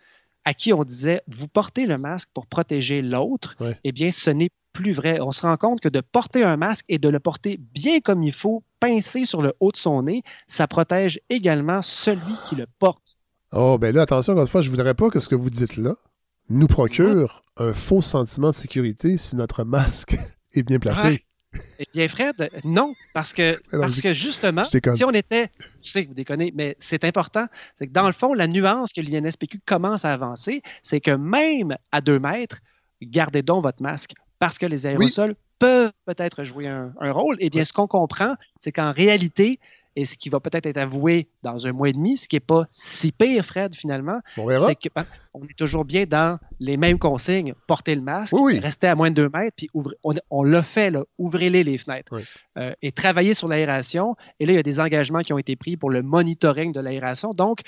à 0.46 0.54
qui 0.54 0.72
on 0.72 0.82
disait 0.82 1.20
vous 1.28 1.46
portez 1.46 1.84
le 1.84 1.98
masque 1.98 2.30
pour 2.32 2.46
protéger 2.46 3.02
l'autre, 3.02 3.54
eh 3.84 3.92
bien, 3.92 4.12
ce 4.12 4.30
n'est 4.30 4.48
plus 4.72 4.92
vrai. 4.92 5.20
On 5.20 5.30
se 5.30 5.42
rend 5.42 5.58
compte 5.58 5.80
que 5.80 5.90
de 5.90 6.00
porter 6.00 6.42
un 6.42 6.56
masque 6.56 6.86
et 6.88 6.96
de 6.96 7.10
le 7.10 7.20
porter 7.20 7.60
bien 7.74 8.00
comme 8.00 8.22
il 8.22 8.32
faut, 8.32 8.62
pincé 8.80 9.26
sur 9.26 9.42
le 9.42 9.52
haut 9.60 9.72
de 9.72 9.76
son 9.76 10.04
nez, 10.04 10.22
ça 10.46 10.66
protège 10.66 11.20
également 11.28 11.82
celui 11.82 12.34
qui 12.48 12.56
le 12.56 12.66
porte. 12.78 13.18
Oh, 13.52 13.76
ben 13.76 13.94
là, 13.94 14.02
attention, 14.02 14.32
encore 14.32 14.44
une 14.44 14.48
fois, 14.48 14.62
je 14.62 14.70
ne 14.70 14.74
voudrais 14.74 14.94
pas 14.94 15.10
que 15.10 15.20
ce 15.20 15.28
que 15.28 15.34
vous 15.34 15.50
dites 15.50 15.76
là 15.76 15.96
nous 16.48 16.66
procure 16.66 17.42
un 17.58 17.74
faux 17.74 18.00
sentiment 18.00 18.52
de 18.52 18.56
sécurité 18.56 19.18
si 19.18 19.36
notre 19.36 19.64
masque 19.64 20.16
est 20.54 20.62
bien 20.62 20.78
placé. 20.78 21.26
Eh 21.78 21.84
bien, 21.94 22.08
Fred, 22.08 22.50
non, 22.64 22.94
parce 23.12 23.32
que, 23.32 23.60
parce 23.70 24.00
que 24.00 24.12
justement, 24.12 24.64
si 24.64 25.04
on 25.04 25.10
était, 25.10 25.50
je 25.82 25.90
sais 25.90 26.02
que 26.04 26.08
vous 26.08 26.14
déconnez, 26.14 26.52
mais 26.54 26.76
c'est 26.78 27.04
important, 27.04 27.46
c'est 27.74 27.86
que 27.86 27.92
dans 27.92 28.06
le 28.06 28.12
fond, 28.12 28.34
la 28.34 28.46
nuance 28.46 28.92
que 28.92 29.00
l'INSPQ 29.00 29.60
commence 29.64 30.04
à 30.04 30.12
avancer, 30.12 30.62
c'est 30.82 31.00
que 31.00 31.12
même 31.12 31.76
à 31.92 32.00
deux 32.00 32.18
mètres, 32.18 32.58
gardez 33.02 33.42
donc 33.42 33.62
votre 33.62 33.82
masque, 33.82 34.12
parce 34.38 34.58
que 34.58 34.66
les 34.66 34.86
aérosols 34.86 35.34
peuvent 35.58 35.92
peut-être 36.06 36.44
jouer 36.44 36.68
un, 36.68 36.92
rôle. 37.00 37.36
Eh 37.40 37.50
bien, 37.50 37.64
ce 37.64 37.72
qu'on 37.72 37.86
comprend, 37.86 38.34
c'est 38.60 38.72
qu'en 38.72 38.92
réalité, 38.92 39.58
et 39.98 40.04
ce 40.04 40.16
qui 40.16 40.28
va 40.28 40.38
peut-être 40.38 40.66
être 40.66 40.76
avoué 40.76 41.28
dans 41.42 41.66
un 41.66 41.72
mois 41.72 41.88
et 41.88 41.92
demi, 41.92 42.16
ce 42.16 42.28
qui 42.28 42.36
n'est 42.36 42.40
pas 42.40 42.66
si 42.70 43.10
pire, 43.10 43.44
Fred, 43.44 43.74
finalement, 43.74 44.20
c'est 44.36 44.42
qu'on 44.44 44.90
ben, 44.94 45.48
est 45.50 45.58
toujours 45.58 45.84
bien 45.84 46.04
dans 46.06 46.38
les 46.60 46.76
mêmes 46.76 47.00
consignes. 47.00 47.52
Porter 47.66 47.96
le 47.96 48.02
masque, 48.02 48.32
rester 48.62 48.86
à 48.86 48.94
moins 48.94 49.10
de 49.10 49.16
deux 49.16 49.28
mètres, 49.28 49.56
puis 49.56 49.68
on, 50.30 50.44
l'a 50.44 50.62
fait, 50.62 50.92
ouvrez-les 51.18 51.64
les 51.64 51.78
fenêtres. 51.78 52.14
Euh, 52.58 52.72
et 52.80 52.92
travailler 52.92 53.34
sur 53.34 53.48
l'aération. 53.48 54.14
Et 54.38 54.46
là, 54.46 54.52
il 54.52 54.54
y 54.54 54.60
a 54.60 54.62
des 54.62 54.78
engagements 54.78 55.22
qui 55.22 55.32
ont 55.32 55.38
été 55.38 55.56
pris 55.56 55.76
pour 55.76 55.90
le 55.90 56.02
monitoring 56.02 56.72
de 56.72 56.78
l'aération. 56.78 57.34
Donc, 57.34 57.62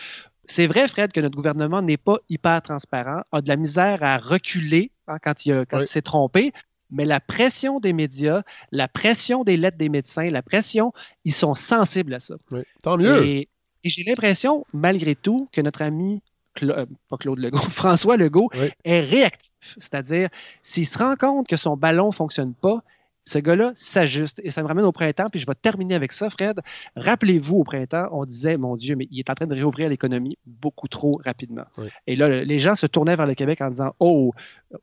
c'est 0.44 0.68
vrai, 0.68 0.86
Fred, 0.86 1.10
que 1.10 1.20
notre 1.20 1.36
gouvernement 1.36 1.82
n'est 1.82 1.96
pas 1.96 2.18
hyper 2.28 2.62
transparent, 2.62 3.22
a 3.32 3.40
de 3.40 3.48
la 3.48 3.56
misère 3.56 4.04
à 4.04 4.18
reculer 4.18 4.92
hein, 5.08 5.16
quand 5.20 5.46
il, 5.46 5.64
quand 5.68 5.80
il 5.80 5.86
s'est 5.86 6.02
trompé 6.02 6.52
mais 6.90 7.04
la 7.04 7.20
pression 7.20 7.80
des 7.80 7.92
médias, 7.92 8.42
la 8.72 8.88
pression 8.88 9.44
des 9.44 9.56
lettres 9.56 9.78
des 9.78 9.88
médecins, 9.88 10.28
la 10.30 10.42
pression, 10.42 10.92
ils 11.24 11.32
sont 11.32 11.54
sensibles 11.54 12.14
à 12.14 12.18
ça. 12.18 12.36
Oui. 12.50 12.60
Tant 12.82 12.96
mieux. 12.96 13.24
Et, 13.24 13.48
j'ai 13.82 14.02
l'impression, 14.04 14.66
malgré 14.74 15.14
tout, 15.14 15.48
que 15.52 15.62
notre 15.62 15.80
ami 15.80 16.20
euh, 16.62 16.84
pas 17.08 17.16
Claude 17.16 17.38
Legault, 17.38 17.58
François 17.70 18.16
Legault 18.16 18.50
est 18.84 19.00
réactif. 19.00 19.54
C'est-à-dire, 19.78 20.28
s'il 20.62 20.86
se 20.86 20.98
rend 20.98 21.16
compte 21.16 21.48
que 21.48 21.56
son 21.56 21.76
ballon 21.76 22.08
ne 22.08 22.12
fonctionne 22.12 22.52
pas, 22.52 22.82
ce 23.24 23.38
gars-là 23.38 23.72
s'ajuste. 23.74 24.40
Et 24.44 24.50
ça 24.50 24.62
me 24.62 24.68
ramène 24.68 24.84
au 24.84 24.92
printemps, 24.92 25.28
puis 25.30 25.40
je 25.40 25.46
vais 25.46 25.54
terminer 25.54 25.94
avec 25.94 26.12
ça, 26.12 26.30
Fred. 26.30 26.60
Rappelez-vous, 26.96 27.58
au 27.58 27.64
printemps, 27.64 28.08
on 28.12 28.24
disait, 28.24 28.56
mon 28.56 28.76
Dieu, 28.76 28.96
mais 28.96 29.06
il 29.10 29.18
est 29.18 29.30
en 29.30 29.34
train 29.34 29.46
de 29.46 29.54
réouvrir 29.54 29.88
l'économie 29.88 30.38
beaucoup 30.46 30.88
trop 30.88 31.20
rapidement. 31.24 31.64
Et 32.06 32.16
là, 32.16 32.28
les 32.44 32.58
gens 32.58 32.74
se 32.74 32.86
tournaient 32.86 33.16
vers 33.16 33.26
le 33.26 33.34
Québec 33.34 33.60
en 33.60 33.70
disant, 33.70 33.94
oh, 34.00 34.32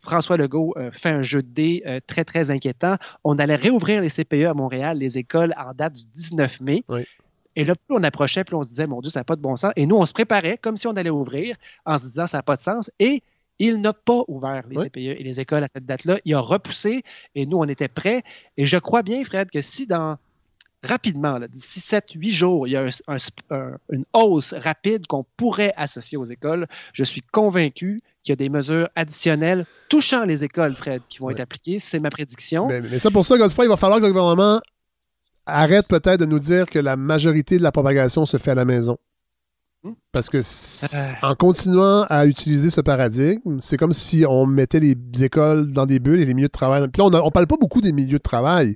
François 0.02 0.38
Legault 0.38 0.74
euh, 0.78 0.92
fait 0.92 1.10
un 1.10 1.24
jeu 1.24 1.42
de 1.42 1.48
dés 1.48 1.84
euh, 1.86 2.00
très, 2.06 2.26
très 2.26 2.52
inquiétant. 2.52 2.98
On 3.24 3.40
allait 3.40 3.56
réouvrir 3.56 4.02
les 4.02 4.10
CPE 4.10 4.46
à 4.46 4.54
Montréal, 4.54 4.98
les 4.98 5.18
écoles, 5.18 5.54
en 5.58 5.74
date 5.74 5.94
du 5.94 6.06
19 6.14 6.62
mai. 6.62 6.84
Et 7.56 7.66
là, 7.66 7.74
plus 7.74 7.96
on 7.98 8.04
approchait, 8.04 8.44
plus 8.44 8.56
on 8.56 8.62
se 8.62 8.70
disait, 8.70 8.86
mon 8.86 9.02
Dieu, 9.02 9.10
ça 9.10 9.22
n'a 9.22 9.24
pas 9.24 9.36
de 9.36 9.42
bon 9.42 9.56
sens. 9.56 9.72
Et 9.76 9.88
nous, 9.88 9.96
on 9.96 10.06
se 10.06 10.14
préparait 10.14 10.60
comme 10.60 10.78
si 10.78 10.86
on 10.86 10.96
allait 10.96 11.10
ouvrir 11.10 11.56
en 11.86 11.98
se 11.98 12.04
disant, 12.04 12.28
ça 12.28 12.38
n'a 12.38 12.44
pas 12.44 12.56
de 12.56 12.62
sens. 12.62 12.92
Et 13.00 13.24
il 13.60 13.82
n'a 13.82 13.94
pas 13.94 14.24
ouvert 14.28 14.64
les 14.70 14.84
CPE 14.86 14.98
et 14.98 15.24
les 15.24 15.40
écoles 15.40 15.64
à 15.64 15.68
cette 15.68 15.86
date-là. 15.86 16.20
Il 16.26 16.34
a 16.34 16.40
repoussé 16.40 17.04
et 17.36 17.46
nous, 17.46 17.58
on 17.58 17.66
était 17.66 17.88
prêts. 17.88 18.24
Et 18.58 18.66
je 18.66 18.78
crois 18.78 19.04
bien, 19.04 19.24
Fred, 19.24 19.50
que 19.50 19.62
si 19.62 19.88
dans 19.88 20.18
rapidement, 20.84 21.40
d'ici 21.40 21.80
7-8 21.80 22.32
jours, 22.32 22.68
il 22.68 22.72
y 22.72 22.78
a 22.78 22.88
une 23.92 24.06
hausse 24.14 24.54
rapide 24.54 25.08
qu'on 25.08 25.26
pourrait 25.36 25.74
associer 25.76 26.18
aux 26.18 26.24
écoles, 26.24 26.68
je 26.94 27.04
suis 27.04 27.22
convaincu 27.22 28.02
qu'il 28.24 28.32
y 28.32 28.34
a 28.34 28.36
des 28.36 28.50
mesures 28.50 28.88
additionnelles 28.96 29.66
touchant 29.90 30.26
les 30.26 30.44
écoles, 30.44 30.76
Fred, 30.76 31.02
qui 31.10 31.20
vont 31.20 31.30
être 31.32 31.40
appliquées. 31.40 31.80
C'est 31.80 32.00
ma 32.00 32.10
prédiction. 32.10 32.68
Mais, 32.68 33.00
ça, 33.00 33.10
pour 33.10 33.26
ça, 33.26 33.38
Godefroy, 33.38 33.66
il 33.66 33.70
va 33.70 33.78
falloir 33.78 34.00
que 34.00 34.06
le 34.06 34.12
gouvernement 34.12 34.62
arrête 35.46 35.88
peut-être 35.88 36.20
de 36.20 36.26
nous 36.26 36.40
dire 36.40 36.68
que 36.68 36.80
la 36.80 36.96
majorité 36.96 37.58
de 37.58 37.64
la 37.64 37.72
propagation 37.72 38.26
se 38.26 38.38
fait 38.38 38.52
à 38.52 38.56
la 38.56 38.66
maison. 38.66 38.98
Parce 40.12 40.30
que 40.30 40.42
en 41.26 41.36
continuant 41.36 42.04
à 42.10 42.26
utiliser 42.26 42.70
ce 42.70 42.82
paradigme, 42.82 43.60
c'est 43.60 43.78
comme 43.78 43.94
si 43.94 44.26
on 44.28 44.46
mettait 44.46 44.80
les 44.80 44.96
écoles 45.22 45.72
dans 45.72 45.86
des 45.86 46.00
bulles 46.00 46.22
et 46.22 46.26
les 46.26 46.34
milieux 46.34 46.48
de 46.48 46.52
travail. 46.52 46.88
Puis 46.92 47.02
là, 47.02 47.06
on 47.06 47.26
ne 47.26 47.30
parle 47.30 47.48
pas 47.48 47.56
beaucoup 47.60 47.82
des 47.82 47.92
milieux 47.92 48.18
de 48.18 48.24
travail, 48.24 48.76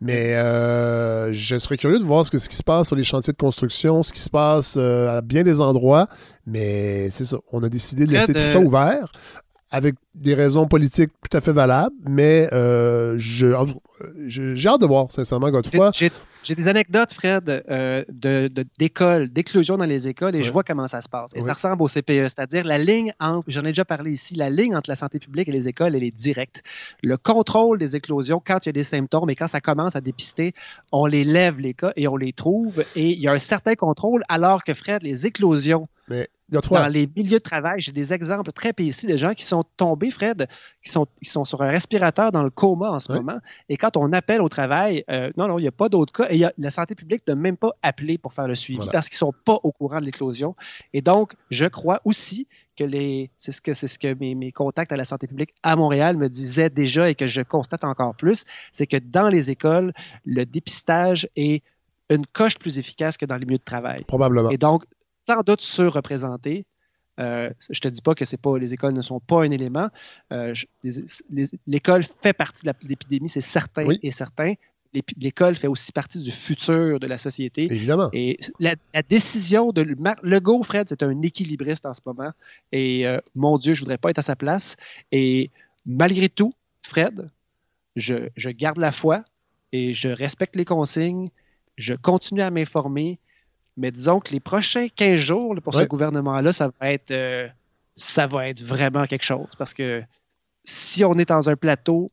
mais 0.00 0.34
euh, 0.34 1.32
je 1.32 1.56
serais 1.56 1.76
curieux 1.76 1.98
de 1.98 2.04
voir 2.04 2.26
ce, 2.26 2.30
que, 2.30 2.38
ce 2.38 2.48
qui 2.48 2.56
se 2.56 2.62
passe 2.62 2.88
sur 2.88 2.96
les 2.96 3.04
chantiers 3.04 3.32
de 3.32 3.38
construction, 3.38 4.02
ce 4.02 4.12
qui 4.12 4.20
se 4.20 4.30
passe 4.30 4.76
euh, 4.76 5.18
à 5.18 5.20
bien 5.22 5.42
des 5.42 5.60
endroits. 5.60 6.06
Mais 6.46 7.10
c'est 7.10 7.24
ça, 7.24 7.38
on 7.50 7.62
a 7.62 7.68
décidé 7.68 8.06
de 8.06 8.12
laisser 8.12 8.32
tout 8.32 8.40
ça 8.52 8.60
ouvert 8.60 9.10
avec 9.70 9.96
des 10.14 10.34
raisons 10.34 10.66
politiques 10.66 11.10
tout 11.28 11.36
à 11.36 11.40
fait 11.40 11.52
valables, 11.52 11.94
mais 12.08 12.48
euh, 12.52 13.16
j'ai 13.18 13.52
hâte 13.52 14.80
de 14.80 14.86
voir, 14.86 15.10
sincèrement, 15.10 15.50
Godefroy. 15.50 15.90
J'ai 16.46 16.54
des 16.54 16.68
anecdotes, 16.68 17.12
Fred, 17.12 17.64
euh, 17.68 18.04
d'écoles, 18.78 19.28
d'éclosion 19.28 19.76
dans 19.76 19.84
les 19.84 20.06
écoles, 20.06 20.36
et 20.36 20.44
je 20.44 20.52
vois 20.52 20.62
comment 20.62 20.86
ça 20.86 21.00
se 21.00 21.08
passe. 21.08 21.32
Et 21.34 21.40
ça 21.40 21.54
ressemble 21.54 21.82
au 21.82 21.88
CPE, 21.88 22.28
c'est-à-dire 22.28 22.64
la 22.64 22.78
ligne 22.78 23.12
entre, 23.18 23.44
j'en 23.48 23.64
ai 23.64 23.70
déjà 23.70 23.84
parlé 23.84 24.12
ici, 24.12 24.36
la 24.36 24.48
ligne 24.48 24.76
entre 24.76 24.88
la 24.88 24.94
santé 24.94 25.18
publique 25.18 25.48
et 25.48 25.52
les 25.52 25.66
écoles, 25.66 25.96
elle 25.96 26.04
est 26.04 26.16
directe. 26.16 26.62
Le 27.02 27.16
contrôle 27.16 27.78
des 27.78 27.96
éclosions, 27.96 28.40
quand 28.44 28.64
il 28.64 28.68
y 28.68 28.70
a 28.70 28.72
des 28.72 28.84
symptômes 28.84 29.28
et 29.28 29.34
quand 29.34 29.48
ça 29.48 29.60
commence 29.60 29.96
à 29.96 30.00
dépister, 30.00 30.54
on 30.92 31.06
les 31.06 31.24
lève, 31.24 31.58
les 31.58 31.74
cas, 31.74 31.92
et 31.96 32.06
on 32.06 32.16
les 32.16 32.32
trouve, 32.32 32.84
et 32.94 33.10
il 33.10 33.18
y 33.18 33.26
a 33.26 33.32
un 33.32 33.40
certain 33.40 33.74
contrôle, 33.74 34.22
alors 34.28 34.62
que, 34.62 34.72
Fred, 34.72 35.02
les 35.02 35.26
éclosions 35.26 35.88
dans 36.48 36.88
les 36.88 37.08
milieux 37.16 37.38
de 37.38 37.42
travail, 37.42 37.80
j'ai 37.80 37.92
des 37.92 38.12
exemples 38.12 38.52
très 38.52 38.72
précis 38.72 39.06
de 39.06 39.16
gens 39.16 39.34
qui 39.34 39.44
sont 39.44 39.64
tombés, 39.76 40.10
Fred, 40.10 40.46
qui 40.82 40.90
sont, 40.90 41.06
qui 41.22 41.28
sont 41.28 41.44
sur 41.44 41.60
un 41.62 41.70
respirateur 41.70 42.30
dans 42.30 42.44
le 42.44 42.50
coma 42.50 42.90
en 42.90 42.98
ce 42.98 43.12
moment. 43.12 43.38
Et 43.68 43.76
quand 43.76 43.96
on 43.96 44.12
appelle 44.12 44.40
au 44.40 44.48
travail, 44.48 45.04
euh, 45.10 45.30
non, 45.36 45.48
non, 45.48 45.58
il 45.58 45.62
n'y 45.62 45.68
a 45.68 45.72
pas 45.72 45.88
d'autres 45.88 46.12
cas. 46.12 46.28
Et 46.30 46.44
la 46.56 46.70
santé 46.70 46.94
publique 46.94 47.22
ne 47.26 47.34
même 47.34 47.56
pas 47.56 47.72
appelé 47.82 48.16
pour 48.18 48.32
faire 48.32 48.46
le 48.46 48.54
suivi 48.54 48.86
parce 48.92 49.08
qu'ils 49.08 49.16
ne 49.16 49.30
sont 49.30 49.34
pas 49.44 49.58
au 49.62 49.72
courant 49.72 50.00
de 50.00 50.04
l'éclosion. 50.04 50.54
Et 50.92 51.00
donc, 51.00 51.34
je 51.50 51.66
crois 51.66 52.00
aussi 52.04 52.46
que 52.76 52.84
les. 52.84 53.30
C'est 53.38 53.52
ce 53.52 53.60
que, 53.60 53.74
c'est 53.74 53.88
ce 53.88 53.98
que 53.98 54.14
mes, 54.14 54.34
mes, 54.34 54.52
contacts 54.52 54.92
à 54.92 54.96
la 54.96 55.04
santé 55.04 55.26
publique 55.26 55.54
à 55.62 55.74
Montréal 55.76 56.16
me 56.16 56.28
disaient 56.28 56.70
déjà 56.70 57.10
et 57.10 57.14
que 57.14 57.26
je 57.26 57.40
constate 57.40 57.84
encore 57.84 58.14
plus, 58.14 58.44
c'est 58.70 58.86
que 58.86 58.98
dans 58.98 59.28
les 59.28 59.50
écoles, 59.50 59.92
le 60.24 60.44
dépistage 60.44 61.28
est 61.36 61.62
une 62.10 62.26
coche 62.26 62.56
plus 62.56 62.78
efficace 62.78 63.16
que 63.16 63.26
dans 63.26 63.36
les 63.36 63.44
milieux 63.44 63.58
de 63.58 63.64
travail. 63.64 64.04
Probablement. 64.04 64.50
Et 64.50 64.58
donc, 64.58 64.84
sans 65.26 65.42
doute 65.42 65.60
surreprésenté. 65.60 66.66
Euh, 67.18 67.50
je 67.70 67.78
ne 67.78 67.80
te 67.80 67.88
dis 67.88 68.02
pas 68.02 68.14
que 68.14 68.24
c'est 68.24 68.36
pas 68.36 68.58
les 68.58 68.74
écoles 68.74 68.92
ne 68.92 69.02
sont 69.02 69.20
pas 69.20 69.42
un 69.42 69.50
élément. 69.50 69.88
Euh, 70.32 70.54
l'école 71.66 72.04
fait 72.22 72.34
partie 72.34 72.64
de 72.64 72.72
l'épidémie, 72.82 73.28
c'est 73.28 73.40
certain 73.40 73.88
et 74.02 74.10
certain. 74.10 74.54
L'école 75.18 75.56
fait 75.56 75.66
aussi 75.66 75.92
partie 75.92 76.20
du 76.20 76.30
futur 76.30 77.00
de 77.00 77.06
la 77.06 77.18
société. 77.18 77.64
Évidemment. 77.64 78.08
Et 78.12 78.38
la, 78.60 78.76
décision 79.08 79.72
de 79.72 79.82
Legault, 80.22 80.62
Fred, 80.62 80.88
c'est 80.88 81.02
un 81.02 81.22
équilibriste 81.22 81.84
en 81.84 81.92
ce 81.92 82.00
moment. 82.06 82.30
Et 82.72 83.06
euh, 83.06 83.18
mon 83.34 83.58
Dieu, 83.58 83.74
je 83.74 83.80
ne 83.80 83.84
voudrais 83.84 83.98
pas 83.98 84.10
être 84.10 84.20
à 84.20 84.22
sa 84.22 84.36
place. 84.36 84.76
Et 85.12 85.50
malgré 85.84 86.28
tout, 86.28 86.54
Fred, 86.82 87.30
je, 87.94 88.28
je 88.36 88.50
garde 88.50 88.78
la 88.78 88.92
foi 88.92 89.24
et 89.72 89.92
je 89.92 90.08
respecte 90.08 90.56
les 90.56 90.64
consignes. 90.64 91.28
Je 91.76 91.94
continue 91.94 92.40
à 92.40 92.50
m'informer 92.50 93.18
mais 93.76 93.90
disons 93.90 94.20
que 94.20 94.32
les 94.32 94.40
prochains 94.40 94.88
15 94.88 95.18
jours 95.18 95.54
pour 95.62 95.74
ce 95.74 95.84
gouvernement-là, 95.84 96.52
ça 96.52 96.70
va 96.80 96.92
être 96.92 97.10
euh, 97.10 97.48
ça 97.94 98.26
va 98.26 98.48
être 98.48 98.62
vraiment 98.62 99.06
quelque 99.06 99.24
chose. 99.24 99.48
Parce 99.58 99.74
que 99.74 100.02
si 100.64 101.04
on 101.04 101.14
est 101.14 101.28
dans 101.28 101.48
un 101.48 101.56
plateau 101.56 102.10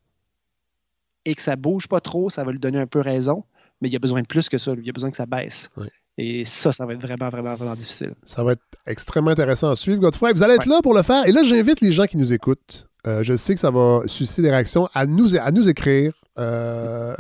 et 1.25 1.35
que 1.35 1.41
ça 1.41 1.55
bouge 1.55 1.87
pas 1.87 1.99
trop, 1.99 2.29
ça 2.29 2.43
va 2.43 2.51
lui 2.51 2.59
donner 2.59 2.79
un 2.79 2.87
peu 2.87 2.99
raison. 2.99 3.43
Mais 3.81 3.89
il 3.89 3.93
y 3.93 3.95
a 3.95 3.99
besoin 3.99 4.21
de 4.21 4.27
plus 4.27 4.49
que 4.49 4.57
ça. 4.57 4.73
Il 4.77 4.85
y 4.85 4.89
a 4.89 4.93
besoin 4.93 5.09
que 5.09 5.17
ça 5.17 5.25
baisse. 5.25 5.69
Et 6.17 6.45
ça, 6.45 6.71
ça 6.71 6.85
va 6.85 6.93
être 6.93 7.01
vraiment, 7.01 7.29
vraiment, 7.29 7.55
vraiment 7.55 7.75
difficile. 7.75 8.13
Ça 8.23 8.43
va 8.43 8.53
être 8.53 8.61
extrêmement 8.85 9.31
intéressant 9.31 9.69
à 9.69 9.75
suivre, 9.75 9.99
Godfrey. 9.99 10.31
Vous 10.33 10.43
allez 10.43 10.55
être 10.55 10.67
là 10.67 10.81
pour 10.81 10.93
le 10.93 11.01
faire. 11.01 11.25
Et 11.27 11.31
là, 11.31 11.43
j'invite 11.43 11.81
les 11.81 11.91
gens 11.91 12.05
qui 12.05 12.17
nous 12.17 12.33
écoutent. 12.33 12.87
Euh, 13.07 13.23
je 13.23 13.35
sais 13.35 13.53
que 13.53 13.59
ça 13.59 13.71
va 13.71 14.01
susciter 14.05 14.43
des 14.43 14.51
réactions 14.51 14.87
à 14.93 15.05
nous, 15.05 15.35
à 15.35 15.51
nous 15.51 15.67
écrire 15.67 16.13
euh, 16.39 17.13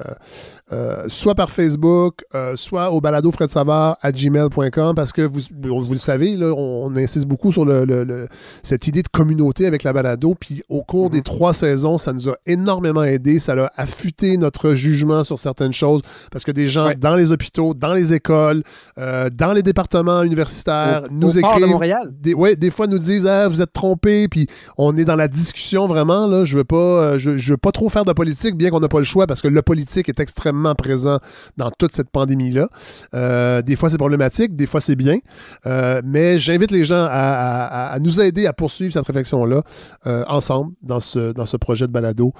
euh, 0.71 1.03
soit 1.07 1.35
par 1.35 1.51
Facebook, 1.51 2.23
euh, 2.33 2.55
soit 2.55 2.89
au 2.89 2.99
balado 2.99 3.31
Fred 3.31 3.51
Savard 3.51 3.97
à 4.01 4.11
gmail.com 4.11 4.95
parce 4.95 5.11
que 5.11 5.21
vous, 5.21 5.41
vous 5.51 5.91
le 5.91 5.97
savez, 5.97 6.35
là, 6.35 6.51
on, 6.51 6.95
insiste 6.95 7.27
beaucoup 7.27 7.51
sur 7.51 7.63
le, 7.63 8.27
cette 8.63 8.87
idée 8.87 9.03
de 9.03 9.07
communauté 9.07 9.67
avec 9.67 9.83
la 9.83 9.93
balado. 9.93 10.33
Puis 10.39 10.63
au 10.69 10.81
cours 10.81 11.11
des 11.11 11.17
mhm. 11.17 11.23
trois 11.23 11.53
saisons, 11.53 11.99
ça 11.99 12.11
nous 12.11 12.27
a 12.27 12.37
énormément 12.47 13.03
aidé. 13.03 13.37
Ça 13.37 13.53
a 13.53 13.71
affûté 13.79 14.35
notre 14.37 14.73
jugement 14.73 15.23
sur 15.23 15.37
certaines 15.37 15.73
choses 15.73 16.01
parce 16.31 16.43
que 16.43 16.51
des 16.51 16.67
gens 16.67 16.91
dans 16.97 17.15
les 17.15 17.31
hôpitaux, 17.31 17.75
dans 17.75 17.93
les 17.93 18.13
écoles, 18.13 18.63
dans 18.97 19.53
les 19.53 19.61
départements 19.61 20.23
universitaires 20.23 21.03
nous 21.11 21.37
écrivent. 21.37 21.77
Des, 22.19 22.33
ouais, 22.33 22.55
des 22.55 22.71
fois 22.71 22.87
nous 22.87 22.99
disent 22.99 23.27
ah, 23.27 23.47
Vous 23.47 23.61
êtes 23.61 23.73
trompés. 23.73 24.27
Puis 24.27 24.47
on 24.77 24.95
est 24.95 25.05
dans 25.05 25.15
la 25.15 25.27
discussion 25.27 25.87
vraiment. 25.87 26.25
Là, 26.25 26.45
je 26.45 26.55
ne 26.55 26.59
veux, 26.59 26.63
pas, 26.63 27.17
je, 27.19 27.37
je 27.37 27.53
veux 27.53 27.57
pas 27.57 27.71
trop 27.71 27.89
faire 27.89 28.05
de 28.05 28.13
politique, 28.13 28.55
bien 28.55 28.71
qu'on 28.71 28.79
n'a 28.79 28.87
pas 28.87 29.02
choix 29.03 29.27
parce 29.27 29.41
que 29.41 29.47
le 29.47 29.61
politique 29.61 30.09
est 30.09 30.19
extrêmement 30.19 30.75
présent 30.75 31.19
dans 31.57 31.71
toute 31.71 31.95
cette 31.95 32.09
pandémie-là. 32.09 32.67
Euh, 33.13 33.61
des 33.61 33.75
fois, 33.75 33.89
c'est 33.89 33.97
problématique, 33.97 34.55
des 34.55 34.67
fois, 34.67 34.81
c'est 34.81 34.95
bien. 34.95 35.19
Euh, 35.65 36.01
mais 36.03 36.37
j'invite 36.37 36.71
les 36.71 36.83
gens 36.83 37.07
à, 37.09 37.97
nous 38.01 38.21
aider 38.21 38.47
à 38.47 38.53
poursuivre 38.53 38.93
cette 38.93 39.05
réflexion-là 39.05 39.63
euh, 40.07 40.23
ensemble 40.27 40.73
dans 40.81 40.99
ce, 40.99 41.31
dans 41.31 41.45
ce 41.45 41.57
projet 41.57 41.87
de 41.87 41.91
balado 41.91 42.33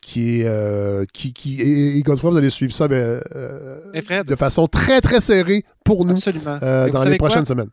qui 0.00 0.40
est. 0.40 1.12
qui, 1.12 1.32
qui, 1.32 1.60
et, 1.60 2.02
Godefroy, 2.02 2.30
vous 2.30 2.36
allez 2.36 2.50
suivre 2.50 2.72
ça 2.72 2.88
de 2.88 4.36
façon 4.36 4.66
très, 4.66 5.00
très 5.00 5.20
serrée 5.20 5.64
pour 5.84 6.04
nous 6.04 6.16
dans 6.16 7.04
les 7.04 7.16
prochaines 7.16 7.46
semaines. 7.46 7.70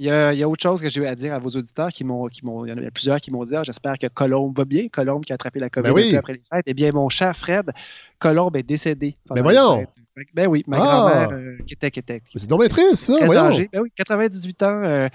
Il 0.00 0.06
y, 0.06 0.10
a, 0.10 0.48
autre 0.48 0.62
chose 0.62 0.80
que 0.80 0.88
j'ai 0.88 1.06
à 1.06 1.14
dire 1.14 1.34
à 1.34 1.38
vos 1.38 1.50
auditeurs 1.50 1.90
qui 1.90 2.04
m'ont, 2.04 2.26
qui 2.28 2.42
m'ont, 2.42 2.64
il 2.64 2.70
y 2.70 2.72
en 2.72 2.78
a 2.78 2.90
plusieurs 2.90 3.20
qui 3.20 3.30
m'ont 3.30 3.44
dit 3.44 3.54
ah, 3.54 3.64
j'espère 3.64 3.98
que 3.98 4.06
Colombe 4.06 4.56
va 4.56 4.64
bien. 4.64 4.88
Colombe 4.88 5.26
qui 5.26 5.32
a 5.32 5.34
attrapé 5.34 5.60
la 5.60 5.68
COVID 5.68 5.92
ben 5.92 6.16
après 6.16 6.32
les 6.32 6.42
fêtes. 6.50 6.64
Eh 6.64 6.72
bien, 6.72 6.90
mon 6.90 7.10
cher 7.10 7.36
Fred, 7.36 7.70
Colombe 8.18 8.56
est 8.56 8.62
décédé. 8.62 9.18
Mais 9.28 9.36
ben 9.36 9.42
voyons! 9.42 9.86
Ben 10.32 10.46
oui, 10.46 10.64
ma 10.66 10.78
grand-mère 10.78 11.30
euh, 11.32 11.58
qui 11.66 11.74
était, 11.74 11.90
qui 11.90 12.00
était. 12.00 12.22
C'est 12.34 12.48
donc 12.48 12.66
triste, 12.68 12.96
ça, 12.96 13.26
voyons. 13.26 13.58
Ben 13.70 13.80
oui, 13.82 13.92
98 13.94 14.62
ans. 14.62 14.82
Euh, 14.84 15.08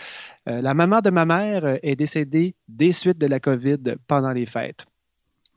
euh, 0.48 0.62
la 0.62 0.76
maman 0.76 1.02
de 1.02 1.10
ma 1.10 1.26
mère 1.26 1.80
est 1.82 1.96
décédée 1.96 2.54
des 2.68 2.92
suites 2.92 3.18
de 3.18 3.26
la 3.26 3.40
COVID 3.40 3.96
pendant 4.08 4.34
les 4.34 4.46
fêtes. 4.46 4.86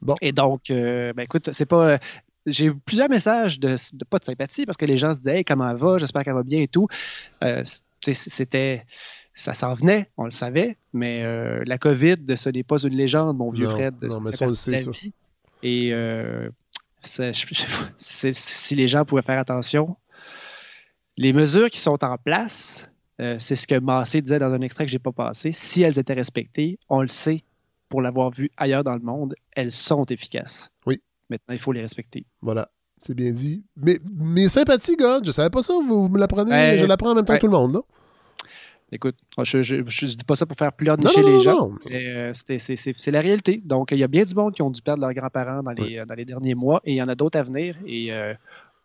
Bon. 0.01 0.15
Et 0.23 0.33
donc, 0.33 0.63
ben 0.71 1.21
écoute, 1.21 1.51
c'est 1.53 1.67
pas 1.67 1.99
j'ai 2.47 2.67
eu 2.67 2.75
plusieurs 2.75 3.11
messages 3.11 3.61
de, 3.61 3.77
pas 4.09 4.19
de 4.19 4.25
sympathie 4.25 4.65
parce 4.65 4.79
que 4.79 4.87
les 4.87 4.97
gens 4.97 5.13
se 5.13 5.19
disaient 5.19 5.45
comment 5.45 5.69
elle 5.69 5.77
va, 5.77 5.99
j'espère 5.99 6.25
qu'elle 6.25 6.33
va 6.33 6.43
bien 6.43 6.63
et 6.63 6.69
tout. 6.69 6.89
c'était 8.03 8.87
ça 9.39 9.55
s'en 9.55 9.75
venait, 9.75 10.11
on 10.17 10.25
le 10.25 10.33
savait, 10.33 10.77
mais 10.93 11.23
euh, 11.23 11.63
la 11.65 11.79
COVID, 11.79 12.17
ce 12.37 12.49
n'est 12.49 12.65
pas 12.65 12.79
une 12.79 12.95
légende, 12.95 13.37
mon 13.37 13.51
vieux 13.51 13.69
Fred. 13.69 13.95
Non, 14.03 14.21
mais 14.21 14.33
ça, 14.33 14.47
on 14.47 14.49
le 14.49 14.55
sait, 14.57 14.79
ça. 14.79 14.91
Et 15.63 15.91
euh, 15.93 16.51
si 17.05 18.75
les 18.75 18.89
gens 18.89 19.05
pouvaient 19.05 19.23
faire 19.23 19.39
attention, 19.39 19.97
les 21.17 21.33
mesures 21.33 21.71
qui 21.71 21.79
sont 21.79 22.03
en 22.05 22.19
place, 22.19 22.91
euh, 23.21 23.37
c'est 23.39 23.55
ce 23.55 23.69
que 23.69 23.79
Massé 23.79 24.21
disait 24.21 24.41
dans 24.41 24.53
un 24.53 24.61
extrait 24.61 24.87
que 24.87 24.91
je 24.91 24.97
n'ai 24.97 25.01
pas 25.01 25.13
passé, 25.13 25.53
si 25.53 25.83
elles 25.83 26.01
étaient 26.01 26.15
respectées, 26.15 26.81
on 26.89 27.01
le 27.01 27.09
sait, 27.09 27.45
pour 27.89 28.03
l'avoir 28.03 28.33
vu 28.33 28.51
ailleurs 28.57 28.83
dans 28.83 28.95
le 28.95 29.03
monde, 29.03 29.37
elles 29.53 29.73
sont 29.73 30.05
efficaces. 30.07 30.69
Oui. 30.85 31.01
Maintenant, 31.31 31.55
il 31.55 31.61
faut 31.61 31.71
les 31.71 31.83
respecter. 31.83 32.27
Voilà. 32.43 32.69
C'est 33.01 33.15
bien 33.15 33.31
dit. 33.31 33.63
Mais 33.77 34.01
mes 34.13 34.49
sympathies, 34.49 34.97
God, 34.97 35.25
je 35.25 35.31
savais 35.31 35.51
pas 35.51 35.63
ça, 35.63 35.75
vous 35.75 36.09
me 36.09 36.19
l'apprenez, 36.19 36.51
ben, 36.51 36.77
je 36.77 36.87
l'apprends 36.87 37.13
en 37.13 37.15
même 37.15 37.25
temps 37.25 37.37
que 37.37 37.41
tout 37.41 37.47
le 37.47 37.53
monde, 37.53 37.73
non? 37.73 37.85
Écoute, 38.91 39.17
je 39.43 39.59
ne 39.59 39.83
dis 39.83 40.25
pas 40.25 40.35
ça 40.35 40.47
pour 40.47 40.57
faire 40.57 40.73
pleurnicher 40.73 41.23
les 41.23 41.41
gens. 41.41 41.73
Euh, 41.91 42.33
c'est 42.33 43.11
la 43.11 43.21
réalité. 43.21 43.61
Donc, 43.65 43.91
il 43.93 43.99
y 43.99 44.05
a 44.05 44.09
bien 44.09 44.25
du 44.25 44.35
monde 44.35 44.55
qui 44.55 44.63
ont 44.63 44.71
dû 44.71 44.81
perdre 44.81 45.03
leurs 45.03 45.13
grands-parents 45.13 45.63
dans, 45.63 45.73
les, 45.73 46.03
dans 46.07 46.15
les 46.15 46.25
derniers 46.25 46.55
mois 46.55 46.81
et 46.85 46.93
il 46.93 46.97
y 46.97 47.03
en 47.03 47.09
a 47.09 47.15
d'autres 47.15 47.39
à 47.39 47.43
venir. 47.43 47.77
Et 47.87 48.13
euh, 48.13 48.33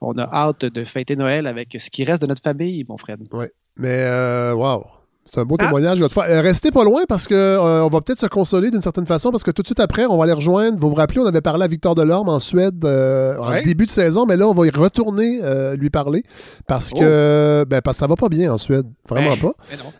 on 0.02 0.18
a 0.18 0.24
hâte 0.24 0.66
de 0.66 0.84
fêter 0.84 1.16
Noël 1.16 1.48
avec 1.48 1.78
ce 1.80 1.90
qui 1.90 2.04
reste 2.04 2.22
de 2.22 2.28
notre 2.28 2.42
famille, 2.42 2.86
mon 2.88 2.98
frère. 2.98 3.18
Oui. 3.32 3.46
Mais, 3.78 4.04
euh, 4.04 4.54
wow. 4.54 4.86
C'est 5.32 5.40
un 5.40 5.46
beau 5.46 5.56
ah. 5.60 5.66
témoignage. 5.66 6.00
Euh, 6.02 6.42
restez 6.42 6.72
pas 6.72 6.84
loin 6.84 7.04
parce 7.08 7.28
qu'on 7.28 7.36
euh, 7.36 7.90
va 7.90 8.02
peut-être 8.02 8.20
se 8.20 8.28
consoler 8.28 8.70
d'une 8.72 8.82
certaine 8.82 9.06
façon 9.06 9.32
parce 9.32 9.44
que 9.44 9.52
tout 9.52 9.62
de 9.62 9.68
suite 9.68 9.80
après, 9.80 10.06
on 10.06 10.18
va 10.18 10.26
aller 10.26 10.34
rejoindre. 10.34 10.78
Vous 10.80 10.90
vous 10.90 10.96
rappelez, 10.96 11.20
on 11.22 11.26
avait 11.26 11.42
parlé 11.42 11.64
à 11.64 11.68
Victor 11.68 11.96
Delorme 11.96 12.30
en 12.30 12.40
Suède 12.40 12.84
euh, 12.86 13.38
en 13.38 13.62
début 13.62 13.86
de 13.86 13.92
saison, 13.92 14.26
mais 14.26 14.38
là, 14.38 14.48
on 14.48 14.54
va 14.54 14.68
y 14.68 14.70
retourner 14.70 15.42
lui 15.76 15.90
parler 15.90 16.24
parce 16.68 16.92
que, 16.92 17.64
oh. 17.64 17.66
ben, 17.68 17.82
parce 17.82 17.98
que 17.98 18.00
ça 18.00 18.08
va 18.08 18.16
pas 18.16 18.30
bien 18.30 18.54
en 18.54 18.58
Suède. 18.58 18.86
Vraiment 19.10 19.36
ben, 19.36 19.40
pas. 19.40 19.54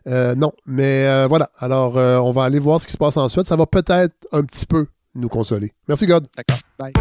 Ben 0.06 0.36
non. 0.36 0.48
non. 0.48 0.52
Mais 0.66 1.26
voilà. 1.28 1.50
Alors, 1.60 1.96
on 1.96 2.32
va 2.32 2.44
aller 2.44 2.60
voir 2.60 2.80
ce 2.82 2.88
qui 2.88 2.94
se 2.94 2.98
passe 2.98 3.18
en 3.18 3.28
Suède. 3.30 3.46
Ça 3.46 3.56
va 3.56 3.66
peut-être 3.66 4.14
un 4.32 4.44
petit 4.44 4.66
peu 4.66 4.88
nous 5.16 5.30
consoler. 5.30 5.72
Merci, 5.88 6.06
God. 6.06 6.28
D'accord. 6.36 6.60
Bye. 6.80 6.94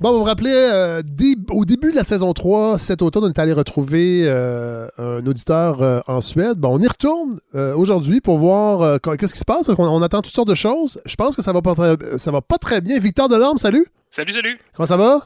Bon, 0.00 0.12
vous 0.12 0.18
vous 0.18 0.24
rappelez, 0.24 0.52
euh, 0.54 1.02
au 1.50 1.64
début 1.64 1.90
de 1.90 1.96
la 1.96 2.04
saison 2.04 2.32
3, 2.32 2.78
cet 2.78 3.02
automne, 3.02 3.24
on 3.24 3.28
est 3.30 3.38
allé 3.40 3.52
retrouver 3.52 4.22
euh, 4.26 4.86
un 4.96 5.26
auditeur 5.26 5.82
euh, 5.82 6.00
en 6.06 6.20
Suède. 6.20 6.56
Bon, 6.56 6.78
on 6.78 6.80
y 6.80 6.86
retourne 6.86 7.40
aujourd'hui 7.52 8.20
pour 8.20 8.38
voir 8.38 9.00
qu'est-ce 9.00 9.32
qui 9.32 9.40
se 9.40 9.44
passe. 9.44 9.68
On, 9.76 10.02
attend 10.02 10.22
toutes 10.22 10.34
sortes 10.34 10.48
de 10.48 10.54
choses. 10.54 11.00
Je 11.04 11.16
pense 11.16 11.34
que 11.34 11.42
ça 11.42 11.52
va 11.52 11.62
pas 11.62 11.74
très, 11.74 11.96
ça 12.16 12.30
va 12.30 12.40
pas 12.40 12.58
très 12.58 12.80
bien. 12.80 13.00
Victor 13.00 13.28
Delorme, 13.28 13.58
salut. 13.58 13.88
Salut, 14.08 14.32
salut. 14.32 14.60
Comment 14.76 14.86
ça 14.86 14.96
va? 14.96 15.18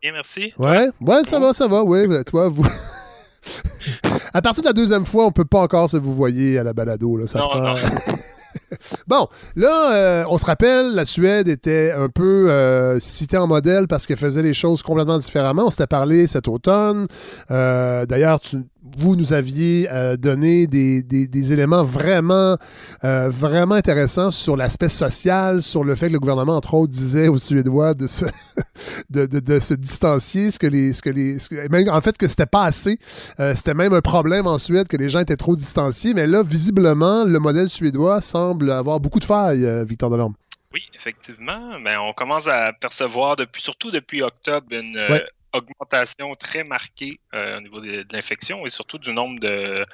Bien, 0.00 0.12
merci. 0.12 0.52
Ouais, 0.58 0.88
ouais, 1.00 1.24
ça 1.24 1.40
va, 1.40 1.52
ça 1.52 1.66
va. 1.66 1.82
Oui, 1.82 2.06
toi, 2.24 2.48
vous. 2.48 2.66
à 4.32 4.42
partir 4.42 4.62
de 4.62 4.68
la 4.68 4.74
deuxième 4.74 5.06
fois, 5.06 5.26
on 5.26 5.32
peut 5.32 5.44
pas 5.44 5.60
encore 5.60 5.90
se 5.90 5.96
vous 5.96 6.14
voyez 6.14 6.56
à 6.56 6.62
la 6.62 6.72
balado. 6.72 7.16
Là. 7.16 7.26
Ça 7.26 7.40
non, 7.40 7.60
non. 7.60 7.74
bon, 9.06 9.28
là, 9.56 9.92
euh, 9.92 10.24
on 10.28 10.38
se 10.38 10.46
rappelle, 10.46 10.94
la 10.94 11.04
Suède 11.04 11.48
était 11.48 11.92
un 11.92 12.08
peu 12.08 12.50
euh, 12.50 12.98
citée 12.98 13.36
en 13.36 13.46
modèle 13.46 13.88
parce 13.88 14.06
qu'elle 14.06 14.18
faisait 14.18 14.42
les 14.42 14.54
choses 14.54 14.82
complètement 14.82 15.18
différemment. 15.18 15.66
On 15.66 15.70
s'était 15.70 15.86
parlé 15.86 16.26
cet 16.26 16.48
automne. 16.48 17.06
Euh, 17.50 18.06
d'ailleurs, 18.06 18.40
vous 18.98 19.16
nous 19.16 19.32
aviez 19.32 19.88
donné 20.18 20.66
des, 20.66 21.52
éléments 21.52 21.84
vraiment, 21.84 22.56
vraiment 23.02 23.74
intéressants 23.74 24.30
sur 24.30 24.56
l'aspect 24.56 24.88
social, 24.88 25.62
sur 25.62 25.84
le 25.84 25.94
fait 25.94 26.08
que 26.08 26.14
le 26.14 26.20
gouvernement, 26.20 26.56
entre 26.56 26.74
autres, 26.74 26.92
disait 26.92 27.28
aux 27.28 27.38
Suédois 27.38 27.94
de 27.94 28.06
se, 28.06 28.24
de, 29.10 29.58
se 29.60 29.74
distancier, 29.74 30.50
ce 30.50 30.58
que 30.58 30.66
les, 30.66 30.92
ce 30.92 31.02
que 31.02 31.10
les, 31.10 31.90
en 31.90 32.00
fait, 32.00 32.16
que 32.18 32.26
c'était 32.26 32.46
pas 32.46 32.64
assez. 32.64 32.98
c'était 33.54 33.74
même 33.74 33.92
un 33.92 34.00
problème 34.00 34.46
en 34.46 34.58
Suède 34.58 34.88
que 34.88 34.96
les 34.96 35.08
gens 35.08 35.20
étaient 35.20 35.36
trop 35.36 35.56
distanciés. 35.56 36.14
Mais 36.14 36.26
là, 36.26 36.42
visiblement, 36.42 37.24
le 37.24 37.38
modèle 37.38 37.68
suédois 37.68 38.20
semble 38.20 38.70
avoir 38.70 39.00
beaucoup 39.00 39.18
de 39.18 39.24
failles, 39.24 39.64
euh, 39.64 39.84
Victor 39.84 40.10
Delorme. 40.10 40.34
Oui, 40.72 40.82
effectivement. 40.94 41.78
Mais 41.80 41.96
on 41.96 42.12
commence 42.12 42.48
à 42.48 42.72
percevoir, 42.72 43.36
depuis, 43.36 43.62
surtout 43.62 43.90
depuis 43.90 44.22
octobre, 44.22 44.66
une, 44.70 44.96
euh, 44.96 45.18
augmentation 45.52 46.32
très 46.38 46.64
marquée 46.64 47.20
euh, 47.34 47.58
au 47.58 47.60
niveau 47.60 47.80
de, 47.80 48.04
l'infection 48.12 48.66
et 48.66 48.70
surtout 48.70 48.98
du 48.98 49.12
nombre 49.12 49.38
de 49.40 49.84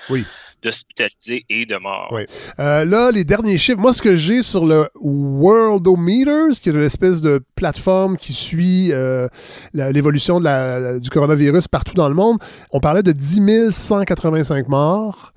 d'hospitalisés 0.62 1.44
et 1.49 1.66
de 1.66 1.76
morts. 1.76 2.08
Oui. 2.12 2.26
Euh, 2.58 2.84
là, 2.84 3.11
les 3.11 3.24
derniers 3.24 3.58
chiffres, 3.58 3.78
moi, 3.78 3.92
ce 3.92 4.03
que 4.03 4.16
j'ai 4.16 4.42
sur 4.42 4.66
le 4.66 4.88
Worldometers, 5.00 6.61
qui 6.61 6.68
est 6.68 6.72
une 6.72 6.83
espèce 6.83 7.20
de 7.20 7.41
plateforme 7.54 8.16
qui 8.16 8.33
suit 8.33 8.92
euh, 8.92 9.28
l'évolution 9.72 10.41
du 10.41 11.11
coronavirus 11.11 11.68
partout 11.68 11.95
dans 11.95 12.08
le 12.08 12.14
monde, 12.14 12.38
on 12.70 12.80
parlait 12.80 13.03
de 13.03 13.12
10 13.12 13.70
185 13.70 14.68
morts. 14.68 15.33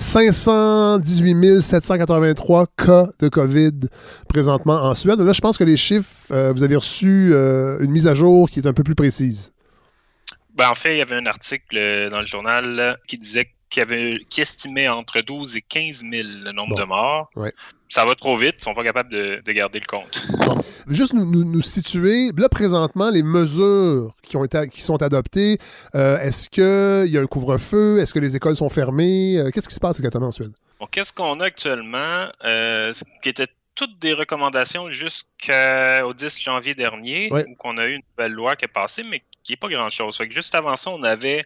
518 0.00 1.60
783 1.60 2.66
cas 2.74 3.06
de 3.20 3.28
COVID 3.28 3.88
présentement 4.30 4.76
en 4.76 4.94
Suède. 4.94 5.20
Là, 5.20 5.32
je 5.34 5.42
pense 5.42 5.58
que 5.58 5.64
les 5.64 5.76
chiffres, 5.76 6.32
euh, 6.32 6.52
vous 6.54 6.62
avez 6.62 6.76
reçu 6.76 7.32
euh, 7.32 7.78
une 7.80 7.90
mise 7.90 8.06
à 8.06 8.14
jour 8.14 8.48
qui 8.48 8.60
est 8.60 8.66
un 8.66 8.72
peu 8.72 8.82
plus 8.82 8.94
précise. 8.94 9.52
Ben, 10.54 10.70
en 10.70 10.74
fait, 10.74 10.94
il 10.94 10.98
y 10.98 11.02
avait 11.02 11.16
un 11.16 11.26
article 11.26 12.08
dans 12.10 12.20
le 12.20 12.26
journal 12.26 12.98
qui 13.06 13.18
disait 13.18 13.50
qu'il 13.68 13.82
avait, 13.82 14.18
qui 14.30 14.40
estimait 14.40 14.88
entre 14.88 15.20
12 15.20 15.56
et 15.56 15.62
15 15.62 16.02
000 16.10 16.10
le 16.12 16.52
nombre 16.52 16.76
de 16.76 16.84
morts. 16.84 17.30
Ça 17.90 18.04
va 18.04 18.14
trop 18.14 18.36
vite, 18.36 18.54
ils 18.58 18.62
sont 18.62 18.72
pas 18.72 18.84
capables 18.84 19.10
de, 19.10 19.52
garder 19.52 19.80
le 19.80 19.84
compte. 19.84 20.22
Juste 20.88 21.12
nous, 21.12 21.60
situer, 21.60 22.30
là 22.36 22.48
présentement, 22.48 23.10
les 23.10 23.24
mesures 23.24 24.14
qui, 24.22 24.36
ont 24.36 24.44
été, 24.44 24.68
qui 24.68 24.82
sont 24.82 25.02
adoptées, 25.02 25.58
euh, 25.96 26.16
est-ce 26.20 26.48
qu'il 26.48 27.12
y 27.12 27.18
a 27.18 27.20
un 27.20 27.26
couvre-feu? 27.26 27.98
Est-ce 27.98 28.14
que 28.14 28.20
les 28.20 28.36
écoles 28.36 28.54
sont 28.54 28.68
fermées? 28.68 29.38
Euh, 29.38 29.50
qu'est-ce 29.50 29.68
qui 29.68 29.74
se 29.74 29.80
passe 29.80 29.98
exactement 29.98 30.28
en 30.28 30.30
Suède? 30.30 30.52
qu'est-ce 30.92 31.12
qu'on 31.12 31.40
a 31.40 31.46
actuellement? 31.46 32.28
Euh, 32.44 32.92
qui 33.22 33.28
étaient 33.28 33.48
toutes 33.74 33.98
des 33.98 34.14
recommandations 34.14 34.88
jusqu'au 34.90 36.14
10 36.14 36.40
janvier 36.40 36.74
dernier, 36.74 37.28
où 37.32 37.56
on 37.64 37.76
a 37.76 37.86
eu 37.86 37.94
une 37.94 38.02
nouvelle 38.16 38.32
loi 38.32 38.54
qui 38.54 38.66
est 38.66 38.68
passée, 38.68 39.02
mais 39.02 39.24
qui 39.42 39.52
n'est 39.52 39.56
pas 39.56 39.68
grand-chose. 39.68 40.16
juste 40.30 40.54
avant 40.54 40.76
ça, 40.76 40.90
on 40.90 41.02
avait 41.02 41.42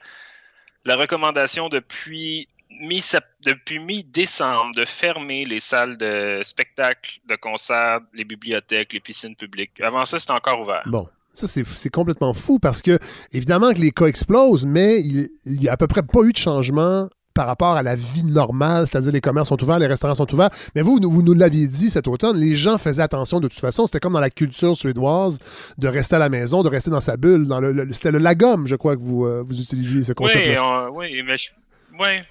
la 0.84 0.96
recommandation 0.96 1.70
depuis 1.70 2.48
mi 2.80 3.02
depuis 3.44 3.78
mi-décembre 3.78 4.74
de 4.74 4.84
fermer 4.84 5.44
les 5.44 5.60
salles 5.60 5.96
de 5.96 6.40
spectacle, 6.42 7.20
de 7.28 7.36
concert, 7.36 8.00
les 8.14 8.24
bibliothèques, 8.24 8.92
les 8.92 9.00
piscines 9.00 9.36
publiques. 9.36 9.80
Avant 9.80 10.04
ça, 10.04 10.18
c'était 10.18 10.32
encore 10.32 10.60
ouvert. 10.60 10.82
Bon. 10.86 11.08
Ça, 11.32 11.48
c'est 11.48 11.90
complètement 11.90 12.32
fou 12.32 12.60
parce 12.60 12.80
que, 12.80 12.96
évidemment, 13.32 13.72
que 13.72 13.80
les 13.80 13.90
cas 13.90 14.06
explosent, 14.06 14.66
mais 14.66 15.00
il 15.00 15.30
n'y 15.44 15.68
a 15.68 15.72
à 15.72 15.76
peu 15.76 15.88
près 15.88 16.02
pas 16.02 16.22
eu 16.22 16.32
de 16.32 16.36
changement 16.36 17.08
par 17.34 17.48
rapport 17.48 17.72
à 17.72 17.82
la 17.82 17.96
vie 17.96 18.22
normale, 18.22 18.86
c'est-à-dire 18.86 19.10
les 19.10 19.20
commerces 19.20 19.48
sont 19.48 19.60
ouverts, 19.60 19.80
les 19.80 19.88
restaurants 19.88 20.14
sont 20.14 20.32
ouverts. 20.32 20.50
Mais 20.76 20.82
vous, 20.82 21.00
vous 21.02 21.22
nous 21.22 21.34
l'aviez 21.34 21.66
dit 21.66 21.90
cet 21.90 22.06
automne, 22.06 22.38
les 22.38 22.54
gens 22.54 22.78
faisaient 22.78 23.02
attention 23.02 23.40
de 23.40 23.48
toute 23.48 23.58
façon. 23.58 23.86
C'était 23.86 23.98
comme 23.98 24.12
dans 24.12 24.20
la 24.20 24.30
culture 24.30 24.76
suédoise 24.76 25.40
de 25.76 25.88
rester 25.88 26.14
à 26.14 26.20
la 26.20 26.28
maison, 26.28 26.62
de 26.62 26.68
rester 26.68 26.92
dans 26.92 27.00
sa 27.00 27.16
bulle. 27.16 27.48
Dans 27.48 27.58
le, 27.58 27.92
c'était 27.92 28.12
le 28.12 28.18
lagom, 28.18 28.66
je 28.66 28.76
crois, 28.76 28.94
que 28.96 29.02
vous, 29.02 29.26
euh, 29.26 29.42
vous 29.44 29.60
utilisiez 29.60 30.04
ce 30.04 30.12
concept. 30.12 30.46
Oui, 30.46 31.06
oui, 31.12 31.22
mais 31.26 31.36
je... 31.36 31.50
oui, 31.98 32.22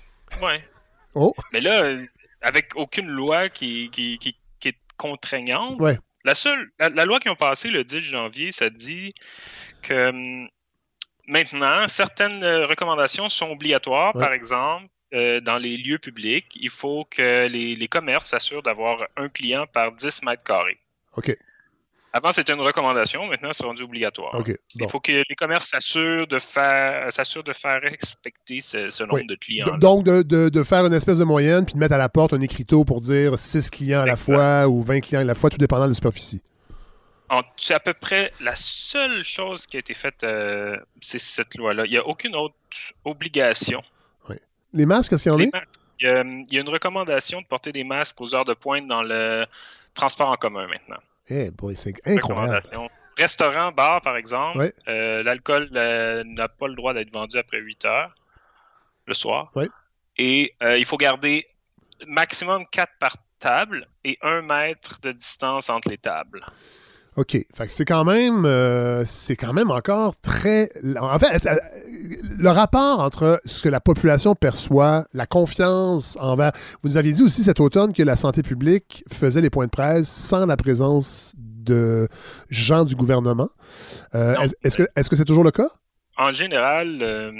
oui. 0.41 0.53
Oh. 1.15 1.33
Mais 1.51 1.61
là, 1.61 1.97
avec 2.41 2.75
aucune 2.75 3.07
loi 3.07 3.49
qui, 3.49 3.89
qui, 3.91 4.17
qui, 4.19 4.35
est 4.67 4.77
contraignante, 4.97 5.79
la 6.25 6.35
seule, 6.35 6.71
la, 6.79 7.05
loi 7.05 7.19
qui 7.19 7.29
ont 7.29 7.35
passé 7.35 7.69
le 7.69 7.83
10 7.83 7.99
janvier, 7.99 8.51
ça 8.51 8.69
dit 8.69 9.13
que 9.81 10.09
hum, 10.09 10.49
maintenant, 11.27 11.87
certaines 11.87 12.43
recommandations 12.43 13.29
sont 13.29 13.51
obligatoires. 13.51 14.13
Par 14.13 14.33
exemple, 14.33 14.87
euh, 15.13 15.41
dans 15.41 15.57
les 15.57 15.77
lieux 15.77 15.99
publics, 15.99 16.55
il 16.55 16.69
faut 16.69 17.05
que 17.05 17.47
les, 17.47 17.87
commerces 17.87 18.29
s'assurent 18.29 18.63
d'avoir 18.63 19.07
un 19.15 19.29
client 19.29 19.67
par 19.67 19.91
10 19.91 20.23
mètres 20.23 20.43
carrés. 20.43 20.79
OK. 21.15 21.37
Avant, 22.15 22.31
c'était 22.31 22.53
une 22.53 22.61
recommandation. 22.61 23.25
Maintenant, 23.25 23.49
c'est 23.53 23.65
rendu 23.65 23.83
obligatoire. 23.83 24.31
Il 24.75 24.89
faut 24.89 24.99
que 24.99 25.11
les 25.27 25.35
commerces 25.35 25.69
s'assurent 25.69 26.27
de 26.27 26.39
faire, 26.39 27.07
de 27.07 27.53
faire 27.53 27.81
respecter 27.81 28.61
ce, 28.61 29.03
nombre 29.03 29.27
de 29.27 29.35
clients. 29.35 29.77
Donc, 29.77 30.03
de, 30.05 30.63
faire 30.63 30.85
une 30.85 30.93
espèce 30.93 31.17
de 31.17 31.23
moyenne 31.23 31.65
puis 31.65 31.73
de 31.73 31.79
mettre 31.79 31.95
à 31.95 31.97
la 31.97 32.09
porte 32.09 32.33
un 32.33 32.41
écriteau 32.41 32.85
pour 32.85 33.01
dire 33.01 33.37
6 33.37 33.69
clients 33.69 34.01
à 34.01 34.05
la 34.05 34.15
fois 34.15 34.67
ou 34.67 34.83
20 34.83 34.99
clients 35.01 35.21
à 35.21 35.23
la 35.23 35.35
fois, 35.35 35.49
tout 35.49 35.57
dépendant 35.57 35.85
de 35.85 35.89
la 35.89 35.95
superficie. 35.95 36.41
C'est 37.57 37.73
à 37.73 37.79
peu 37.79 37.95
près 37.95 38.31
la 38.41 38.55
seule 38.55 39.23
chose 39.23 39.65
qui 39.65 39.77
a 39.77 39.79
été 39.79 39.95
faite, 39.95 40.23
euh, 40.23 40.77
c'est 41.01 41.17
cette 41.17 41.55
loi-là. 41.55 41.85
Il 41.87 41.91
n'y 41.91 41.97
a 41.97 42.05
aucune 42.05 42.35
autre 42.35 42.53
obligation 43.05 43.81
les 44.73 44.85
masques, 44.85 45.13
est-ce 45.13 45.23
qu'il 45.23 45.31
y 45.31 45.35
en 45.35 45.39
a? 45.39 45.61
Il 45.99 46.45
y 46.51 46.57
a 46.57 46.61
une 46.61 46.69
recommandation 46.69 47.41
de 47.41 47.45
porter 47.45 47.71
des 47.71 47.83
masques 47.83 48.19
aux 48.19 48.35
heures 48.35 48.45
de 48.45 48.53
pointe 48.53 48.87
dans 48.87 49.03
le 49.03 49.45
transport 49.93 50.29
en 50.29 50.35
commun 50.35 50.67
maintenant. 50.67 50.97
Eh 51.29 51.51
boy, 51.51 51.75
c'est 51.75 51.95
incroyable. 52.07 52.63
Restaurant, 53.17 53.71
bar, 53.71 54.01
par 54.01 54.17
exemple, 54.17 54.73
euh, 54.87 55.21
l'alcool 55.21 55.69
euh, 55.75 56.23
n'a 56.25 56.47
pas 56.47 56.67
le 56.67 56.75
droit 56.75 56.93
d'être 56.93 57.13
vendu 57.13 57.37
après 57.37 57.59
8 57.59 57.85
heures 57.85 58.15
le 59.05 59.13
soir. 59.13 59.51
Et 60.17 60.53
euh, 60.63 60.77
il 60.77 60.85
faut 60.85 60.97
garder 60.97 61.45
maximum 62.07 62.65
4 62.71 62.91
par 62.99 63.17
table 63.39 63.87
et 64.03 64.17
1 64.21 64.41
mètre 64.41 64.99
de 65.01 65.11
distance 65.11 65.69
entre 65.69 65.89
les 65.89 65.97
tables. 65.97 66.45
OK. 67.15 67.37
c'est 67.67 67.85
quand 67.85 68.05
même 68.05 68.45
euh, 68.45 69.03
c'est 69.05 69.35
quand 69.35 69.53
même 69.53 69.69
encore 69.69 70.19
très. 70.19 70.71
En 70.99 71.19
fait, 71.19 71.47
le 72.43 72.49
rapport 72.49 72.99
entre 72.99 73.39
ce 73.45 73.63
que 73.63 73.69
la 73.69 73.79
population 73.79 74.35
perçoit, 74.35 75.05
la 75.13 75.25
confiance 75.25 76.17
envers. 76.19 76.51
Vous 76.81 76.89
nous 76.89 76.97
aviez 76.97 77.13
dit 77.13 77.23
aussi 77.23 77.41
cet 77.41 77.61
automne 77.61 77.93
que 77.93 78.03
la 78.03 78.17
santé 78.17 78.43
publique 78.43 79.05
faisait 79.09 79.39
les 79.39 79.49
points 79.49 79.65
de 79.65 79.71
presse 79.71 80.09
sans 80.09 80.45
la 80.45 80.57
présence 80.57 81.33
de 81.37 82.09
gens 82.49 82.83
du 82.83 82.95
gouvernement. 82.95 83.49
Euh, 84.13 84.35
est-ce 84.61 84.75
que 84.75 84.83
est-ce 84.97 85.09
que 85.09 85.15
c'est 85.15 85.23
toujours 85.23 85.45
le 85.45 85.51
cas? 85.51 85.69
En 86.17 86.33
général, 86.33 86.99
euh, 87.01 87.31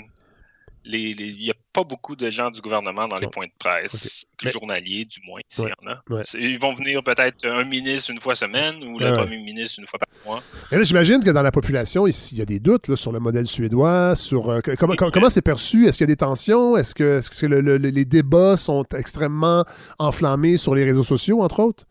il 0.86 1.38
n'y 1.38 1.50
a 1.50 1.54
pas 1.72 1.84
beaucoup 1.84 2.16
de 2.16 2.30
gens 2.30 2.52
du 2.52 2.62
gouvernement 2.62 3.08
dans 3.08 3.18
les 3.18 3.28
points 3.28 3.48
de 3.48 3.52
presse, 3.58 4.26
journaliers 4.42 5.06
du 5.06 5.20
moins, 5.26 5.42
s'il 5.50 5.70
y 5.70 5.72
en 5.72 5.92
a. 5.92 6.24
Ils 6.34 6.60
vont 6.60 6.74
venir 6.74 7.04
peut-être 7.04 7.46
un 7.46 7.64
ministre 7.64 8.12
une 8.12 8.20
fois 8.20 8.36
semaine 8.36 8.84
ou 8.84 9.00
le 9.00 9.14
premier 9.16 9.38
ministre 9.38 9.80
une 9.80 9.88
fois 9.88 10.00
par 10.00 10.10
mois. 10.26 10.84
J'imagine 10.84 11.24
que 11.24 11.30
dans 11.30 11.42
la 11.42 11.52
population, 11.52 12.08
il 12.08 12.38
y 12.38 12.42
a 12.42 12.46
des 12.46 12.60
doutes 12.60 12.96
sur 12.96 13.12
le 13.12 13.20
modèle 13.20 13.48
suédois, 13.48 14.16
sur 14.16 14.50
euh, 14.50 14.62
comment 14.78 15.30
c'est 15.30 15.42
perçu, 15.42 15.88
est-ce 15.88 15.98
qu'il 15.98 16.06
y 16.06 16.12
a 16.12 16.14
des 16.14 16.18
tensions, 16.18 16.78
est-ce 16.78 16.94
que, 16.94 17.20
est 17.20 17.42
que 17.42 17.46
les 17.46 18.06
débats 18.06 18.58
sont 18.58 18.86
extrêmement 18.96 19.66
enflammés 20.00 20.58
sur 20.58 20.76
les 20.76 20.84
réseaux 20.84 21.04
sociaux, 21.04 21.42
entre 21.42 21.60
autres? 21.60 21.86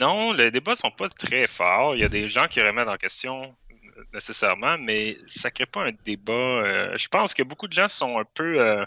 Non, 0.00 0.32
les 0.32 0.50
débats 0.50 0.74
sont 0.74 0.90
pas 0.90 1.08
très 1.10 1.46
forts. 1.46 1.94
Il 1.94 2.00
y 2.00 2.04
a 2.04 2.08
des 2.08 2.26
gens 2.26 2.46
qui 2.48 2.60
remettent 2.60 2.88
en 2.88 2.96
question 2.96 3.54
nécessairement, 4.12 4.76
mais 4.78 5.18
ça 5.26 5.48
ne 5.48 5.54
crée 5.54 5.66
pas 5.66 5.82
un 5.82 5.92
débat. 6.04 6.32
Euh, 6.32 6.96
je 6.96 7.08
pense 7.08 7.34
que 7.34 7.42
beaucoup 7.42 7.68
de 7.68 7.72
gens 7.72 7.88
sont 7.88 8.18
un 8.18 8.24
peu, 8.24 8.60
euh, 8.60 8.84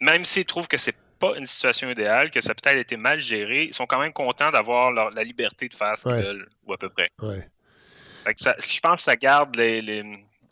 même 0.00 0.24
s'ils 0.24 0.44
trouvent 0.44 0.68
que 0.68 0.76
c'est 0.76 0.96
pas 1.18 1.36
une 1.36 1.46
situation 1.46 1.90
idéale, 1.90 2.30
que 2.30 2.40
ça 2.40 2.50
a 2.50 2.54
peut-être 2.54 2.78
été 2.78 2.96
mal 2.96 3.20
géré, 3.20 3.64
ils 3.64 3.74
sont 3.74 3.86
quand 3.86 4.00
même 4.00 4.12
contents 4.12 4.50
d'avoir 4.50 4.90
la 4.92 5.24
liberté 5.24 5.68
de 5.68 5.74
faire 5.74 5.96
ce 5.96 6.08
qu'ils 6.08 6.26
veulent, 6.26 6.48
ou 6.66 6.72
à 6.72 6.78
peu 6.78 6.88
près. 6.88 7.10
je 7.18 8.80
pense 8.80 8.96
que 8.96 9.02
ça 9.02 9.16
garde 9.16 9.56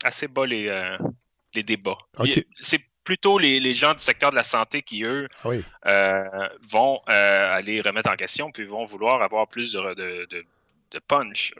assez 0.03 0.27
bas 0.27 0.45
les, 0.45 0.67
euh, 0.67 0.97
débats. 1.53 1.97
C'est 2.59 2.81
plutôt 3.03 3.37
les, 3.37 3.73
gens 3.73 3.93
du 3.93 3.99
secteur 3.99 4.31
de 4.31 4.35
la 4.35 4.43
santé 4.43 4.81
qui, 4.81 5.03
eux, 5.03 5.27
ah 5.43 6.49
vont 6.71 7.01
aller 7.05 7.81
remettre 7.81 8.09
en 8.09 8.15
question, 8.15 8.51
puis 8.51 8.63
vont 8.63 8.85
vouloir 8.85 9.21
avoir 9.21 9.47
plus 9.47 9.73
de, 9.73 10.27
de 10.91 10.99
punch 10.99 11.53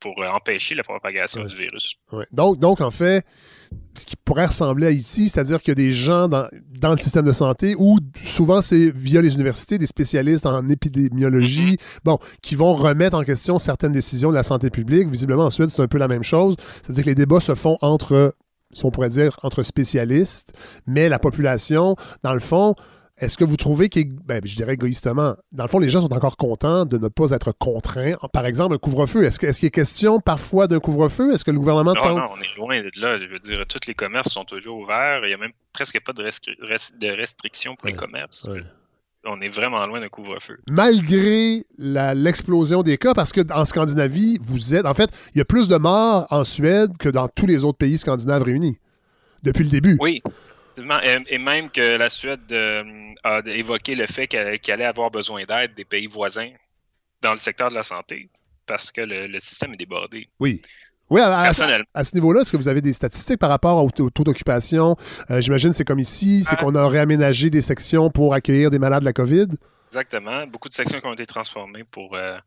pour 0.00 0.20
euh, 0.22 0.28
empêcher 0.28 0.74
la 0.74 0.82
propagation 0.82 1.44
du 1.44 1.56
virus. 1.56 1.94
Donc, 2.32 2.58
donc, 2.58 2.80
en 2.80 2.90
fait, 2.90 3.24
ce 3.94 4.04
qui 4.06 4.16
pourrait 4.16 4.46
ressembler 4.46 4.86
à 4.86 4.90
ici, 4.90 5.28
c'est-à-dire 5.28 5.60
qu'il 5.60 5.70
y 5.70 5.72
a 5.72 5.74
des 5.86 5.92
gens 5.92 6.28
dans, 6.28 6.48
le 6.90 6.96
système 6.96 7.24
de 7.24 7.32
santé 7.32 7.74
où 7.78 7.98
souvent 8.24 8.62
c'est 8.62 8.90
via 8.90 9.20
les 9.20 9.34
universités, 9.34 9.78
des 9.78 9.86
spécialistes 9.86 10.46
en 10.46 10.66
épidémiologie, 10.66 11.74
mm-hmm. 11.74 12.04
bon, 12.04 12.18
qui 12.42 12.54
vont 12.54 12.74
remettre 12.74 13.16
en 13.16 13.24
question 13.24 13.58
certaines 13.58 13.92
décisions 13.92 14.30
de 14.30 14.36
la 14.36 14.42
santé 14.42 14.70
publique. 14.70 15.08
Visiblement, 15.08 15.44
ensuite, 15.44 15.70
c'est 15.70 15.82
un 15.82 15.88
peu 15.88 15.98
la 15.98 16.08
même 16.08 16.24
chose. 16.24 16.56
C'est-à-dire 16.82 17.04
que 17.04 17.10
les 17.10 17.14
débats 17.14 17.40
se 17.40 17.54
font 17.54 17.78
entre, 17.80 18.34
si 18.72 18.84
on 18.84 18.90
pourrait 18.90 19.10
dire, 19.10 19.38
entre 19.42 19.62
spécialistes, 19.62 20.52
mais 20.86 21.08
la 21.08 21.18
population, 21.18 21.96
dans 22.22 22.34
le 22.34 22.40
fond, 22.40 22.74
est-ce 23.20 23.36
que 23.36 23.44
vous 23.44 23.56
trouvez 23.56 23.90
que, 23.90 24.00
ben, 24.24 24.40
je 24.44 24.56
dirais 24.56 24.74
égoïstement, 24.74 25.36
dans 25.52 25.64
le 25.64 25.68
fond, 25.68 25.78
les 25.78 25.90
gens 25.90 26.00
sont 26.00 26.12
encore 26.12 26.38
contents 26.38 26.86
de 26.86 26.96
ne 26.96 27.08
pas 27.08 27.30
être 27.30 27.52
contraints? 27.52 28.14
Par 28.32 28.46
exemple, 28.46 28.74
un 28.74 28.78
couvre-feu. 28.78 29.24
Est-ce 29.24 29.38
qu'il 29.38 29.48
est, 29.48 29.64
est 29.64 29.70
question 29.70 30.20
parfois 30.20 30.66
d'un 30.66 30.80
couvre-feu? 30.80 31.34
Est-ce 31.34 31.44
que 31.44 31.50
le 31.50 31.58
gouvernement 31.58 31.92
non, 31.92 32.16
Non, 32.16 32.26
on 32.32 32.40
est 32.40 32.56
loin 32.56 32.80
de 32.80 32.90
là. 32.96 33.18
Je 33.18 33.26
veux 33.26 33.38
dire, 33.38 33.66
tous 33.66 33.86
les 33.86 33.94
commerces 33.94 34.32
sont 34.32 34.44
toujours 34.44 34.78
ouverts. 34.78 35.20
Il 35.24 35.28
n'y 35.28 35.34
a 35.34 35.38
même 35.38 35.52
presque 35.74 36.00
pas 36.00 36.12
de, 36.12 36.22
restrictions 37.14 37.76
pour 37.76 37.88
les 37.88 37.94
commerces. 37.94 38.48
On 39.26 39.38
est 39.42 39.50
vraiment 39.50 39.86
loin 39.86 40.00
d'un 40.00 40.08
couvre-feu. 40.08 40.58
Malgré 40.66 41.66
l'explosion 41.76 42.82
des 42.82 42.96
cas, 42.96 43.12
parce 43.12 43.32
qu'en 43.32 43.66
Scandinavie, 43.66 44.38
vous 44.40 44.74
êtes. 44.74 44.86
En 44.86 44.94
fait, 44.94 45.10
il 45.34 45.38
y 45.38 45.40
a 45.42 45.44
plus 45.44 45.68
de 45.68 45.76
morts 45.76 46.26
en 46.30 46.42
Suède 46.42 46.96
que 46.98 47.10
dans 47.10 47.28
tous 47.28 47.46
les 47.46 47.64
autres 47.64 47.76
pays 47.76 47.98
scandinaves 47.98 48.42
réunis. 48.42 48.78
Depuis 49.42 49.64
le 49.64 49.70
début. 49.70 49.96
Oui. 50.00 50.22
Et 51.28 51.38
même 51.38 51.70
que 51.70 51.96
la 51.96 52.10
Suède 52.10 52.40
euh, 52.52 52.82
a 53.24 53.40
évoqué 53.46 53.94
le 53.94 54.06
fait 54.06 54.26
qu'elle 54.26 54.58
allait 54.68 54.84
avoir 54.84 55.10
besoin 55.10 55.44
d'aide 55.44 55.74
des 55.74 55.84
pays 55.84 56.06
voisins 56.06 56.50
dans 57.22 57.32
le 57.32 57.38
secteur 57.38 57.70
de 57.70 57.74
la 57.74 57.82
santé 57.82 58.28
parce 58.66 58.92
que 58.92 59.00
le, 59.00 59.38
système 59.40 59.74
est 59.74 59.78
débordé. 59.78 60.28
Oui. 60.38 60.62
Oui, 61.10 61.20
à, 61.20 61.52
ce 61.52 62.14
niveau-là, 62.14 62.42
est-ce 62.42 62.52
que 62.52 62.56
vous 62.56 62.68
avez 62.68 62.80
des 62.80 62.92
statistiques 62.92 63.40
par 63.40 63.50
rapport 63.50 63.84
au, 63.84 63.90
taux 63.90 64.22
d'occupation? 64.22 64.96
Euh, 65.28 65.40
j'imagine 65.40 65.72
c'est 65.72 65.84
comme 65.84 65.98
ici, 65.98 66.44
c'est 66.44 66.54
qu'on 66.54 66.76
a 66.76 66.88
réaménagé 66.88 67.50
des 67.50 67.62
sections 67.62 68.10
pour 68.10 68.32
accueillir 68.32 68.70
des 68.70 68.78
malades 68.78 69.00
de 69.00 69.06
la 69.06 69.12
COVID? 69.12 69.48
Exactement. 69.88 70.46
Beaucoup 70.46 70.68
de 70.68 70.74
sections 70.74 71.00
qui 71.00 71.06
ont 71.06 71.12
été 71.12 71.26
transformées 71.26 71.82
pour 71.82 72.14
euh, 72.14 72.38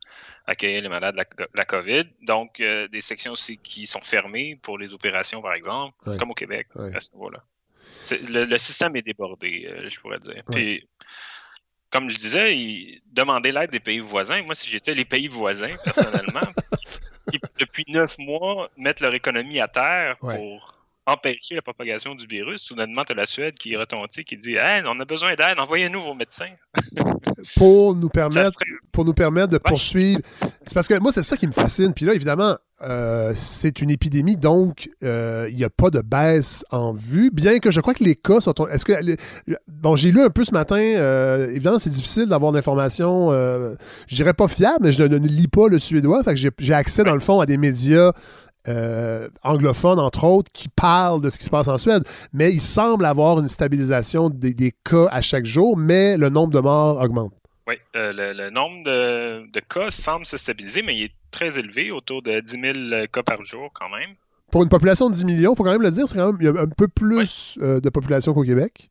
accueillir 0.47 0.81
les 0.81 0.87
malades 0.87 1.13
de 1.13 1.45
la, 1.53 1.65
COVID. 1.65 2.05
Donc, 2.21 2.61
euh, 2.61 2.87
des 2.87 3.01
sections 3.01 3.33
aussi 3.33 3.57
qui 3.57 3.85
sont 3.85 3.99
fermées 3.99 4.57
pour 4.61 4.77
les 4.77 4.93
opérations, 4.93 5.41
par 5.41 5.55
exemple, 5.55 5.93
comme 6.17 6.31
au 6.31 6.33
Québec, 6.33 6.67
à 6.73 7.01
ce 7.01 7.11
niveau-là. 7.11 7.43
Le, 8.11 8.59
système 8.61 8.95
est 8.95 9.01
débordé, 9.01 9.69
je 9.87 9.99
pourrais 9.99 10.19
dire. 10.19 10.43
Puis, 10.51 10.87
comme 11.89 12.09
je 12.09 12.17
disais, 12.17 13.01
demander 13.11 13.51
l'aide 13.51 13.69
des 13.69 13.79
pays 13.79 13.99
voisins. 13.99 14.41
Moi, 14.43 14.55
si 14.55 14.69
j'étais 14.69 14.93
les 14.93 15.05
pays 15.05 15.27
voisins, 15.27 15.75
personnellement, 15.83 16.51
depuis 17.59 17.85
neuf 17.87 18.17
mois, 18.17 18.69
mettre 18.77 19.03
leur 19.03 19.13
économie 19.13 19.59
à 19.59 19.67
terre 19.67 20.17
pour 20.17 20.72
empêcher 21.05 21.55
la 21.55 21.61
propagation 21.61 22.15
du 22.15 22.25
virus. 22.25 22.61
Soudainement, 22.61 23.03
tu 23.03 23.11
as 23.11 23.15
la 23.15 23.25
Suède 23.25 23.55
qui 23.55 23.75
retentit, 23.75 24.23
qui 24.23 24.37
dit 24.37 24.55
hey, 24.55 24.83
on 24.85 24.99
a 24.99 25.05
besoin 25.05 25.35
d'aide, 25.35 25.59
envoyez-nous 25.59 26.01
vos 26.01 26.13
médecins. 26.13 26.51
pour 27.55 27.95
nous 27.95 28.09
permettre, 28.09 28.57
pour 28.91 29.05
nous 29.05 29.13
permettre 29.13 29.49
de 29.49 29.57
poursuivre. 29.57 30.21
C'est 30.65 30.73
parce 30.73 30.87
que 30.87 30.97
moi, 30.99 31.11
c'est 31.11 31.23
ça 31.23 31.37
qui 31.37 31.47
me 31.47 31.51
fascine. 31.51 31.93
Puis 31.93 32.05
là, 32.05 32.13
évidemment, 32.13 32.55
euh, 32.81 33.31
c'est 33.35 33.81
une 33.81 33.89
épidémie, 33.89 34.35
donc 34.35 34.89
euh, 35.03 35.47
il 35.49 35.55
n'y 35.55 35.63
a 35.63 35.69
pas 35.69 35.89
de 35.89 36.01
baisse 36.01 36.65
en 36.69 36.93
vue, 36.93 37.31
bien 37.31 37.59
que 37.59 37.71
je 37.71 37.79
crois 37.79 37.93
que 37.93 38.03
les 38.03 38.15
cas 38.15 38.41
sont... 38.41 38.53
Est-ce 38.69 38.83
que... 38.83 38.93
Bon, 39.67 39.95
j'ai 39.95 40.11
lu 40.11 40.21
un 40.21 40.29
peu 40.29 40.43
ce 40.43 40.53
matin, 40.53 40.75
euh, 40.75 41.49
évidemment, 41.51 41.79
c'est 41.79 41.89
difficile 41.89 42.25
d'avoir 42.25 42.51
d'informations, 42.51 43.31
je 43.31 44.15
dirais 44.15 44.33
pas 44.33 44.47
fiables, 44.47 44.79
mais 44.81 44.91
je 44.91 45.03
ne, 45.03 45.17
lis 45.17 45.47
pas 45.47 45.69
le 45.69 45.79
suédois, 45.79 46.23
fait 46.23 46.33
que 46.33 46.51
j'ai 46.57 46.73
accès, 46.73 47.03
dans 47.03 47.13
le 47.13 47.21
fond, 47.21 47.39
à 47.39 47.45
des 47.45 47.57
médias 47.57 48.11
anglophones, 49.43 49.99
entre 49.99 50.23
autres, 50.23 50.51
qui 50.51 50.69
parlent 50.69 51.21
de 51.21 51.29
ce 51.29 51.37
qui 51.37 51.45
se 51.45 51.49
passe 51.49 51.67
en 51.67 51.77
Suède. 51.77 52.03
Mais 52.31 52.51
il 52.51 52.61
semble 52.61 53.05
avoir 53.05 53.39
une 53.39 53.47
stabilisation 53.47 54.29
des, 54.29 54.53
des 54.53 54.71
cas 54.71 55.07
à 55.11 55.21
chaque 55.21 55.45
jour, 55.45 55.77
mais 55.77 56.17
le 56.17 56.29
nombre 56.29 56.53
de 56.53 56.59
morts 56.59 57.01
augmente. 57.01 57.33
Oui, 57.65 57.75
euh, 57.95 58.33
le, 58.33 58.49
nombre 58.49 58.83
de, 58.83 59.59
cas 59.61 59.89
semble 59.89 60.25
se 60.25 60.35
stabiliser, 60.35 60.81
mais 60.81 60.95
il 60.95 61.03
est 61.03 61.13
très 61.31 61.57
élevé, 61.57 61.91
autour 61.91 62.21
de 62.21 62.39
10 62.41 62.89
000 62.89 63.07
cas 63.07 63.23
par 63.23 63.43
jour 63.45 63.71
quand 63.73 63.89
même. 63.89 64.15
Pour 64.51 64.63
une 64.63 64.69
population 64.69 65.09
de 65.09 65.15
10 65.15 65.25
millions, 65.25 65.53
il 65.53 65.55
faut 65.55 65.63
quand 65.63 65.71
même 65.71 65.81
le 65.81 65.91
dire, 65.91 66.07
c'est 66.07 66.15
quand 66.15 66.33
même 66.33 66.37
il 66.41 66.45
y 66.45 66.49
a 66.49 66.61
un 66.61 66.67
peu 66.67 66.87
plus 66.87 67.57
euh, 67.61 67.79
de 67.79 67.89
population 67.89 68.33
qu'au 68.33 68.43
Québec. 68.43 68.89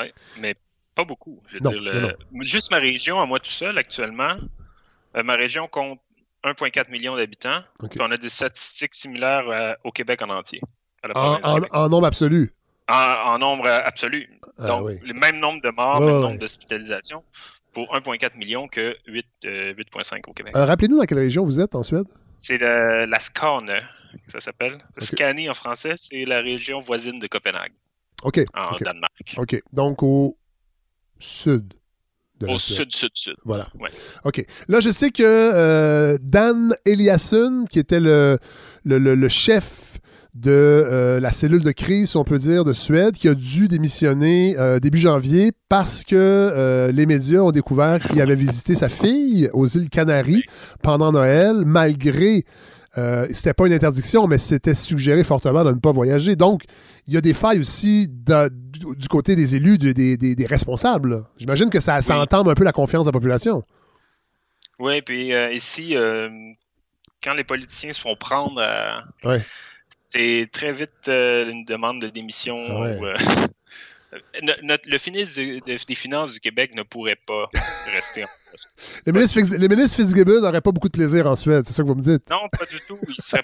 Oui, 0.00 0.06
mais 0.40 0.54
pas 0.96 1.04
beaucoup. 1.04 1.40
Je 1.46 1.54
veux 1.54 1.60
dire, 1.60 2.16
Juste 2.42 2.72
ma 2.72 2.78
région, 2.78 3.20
à 3.20 3.26
moi 3.26 3.38
tout 3.38 3.50
seul, 3.50 3.78
actuellement, 3.78 4.36
euh, 5.16 5.22
ma 5.22 5.34
région 5.34 5.68
compte 5.68 6.00
1,4 6.44 6.90
million 6.90 7.16
d'habitants. 7.16 7.62
On 8.00 8.10
a 8.10 8.16
des 8.16 8.28
statistiques 8.28 8.94
similaires 8.94 9.76
au 9.84 9.92
Québec 9.92 10.22
en 10.22 10.30
entier. 10.30 10.60
En, 11.14 11.88
nombre 11.88 12.06
absolu. 12.06 12.52
En, 12.88 13.38
nombre 13.38 13.68
absolu. 13.68 14.28
Ah 14.58 14.68
Donc, 14.68 14.90
le 15.02 15.14
même 15.14 15.38
nombre 15.38 15.62
de 15.62 15.70
morts, 15.70 16.00
le 16.00 16.06
même 16.06 16.20
nombre 16.20 16.38
d'hospitalisations 16.38 17.24
pour 17.72 17.92
1,4 17.94 18.36
million 18.36 18.68
que 18.68 18.96
8,5 19.08 19.46
euh, 19.46 19.74
au 20.28 20.32
Québec. 20.32 20.54
Euh, 20.56 20.64
rappelez-nous 20.64 20.98
dans 20.98 21.04
quelle 21.04 21.18
région 21.18 21.44
vous 21.44 21.60
êtes 21.60 21.74
en 21.74 21.82
Suède? 21.82 22.06
C'est 22.40 22.58
la 22.58 23.20
Skåne, 23.20 23.70
ça 24.28 24.40
s'appelle. 24.40 24.78
Okay. 25.00 25.48
en 25.48 25.54
français, 25.54 25.94
c'est 25.96 26.24
la 26.24 26.40
région 26.40 26.80
voisine 26.80 27.18
de 27.18 27.26
Copenhague. 27.26 27.72
OK. 28.24 28.40
En 28.54 28.76
Danemark. 28.76 29.34
OK. 29.36 29.62
Donc 29.72 30.02
au 30.02 30.36
sud. 31.18 31.74
De 32.46 32.52
au 32.52 32.58
sud, 32.58 32.94
sud, 32.94 33.10
sud. 33.14 33.34
Voilà. 33.44 33.68
OK. 34.24 34.44
Là, 34.68 34.80
je 34.80 34.90
sais 34.90 35.10
que 35.10 35.22
euh, 35.22 36.18
Dan 36.20 36.74
Eliasson, 36.84 37.64
qui 37.70 37.78
était 37.78 38.00
le, 38.00 38.38
le, 38.84 38.98
le 38.98 39.28
chef 39.28 39.92
de 40.34 40.50
euh, 40.50 41.20
la 41.20 41.30
cellule 41.30 41.62
de 41.62 41.72
crise, 41.72 42.16
on 42.16 42.24
peut 42.24 42.38
dire, 42.38 42.64
de 42.64 42.72
Suède, 42.72 43.14
qui 43.14 43.28
a 43.28 43.34
dû 43.34 43.68
démissionner 43.68 44.56
euh, 44.58 44.78
début 44.80 44.98
janvier 44.98 45.52
parce 45.68 46.04
que 46.04 46.16
euh, 46.16 46.90
les 46.90 47.04
médias 47.04 47.40
ont 47.40 47.50
découvert 47.50 48.00
qu'il 48.02 48.20
avait 48.20 48.34
visité 48.34 48.74
sa 48.74 48.88
fille 48.88 49.50
aux 49.52 49.66
îles 49.66 49.90
Canaries 49.90 50.42
pendant 50.82 51.12
Noël, 51.12 51.64
malgré 51.66 52.44
c'était 52.94 53.54
pas 53.54 53.66
une 53.66 53.72
interdiction, 53.72 54.26
mais 54.26 54.38
c'était 54.38 54.74
suggéré 54.74 55.24
fortement 55.24 55.64
de 55.64 55.70
ne 55.70 55.78
pas 55.78 55.92
voyager. 55.92 56.36
Donc, 56.36 56.64
il 57.06 57.14
y 57.14 57.16
a 57.16 57.20
des 57.20 57.34
failles 57.34 57.60
aussi 57.60 58.08
du, 58.08 59.08
côté 59.08 59.34
des 59.34 59.56
élus, 59.56 59.78
des, 59.78 60.46
responsables. 60.46 61.24
J'imagine 61.36 61.70
que 61.70 61.80
ça, 61.80 62.02
ça 62.02 62.18
entame 62.18 62.48
un 62.48 62.54
peu 62.54 62.64
la 62.64 62.72
confiance 62.72 63.06
de 63.06 63.08
la 63.08 63.12
population. 63.12 63.62
Oui, 64.78 65.02
puis 65.02 65.32
ici, 65.52 65.94
quand 67.24 67.34
les 67.34 67.44
politiciens 67.44 67.92
se 67.92 68.00
font 68.00 68.16
prendre 68.16 68.62
c'est 70.12 70.48
très 70.52 70.72
vite 70.72 71.08
euh, 71.08 71.50
une 71.50 71.64
demande 71.64 72.02
de 72.02 72.08
démission. 72.08 72.56
Euh, 72.84 73.14
le 74.42 75.10
ministre 75.10 75.86
des 75.86 75.94
Finances 75.94 76.32
du 76.32 76.40
Québec 76.40 76.74
ne 76.74 76.82
pourrait 76.82 77.18
pas 77.26 77.48
rester 77.94 78.24
en 78.24 78.28
les 79.06 79.12
ministres, 79.12 79.96
Fitzgibbon 79.96 80.40
n'auraient 80.40 80.60
pas 80.60 80.72
beaucoup 80.72 80.88
de 80.88 80.92
plaisir 80.92 81.26
en 81.26 81.36
Suède, 81.36 81.64
c'est 81.66 81.72
ça 81.72 81.82
que 81.82 81.88
vous 81.88 81.94
me 81.94 82.02
dites? 82.02 82.22
Non, 82.30 82.48
pas 82.50 82.64
du 82.64 82.78
tout. 82.86 82.98
Il 83.08 83.22
serait 83.22 83.42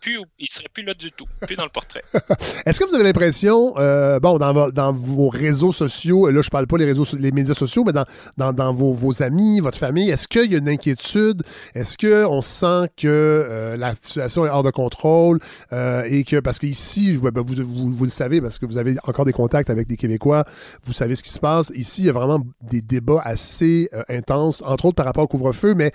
plus, 0.00 0.20
il 0.38 0.48
serait 0.48 0.68
plus 0.72 0.82
là 0.82 0.94
du 0.94 1.10
tout, 1.12 1.26
plus 1.46 1.56
dans 1.56 1.64
le 1.64 1.70
portrait. 1.70 2.02
Est-ce 2.66 2.78
que 2.80 2.88
vous 2.88 2.94
avez 2.94 3.04
l'impression, 3.04 3.74
euh, 3.78 4.20
bon, 4.20 4.38
dans, 4.38 4.70
dans, 4.70 4.92
vos 4.92 5.28
réseaux 5.28 5.72
sociaux, 5.72 6.30
là, 6.30 6.42
je 6.42 6.50
parle 6.50 6.66
pas 6.66 6.78
les 6.78 6.84
réseaux, 6.84 7.04
les 7.18 7.32
médias 7.32 7.54
sociaux, 7.54 7.84
mais 7.84 7.92
dans, 7.92 8.52
dans, 8.52 8.72
vos, 8.72 8.92
vos, 8.94 9.22
amis, 9.22 9.60
votre 9.60 9.78
famille, 9.78 10.10
est-ce 10.10 10.28
qu'il 10.28 10.50
y 10.50 10.54
a 10.54 10.58
une 10.58 10.68
inquiétude? 10.68 11.42
Est-ce 11.74 11.96
qu'on 11.96 12.42
sent 12.42 12.88
que 12.96 13.06
euh, 13.06 13.76
la 13.76 13.94
situation 13.94 14.46
est 14.46 14.50
hors 14.50 14.62
de 14.62 14.70
contrôle 14.70 15.40
euh, 15.72 16.04
et 16.08 16.24
que, 16.24 16.40
parce 16.40 16.58
qu'ici, 16.58 17.18
ben, 17.18 17.42
vous, 17.42 17.54
vous, 17.54 17.92
vous, 17.94 18.04
le 18.04 18.10
savez, 18.10 18.40
parce 18.40 18.58
que 18.58 18.66
vous 18.66 18.78
avez 18.78 18.96
encore 19.04 19.24
des 19.24 19.32
contacts 19.32 19.70
avec 19.70 19.86
des 19.86 19.96
Québécois, 19.96 20.44
vous 20.84 20.92
savez 20.92 21.16
ce 21.16 21.22
qui 21.22 21.30
se 21.30 21.40
passe. 21.40 21.72
Ici, 21.74 22.02
il 22.02 22.06
y 22.06 22.10
a 22.10 22.12
vraiment 22.12 22.40
des 22.62 22.82
débats 22.82 23.22
assez 23.24 23.90
intenses 24.08 24.62
entre 24.66 24.79
par 24.94 25.06
rapport 25.06 25.24
au 25.24 25.28
couvre-feu, 25.28 25.74
mais 25.74 25.92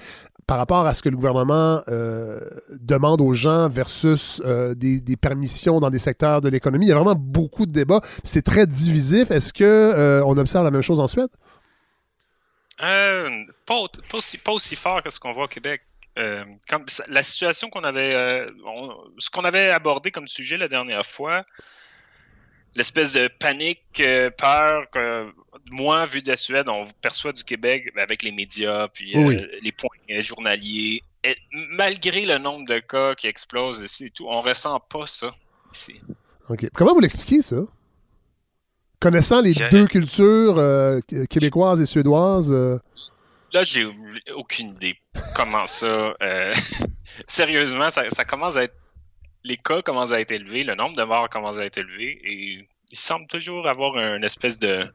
par 0.48 0.58
rapport 0.58 0.86
à 0.86 0.94
ce 0.94 1.02
que 1.02 1.10
le 1.10 1.16
gouvernement 1.16 1.82
euh, 1.88 2.40
demande 2.80 3.22
aux 3.22 3.34
gens 3.34 3.68
versus 3.68 4.42
euh, 4.46 4.76
des, 4.76 5.18
permissions 5.18 5.80
dans 5.80 5.90
des 5.90 6.00
secteurs 6.00 6.42
de 6.42 6.50
l'économie. 6.50 6.86
Il 6.86 6.90
y 6.90 6.92
a 6.92 6.96
vraiment 6.96 7.16
beaucoup 7.16 7.66
de 7.66 7.72
débats. 7.72 8.02
C'est 8.24 8.44
très 8.44 8.68
divisif. 8.68 9.32
Est-ce 9.32 9.52
qu'on 9.54 9.64
euh, 9.64 10.22
on 10.26 10.38
observe 10.38 10.64
la 10.64 10.72
même 10.72 10.84
chose 10.84 11.00
en 11.00 11.08
Suède? 11.08 11.30
Pas, 12.78 13.82
aussi, 14.50 14.76
fort 14.76 15.02
que 15.02 15.10
ce 15.10 15.20
qu'on 15.20 15.34
voit 15.34 15.46
au 15.46 15.48
Québec. 15.48 15.82
la 16.16 17.24
situation 17.24 17.70
qu'on 17.70 17.84
avait, 17.84 18.48
ce 19.18 19.30
qu'on 19.32 19.46
avait 19.46 19.70
abordé 19.70 20.12
comme 20.12 20.28
sujet 20.28 20.58
la 20.58 20.68
dernière 20.68 21.06
fois, 21.06 21.44
l'espèce 22.76 23.14
de 23.14 23.30
panique, 23.40 23.82
euh, 24.00 24.30
peur 24.30 24.90
que 24.92 25.32
moi, 25.72 26.06
vu 26.06 26.22
de 26.22 26.30
la 26.30 26.36
Suède, 26.36 26.70
on 26.70 26.88
perçoit 27.02 27.34
du 27.34 27.44
Québec 27.44 27.92
avec 27.98 28.22
les 28.22 28.32
médias, 28.32 28.88
puis 28.90 29.16
euh, 29.16 29.48
les 29.62 29.72
points 29.72 29.90
journaliers. 30.20 31.02
Et 31.24 31.36
malgré 31.52 32.26
le 32.26 32.38
nombre 32.38 32.68
de 32.68 32.80
cas 32.80 33.16
qui 33.16 33.28
explosent 33.28 33.82
ici 33.82 34.06
et 34.06 34.10
tout, 34.10 34.28
on 34.28 34.42
ressent 34.42 34.80
pas 34.80 35.08
ça 35.08 35.32
ici. 35.74 36.00
OK. 36.50 36.70
Comment 36.76 36.94
vous 36.94 37.00
l'expliquez, 37.00 37.42
ça? 37.42 37.62
Connaissant 39.00 39.42
les 39.42 39.54
deux 39.72 39.88
cultures 39.88 40.58
euh, 40.58 41.00
québécoises 41.30 41.82
et 41.82 41.86
suédoises. 41.86 42.52
Là, 42.52 43.64
j'ai 43.64 43.88
aucune 44.36 44.70
idée 44.70 44.98
comment 45.36 45.66
ça. 45.66 46.16
Sérieusement, 47.28 47.90
ça, 47.90 48.10
ça 48.10 48.26
commence 48.26 48.56
à 48.58 48.64
être 48.64 48.76
les 49.46 49.58
cas 49.58 49.82
commencent 49.82 50.12
à 50.12 50.20
être 50.20 50.32
élevés, 50.32 50.64
le 50.64 50.76
nombre 50.76 50.98
de 50.98 51.04
morts 51.04 51.30
commence 51.30 51.58
à 51.58 51.66
être 51.66 51.78
élevé, 51.78 52.20
et 52.24 52.68
il 52.92 52.98
semble 52.98 53.28
toujours 53.28 53.68
avoir 53.68 53.98
une 53.98 54.24
espèce 54.24 54.60
de. 54.60 54.92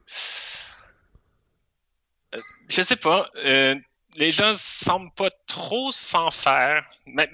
Euh, 2.35 2.41
je 2.69 2.83
sais 2.83 2.97
pas. 2.97 3.31
Euh, 3.37 3.77
les 4.17 4.33
gens 4.33 4.53
semblent 4.55 5.13
pas 5.13 5.31
trop 5.47 5.93
s'en 5.93 6.33
faire. 6.33 6.85
Mais, 7.07 7.29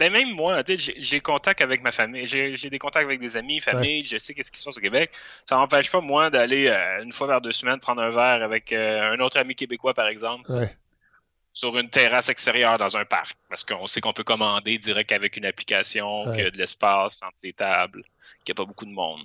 même 0.00 0.34
moi, 0.34 0.60
j'ai 0.76 1.20
contact 1.20 1.60
avec 1.60 1.82
ma 1.82 1.92
famille, 1.92 2.26
j'ai 2.26 2.68
des 2.68 2.80
contacts 2.80 3.04
avec 3.04 3.20
des 3.20 3.36
amis, 3.36 3.60
famille, 3.60 4.04
je 4.04 4.18
sais 4.18 4.34
ce 4.36 4.42
qui 4.42 4.58
se 4.58 4.64
passe 4.64 4.76
au 4.76 4.80
Québec. 4.80 5.12
Ça 5.48 5.54
m'empêche 5.54 5.88
pas, 5.88 6.00
moi, 6.00 6.30
d'aller 6.30 6.66
euh, 6.68 7.04
une 7.04 7.12
fois 7.12 7.28
vers 7.28 7.40
deux 7.40 7.52
semaines 7.52 7.78
prendre 7.78 8.02
un 8.02 8.10
verre 8.10 8.42
avec 8.42 8.72
un 8.72 9.20
autre 9.20 9.38
ami 9.38 9.54
québécois, 9.54 9.94
par 9.94 10.08
exemple. 10.08 10.50
Sur 11.54 11.78
une 11.78 11.88
terrasse 11.88 12.28
extérieure 12.28 12.76
dans 12.76 12.96
un 12.96 13.04
parc. 13.06 13.36
Parce 13.48 13.64
qu'on 13.64 13.86
sait 13.86 14.02
qu'on 14.02 14.12
peut 14.12 14.24
commander 14.24 14.76
direct 14.76 15.12
avec 15.12 15.36
une 15.38 15.46
application, 15.46 16.24
qu'il 16.24 16.42
y 16.44 16.46
a 16.46 16.50
de 16.50 16.58
l'espace 16.58 17.22
entre 17.22 17.38
les 17.42 17.54
tables, 17.54 18.02
qu'il 18.44 18.52
n'y 18.52 18.60
a 18.60 18.62
pas 18.62 18.66
beaucoup 18.66 18.84
de 18.84 18.90
monde. 18.90 19.20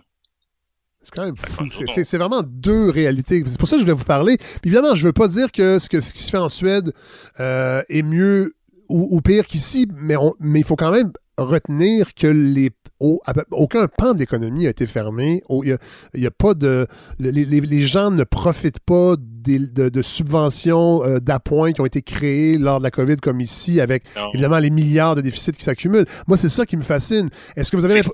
C'est 1.01 1.13
quand 1.13 1.25
même 1.25 1.37
fou. 1.37 1.67
C'est 1.87 2.17
vraiment 2.17 2.43
deux 2.43 2.89
réalités. 2.89 3.43
C'est 3.47 3.57
pour 3.57 3.67
ça 3.67 3.75
que 3.75 3.79
je 3.79 3.85
voulais 3.85 3.97
vous 3.97 4.05
parler. 4.05 4.37
Puis 4.37 4.69
évidemment, 4.69 4.95
je 4.95 5.07
veux 5.07 5.13
pas 5.13 5.27
dire 5.27 5.51
que 5.51 5.79
ce, 5.79 5.89
que, 5.89 6.01
ce 6.01 6.13
qui 6.13 6.19
se 6.19 6.29
fait 6.29 6.37
en 6.37 6.49
Suède 6.49 6.93
euh, 7.39 7.81
est 7.89 8.03
mieux 8.03 8.55
ou, 8.89 9.21
pire 9.21 9.45
qu'ici, 9.45 9.87
mais, 9.93 10.15
mais 10.39 10.59
il 10.59 10.65
faut 10.65 10.75
quand 10.75 10.91
même 10.91 11.11
retenir 11.37 12.15
que 12.15 12.25
les 12.25 12.71
aucun 12.99 13.87
pan 13.87 14.13
de 14.13 14.19
l'économie 14.19 14.67
a 14.67 14.69
été 14.69 14.85
fermé. 14.85 15.41
Il 15.49 15.77
n'y 16.15 16.25
a, 16.25 16.31
pas 16.31 16.53
de. 16.53 16.87
Les, 17.19 17.45
les, 17.45 17.81
gens 17.85 18.11
ne 18.11 18.23
profitent 18.23 18.79
pas 18.79 19.15
de, 19.17 20.01
subventions 20.01 21.03
euh, 21.03 21.19
d'appoint 21.19 21.71
qui 21.71 21.81
ont 21.81 21.85
été 21.85 22.01
créées 22.01 22.57
lors 22.57 22.79
de 22.79 22.83
la 22.83 22.91
COVID 22.91 23.17
comme 23.17 23.41
ici, 23.41 23.81
avec 23.81 24.03
évidemment 24.33 24.59
les 24.59 24.69
milliards 24.69 25.15
de 25.15 25.21
déficits 25.21 25.53
qui 25.53 25.63
s'accumulent. 25.63 26.05
Moi, 26.27 26.37
c'est 26.37 26.49
ça 26.49 26.65
qui 26.65 26.77
me 26.77 26.83
fascine. 26.83 27.29
Est-ce 27.55 27.71
que 27.71 27.77
vous 27.77 27.85
avez... 27.85 28.01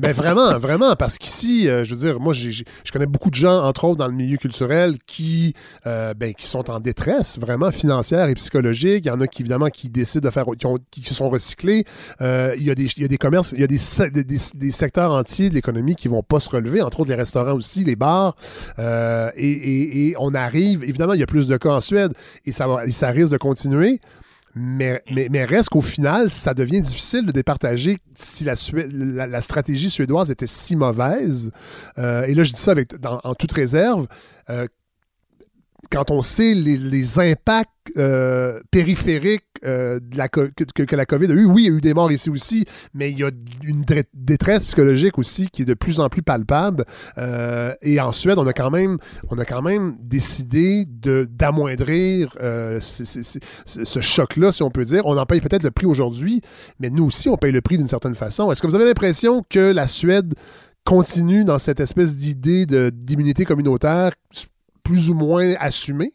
Ben 0.00 0.12
vraiment, 0.12 0.58
vraiment, 0.58 0.96
parce 0.96 1.18
qu'ici, 1.18 1.68
euh, 1.68 1.84
je 1.84 1.94
veux 1.94 2.00
dire, 2.00 2.20
moi, 2.20 2.32
je 2.32 2.62
connais 2.92 3.06
beaucoup 3.06 3.30
de 3.30 3.34
gens, 3.34 3.64
entre 3.64 3.84
autres 3.84 3.98
dans 3.98 4.06
le 4.06 4.14
milieu 4.14 4.36
culturel, 4.36 4.96
qui, 5.06 5.54
euh, 5.86 6.14
ben, 6.14 6.34
qui 6.34 6.46
sont 6.46 6.70
en 6.70 6.80
détresse 6.80 7.38
vraiment 7.38 7.70
financière 7.70 8.28
et 8.28 8.34
psychologique. 8.34 9.04
Il 9.04 9.08
y 9.08 9.10
en 9.10 9.20
a 9.20 9.26
qui, 9.26 9.42
évidemment, 9.42 9.68
qui 9.68 9.90
décident 9.90 10.26
de 10.26 10.32
faire, 10.32 10.46
qui, 10.58 10.66
ont, 10.66 10.78
qui 10.90 11.02
se 11.02 11.14
sont 11.14 11.28
recyclés. 11.28 11.84
il, 12.20 12.62
y 12.62 12.70
a 12.70 12.74
des, 12.74 12.86
il 12.96 13.02
y 13.02 13.04
a 13.04 13.08
des 13.08 13.18
commerces, 13.18 13.52
il 13.52 13.60
y 13.60 13.64
a 13.64 13.66
des, 13.66 13.78
des, 14.08 14.70
secteurs 14.70 15.12
entiers 15.12 15.50
de 15.50 15.54
l'économie 15.54 15.94
qui 15.94 16.08
vont 16.08 16.22
pas 16.22 16.40
se 16.40 16.50
relever, 16.50 16.82
entre 16.82 17.00
autres 17.00 17.10
les 17.10 17.16
restaurants 17.16 17.54
aussi, 17.54 17.84
les 17.84 17.96
bars. 17.96 18.34
et, 18.78 20.14
on 20.18 20.34
arrive, 20.34 20.84
évidemment, 20.84 21.14
il 21.14 21.20
y 21.20 21.22
a 21.22 21.26
plus 21.26 21.46
de 21.46 21.56
cas 21.56 21.70
en 21.70 21.80
Suède 21.80 22.12
et 22.44 22.52
ça, 22.52 22.66
ça 22.90 23.10
risque 23.10 23.32
de 23.32 23.38
continuer. 23.38 24.00
Mais, 24.56 25.00
mais, 25.08 25.44
reste 25.44 25.68
qu'au 25.68 25.80
final, 25.80 26.28
ça 26.28 26.54
devient 26.54 26.82
difficile 26.82 27.24
de 27.24 27.30
départager 27.30 27.98
si 28.16 28.42
la, 28.44 28.54
la, 29.26 29.42
stratégie 29.42 29.90
suédoise 29.90 30.30
était 30.30 30.48
si 30.48 30.74
mauvaise. 30.74 31.52
Euh, 31.98 32.24
et 32.24 32.34
là, 32.34 32.42
je 32.42 32.52
dis 32.52 32.60
ça 32.60 32.72
avec, 32.72 32.94
en 33.04 33.34
toute 33.34 33.52
réserve. 33.52 34.08
Euh, 34.48 34.66
quand 35.90 36.10
on 36.10 36.22
sait 36.22 36.54
les, 36.54 37.18
impacts 37.18 37.70
euh, 37.96 38.60
périphériques 38.70 39.44
euh, 39.64 39.98
que, 40.30 40.96
la 40.96 41.04
COVID 41.04 41.32
a 41.32 41.34
eu, 41.34 41.44
oui, 41.44 41.64
il 41.64 41.66
y 41.66 41.74
a 41.74 41.76
eu 41.76 41.80
des 41.80 41.92
morts 41.92 42.12
ici 42.12 42.30
aussi, 42.30 42.64
mais 42.94 43.10
il 43.10 43.18
y 43.18 43.24
a 43.24 43.30
une 43.64 43.84
détresse 44.14 44.64
psychologique 44.64 45.18
aussi 45.18 45.48
qui 45.48 45.62
est 45.62 45.66
de 45.66 45.74
plus 45.74 45.98
en 45.98 46.08
plus 46.08 46.22
palpable. 46.22 46.84
Euh, 47.18 47.74
et 47.82 48.00
en 48.00 48.12
Suède, 48.12 48.38
on 48.38 48.46
a 48.46 48.52
quand 48.52 48.70
même, 48.70 48.98
on 49.28 49.38
a 49.38 49.44
quand 49.44 49.62
même 49.62 49.96
décidé 50.00 50.86
d'amoindrir 50.86 52.36
ce 52.80 54.00
choc-là, 54.00 54.52
si 54.52 54.62
on 54.62 54.70
peut 54.70 54.84
dire. 54.84 55.04
On 55.06 55.18
en 55.18 55.26
paye 55.26 55.40
peut-être 55.40 55.64
le 55.64 55.72
prix 55.72 55.86
aujourd'hui, 55.86 56.40
mais 56.78 56.90
nous 56.90 57.06
aussi, 57.06 57.28
on 57.28 57.36
paye 57.36 57.52
le 57.52 57.60
prix 57.60 57.76
d'une 57.76 57.88
certaine 57.88 58.14
façon. 58.14 58.50
Est-ce 58.52 58.62
que 58.62 58.66
vous 58.68 58.76
avez 58.76 58.86
l'impression 58.86 59.44
que 59.48 59.72
la 59.72 59.88
Suède 59.88 60.34
continue 60.84 61.44
dans 61.44 61.58
cette 61.58 61.80
espèce 61.80 62.16
d'idée 62.16 62.66
d'immunité 62.92 63.44
communautaire 63.44 64.12
plus 64.90 65.08
ou 65.08 65.14
moins 65.14 65.54
assumé? 65.60 66.12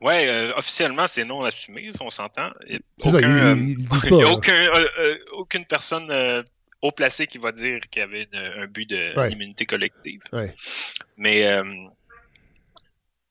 Oui, 0.00 0.14
euh, 0.14 0.52
officiellement, 0.56 1.06
c'est 1.06 1.24
non 1.24 1.44
assumé, 1.44 1.90
on 2.00 2.10
s'entend. 2.10 2.50
C'est 2.66 3.10
ça, 3.10 3.20
ils, 3.20 3.76
disent 3.76 4.06
pas. 4.06 4.08
Il 4.08 4.16
n'y 4.16 4.22
a 4.24 4.28
euh, 4.28 4.88
euh, 4.98 5.18
aucune 5.34 5.64
personne 5.64 6.12
haut 6.82 6.90
placée 6.90 7.28
qui 7.28 7.38
va 7.38 7.52
dire 7.52 7.78
qu'il 7.88 8.00
y 8.00 8.02
avait 8.02 8.28
un 8.34 8.66
but 8.66 8.92
d'immunité 9.28 9.66
collective. 9.66 10.22
Mais 11.16 11.62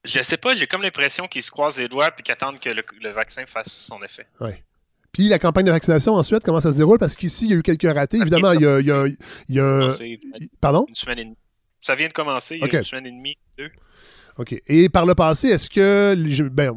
je 0.05 0.21
sais 0.21 0.37
pas, 0.37 0.53
j'ai 0.53 0.67
comme 0.67 0.81
l'impression 0.81 1.27
qu'ils 1.27 1.43
se 1.43 1.51
croisent 1.51 1.77
les 1.77 1.89
doigts 1.89 2.09
et 2.17 2.21
qu'ils 2.21 2.31
attendent 2.31 2.59
que 2.59 2.69
le, 2.69 3.09
vaccin 3.11 3.45
fasse 3.45 3.71
son 3.71 4.01
effet. 4.01 4.25
Ouais. 4.39 4.63
Puis 5.11 5.27
la 5.27 5.39
campagne 5.39 5.65
de 5.65 5.71
vaccination 5.71 6.13
ensuite, 6.13 6.43
comment 6.43 6.61
ça 6.61 6.71
se 6.71 6.77
déroule? 6.77 6.97
Parce 6.97 7.17
qu'ici, 7.17 7.47
il 7.47 7.51
y 7.51 7.53
a 7.53 7.57
eu 7.57 7.63
quelques 7.63 7.93
ratés. 7.93 8.17
Évidemment, 8.17 8.53
il 8.53 8.61
y 8.61 8.65
a, 8.65 8.79
il 8.79 9.55
y 9.55 9.59
a, 9.59 9.87
Pardon? 10.61 10.85
Une 10.87 10.95
semaine 10.95 11.19
et 11.19 11.25
demie. 11.25 11.37
Ça 11.81 11.95
vient 11.95 12.07
de 12.07 12.13
commencer 12.13 12.55
il 12.55 12.61
y 12.61 12.75
a 12.75 12.77
une 12.77 12.83
semaine 12.83 13.07
et 13.07 13.11
demie, 13.11 13.37
deux. 13.57 13.69
OK. 14.37 14.55
Et 14.67 14.89
par 14.89 15.05
le 15.05 15.13
passé, 15.13 15.49
est-ce 15.49 15.69
que, 15.69 16.15
je, 16.27 16.43
ben, 16.43 16.73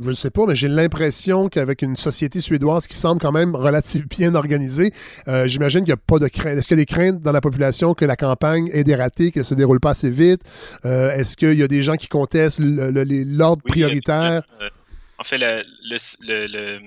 je 0.00 0.08
ne 0.08 0.12
sais 0.12 0.30
pas, 0.30 0.44
mais 0.46 0.54
j'ai 0.54 0.68
l'impression 0.68 1.48
qu'avec 1.48 1.82
une 1.82 1.96
société 1.96 2.40
suédoise 2.40 2.86
qui 2.86 2.94
semble 2.94 3.20
quand 3.20 3.32
même 3.32 3.54
relativement 3.54 4.08
bien 4.18 4.34
organisée, 4.34 4.92
euh, 5.28 5.46
j'imagine 5.46 5.80
qu'il 5.80 5.94
n'y 5.94 6.00
a 6.00 6.04
pas 6.04 6.18
de 6.18 6.28
crainte. 6.28 6.58
Est-ce 6.58 6.66
qu'il 6.66 6.78
y 6.78 6.80
a 6.80 6.84
des 6.84 6.92
craintes 6.92 7.20
dans 7.20 7.32
la 7.32 7.40
population 7.40 7.94
que 7.94 8.04
la 8.04 8.16
campagne 8.16 8.68
ait 8.72 8.84
des 8.84 8.94
ratés, 8.94 9.30
qu'elle 9.30 9.42
ne 9.42 9.46
se 9.46 9.54
déroule 9.54 9.80
pas 9.80 9.90
assez 9.90 10.10
vite? 10.10 10.42
Euh, 10.84 11.12
est-ce 11.12 11.36
qu'il 11.36 11.54
y 11.54 11.62
a 11.62 11.68
des 11.68 11.82
gens 11.82 11.96
qui 11.96 12.08
contestent 12.08 12.60
l'ordre 12.60 13.62
prioritaire? 13.62 14.42
Euh, 14.60 14.68
en 15.18 15.22
fait, 15.22 15.38
le, 15.38 15.62
le, 16.20 16.78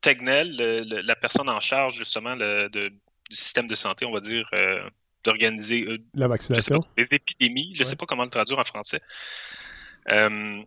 Tegnell, 0.00 0.56
la 1.04 1.14
personne 1.14 1.48
en 1.50 1.60
charge 1.60 1.98
justement 1.98 2.34
du 2.36 2.90
système 3.30 3.66
de 3.66 3.74
santé, 3.74 4.06
on 4.06 4.12
va 4.12 4.20
dire, 4.20 4.50
d'organiser 5.24 5.82
euh, 5.82 5.98
la 6.14 6.28
vaccination. 6.28 6.80
des 6.96 7.06
épidémies. 7.10 7.72
Je 7.74 7.80
ne 7.80 7.84
sais 7.84 7.96
pas 7.96 8.06
comment 8.06 8.24
le 8.24 8.30
traduire 8.30 8.58
en 8.58 8.64
français. 8.64 9.00
Euh, 10.08 10.62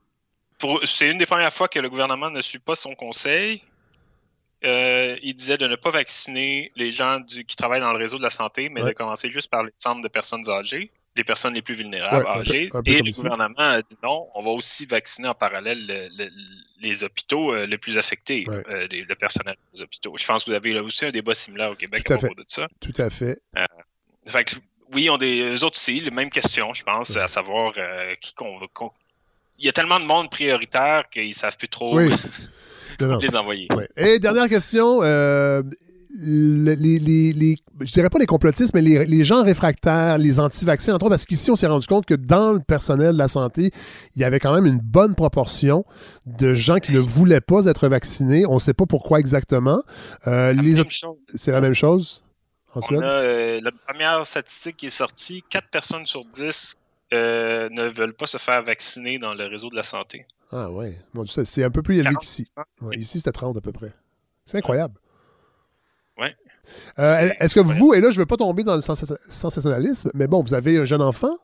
c'est 0.86 1.10
une 1.10 1.18
des 1.18 1.26
premières 1.26 1.54
fois 1.54 1.68
que 1.68 1.80
le 1.80 1.90
gouvernement 1.90 2.30
ne 2.30 2.42
suit 2.42 2.60
pas 2.60 2.76
son 2.76 2.96
conseil. 2.96 3.64
Euh, 4.64 5.18
il 5.22 5.36
disait 5.36 5.58
de 5.58 5.68
ne 5.68 5.76
pas 5.76 5.90
vacciner 5.90 6.72
les 6.78 6.92
gens 6.92 7.20
du, 7.20 7.44
qui 7.44 7.58
travaillent 7.58 7.82
dans 7.82 7.92
le 7.92 7.98
réseau 7.98 8.18
de 8.18 8.24
la 8.24 8.30
santé, 8.30 8.70
mais 8.70 8.82
de 8.82 8.92
commencer 8.92 9.30
juste 9.30 9.50
par 9.50 9.64
les 9.64 9.72
centres 9.74 10.02
de 10.02 10.08
personnes 10.08 10.50
âgées, 10.50 10.90
les 11.18 11.26
personnes 11.26 11.54
les 11.54 11.62
plus 11.62 11.76
vulnérables 11.76 12.26
âgées. 12.26 12.70
et 12.86 13.02
le 13.02 13.12
gouvernement 13.12 13.56
a 13.58 13.82
dit 13.82 13.98
non, 14.02 14.30
on 14.36 14.42
va 14.42 14.52
aussi 14.52 14.86
vacciner 14.86 15.28
en 15.28 15.34
parallèle 15.34 16.10
les 16.80 17.04
hôpitaux 17.04 17.54
les 17.66 17.78
plus 17.78 17.98
affectés, 17.98 18.46
le 18.48 19.14
personnel 19.16 19.58
des 19.74 19.82
hôpitaux. 19.82 20.16
Je 20.18 20.26
pense 20.26 20.46
que 20.46 20.52
vous 20.52 20.56
avez 20.56 20.80
aussi 20.80 21.04
un 21.04 21.12
débat 21.12 21.36
similaire 21.36 21.72
au 21.72 21.76
Québec 21.76 22.10
à, 22.10 22.16
propos 22.16 22.36
de 22.36 22.46
ça. 22.48 22.68
Tout 22.80 22.94
à 23.00 23.10
fait 23.10 23.42
oui, 24.94 25.04
ils 25.04 25.10
ont 25.10 25.18
des 25.18 25.64
autres 25.64 25.78
aussi, 25.78 26.00
les 26.00 26.12
mêmes 26.12 26.30
questions, 26.30 26.74
je 26.74 26.84
pense, 26.84 27.16
à 27.18 27.28
savoir 27.28 27.74
euh, 27.78 28.14
qui 28.22 28.34
qu'on 28.34 28.60
Il 29.58 29.66
y 29.66 29.70
a 29.70 29.72
tellement 29.72 30.00
de 30.00 30.06
monde 30.06 30.30
prioritaire 30.30 31.04
qu'ils 31.12 31.30
ne 31.30 31.34
savent 31.34 31.58
plus 31.58 31.70
trop 31.70 31.98
oui. 31.98 32.12
les 33.00 33.36
envoyer. 33.36 33.68
Et 33.98 34.20
dernière 34.20 34.50
question. 34.50 35.00
Euh, 35.02 35.64
les, 36.16 36.76
les, 36.76 37.56
je 37.82 37.92
dirais 37.92 38.10
pas 38.10 38.20
les 38.20 38.28
complotistes, 38.28 38.74
mais 38.76 38.82
les, 38.82 39.24
gens 39.24 39.44
réfractaires, 39.44 40.20
les 40.20 40.40
anti-vaccins, 40.40 40.94
entre 40.94 41.06
autres, 41.06 41.14
parce 41.14 41.26
qu'ici, 41.26 41.50
on 41.50 41.56
s'est 41.56 41.68
rendu 41.68 41.88
compte 41.88 42.06
que 42.06 42.14
dans 42.14 42.54
le 42.54 42.60
personnel 42.60 43.14
de 43.14 43.18
la 43.18 43.28
santé, 43.28 43.72
il 44.16 44.22
y 44.22 44.24
avait 44.24 44.40
quand 44.40 44.54
même 44.54 44.68
une 44.68 44.78
bonne 44.78 45.16
proportion 45.16 45.86
de 46.26 46.54
gens 46.54 46.78
qui 46.78 46.92
ne 46.92 47.00
voulaient 47.00 47.42
pas 47.42 47.66
être 47.66 47.88
vaccinés. 47.88 48.46
On 48.46 48.56
ne 48.56 48.60
sait 48.60 48.76
pas 48.76 48.86
pourquoi 48.86 49.20
exactement. 49.20 49.82
Euh, 50.28 50.54
c'est 51.34 51.52
la 51.52 51.62
même 51.62 51.74
chose? 51.74 52.23
Euh, 52.76 53.62
la 53.62 53.72
première 53.88 54.26
statistique 54.26 54.78
qui 54.78 54.86
est 54.88 54.90
sortie, 54.90 55.44
4 55.50 55.68
personnes 55.70 56.06
sur 56.06 56.26
10 56.26 56.78
euh, 57.14 57.70
ne 57.70 57.88
veulent 57.90 58.14
pas 58.16 58.26
se 58.26 58.38
faire 58.38 58.64
vacciner 58.64 59.20
dans 59.20 59.34
le 59.34 59.46
réseau 59.46 59.70
de 59.70 59.76
la 59.76 59.84
santé. 59.84 60.26
Ah 60.52 60.70
ouais, 60.72 60.96
c'est 61.46 61.64
un 61.64 61.70
peu 61.70 61.82
plus 61.82 61.98
élevé 61.98 62.16
qu'ici. 62.16 62.48
ici, 62.94 63.20
c'était 63.20 63.32
30 63.32 63.58
à 63.58 63.62
peu 63.62 63.72
près. 63.72 63.94
C'est 64.46 64.58
incroyable. 64.58 64.96
Oui. 66.18 66.28
Euh, 67.00 67.30
est-ce 67.40 67.56
que 67.56 67.60
vous, 67.60 67.94
et 67.94 68.02
là, 68.02 68.10
je 68.12 68.16
ne 68.16 68.22
veux 68.22 68.26
pas 68.26 68.38
tomber 68.38 68.64
dans 68.64 68.76
le 68.76 68.82
sensationnalisme, 68.82 70.12
mais 70.14 70.28
bon, 70.28 70.42
vous 70.42 70.54
avez 70.54 70.78
un 70.78 70.86
jeune 70.86 71.02
enfant? 71.02 71.36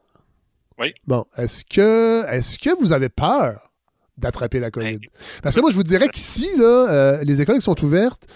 Oui. 0.78 0.94
Bon, 1.08 1.26
est-ce 1.38 1.66
que, 1.66 2.26
est 2.28 2.62
que 2.62 2.80
vous 2.80 2.94
avez 2.94 3.10
peur 3.10 3.72
d'attraper 4.18 4.60
la 4.60 4.72
COVID? 4.72 5.00
Parce 5.44 5.56
que 5.56 5.62
moi, 5.62 5.72
je 5.72 5.76
vous 5.76 5.84
dirais 5.84 6.08
qu'ici, 6.08 6.50
là, 6.58 7.20
les 7.24 7.42
écoles 7.42 7.58
qui 7.58 7.62
sont 7.62 7.84
ouvertes, 7.84 8.28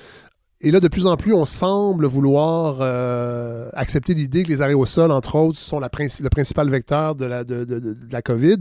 et 0.64 0.72
là, 0.72 0.80
de 0.80 0.88
plus 0.88 1.08
en 1.08 1.18
plus, 1.18 1.34
on 1.34 1.44
semble 1.44 2.06
vouloir 2.06 2.78
euh, 2.80 3.68
accepter 3.74 4.14
l'idée 4.14 4.44
que 4.44 4.48
les 4.48 4.62
aérosols, 4.62 5.12
entre 5.12 5.36
autres, 5.36 5.60
sont 5.60 5.82
le 5.82 6.30
principal 6.30 6.70
vecteur 6.70 7.16
de 7.16 7.26
la, 7.26 8.22
COVID. 8.22 8.60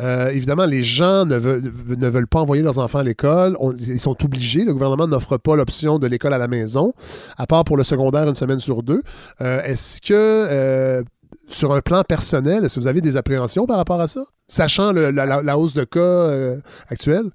Euh, 0.00 0.30
évidemment, 0.30 0.66
les 0.66 0.82
gens 0.82 1.24
ne 1.24 1.36
veulent, 1.36 1.72
ne 1.96 2.08
veulent 2.08 2.26
pas 2.26 2.40
envoyer 2.40 2.64
leurs 2.64 2.80
enfants 2.80 2.98
à 2.98 3.04
l'école. 3.04 3.56
Ils 3.78 4.00
sont 4.00 4.16
obligés. 4.24 4.64
Le 4.64 4.72
gouvernement 4.72 5.06
n'offre 5.06 5.36
pas 5.36 5.54
l'option 5.54 6.00
de 6.00 6.08
l'école 6.08 6.34
à 6.34 6.38
la 6.38 6.48
maison, 6.48 6.92
à 7.38 7.46
part 7.46 7.62
pour 7.62 7.76
le 7.76 7.84
secondaire 7.84 8.28
une 8.28 8.34
semaine 8.34 8.58
sur 8.58 8.82
deux. 8.82 9.04
Euh, 9.40 9.62
est-ce 9.62 10.00
que, 10.02 11.04
sur 11.48 11.72
un 11.72 11.80
plan 11.82 12.02
personnel, 12.02 12.64
est-ce 12.64 12.74
que 12.74 12.80
vous 12.80 12.88
avez 12.88 13.00
des 13.00 13.16
appréhensions 13.16 13.64
par 13.64 13.76
rapport 13.76 14.00
à 14.00 14.08
ça, 14.08 14.24
sachant 14.48 14.90
la, 14.90 15.56
hausse 15.56 15.72
de 15.72 15.84
cas 15.84 16.56
actuelle? 16.88 17.26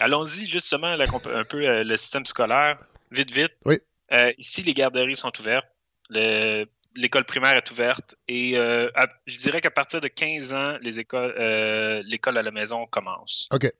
Allons-y 0.00 0.46
justement 0.46 0.88
un 0.88 1.44
peu 1.44 1.60
le 1.60 1.98
système 2.00 2.24
scolaire. 2.24 2.78
Vite, 3.10 3.30
vite. 3.30 3.52
Oui. 3.64 3.78
Euh, 4.12 4.32
ici, 4.38 4.62
les 4.62 4.74
garderies 4.74 5.16
sont 5.16 5.32
ouvertes. 5.38 5.68
L'école 6.10 7.24
primaire 7.24 7.54
est 7.56 7.70
ouverte. 7.70 8.16
Et 8.26 8.56
euh, 8.56 8.90
je 9.26 9.38
dirais 9.38 9.60
qu'à 9.60 9.70
partir 9.70 10.00
de 10.00 10.08
15 10.08 10.52
ans, 10.52 10.78
les 10.80 10.98
écoles, 10.98 11.34
euh, 11.38 12.02
l'école 12.04 12.38
à 12.38 12.42
la 12.42 12.50
maison 12.50 12.86
commence. 12.86 13.48
OK. 13.52 13.70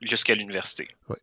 Jusqu'à 0.00 0.34
l'université. 0.34 0.88
Oui. 1.08 1.16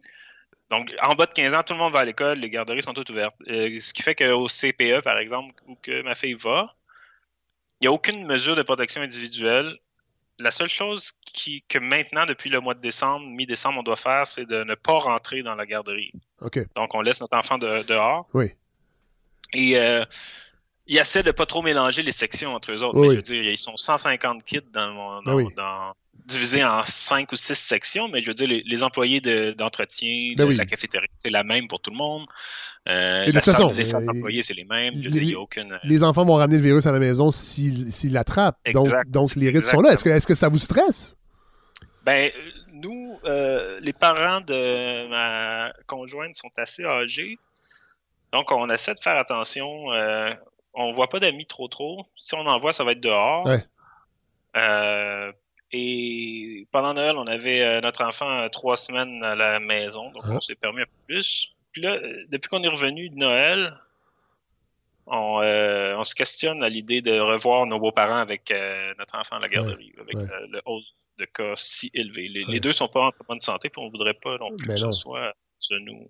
Donc, 0.70 0.90
en 1.02 1.16
bas 1.16 1.26
de 1.26 1.34
15 1.34 1.54
ans, 1.54 1.64
tout 1.64 1.74
le 1.74 1.80
monde 1.80 1.94
va 1.94 2.00
à 2.00 2.06
l'école, 2.06 2.40
les 2.40 2.50
garderies 2.50 2.84
sont 2.84 2.94
toutes 2.94 3.10
ouvertes. 3.10 3.36
ce 3.46 3.94
qui 3.94 4.04
fait 4.04 4.16
qu'au 4.16 4.48
CPE, 4.48 5.04
par 5.04 5.18
exemple, 5.18 5.54
où 5.68 5.76
que 5.76 6.02
ma 6.02 6.16
fille 6.16 6.36
va, 6.36 6.74
il 7.82 7.86
n'y 7.86 7.88
a 7.88 7.92
aucune 7.92 8.26
mesure 8.26 8.56
de 8.56 8.62
protection 8.62 9.02
individuelle 9.02 9.78
la 10.42 10.52
seule 10.52 10.70
chose 10.70 11.14
qui, 11.22 11.64
que 11.68 11.78
maintenant, 11.80 12.26
depuis 12.26 12.50
le 12.50 12.60
mois 12.60 12.74
de 12.74 12.82
décembre, 12.82 13.26
mi-décembre, 13.28 13.80
on 13.80 13.84
doit 13.84 13.96
faire, 13.96 14.28
c'est 14.28 14.46
de 14.46 14.64
ne 14.64 14.76
pas 14.76 15.00
rentrer 15.00 15.44
dans 15.44 15.56
la 15.56 15.66
garderie. 15.66 16.12
OK. 16.42 16.60
Donc, 16.76 16.94
on 16.94 17.02
laisse 17.02 17.22
notre 17.22 17.38
enfant 17.38 17.58
dehors. 17.58 18.28
Oui. 18.34 18.48
Et 19.54 19.78
euh, 19.78 20.04
il 20.88 20.98
essaie 20.98 21.24
de 21.24 21.28
ne 21.28 21.32
pas 21.32 21.46
trop 21.46 21.62
mélanger 21.62 22.04
les 22.04 22.12
sections 22.12 22.54
entre 22.56 22.72
eux 22.72 22.84
autres. 22.84 23.04
je 23.04 23.16
veux 23.16 23.22
dire, 23.22 23.44
ils 23.44 23.58
sont 23.58 23.78
150 23.78 24.44
kids 24.44 24.62
dans, 24.74 25.22
dans, 25.22 25.96
divisé 26.26 26.64
en 26.64 26.84
cinq 26.86 27.32
ou 27.32 27.36
six 27.36 27.56
sections, 27.56 28.08
mais 28.08 28.22
je 28.22 28.28
veux 28.28 28.34
dire, 28.34 28.48
les, 28.48 28.84
employés 28.84 29.22
d'entretien, 29.22 30.34
de, 30.36 30.46
ben 30.46 30.58
la 30.58 30.66
cafétéria, 30.66 31.08
c'est 31.18 31.30
la 31.30 31.44
même 31.44 31.68
pour 31.68 31.80
tout 31.80 31.92
le 31.92 31.98
monde. 31.98 32.26
Euh, 32.90 33.26
de 33.26 33.32
toute 33.32 33.46
façon, 33.46 33.72
les 33.72 33.84
centres 33.84 34.06
d'employés, 34.06 34.42
c'est 34.44 34.56
les 34.56 34.66
mêmes. 34.66 34.94
Les, 34.96 35.36
aucune... 35.36 35.78
les, 35.84 36.04
enfants 36.04 36.26
vont 36.26 36.36
ramener 36.36 36.58
le 36.58 36.64
virus 36.64 36.88
à 36.88 36.92
la 36.92 37.00
maison 37.00 37.30
s'ils 37.30 38.12
l'attrapent. 38.12 38.58
Donc, 38.74 38.90
donc, 39.08 39.36
les 39.36 39.50
risques 39.50 39.70
sont 39.70 39.82
là. 39.82 39.94
Est-ce 39.94 40.04
que, 40.04 40.10
est 40.10 40.26
que 40.26 40.34
ça 40.34 40.50
vous 40.50 40.58
stresse? 40.58 41.16
Ben, 42.04 42.32
nous, 42.74 43.20
euh, 43.26 43.80
les 43.82 43.94
parents 43.94 44.42
de 44.42 45.08
ma 45.08 45.72
conjointe 45.86 46.36
sont 46.36 46.50
assez 46.58 46.84
âgés. 46.84 47.38
Donc, 48.34 48.52
on 48.52 48.70
essaie 48.70 48.96
de 48.96 49.00
faire 49.00 49.18
attention. 49.18 49.92
Euh, 49.94 50.34
on 50.74 50.92
voit 50.92 51.10
pas 51.10 51.20
d'amis 51.20 51.46
trop 51.46 51.68
trop. 51.68 52.08
Si 52.16 52.34
on 52.34 52.48
en 52.48 52.58
voit, 52.58 52.74
ça 52.74 52.84
va 52.84 52.94
être 52.94 53.02
dehors. 53.02 53.48
Euh, 54.58 55.32
et 55.72 56.68
pendant 56.72 56.94
Noël, 56.96 57.16
on 57.18 57.28
avait 57.28 57.80
notre 57.82 58.04
enfant 58.04 58.50
trois 58.50 58.76
semaines 58.76 59.24
à 59.24 59.36
la 59.36 59.60
maison. 59.60 60.10
Donc, 60.12 60.24
ah. 60.26 60.34
on 60.34 60.42
s'est 60.42 60.56
permis 60.56 60.82
un 60.82 60.86
peu 60.86 61.14
plus. 61.14 61.54
Puis 61.72 61.82
là, 61.82 61.98
depuis 62.30 62.50
qu'on 62.50 62.64
est 62.64 62.68
revenu 62.68 63.10
de 63.10 63.16
Noël, 63.16 63.78
on, 65.08 66.04
se 66.04 66.16
questionne 66.16 66.64
à 66.64 66.70
l'idée 66.70 67.02
de 67.02 67.20
revoir 67.20 67.66
nos 67.66 67.80
beaux-parents 67.80 68.18
avec 68.18 68.54
notre 68.98 69.18
enfant 69.18 69.38
à 69.38 69.40
la 69.40 69.50
garderie, 69.50 69.94
avec 70.00 70.16
le 70.50 70.62
hausse 70.66 70.94
de 71.18 71.26
cas 71.26 71.54
si 71.56 71.92
élevés. 71.94 72.28
Les, 72.48 72.60
deux 72.60 72.72
sont 72.72 72.88
pas 72.88 73.02
en 73.02 73.12
bonne 73.28 73.42
santé, 73.42 73.70
puis 73.70 73.82
on 73.82 73.90
voudrait 73.90 74.14
pas 74.14 74.36
non 74.40 74.56
plus 74.56 74.68
que 74.68 74.78
ce 74.78 74.92
soit 74.92 75.34
de 75.70 75.80
nous. 75.80 76.10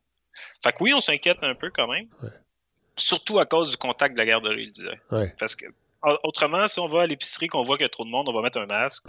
Fait 0.64 0.72
que 0.72 0.84
oui, 0.84 0.94
on 0.94 1.02
s'inquiète 1.02 1.44
un 1.44 1.56
peu 1.56 1.70
quand 1.70 1.88
même. 1.88 2.08
Surtout 2.98 3.40
à 3.40 3.46
cause 3.46 3.72
du 3.72 3.78
contact 3.78 4.14
de 4.14 4.20
la 4.20 4.26
garderie, 4.26 4.64
il 4.64 4.72
disait. 4.72 5.00
Parce 5.40 5.56
que 5.56 5.66
autrement, 6.24 6.68
si 6.68 6.80
on 6.80 6.88
va 6.88 7.02
à 7.02 7.06
l'épicerie 7.06 7.48
qu'on 7.48 7.64
voit 7.64 7.78
qu'il 7.78 7.84
y 7.84 7.86
a 7.86 7.90
trop 7.90 8.06
de 8.06 8.10
monde, 8.10 8.28
on 8.30 8.34
va 8.34 8.42
mettre 8.42 8.60
un 8.60 8.66
masque. 8.66 9.08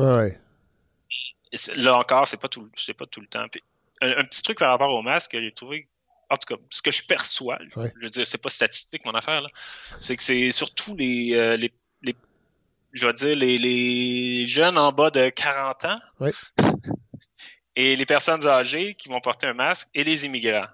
Là 1.77 1.99
encore, 1.99 2.27
c'est 2.27 2.41
pas 2.41 2.49
tout, 2.49 2.71
c'est 2.77 2.95
pas 2.95 3.07
tout 3.07 3.21
le 3.21 3.27
temps. 3.27 3.45
un, 4.01 4.25
petit 4.25 4.43
truc 4.43 4.59
par 4.59 4.71
rapport 4.71 4.91
au 4.91 5.03
masque, 5.03 5.33
j'ai 5.39 5.53
trouvé 5.53 5.87
en 6.33 6.37
tout 6.39 6.55
cas, 6.55 6.61
ce 6.71 6.81
que 6.81 6.91
je 6.91 7.05
perçois, 7.05 7.59
je 7.77 7.81
veux 8.01 8.09
dire, 8.09 8.27
c'est 8.27 8.39
pas 8.39 8.49
statistique 8.49 9.05
mon 9.05 9.13
affaire, 9.13 9.47
c'est 10.01 10.17
que 10.17 10.23
c'est 10.23 10.51
surtout 10.51 10.97
les, 10.97 11.35
euh, 11.35 11.59
les, 11.59 11.71
je 12.93 13.07
vais 13.07 13.13
dire, 13.13 13.37
les, 13.37 14.47
jeunes 14.47 14.79
en 14.79 14.93
bas 14.93 15.11
de 15.11 15.29
40 15.29 15.85
ans 15.85 16.01
et 17.77 17.97
les 17.97 18.07
personnes 18.07 18.47
âgées 18.47 18.95
qui 18.95 19.11
vont 19.11 19.21
porter 19.21 19.47
un 19.47 19.53
masque 19.53 19.89
et 19.95 20.05
les 20.05 20.25
immigrants. 20.25 20.69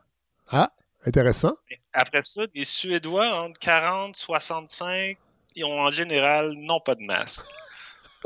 Ah, 0.48 0.70
intéressant. 1.04 1.56
Après 1.92 2.22
ça, 2.22 2.46
des 2.46 2.64
Suédois 2.64 3.28
entre 3.42 3.58
40 3.58 4.14
65, 4.14 5.18
ils 5.56 5.64
ont 5.64 5.80
en 5.80 5.90
général 5.90 6.52
non 6.52 6.78
pas 6.78 6.94
de 6.94 7.02
masque. 7.02 7.44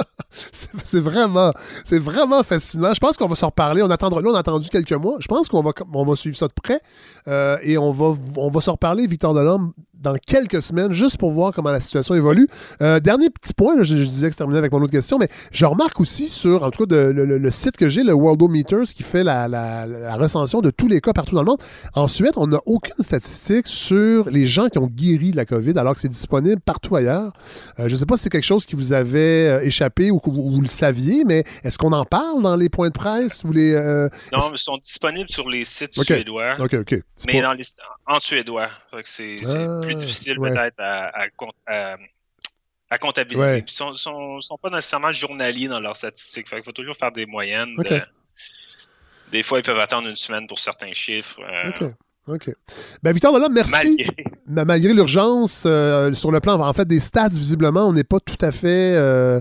c'est 0.85 1.01
vraiment, 1.01 1.53
c'est 1.85 1.99
vraiment 1.99 2.43
fascinant. 2.43 2.95
Je 2.95 3.01
pense 3.01 3.17
qu'on 3.17 3.27
va 3.27 3.37
s'en 3.37 3.47
reparler. 3.47 3.83
On 3.83 3.91
attendra, 3.91 4.21
là, 4.21 4.31
on 4.31 4.35
a 4.35 4.41
attendu 4.41 4.69
quelques 4.69 4.93
mois. 4.93 5.17
Je 5.21 5.29
pense 5.29 5.49
qu'on 5.49 5.63
va, 5.63 6.17
suivre 6.17 6.37
ça 6.37 6.49
de 6.49 6.53
près 6.53 6.81
euh, 7.29 7.59
et 7.63 7.79
on 7.79 7.93
va, 7.93 8.15
on 8.37 8.51
va 8.51 8.61
s'en 8.61 8.73
reparler, 8.73 9.07
Victor 9.07 9.35
Delhomme, 9.35 9.73
dans 10.03 10.17
quelques 10.17 10.61
semaines, 10.61 10.93
juste 10.93 11.17
pour 11.17 11.31
voir 11.31 11.53
comment 11.53 11.71
la 11.71 11.81
situation 11.81 12.15
évolue. 12.15 12.49
Euh, 12.83 13.01
dernier 13.01 13.31
petit 13.31 13.55
point, 13.55 13.83
je, 13.83 13.95
disais 13.95 14.29
que 14.29 14.33
je 14.33 14.39
terminais 14.39 14.59
avec 14.59 14.73
mon 14.73 14.83
autre 14.83 14.91
question, 14.91 15.19
mais 15.19 15.29
je 15.53 15.65
remarque 15.65 16.01
aussi 16.01 16.29
sur, 16.29 16.65
en 16.65 16.71
tout 16.71 16.87
cas, 16.87 17.13
le, 17.13 17.51
site 17.51 17.77
que 17.77 17.89
j'ai, 17.89 18.03
le 18.03 18.13
Worldometers, 18.13 18.85
qui 18.95 19.03
fait 19.03 19.23
la, 19.23 19.49
la, 19.49 20.17
recension 20.17 20.61
de 20.61 20.71
tous 20.71 20.89
les 20.89 21.01
cas 21.01 21.13
partout 21.13 21.35
dans 21.35 21.43
le 21.43 21.47
monde. 21.47 21.63
Ensuite, 21.95 22.37
on 22.37 22.49
n'a 22.49 22.59
aucune 22.67 23.01
statistique 23.01 23.67
sur 23.67 24.29
les 24.29 24.47
gens 24.47 24.69
qui 24.69 24.79
ont 24.79 24.87
guéri 24.87 25.31
de 25.31 25.37
la 25.37 25.45
COVID, 25.45 25.79
alors 25.79 25.95
que 25.95 26.01
c'est 26.01 26.09
disponible 26.09 26.61
partout 26.61 26.97
ailleurs. 26.97 27.33
Euh, 27.79 27.89
je 27.89 27.95
ne 27.95 27.99
sais 27.99 28.07
pas 28.07 28.17
si 28.17 28.25
c'est 28.25 28.31
quelque 28.31 28.45
chose 28.45 28.67
qui 28.67 28.75
vous 28.75 28.93
avait 28.93 29.49
euh, 29.49 29.63
échappé 29.63 30.11
ou 30.11 30.19
que 30.19 30.31
vous, 30.31 30.61
le 30.61 30.69
saviez, 30.69 31.25
mais 31.25 31.45
est-ce 31.65 31.79
qu'on 31.79 31.93
en 31.93 32.05
parle 32.05 32.43
dans 32.43 32.57
les 32.57 32.69
points 32.69 32.89
de 32.89 32.93
presse 32.93 33.45
ou 33.45 33.53
les... 33.53 33.73
non, 34.33 34.41
ils 34.53 34.61
sont 34.61 34.79
disponibles 34.79 35.31
sur 35.31 35.49
les 35.49 35.65
sites 35.65 35.95
suédois. 35.95 36.55
OK, 36.59 36.75
OK. 36.75 37.03
Mais 37.27 37.41
dans 37.41 37.53
les, 37.53 37.65
en 38.07 38.19
suédois. 38.19 38.69
C'est 39.05 39.37
ah 39.47 39.81
difficile 39.95 40.39
peut-être 40.39 40.81
à, 40.81 41.29
comptabiliser. 42.99 43.59
ils 43.59 43.87
ne 43.87 44.41
sont, 44.41 44.59
pas 44.61 44.71
nécessairement 44.71 45.13
journaliers 45.13 45.69
dans 45.69 45.81
leurs 45.81 45.97
statistiques. 45.97 46.49
il 46.53 46.63
faut 46.63 46.73
toujours 46.73 46.97
faire 46.97 47.13
des 47.13 47.27
moyennes. 47.27 47.77
Des 49.33 49.43
fois, 49.43 49.59
ils 49.59 49.65
peuvent 49.65 49.81
attendre 49.81 50.09
une 50.09 50.17
semaine 50.17 50.47
pour 50.47 50.59
certains 50.59 50.93
chiffres. 50.93 51.41
Euh. 51.41 51.71
OK. 51.71 51.95
OK. 52.29 52.55
Ben, 53.03 53.13
Victor 53.13 53.33
Delhomme, 53.33 53.55
merci. 53.55 54.07
Malgré, 54.47 54.93
l'urgence, 54.93 55.65
euh, 55.67 56.13
sur 56.13 56.31
le 56.31 56.41
plan, 56.41 56.61
en 56.61 56.73
fait, 56.73 56.87
des 56.87 57.01
stats, 57.01 57.31
visiblement, 57.31 57.89
on 57.89 57.93
n'est 57.93 58.05
pas 58.05 58.21
tout 58.21 58.37
à 58.41 58.53
fait. 58.53 58.95
Euh, 58.95 59.41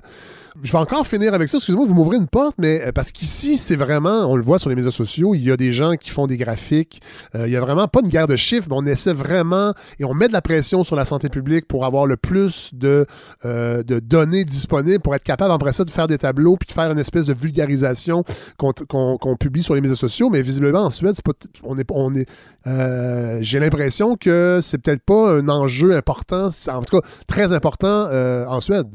je 0.64 0.72
vais 0.72 0.78
encore 0.78 1.08
finir 1.08 1.34
avec 1.34 1.50
ça. 1.50 1.58
Excusez-moi, 1.58 1.86
vous 1.86 1.94
m'ouvrez 1.94 2.18
une 2.18 2.28
porte, 2.28 2.56
mais 2.58 2.82
euh, 2.82 2.92
parce 2.92 3.12
qu'ici, 3.12 3.58
c'est 3.58 3.76
vraiment, 3.76 4.26
on 4.32 4.36
le 4.36 4.44
voit 4.44 4.60
sur 4.60 4.70
les 4.70 4.76
médias 4.76 4.92
sociaux, 4.92 5.34
il 5.34 5.44
y 5.44 5.52
a 5.52 5.58
des 5.58 5.74
gens 5.74 5.96
qui 5.96 6.10
font 6.10 6.28
des 6.28 6.38
graphiques. 6.38 7.02
Euh, 7.36 7.48
il 7.48 7.54
y 7.54 7.56
a 7.56 7.62
vraiment 7.62 7.88
pas 7.88 8.02
une 8.02 8.10
guerre 8.10 8.28
de 8.28 8.36
chiffres, 8.36 8.68
mais 8.70 8.76
on 8.78 8.86
essaie 8.86 9.14
vraiment 9.14 9.74
et 10.00 10.06
on 10.06 10.14
met 10.14 10.28
de 10.28 10.34
la 10.34 10.42
pression 10.42 10.84
sur 10.84 10.96
la 10.96 11.06
santé 11.06 11.30
publique 11.30 11.68
pour 11.68 11.86
avoir 11.86 12.06
le 12.06 12.18
plus 12.18 12.72
de, 12.74 13.06
euh, 13.46 13.84
de 13.84 14.00
données 14.00 14.46
disponibles 14.46 15.00
pour 15.00 15.16
être 15.16 15.24
capable, 15.24 15.52
après 15.52 15.74
ça, 15.74 15.84
de 15.84 15.90
faire 15.90 16.08
des 16.08 16.18
tableaux 16.18 16.58
puis 16.58 16.68
de 16.68 16.74
faire 16.74 16.92
une 16.92 17.00
espèce 17.00 17.26
de 17.26 17.34
vulgarisation 17.34 18.24
qu'on 18.58 19.36
publie 19.40 19.64
sur 19.64 19.76
les 19.76 19.82
médias 19.82 19.96
sociaux. 19.96 20.30
Mais 20.30 20.42
visiblement, 20.42 20.82
en 20.82 20.90
Suède, 20.90 21.16
pas, 21.24 21.34
on 21.64 21.78
est, 21.78 21.86
on 21.92 22.14
est, 22.14 23.44
j'ai 23.44 23.60
l'impression 23.60 24.16
que 24.16 24.60
c'est 24.62 24.78
peut-être 24.78 25.04
pas 25.04 25.38
un 25.38 25.50
enjeu 25.50 25.96
important, 25.96 26.50
en 26.68 26.82
tout 26.82 27.00
cas 27.00 27.08
très 27.28 27.54
important 27.54 28.10
en 28.48 28.60
Suède 28.60 28.88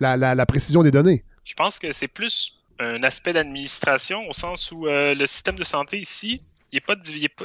la, 0.00 0.46
précision 0.46 0.82
des 0.82 0.90
données. 0.90 1.24
Je 1.44 1.54
pense 1.54 1.78
que 1.78 1.92
c'est 1.92 2.08
plus 2.08 2.60
un 2.78 3.02
aspect 3.02 3.32
d'administration 3.32 4.28
au 4.28 4.32
sens 4.32 4.72
où 4.72 4.86
euh, 4.86 5.14
le 5.14 5.26
système 5.26 5.56
de 5.56 5.64
santé 5.64 5.98
ici, 5.98 6.42
il 6.72 6.80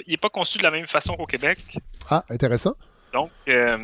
n'est 0.08 0.18
pas, 0.18 0.30
conçu 0.30 0.58
de 0.58 0.64
la 0.64 0.72
même 0.72 0.88
façon 0.88 1.16
qu'au 1.16 1.28
Québec. 1.28 1.60
Ah, 2.10 2.24
intéressant. 2.30 2.76
Donc, 3.14 3.30
euh, 3.50 3.78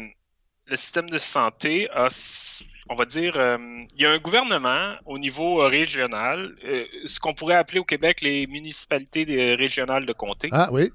le 0.66 0.76
système 0.76 1.10
de 1.10 1.20
santé 1.20 1.88
a, 1.92 2.08
on 2.90 2.96
va 2.96 3.06
dire, 3.06 3.34
euh, 3.38 3.58
il 3.96 4.02
y 4.02 4.06
a 4.08 4.12
un 4.12 4.18
gouvernement 4.18 4.96
au 5.06 5.20
niveau 5.20 5.58
régional, 5.58 6.56
ce 7.06 7.20
qu'on 7.20 7.34
pourrait 7.34 7.56
appeler 7.56 7.80
au 7.80 7.84
Québec 7.84 8.22
les 8.22 8.48
municipalités 8.48 9.54
régionales 9.54 10.08
de 10.08 10.14
comté. 10.14 10.50
Ah 10.52 10.70
oui. 10.72 10.92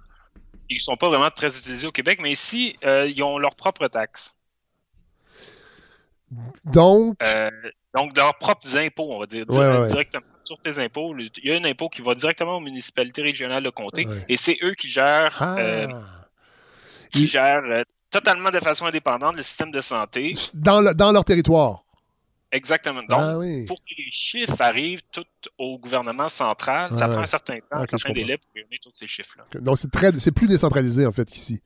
Ils 0.69 0.77
ne 0.77 0.81
sont 0.81 0.97
pas 0.97 1.09
vraiment 1.09 1.31
très 1.31 1.57
utilisés 1.57 1.87
au 1.87 1.93
Québec, 1.93 2.19
mais 2.21 2.33
ici, 2.33 2.77
ils 2.83 3.23
ont 3.23 3.39
leurs 3.39 3.55
propres 3.55 3.87
taxes. 3.87 4.35
Donc. 6.65 7.16
Euh, 7.23 7.51
donc, 7.94 8.16
leurs 8.16 8.36
propres 8.39 8.77
impôts, 8.77 9.09
on 9.11 9.20
va 9.20 9.27
dire, 9.27 9.47
directement 9.47 10.24
sur 10.44 10.59
tes 10.62 10.78
impôts. 10.78 11.15
Il 11.19 11.31
y 11.44 11.52
a 11.52 11.57
un 11.57 11.65
impôt 11.65 11.89
qui 11.89 12.02
va 12.02 12.15
directement 12.15 12.57
aux 12.57 12.61
municipalités 12.61 13.23
régionales 13.23 13.62
de 13.62 13.70
comté 13.70 14.07
et 14.28 14.36
c'est 14.36 14.57
eux 14.62 14.74
qui 14.74 14.89
gèrent, 14.89 15.36
ah. 15.40 15.57
euh, 15.59 15.86
qui 17.12 17.27
gèrent 17.27 17.65
euh, 17.65 17.82
totalement 18.11 18.51
de 18.51 18.61
façon 18.61 18.86
indépendante 18.86 19.36
le 19.36 19.43
système 19.43 19.70
de 19.70 19.81
santé. 19.81 20.35
Dans, 20.55 20.94
dans 20.94 21.12
leur 21.12 21.24
territoire. 21.24 21.85
Exactement. 22.52 23.02
Donc, 23.02 23.20
ah 23.20 23.35
pour 23.69 23.78
que 23.78 23.94
les 23.97 24.11
chiffres 24.12 24.61
arrivent 24.61 25.02
tout 25.12 25.24
au 25.57 25.78
gouvernement 25.78 26.28
central, 26.28 26.90
ça 26.97 27.07
prend 27.07 27.20
un 27.20 27.27
certain 27.27 27.59
temps, 27.59 27.85
un 27.85 28.12
délai 28.12 28.39
pour 28.39 28.51
réunir 28.55 28.78
tous 28.82 28.93
ces 28.98 29.07
chiffres-là. 29.07 29.61
Donc, 29.61 29.78
c'est, 29.78 29.90
très, 29.90 30.11
c'est 30.19 30.32
plus 30.32 30.48
décentralisé, 30.48 31.07
en 31.07 31.12
fait, 31.12 31.31
qu'ici. 31.31 31.61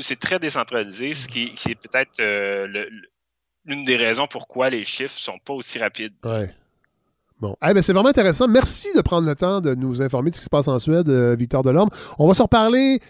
C'est, 0.00 0.20
très 0.20 0.38
décentralisé, 0.38 1.14
ce 1.14 1.26
qui, 1.26 1.52
c'est 1.56 1.74
peut-être 1.74 2.20
le, 2.20 2.88
l'une 3.66 3.84
des 3.84 3.96
raisons 3.96 4.26
pourquoi 4.30 4.70
les 4.70 4.84
chiffres 4.84 5.18
sont 5.18 5.38
pas 5.44 5.54
aussi 5.54 5.78
rapides. 5.78 6.14
Ouais. 6.24 6.50
Bon. 7.40 7.56
Eh 7.68 7.74
ben, 7.74 7.82
c'est 7.82 7.92
vraiment 7.92 8.08
intéressant. 8.08 8.46
Merci 8.48 8.88
de 8.94 9.00
prendre 9.00 9.26
le 9.26 9.34
temps 9.34 9.60
de 9.60 9.74
nous 9.74 10.00
informer 10.00 10.30
de 10.30 10.34
ce 10.36 10.40
qui 10.40 10.44
se 10.44 10.50
passe 10.50 10.68
en 10.68 10.78
Suède, 10.78 11.08
euh, 11.08 11.34
Victor 11.38 11.62
Delorme. 11.62 11.90
On 12.18 12.28
va 12.28 12.34
se 12.34 12.42
reparler 12.42 13.00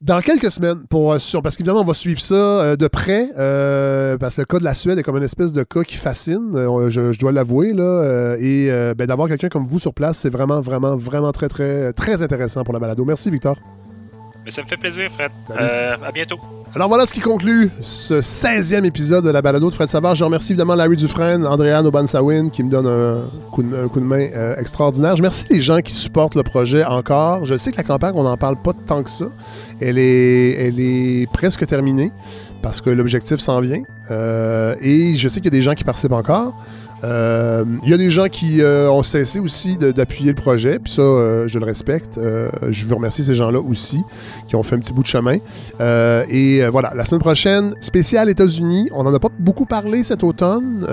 dans 0.00 0.20
quelques 0.20 0.50
semaines, 0.50 0.86
pour, 0.88 1.12
euh, 1.12 1.18
parce 1.42 1.56
qu'évidemment, 1.56 1.80
on 1.80 1.84
va 1.84 1.94
suivre 1.94 2.20
ça 2.20 2.34
euh, 2.34 2.76
de 2.76 2.86
près, 2.86 3.28
parce 4.18 4.36
que 4.36 4.40
le 4.40 4.46
cas 4.46 4.58
de 4.58 4.64
la 4.64 4.74
Suède 4.74 4.98
est 4.98 5.02
comme 5.02 5.16
une 5.16 5.24
espèce 5.24 5.52
de 5.52 5.62
cas 5.62 5.82
qui 5.82 5.96
fascine, 5.96 6.52
je, 6.88 7.18
dois 7.18 7.32
l'avouer, 7.32 7.74
là, 7.74 8.36
et 8.38 8.68
ben, 8.96 9.06
d'avoir 9.06 9.28
quelqu'un 9.28 9.48
comme 9.48 9.66
vous 9.66 9.80
sur 9.80 9.92
place, 9.92 10.18
c'est 10.18 10.30
vraiment, 10.30 10.60
vraiment, 10.60 10.96
vraiment 10.96 11.32
très, 11.32 11.48
très, 11.48 11.92
très 11.92 12.22
intéressant 12.22 12.64
pour 12.64 12.72
la 12.72 12.80
balado. 12.80 13.04
Merci, 13.04 13.30
Victor. 13.30 13.58
Ça 14.50 14.62
me 14.62 14.66
fait 14.66 14.76
plaisir, 14.76 15.10
Fred. 15.10 15.30
à 15.56 16.12
bientôt. 16.12 16.38
Alors 16.74 16.88
voilà 16.88 17.06
ce 17.06 17.14
qui 17.14 17.20
conclut 17.20 17.70
ce 17.80 18.20
16e 18.20 18.84
épisode 18.84 19.24
de 19.24 19.30
la 19.30 19.40
balado 19.40 19.70
de 19.70 19.74
Fred 19.74 19.88
Savard. 19.88 20.14
Je 20.14 20.22
remercie 20.22 20.52
évidemment 20.52 20.74
Larry 20.74 20.96
Dufresne, 20.96 21.46
Andréane 21.46 21.86
Obansawin 21.86 22.50
qui 22.50 22.62
me 22.62 22.70
donne 22.70 22.86
un 22.86 23.22
coup 23.50 23.62
de, 23.62 24.00
main 24.00 24.28
euh, 24.34 24.54
extraordinaire. 24.56 25.16
Je 25.16 25.22
remercie 25.22 25.46
les 25.48 25.62
gens 25.62 25.80
qui 25.80 25.92
supportent 25.92 26.34
le 26.34 26.42
projet 26.42 26.84
encore. 26.84 27.46
Je 27.46 27.56
sais 27.56 27.72
que 27.72 27.78
la 27.78 27.84
campagne, 27.84 28.12
on 28.16 28.22
n'en 28.22 28.36
parle 28.36 28.56
pas 28.62 28.72
tant 28.86 29.02
que 29.02 29.08
ça. 29.08 29.26
Elle 29.80 29.98
est, 29.98 30.66
elle 30.66 30.78
est 30.78 31.26
presque 31.32 31.66
terminée 31.66 32.12
parce 32.62 32.82
que 32.82 32.90
l'objectif 32.90 33.40
s'en 33.40 33.60
vient. 33.60 33.82
Euh, 34.10 34.76
et 34.82 35.14
je 35.16 35.28
sais 35.28 35.40
qu'il 35.40 35.46
y 35.46 35.56
a 35.56 35.58
des 35.58 35.62
gens 35.62 35.74
qui 35.74 35.84
participent 35.84 36.12
encore. 36.12 36.54
Euh, 37.04 37.64
il 37.84 37.90
y 37.90 37.94
a 37.94 37.96
des 37.96 38.10
gens 38.10 38.28
qui 38.28 38.60
euh, 38.60 38.90
ont 38.90 39.02
cessé 39.02 39.38
aussi 39.38 39.76
d'appuyer 39.76 40.30
le 40.30 40.36
projet, 40.36 40.78
puis 40.78 40.92
ça, 40.92 41.02
euh, 41.02 41.48
je 41.48 41.58
le 41.58 41.64
respecte. 41.64 42.18
je 42.18 42.86
veux 42.86 42.94
remercier 42.94 43.24
ces 43.24 43.34
gens-là 43.34 43.60
aussi, 43.60 44.02
qui 44.48 44.56
ont 44.56 44.62
fait 44.62 44.76
un 44.76 44.80
petit 44.80 44.92
bout 44.92 45.02
de 45.02 45.08
chemin. 45.08 45.38
et 46.28 46.68
voilà, 46.70 46.92
la 46.94 47.04
semaine 47.04 47.20
prochaine, 47.20 47.74
spécial 47.80 48.28
États-Unis. 48.28 48.88
On 48.92 49.04
n'en 49.04 49.14
a 49.14 49.18
pas 49.18 49.30
beaucoup 49.38 49.66
parlé 49.66 50.04
cet 50.04 50.24
automne. 50.24 50.86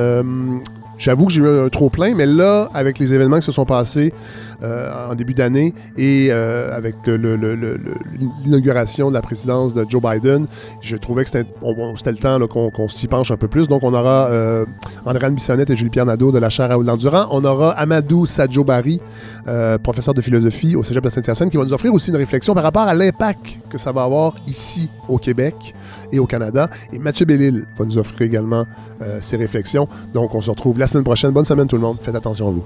J'avoue 0.97 1.25
que 1.25 1.33
j'ai 1.33 1.41
eu 1.41 1.47
un 1.47 1.69
trop 1.69 1.89
plein, 1.89 2.15
mais 2.15 2.25
là, 2.25 2.69
avec 2.73 2.99
les 2.99 3.13
événements 3.13 3.37
qui 3.37 3.45
se 3.45 3.51
sont 3.51 3.65
passés 3.65 4.13
euh, 4.63 5.11
en 5.11 5.15
début 5.15 5.33
d'année 5.33 5.73
et 5.97 6.29
euh, 6.31 6.75
avec 6.75 6.95
l'inauguration 7.05 9.09
de 9.09 9.13
la 9.13 9.21
présidence 9.21 9.73
de 9.73 9.85
Joe 9.87 10.01
Biden, 10.01 10.47
je 10.81 10.95
trouvais 10.95 11.23
que 11.23 11.29
c'était 11.29 11.47
le 11.61 12.17
temps 12.17 12.39
qu'on 12.47 12.87
s'y 12.87 13.07
penche 13.07 13.31
un 13.31 13.37
peu 13.37 13.47
plus. 13.47 13.67
Donc, 13.67 13.83
on 13.83 13.93
aura 13.93 14.27
euh, 14.27 14.65
André 15.05 15.27
et 15.27 15.75
Julie-Pierre 15.75 16.05
Nadeau 16.05 16.31
de 16.31 16.39
la 16.39 16.49
chaire 16.49 16.71
à 16.71 16.97
Durand. 16.97 17.27
On 17.31 17.43
aura 17.43 17.71
Amadou 17.71 18.25
Sadjo-Barry, 18.25 19.01
euh, 19.47 19.77
professeur 19.77 20.13
de 20.13 20.21
philosophie 20.21 20.75
au 20.75 20.83
Cégep 20.83 21.03
de 21.03 21.09
Saint-Hyacinthe, 21.09 21.49
qui 21.49 21.57
va 21.57 21.63
nous 21.63 21.73
offrir 21.73 21.93
aussi 21.93 22.09
une 22.09 22.17
réflexion 22.17 22.53
par 22.53 22.63
rapport 22.63 22.83
à 22.83 22.93
l'impact 22.93 23.57
que 23.69 23.77
ça 23.77 23.91
va 23.91 24.03
avoir 24.03 24.35
ici 24.47 24.89
au 25.07 25.17
Québec 25.17 25.73
et 26.11 26.19
au 26.19 26.25
Canada. 26.25 26.69
Et 26.93 26.99
Mathieu 26.99 27.25
Bellil 27.25 27.65
va 27.77 27.85
nous 27.85 27.97
offrir 27.97 28.21
également 28.21 28.65
ses 29.21 29.37
réflexions. 29.37 29.87
Donc, 30.13 30.33
on 30.35 30.41
se 30.41 30.49
retrouve 30.49 30.79
la 30.79 30.87
semaine 30.87 31.03
prochaine. 31.03 31.31
Bonne 31.31 31.45
semaine 31.45 31.67
tout 31.67 31.75
le 31.75 31.81
monde. 31.81 31.97
Faites 32.01 32.15
attention 32.15 32.47
à 32.47 32.51
vous. 32.51 32.63